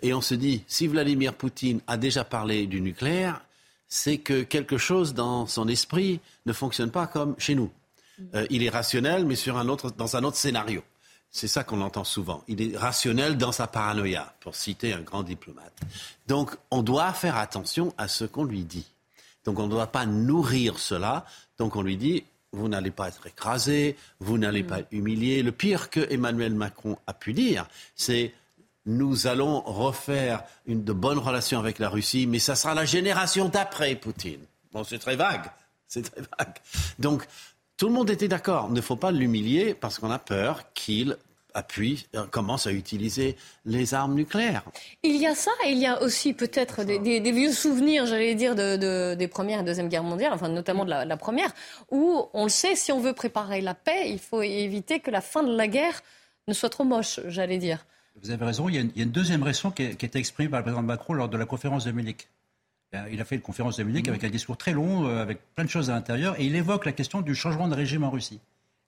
Et 0.02 0.14
on 0.14 0.20
se 0.20 0.34
dit, 0.34 0.62
si 0.68 0.86
Vladimir 0.86 1.34
Poutine 1.34 1.80
a 1.86 1.96
déjà 1.96 2.22
parlé 2.22 2.66
du 2.66 2.80
nucléaire, 2.80 3.42
c'est 3.88 4.18
que 4.18 4.42
quelque 4.42 4.78
chose 4.78 5.14
dans 5.14 5.46
son 5.46 5.66
esprit 5.66 6.20
ne 6.46 6.52
fonctionne 6.52 6.90
pas 6.90 7.06
comme 7.06 7.34
chez 7.38 7.54
nous. 7.54 7.70
Euh, 8.34 8.46
il 8.50 8.62
est 8.62 8.68
rationnel, 8.68 9.24
mais 9.24 9.36
sur 9.36 9.56
un 9.56 9.68
autre, 9.68 9.90
dans 9.90 10.16
un 10.16 10.24
autre 10.24 10.36
scénario. 10.36 10.82
C'est 11.30 11.48
ça 11.48 11.62
qu'on 11.62 11.80
entend 11.82 12.04
souvent. 12.04 12.42
Il 12.48 12.62
est 12.62 12.76
rationnel 12.76 13.36
dans 13.36 13.52
sa 13.52 13.66
paranoïa, 13.66 14.34
pour 14.40 14.54
citer 14.54 14.92
un 14.92 15.00
grand 15.00 15.22
diplomate. 15.22 15.74
Donc, 16.26 16.56
on 16.70 16.82
doit 16.82 17.12
faire 17.12 17.36
attention 17.36 17.92
à 17.98 18.08
ce 18.08 18.24
qu'on 18.24 18.44
lui 18.44 18.64
dit. 18.64 18.86
Donc, 19.44 19.58
on 19.58 19.66
ne 19.66 19.70
doit 19.70 19.88
pas 19.88 20.06
nourrir 20.06 20.78
cela. 20.78 21.26
Donc, 21.58 21.76
on 21.76 21.82
lui 21.82 21.96
dit, 21.96 22.24
vous 22.52 22.68
n'allez 22.68 22.90
pas 22.90 23.08
être 23.08 23.26
écrasé, 23.26 23.96
vous 24.20 24.38
n'allez 24.38 24.62
pas 24.62 24.80
être 24.80 24.88
humilié. 24.90 25.42
Le 25.42 25.52
pire 25.52 25.90
que 25.90 26.06
Emmanuel 26.10 26.54
Macron 26.54 26.98
a 27.06 27.12
pu 27.12 27.34
dire, 27.34 27.68
c'est 27.94 28.32
nous 28.86 29.26
allons 29.26 29.60
refaire 29.60 30.42
une 30.66 30.82
de 30.82 30.94
bonnes 30.94 31.18
relations 31.18 31.58
avec 31.58 31.78
la 31.78 31.90
Russie, 31.90 32.26
mais 32.26 32.38
ça 32.38 32.56
sera 32.56 32.74
la 32.74 32.86
génération 32.86 33.50
d'après 33.50 33.94
Poutine. 33.96 34.40
Bon, 34.72 34.82
c'est 34.82 34.98
très 34.98 35.16
vague. 35.16 35.50
C'est 35.86 36.10
très 36.10 36.22
vague. 36.22 36.54
Donc, 36.98 37.26
tout 37.78 37.86
le 37.86 37.94
monde 37.94 38.10
était 38.10 38.28
d'accord. 38.28 38.66
Il 38.68 38.74
ne 38.74 38.80
faut 38.82 38.96
pas 38.96 39.12
l'humilier 39.12 39.72
parce 39.72 39.98
qu'on 39.98 40.10
a 40.10 40.18
peur 40.18 40.72
qu'il 40.74 41.16
appuie, 41.54 42.06
euh, 42.14 42.26
commence 42.26 42.66
à 42.66 42.72
utiliser 42.72 43.36
les 43.64 43.94
armes 43.94 44.14
nucléaires. 44.14 44.64
Il 45.02 45.16
y 45.16 45.26
a 45.26 45.34
ça, 45.34 45.50
et 45.64 45.70
il 45.70 45.78
y 45.78 45.86
a 45.86 46.02
aussi 46.02 46.34
peut-être 46.34 46.84
des, 46.84 47.32
vieux 47.32 47.52
souvenirs, 47.52 48.04
j'allais 48.04 48.34
dire, 48.34 48.54
de, 48.54 49.14
des 49.14 49.28
Premières 49.28 49.60
et 49.60 49.64
Deuxième 49.64 49.88
Guerres 49.88 50.02
mondiales, 50.02 50.32
enfin 50.32 50.48
notamment 50.48 50.84
de 50.84 50.90
la, 50.90 51.16
Première, 51.16 51.52
où 51.90 52.28
on 52.34 52.44
le 52.44 52.50
sait, 52.50 52.76
si 52.76 52.92
on 52.92 53.00
veut 53.00 53.14
préparer 53.14 53.60
la 53.60 53.74
paix, 53.74 54.10
il 54.10 54.18
faut 54.18 54.42
éviter 54.42 55.00
que 55.00 55.10
la 55.10 55.20
fin 55.20 55.42
de 55.42 55.54
la 55.56 55.68
guerre 55.68 56.02
ne 56.48 56.52
soit 56.52 56.68
trop 56.68 56.84
moche, 56.84 57.20
j'allais 57.26 57.58
dire. 57.58 57.86
Vous 58.22 58.30
avez 58.30 58.44
raison, 58.44 58.68
il 58.68 58.74
y, 58.74 58.78
a 58.78 58.80
une, 58.80 59.10
deuxième 59.10 59.42
raison 59.42 59.70
qui, 59.70 59.82
a 59.82 59.90
été 59.90 60.18
exprimée 60.18 60.48
par 60.48 60.60
le 60.60 60.64
président 60.64 60.82
Macron 60.82 61.14
lors 61.14 61.28
de 61.28 61.36
la 61.36 61.46
conférence 61.46 61.84
de 61.84 61.92
Munich. 61.92 62.28
Il 62.92 63.20
a 63.20 63.24
fait 63.24 63.34
une 63.34 63.42
conférence 63.42 63.76
de 63.76 63.82
Munich 63.82 64.08
avec 64.08 64.24
un 64.24 64.30
discours 64.30 64.56
très 64.56 64.72
long, 64.72 65.06
euh, 65.06 65.20
avec 65.20 65.40
plein 65.54 65.64
de 65.64 65.70
choses 65.70 65.90
à 65.90 65.94
l'intérieur, 65.94 66.40
et 66.40 66.46
il 66.46 66.56
évoque 66.56 66.86
la 66.86 66.92
question 66.92 67.20
du 67.20 67.34
changement 67.34 67.68
de 67.68 67.74
régime 67.74 68.02
en 68.02 68.10
Russie. 68.10 68.40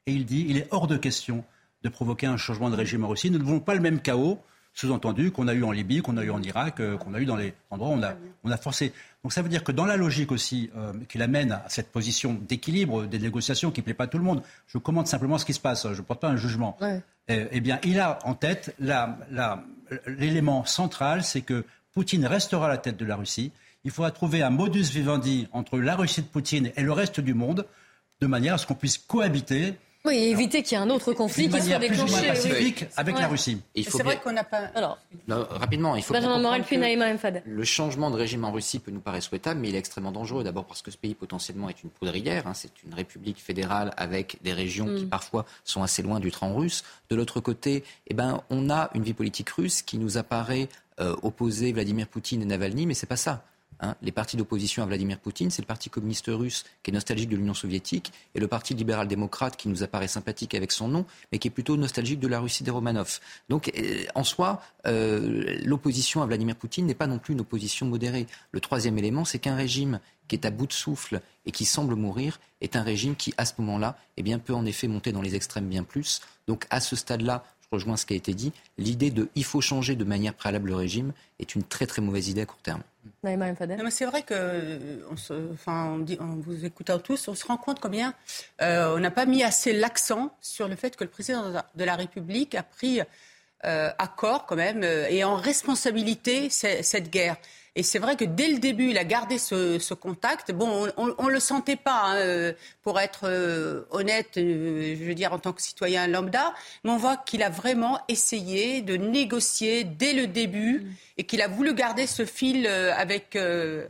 Et 0.07 0.13
il 0.13 0.25
dit 0.25 0.47
il 0.49 0.57
est 0.57 0.69
hors 0.71 0.87
de 0.87 0.97
question 0.97 1.45
de 1.83 1.89
provoquer 1.89 2.27
un 2.27 2.39
changement 2.39 2.71
de 2.71 2.77
régime 2.77 3.05
en 3.05 3.09
Russie. 3.09 3.31
Nous 3.31 3.39
ne 3.39 3.45
voulons 3.45 3.61
pas 3.61 3.75
le 3.75 3.81
même 3.81 4.01
chaos, 4.01 4.41
sous-entendu, 4.73 5.33
qu'on 5.33 5.49
a 5.49 5.55
eu 5.55 5.65
en 5.65 5.73
Libye, 5.73 6.01
qu'on 6.01 6.17
a 6.17 6.25
eu 6.25 6.31
en 6.31 6.43
Irak, 6.43 6.81
euh, 6.81 6.97
qu'on 6.97 7.13
a 7.13 7.21
eu 7.21 7.27
dans 7.27 7.37
les 7.37 7.53
endroits 7.71 7.91
où 7.91 7.93
on 7.93 8.03
a, 8.03 8.15
on 8.45 8.51
a 8.51 8.57
forcé. 8.57 8.93
Donc 9.23 9.33
ça 9.35 9.43
veut 9.43 9.51
dire 9.51 9.65
que 9.65 9.73
dans 9.73 9.85
la 9.85 9.97
logique 9.97 10.33
aussi 10.33 10.71
euh, 10.77 10.95
qui 11.09 11.19
l'amène 11.19 11.53
à 11.53 11.69
cette 11.69 11.93
position 11.93 12.35
d'équilibre 12.35 13.05
des 13.05 13.19
négociations 13.19 13.71
qui 13.71 13.81
ne 13.81 13.85
plaît 13.85 13.95
pas 13.95 14.05
à 14.05 14.07
tout 14.07 14.19
le 14.19 14.25
monde, 14.25 14.43
je 14.67 14.79
commente 14.79 15.09
simplement 15.09 15.37
ce 15.37 15.45
qui 15.45 15.53
se 15.53 15.61
passe, 15.61 15.87
je 15.93 15.99
ne 15.99 16.07
porte 16.07 16.21
pas 16.21 16.29
un 16.29 16.37
jugement. 16.37 16.79
Eh, 17.29 17.47
eh 17.51 17.61
bien, 17.61 17.79
il 17.85 18.01
a 18.01 18.19
en 18.25 18.35
tête 18.35 18.75
l'élément 20.07 20.65
central, 20.65 21.23
c'est 21.23 21.43
que 21.43 21.65
Poutine 21.93 22.25
restera 22.25 22.67
à 22.67 22.69
la 22.69 22.79
tête 22.79 22.97
de 22.97 23.05
la 23.05 23.17
Russie. 23.17 23.53
Il 23.85 23.91
faudra 23.91 24.11
trouver 24.11 24.43
un 24.43 24.51
modus 24.51 24.91
vivendi 24.91 25.49
entre 25.53 25.79
la 25.79 25.97
Russie 25.97 26.23
de 26.23 26.27
Poutine 26.27 26.71
et 26.77 26.83
le 26.83 26.93
reste 26.93 27.21
du 27.21 27.35
monde, 27.35 27.67
de 28.21 28.27
manière 28.27 28.55
à 28.55 28.59
ce 28.59 28.67
qu'on 28.67 28.75
puisse 28.75 28.99
cohabiter 28.99 29.75
oui, 30.07 30.17
éviter 30.17 30.63
qu'il 30.63 30.79
y 30.79 30.81
ait 30.81 30.85
un 30.85 30.89
autre 30.89 31.13
conflit 31.13 31.51
qui 31.51 31.61
soit 31.61 31.79
déclenché. 31.79 32.29
pacifique 32.29 32.87
avec 32.97 33.19
la 33.19 33.29
Russie. 33.29 33.61
C'est 33.77 34.03
vrai 34.03 34.19
qu'on 34.19 34.33
n'a 34.33 34.45
pas. 34.45 34.71
Alors, 34.75 34.99
rapidement, 35.29 35.95
il 35.95 36.03
faut. 36.03 36.15
Le 36.15 37.65
changement 37.65 38.11
de 38.11 38.17
régime 38.17 38.45
en 38.45 38.53
Russie 38.53 38.79
peut 38.79 38.91
nous 38.91 39.01
paraître 39.01 39.27
souhaitable, 39.27 39.61
mais 39.61 39.69
il 39.69 39.75
est 39.75 39.79
extrêmement 39.79 40.13
dangereux. 40.13 40.43
D'abord 40.43 40.65
parce 40.65 40.81
que 40.81 40.91
ce 40.91 40.97
pays 40.97 41.15
potentiellement 41.15 41.69
est 41.69 41.83
une 41.83 41.91
poudrière. 41.91 42.47
Hein, 42.47 42.55
c'est 42.55 42.73
une 42.87 42.95
république 42.95 43.43
fédérale 43.43 43.93
avec 43.99 44.39
des 44.43 44.55
régions 44.55 44.87
qui 44.87 45.05
mm. 45.05 45.11
parfois 45.11 45.45
sont 45.65 45.83
assez 45.83 46.01
loin 46.01 46.19
du 46.19 46.31
train 46.31 46.51
russe. 46.51 46.83
De 47.11 47.17
l'autre 47.17 47.41
côté, 47.41 47.85
eh 48.07 48.15
ben, 48.15 48.43
on 48.49 48.71
a 48.71 48.89
une 48.95 49.03
vie 49.03 49.13
politique 49.13 49.51
russe 49.51 49.83
qui 49.83 49.99
nous 49.99 50.17
apparaît 50.17 50.69
euh, 50.99 51.15
opposer 51.23 51.73
Vladimir 51.73 52.07
Poutine 52.07 52.41
et 52.41 52.47
Navalny, 52.47 52.87
mais 52.87 52.95
c'est 52.95 53.07
pas 53.07 53.17
ça. 53.17 53.45
Hein, 53.83 53.97
les 54.03 54.13
partis 54.13 54.37
d'opposition 54.37 54.83
à 54.83 54.87
Vladimir 54.87 55.19
Poutine, 55.19 55.51
c'est 55.51 55.63
le 55.63 55.67
Parti 55.67 55.89
communiste 55.89 56.27
russe 56.29 56.65
qui 56.83 56.91
est 56.91 56.95
nostalgique 56.95 57.31
de 57.31 57.37
l'Union 57.37 57.55
soviétique 57.55 58.13
et 58.35 58.41
le 58.41 58.47
Parti 58.47 58.75
libéral-démocrate 58.75 59.57
qui 59.57 59.69
nous 59.69 59.83
apparaît 59.83 60.09
sympathique 60.09 60.55
avec 60.55 60.71
son 60.71 60.89
nom, 60.89 61.07
mais 61.33 61.39
qui 61.39 61.49
est 61.49 61.51
plutôt 61.51 61.79
nostalgique 61.79 62.21
de 62.21 62.29
la 62.29 62.41
Russie 62.41 62.63
des 62.63 62.71
Romanov. 62.71 63.21
Donc, 63.49 63.73
euh, 63.77 64.05
en 64.15 64.23
soi, 64.23 64.63
euh, 64.87 65.59
l'opposition 65.65 66.21
à 66.21 66.27
Vladimir 66.27 66.57
Poutine 66.57 66.85
n'est 66.85 66.95
pas 66.95 67.07
non 67.07 67.19
plus 67.19 67.33
une 67.33 67.41
opposition 67.41 67.87
modérée. 67.87 68.27
Le 68.53 68.61
troisième 68.61 68.99
élément, 68.99 69.25
c'est 69.25 69.39
qu'un 69.39 69.57
régime 69.57 70.01
qui 70.29 70.37
est 70.37 70.45
à 70.45 70.51
bout 70.51 70.67
de 70.67 70.73
souffle 70.73 71.23
et 71.47 71.51
qui 71.51 71.65
semble 71.65 71.95
mourir 71.95 72.39
est 72.61 72.77
un 72.77 72.83
régime 72.83 73.17
qui, 73.17 73.33
à 73.39 73.47
ce 73.47 73.55
moment-là, 73.59 73.97
eh 74.19 74.23
bien, 74.23 74.39
peut 74.39 74.55
en 74.55 74.67
effet 74.67 74.89
monter 74.89 75.11
dans 75.11 75.23
les 75.23 75.35
extrêmes 75.35 75.69
bien 75.69 75.85
plus. 75.85 76.21
Donc, 76.47 76.67
à 76.69 76.81
ce 76.81 76.97
stade-là, 76.97 77.45
rejoins 77.71 77.97
ce 77.97 78.07
qui 78.07 78.15
a 78.15 78.17
été 78.17 78.35
dit, 78.35 78.53
l'idée 78.79 79.11
de 79.11 79.29
il 79.35 79.45
faut 79.45 79.61
changer 79.61 79.95
de 79.95 80.05
manière 80.05 80.35
préalable 80.35 80.71
le 80.71 80.77
régime 80.77 81.13
est 81.39 81.55
une 81.55 81.63
très 81.63 81.87
très 81.87 82.03
mauvaise 82.03 82.29
idée 82.29 82.43
à 82.43 82.47
court 82.47 82.61
terme. 82.63 82.83
C'est 83.91 84.05
vrai 84.05 84.23
que, 84.23 85.05
on 85.11 85.17
se, 85.17 85.35
enfin, 85.53 86.05
on 86.21 86.37
vous 86.37 86.65
écoutant 86.65 86.99
tous, 86.99 87.29
on 87.29 87.35
se 87.35 87.47
rend 87.47 87.57
compte 87.57 87.81
combien 87.81 88.15
euh, 88.61 88.95
on 88.97 88.99
n'a 88.99 89.11
pas 89.11 89.27
mis 89.27 89.43
assez 89.43 89.73
l'accent 89.73 90.35
sur 90.41 90.69
le 90.69 90.77
fait 90.77 90.97
que 90.97 91.05
le 91.05 91.11
président 91.11 91.51
de 91.75 91.85
la 91.85 91.97
République 91.97 92.55
a 92.55 92.63
pris 92.63 93.01
euh, 93.65 93.91
accord 93.99 94.47
quand 94.47 94.57
même 94.57 94.83
euh, 94.83 95.07
et 95.09 95.23
en 95.23 95.37
responsabilité 95.37 96.49
cette 96.51 97.11
guerre. 97.11 97.37
Et 97.77 97.85
c'est 97.85 98.01
vrai 98.01 98.17
que 98.17 98.25
dès 98.25 98.49
le 98.49 98.59
début, 98.59 98.91
il 98.91 98.99
a 98.99 99.05
gardé 99.05 99.39
ce, 99.39 99.95
contact. 99.95 100.51
Bon, 100.51 100.89
on 100.97 101.27
ne 101.27 101.31
le 101.31 101.41
sentait 101.41 101.77
pas, 101.77 102.03
hein, 102.05 102.17
euh, 102.17 102.53
pour 102.83 102.99
être 102.99 103.21
euh, 103.25 103.83
honnête, 103.91 104.37
euh, 104.39 104.97
je 104.99 105.05
veux 105.05 105.15
dire, 105.15 105.33
en 105.33 105.39
tant 105.39 105.53
que 105.53 105.63
citoyen 105.63 106.09
lambda, 106.09 106.53
mais 106.83 106.91
on 106.91 106.97
voit 106.97 107.17
qu'il 107.17 107.43
a 107.45 107.51
vraiment 107.51 108.01
essayé 108.09 108.83
de 108.83 108.97
négocier 108.97 109.85
dès 109.85 110.15
le 110.15 110.27
début 110.27 110.81
mm. 110.81 110.95
et 111.19 111.25
qu'il 111.25 111.43
a 111.43 111.49
voulu 111.49 111.73
garder 111.75 112.09
ce 112.09 112.25
fil 112.25 112.67
avec, 112.67 113.37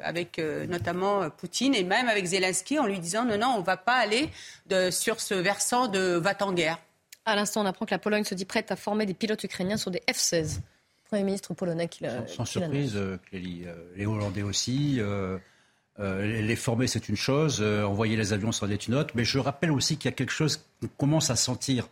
avec 0.03 0.39
notamment 0.69 1.31
Poutine 1.31 1.75
et 1.75 1.85
même 1.85 2.09
avec 2.09 2.27
Zelensky 2.27 2.79
en 2.79 2.87
lui 2.87 2.99
disant 2.99 3.25
non, 3.25 3.39
non, 3.39 3.55
on 3.57 3.61
ne 3.61 3.65
va 3.65 3.77
pas 3.77 3.97
aller 3.97 4.29
de, 4.67 4.91
sur 4.91 5.21
ce 5.21 5.35
versant 5.35 5.89
de 5.89 6.17
va-t-en-guerre. 6.17 6.79
À 7.25 7.37
l'instant, 7.37 7.63
on 7.63 7.67
apprend 7.67 7.87
que 7.87 7.93
la 7.93 7.99
Pologne 7.99 8.25
se 8.25 8.35
dit 8.35 8.45
prête 8.45 8.71
à 8.73 8.77
former 8.77 9.07
des 9.07 9.15
pilotes 9.15 9.45
ukrainiens 9.45 9.77
sur 9.77 9.91
des 9.91 10.03
F-16. 10.11 10.61
Premier 11.11 11.25
ministre 11.25 11.55
polonais 11.55 11.89
qui 11.89 12.05
l'a. 12.05 12.25
Sans, 12.29 12.45
surprise, 12.45 12.95
euh, 12.95 13.19
euh, 13.35 13.75
les 13.97 14.07
Hollandais 14.07 14.43
aussi. 14.43 14.99
Euh, 15.01 15.39
les 15.99 16.55
former, 16.55 16.87
c'est 16.87 17.09
une 17.09 17.17
chose. 17.17 17.61
envoyer 17.61 18.17
les 18.17 18.33
avions, 18.33 18.53
c'en 18.53 18.71
est 18.71 18.87
une 18.87 18.95
autre. 18.95 19.13
Mais 19.17 19.25
je 19.25 19.41
rappelle 19.41 19.73
aussi 19.73 19.97
qu'il 19.97 20.09
y 20.09 20.15
a 20.15 20.17
quelque 20.17 20.33
chose 20.33 20.65
qu'on 20.81 20.87
commence 20.97 21.29
à 21.31 21.37
sentir. 21.37 21.89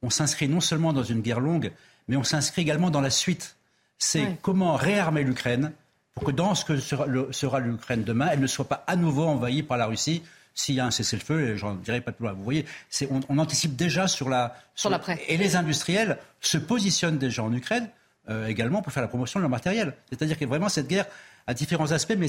On 0.00 0.08
s'inscrit 0.08 0.48
non 0.48 0.60
seulement 0.60 0.94
dans 0.94 1.02
une 1.02 1.20
guerre 1.20 1.40
longue, 1.40 1.72
mais 2.08 2.16
on 2.16 2.24
s'inscrit 2.24 2.62
également 2.62 2.90
dans 2.90 3.02
la 3.02 3.10
suite. 3.10 3.56
C'est 3.98 4.38
comment 4.40 4.74
réarmer 4.76 5.24
l'Ukraine 5.24 5.72
pour 6.14 6.24
que 6.24 6.30
dans 6.30 6.54
ce 6.54 6.64
que 6.64 6.78
sera 6.78 7.60
l'Ukraine 7.60 8.02
demain, 8.02 8.28
elle 8.32 8.40
ne 8.40 8.46
soit 8.46 8.68
pas 8.68 8.82
à 8.86 8.96
nouveau 8.96 9.24
envahie 9.24 9.62
par 9.62 9.76
la 9.76 9.86
Russie 9.86 10.22
s'il 10.54 10.76
y 10.76 10.80
a 10.80 10.86
un 10.86 10.90
cessez-le-feu, 10.90 11.56
j'en 11.56 11.74
dirais 11.74 12.00
pas 12.00 12.12
plus 12.12 12.24
loin. 12.24 12.32
Vous 12.32 12.44
voyez, 12.44 12.64
on, 13.10 13.20
on, 13.28 13.38
anticipe 13.38 13.76
déjà 13.76 14.06
sur 14.06 14.28
la. 14.28 14.56
Sur, 14.74 14.88
l'après. 14.88 15.20
Et 15.28 15.36
les 15.36 15.56
industriels 15.56 16.18
se 16.40 16.58
positionnent 16.58 17.18
déjà 17.18 17.42
en 17.42 17.52
Ukraine. 17.52 17.88
Euh, 18.30 18.46
également 18.46 18.80
pour 18.80 18.90
faire 18.90 19.02
la 19.02 19.08
promotion 19.08 19.38
de 19.38 19.42
leur 19.42 19.50
matériel. 19.50 19.92
C'est-à-dire 20.08 20.38
que 20.38 20.46
vraiment 20.46 20.70
cette 20.70 20.88
guerre 20.88 21.04
a 21.46 21.52
différents 21.52 21.92
aspects, 21.92 22.14
mais 22.16 22.26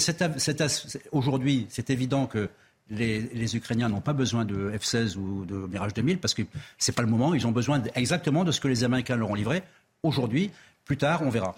aujourd'hui, 1.14 1.68
c'est 1.70 1.90
évident 1.90 2.26
que 2.26 2.50
les, 2.90 3.56
Ukrainiens 3.56 3.88
n'ont 3.88 4.02
pas 4.02 4.12
besoin 4.12 4.44
de 4.44 4.72
F-16 4.72 5.16
ou 5.16 5.46
de 5.46 5.56
Mirage 5.56 5.94
2000 5.94 6.20
parce 6.20 6.34
que 6.34 6.42
ce 6.78 6.92
n'est 6.92 6.96
pas 6.96 7.02
le 7.02 7.08
moment. 7.08 7.34
Ils 7.34 7.48
ont 7.48 7.52
besoin 7.52 7.82
exactement 7.96 8.44
de 8.44 8.52
ce 8.52 8.60
que 8.60 8.68
les 8.68 8.84
Américains 8.84 9.16
leur 9.16 9.30
ont 9.30 9.36
livré. 9.36 9.64
Aujourd'hui, 10.04 10.52
plus 10.84 10.98
tard, 10.98 11.22
on 11.24 11.30
verra. 11.30 11.56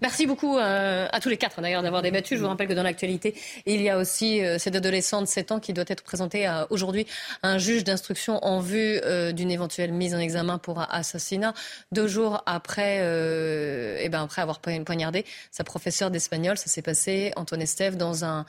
Merci 0.00 0.26
beaucoup 0.26 0.58
euh, 0.58 1.08
à 1.10 1.20
tous 1.20 1.28
les 1.28 1.36
quatre 1.36 1.60
d'avoir 1.60 2.02
débattu. 2.02 2.36
Je 2.36 2.42
vous 2.42 2.48
rappelle 2.48 2.68
que 2.68 2.72
dans 2.72 2.82
l'actualité, 2.82 3.34
il 3.66 3.82
y 3.82 3.88
a 3.88 3.98
aussi 3.98 4.44
euh, 4.44 4.58
cette 4.58 4.76
adolescente 4.76 5.24
de 5.24 5.28
7 5.28 5.52
ans 5.52 5.60
qui 5.60 5.72
doit 5.72 5.84
être 5.88 6.04
présentée 6.04 6.48
aujourd'hui 6.70 7.06
à 7.42 7.48
un 7.48 7.58
juge 7.58 7.84
d'instruction 7.84 8.44
en 8.44 8.60
vue 8.60 9.00
euh, 9.04 9.32
d'une 9.32 9.50
éventuelle 9.50 9.92
mise 9.92 10.14
en 10.14 10.18
examen 10.18 10.58
pour 10.58 10.80
assassinat. 10.90 11.52
Deux 11.92 12.06
jours 12.06 12.42
après, 12.46 12.98
eh 12.98 14.08
ben 14.08 14.28
avoir 14.36 14.60
poignardé 14.60 15.24
sa 15.50 15.64
professeure 15.64 16.10
d'espagnol, 16.10 16.56
ça 16.56 16.68
s'est 16.68 16.82
passé, 16.82 17.32
Antoine 17.34 17.62
Estève, 17.62 17.96
dans 17.96 18.24
un, 18.24 18.46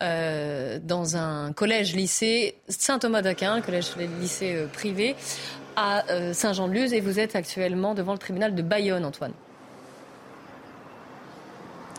dans 0.00 1.16
un 1.16 1.52
collège-lycée 1.52 2.56
Saint-Thomas 2.68 3.22
d'Aquin, 3.22 3.60
collège-lycée 3.62 4.66
privé 4.72 5.16
à 5.76 6.04
Saint-Jean-de-Luz. 6.34 6.92
Et 6.92 7.00
vous 7.00 7.18
êtes 7.18 7.36
actuellement 7.36 7.94
devant 7.94 8.12
le 8.12 8.18
tribunal 8.18 8.54
de 8.54 8.62
Bayonne, 8.62 9.04
Antoine. 9.04 9.32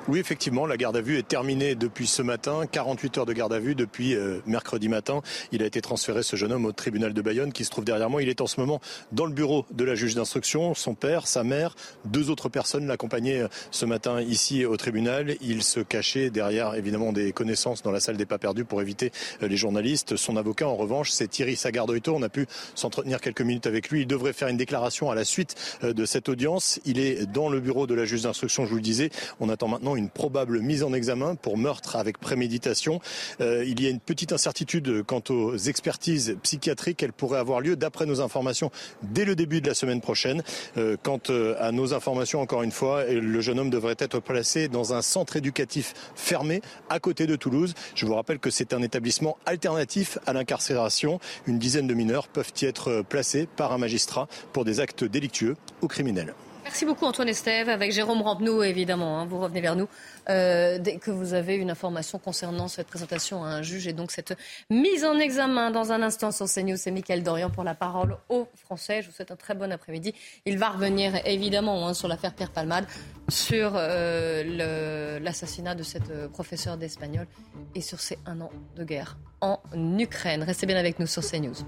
Oui, 0.07 0.17
effectivement, 0.17 0.65
la 0.65 0.77
garde 0.77 0.97
à 0.97 1.01
vue 1.01 1.19
est 1.19 1.27
terminée 1.27 1.75
depuis 1.75 2.07
ce 2.07 2.23
matin. 2.23 2.65
48 2.69 3.19
heures 3.19 3.25
de 3.27 3.33
garde 3.33 3.53
à 3.53 3.59
vue 3.59 3.75
depuis 3.75 4.15
euh, 4.15 4.39
mercredi 4.47 4.89
matin. 4.89 5.21
Il 5.51 5.61
a 5.61 5.67
été 5.67 5.79
transféré, 5.79 6.23
ce 6.23 6.35
jeune 6.35 6.51
homme, 6.51 6.65
au 6.65 6.71
tribunal 6.71 7.13
de 7.13 7.21
Bayonne 7.21 7.53
qui 7.53 7.65
se 7.65 7.69
trouve 7.69 7.85
derrière 7.85 8.09
moi. 8.09 8.23
Il 8.23 8.27
est 8.27 8.41
en 8.41 8.47
ce 8.47 8.59
moment 8.59 8.81
dans 9.11 9.27
le 9.27 9.31
bureau 9.31 9.63
de 9.71 9.83
la 9.83 9.93
juge 9.93 10.15
d'instruction. 10.15 10.73
Son 10.73 10.95
père, 10.95 11.27
sa 11.27 11.43
mère, 11.43 11.75
deux 12.03 12.31
autres 12.31 12.49
personnes 12.49 12.87
l'accompagnaient 12.87 13.41
euh, 13.41 13.47
ce 13.69 13.85
matin 13.85 14.21
ici 14.21 14.65
au 14.65 14.75
tribunal. 14.75 15.35
Il 15.39 15.61
se 15.61 15.81
cachait 15.81 16.31
derrière, 16.31 16.73
évidemment, 16.73 17.13
des 17.13 17.31
connaissances 17.31 17.83
dans 17.83 17.91
la 17.91 17.99
salle 17.99 18.17
des 18.17 18.25
pas 18.25 18.39
perdus 18.39 18.65
pour 18.65 18.81
éviter 18.81 19.11
euh, 19.43 19.47
les 19.47 19.57
journalistes. 19.57 20.15
Son 20.15 20.35
avocat, 20.35 20.67
en 20.67 20.75
revanche, 20.75 21.11
c'est 21.11 21.27
Thierry 21.27 21.55
Sagardoito. 21.55 22.15
On 22.15 22.23
a 22.23 22.29
pu 22.29 22.47
s'entretenir 22.73 23.21
quelques 23.21 23.41
minutes 23.41 23.67
avec 23.67 23.91
lui. 23.91 24.01
Il 24.01 24.07
devrait 24.07 24.33
faire 24.33 24.47
une 24.47 24.57
déclaration 24.57 25.11
à 25.11 25.15
la 25.15 25.25
suite 25.25 25.55
de 25.83 26.05
cette 26.05 26.27
audience. 26.27 26.79
Il 26.85 26.97
est 26.97 27.27
dans 27.31 27.49
le 27.49 27.59
bureau 27.59 27.85
de 27.85 27.93
la 27.93 28.05
juge 28.05 28.23
d'instruction, 28.23 28.65
je 28.65 28.71
vous 28.71 28.77
le 28.77 28.81
disais. 28.81 29.11
On 29.39 29.47
attend 29.47 29.67
maintenant 29.67 29.90
une 29.95 30.09
probable 30.09 30.59
mise 30.59 30.83
en 30.83 30.93
examen 30.93 31.35
pour 31.35 31.57
meurtre 31.57 31.95
avec 31.95 32.17
préméditation. 32.19 32.99
Euh, 33.39 33.63
il 33.65 33.81
y 33.81 33.87
a 33.87 33.89
une 33.89 33.99
petite 33.99 34.31
incertitude 34.31 35.03
quant 35.03 35.23
aux 35.29 35.57
expertises 35.57 36.37
psychiatriques. 36.43 37.03
Elles 37.03 37.13
pourraient 37.13 37.39
avoir 37.39 37.61
lieu, 37.61 37.75
d'après 37.75 38.05
nos 38.05 38.21
informations, 38.21 38.71
dès 39.03 39.25
le 39.25 39.35
début 39.35 39.61
de 39.61 39.67
la 39.67 39.73
semaine 39.73 40.01
prochaine. 40.01 40.43
Euh, 40.77 40.97
quant 41.01 41.19
euh, 41.29 41.55
à 41.59 41.71
nos 41.71 41.93
informations, 41.93 42.41
encore 42.41 42.63
une 42.63 42.71
fois, 42.71 43.05
le 43.05 43.41
jeune 43.41 43.59
homme 43.59 43.69
devrait 43.69 43.95
être 43.99 44.19
placé 44.19 44.67
dans 44.67 44.93
un 44.93 45.01
centre 45.01 45.37
éducatif 45.37 45.93
fermé 46.15 46.61
à 46.89 46.99
côté 46.99 47.27
de 47.27 47.35
Toulouse. 47.35 47.73
Je 47.95 48.05
vous 48.05 48.15
rappelle 48.15 48.39
que 48.39 48.49
c'est 48.49 48.73
un 48.73 48.81
établissement 48.81 49.37
alternatif 49.45 50.17
à 50.25 50.33
l'incarcération. 50.33 51.19
Une 51.47 51.59
dizaine 51.59 51.87
de 51.87 51.93
mineurs 51.93 52.27
peuvent 52.27 52.51
y 52.61 52.65
être 52.65 53.03
placés 53.07 53.47
par 53.55 53.71
un 53.71 53.77
magistrat 53.77 54.27
pour 54.53 54.65
des 54.65 54.79
actes 54.79 55.03
délictueux 55.03 55.55
ou 55.81 55.87
criminels. 55.87 56.33
Merci 56.71 56.85
beaucoup 56.85 57.03
Antoine 57.03 57.27
Estève. 57.27 57.67
Avec 57.67 57.91
Jérôme 57.91 58.21
Rampenou, 58.21 58.63
évidemment, 58.63 59.19
hein, 59.19 59.25
vous 59.25 59.39
revenez 59.39 59.59
vers 59.59 59.75
nous 59.75 59.89
euh, 60.29 60.79
dès 60.79 60.99
que 60.99 61.11
vous 61.11 61.33
avez 61.33 61.55
une 61.55 61.69
information 61.69 62.17
concernant 62.17 62.69
cette 62.69 62.87
présentation 62.87 63.43
à 63.43 63.49
un 63.49 63.61
juge 63.61 63.87
et 63.87 63.93
donc 63.93 64.09
cette 64.09 64.37
mise 64.69 65.03
en 65.03 65.19
examen 65.19 65.69
dans 65.69 65.91
un 65.91 66.01
instant 66.01 66.31
sur 66.31 66.45
CNews. 66.45 66.77
C'est 66.77 66.91
Mickaël 66.91 67.23
Dorian 67.23 67.49
pour 67.49 67.65
la 67.65 67.75
parole 67.75 68.15
aux 68.29 68.47
Français. 68.55 69.01
Je 69.01 69.09
vous 69.09 69.13
souhaite 69.13 69.31
un 69.31 69.35
très 69.35 69.53
bon 69.53 69.69
après-midi. 69.69 70.15
Il 70.45 70.57
va 70.57 70.69
revenir 70.69 71.11
évidemment 71.25 71.85
hein, 71.89 71.93
sur 71.93 72.07
l'affaire 72.07 72.33
Pierre 72.33 72.51
Palmade, 72.51 72.85
sur 73.27 73.73
euh, 73.75 75.19
l'assassinat 75.19 75.75
de 75.75 75.83
cette 75.83 76.09
euh, 76.09 76.29
professeure 76.29 76.77
d'espagnol 76.77 77.27
et 77.75 77.81
sur 77.81 77.99
ces 77.99 78.17
un 78.25 78.39
an 78.39 78.49
de 78.77 78.85
guerre 78.85 79.17
en 79.41 79.59
Ukraine. 79.99 80.41
Restez 80.43 80.67
bien 80.67 80.77
avec 80.77 80.99
nous 80.99 81.07
sur 81.07 81.21
CNews. 81.21 81.65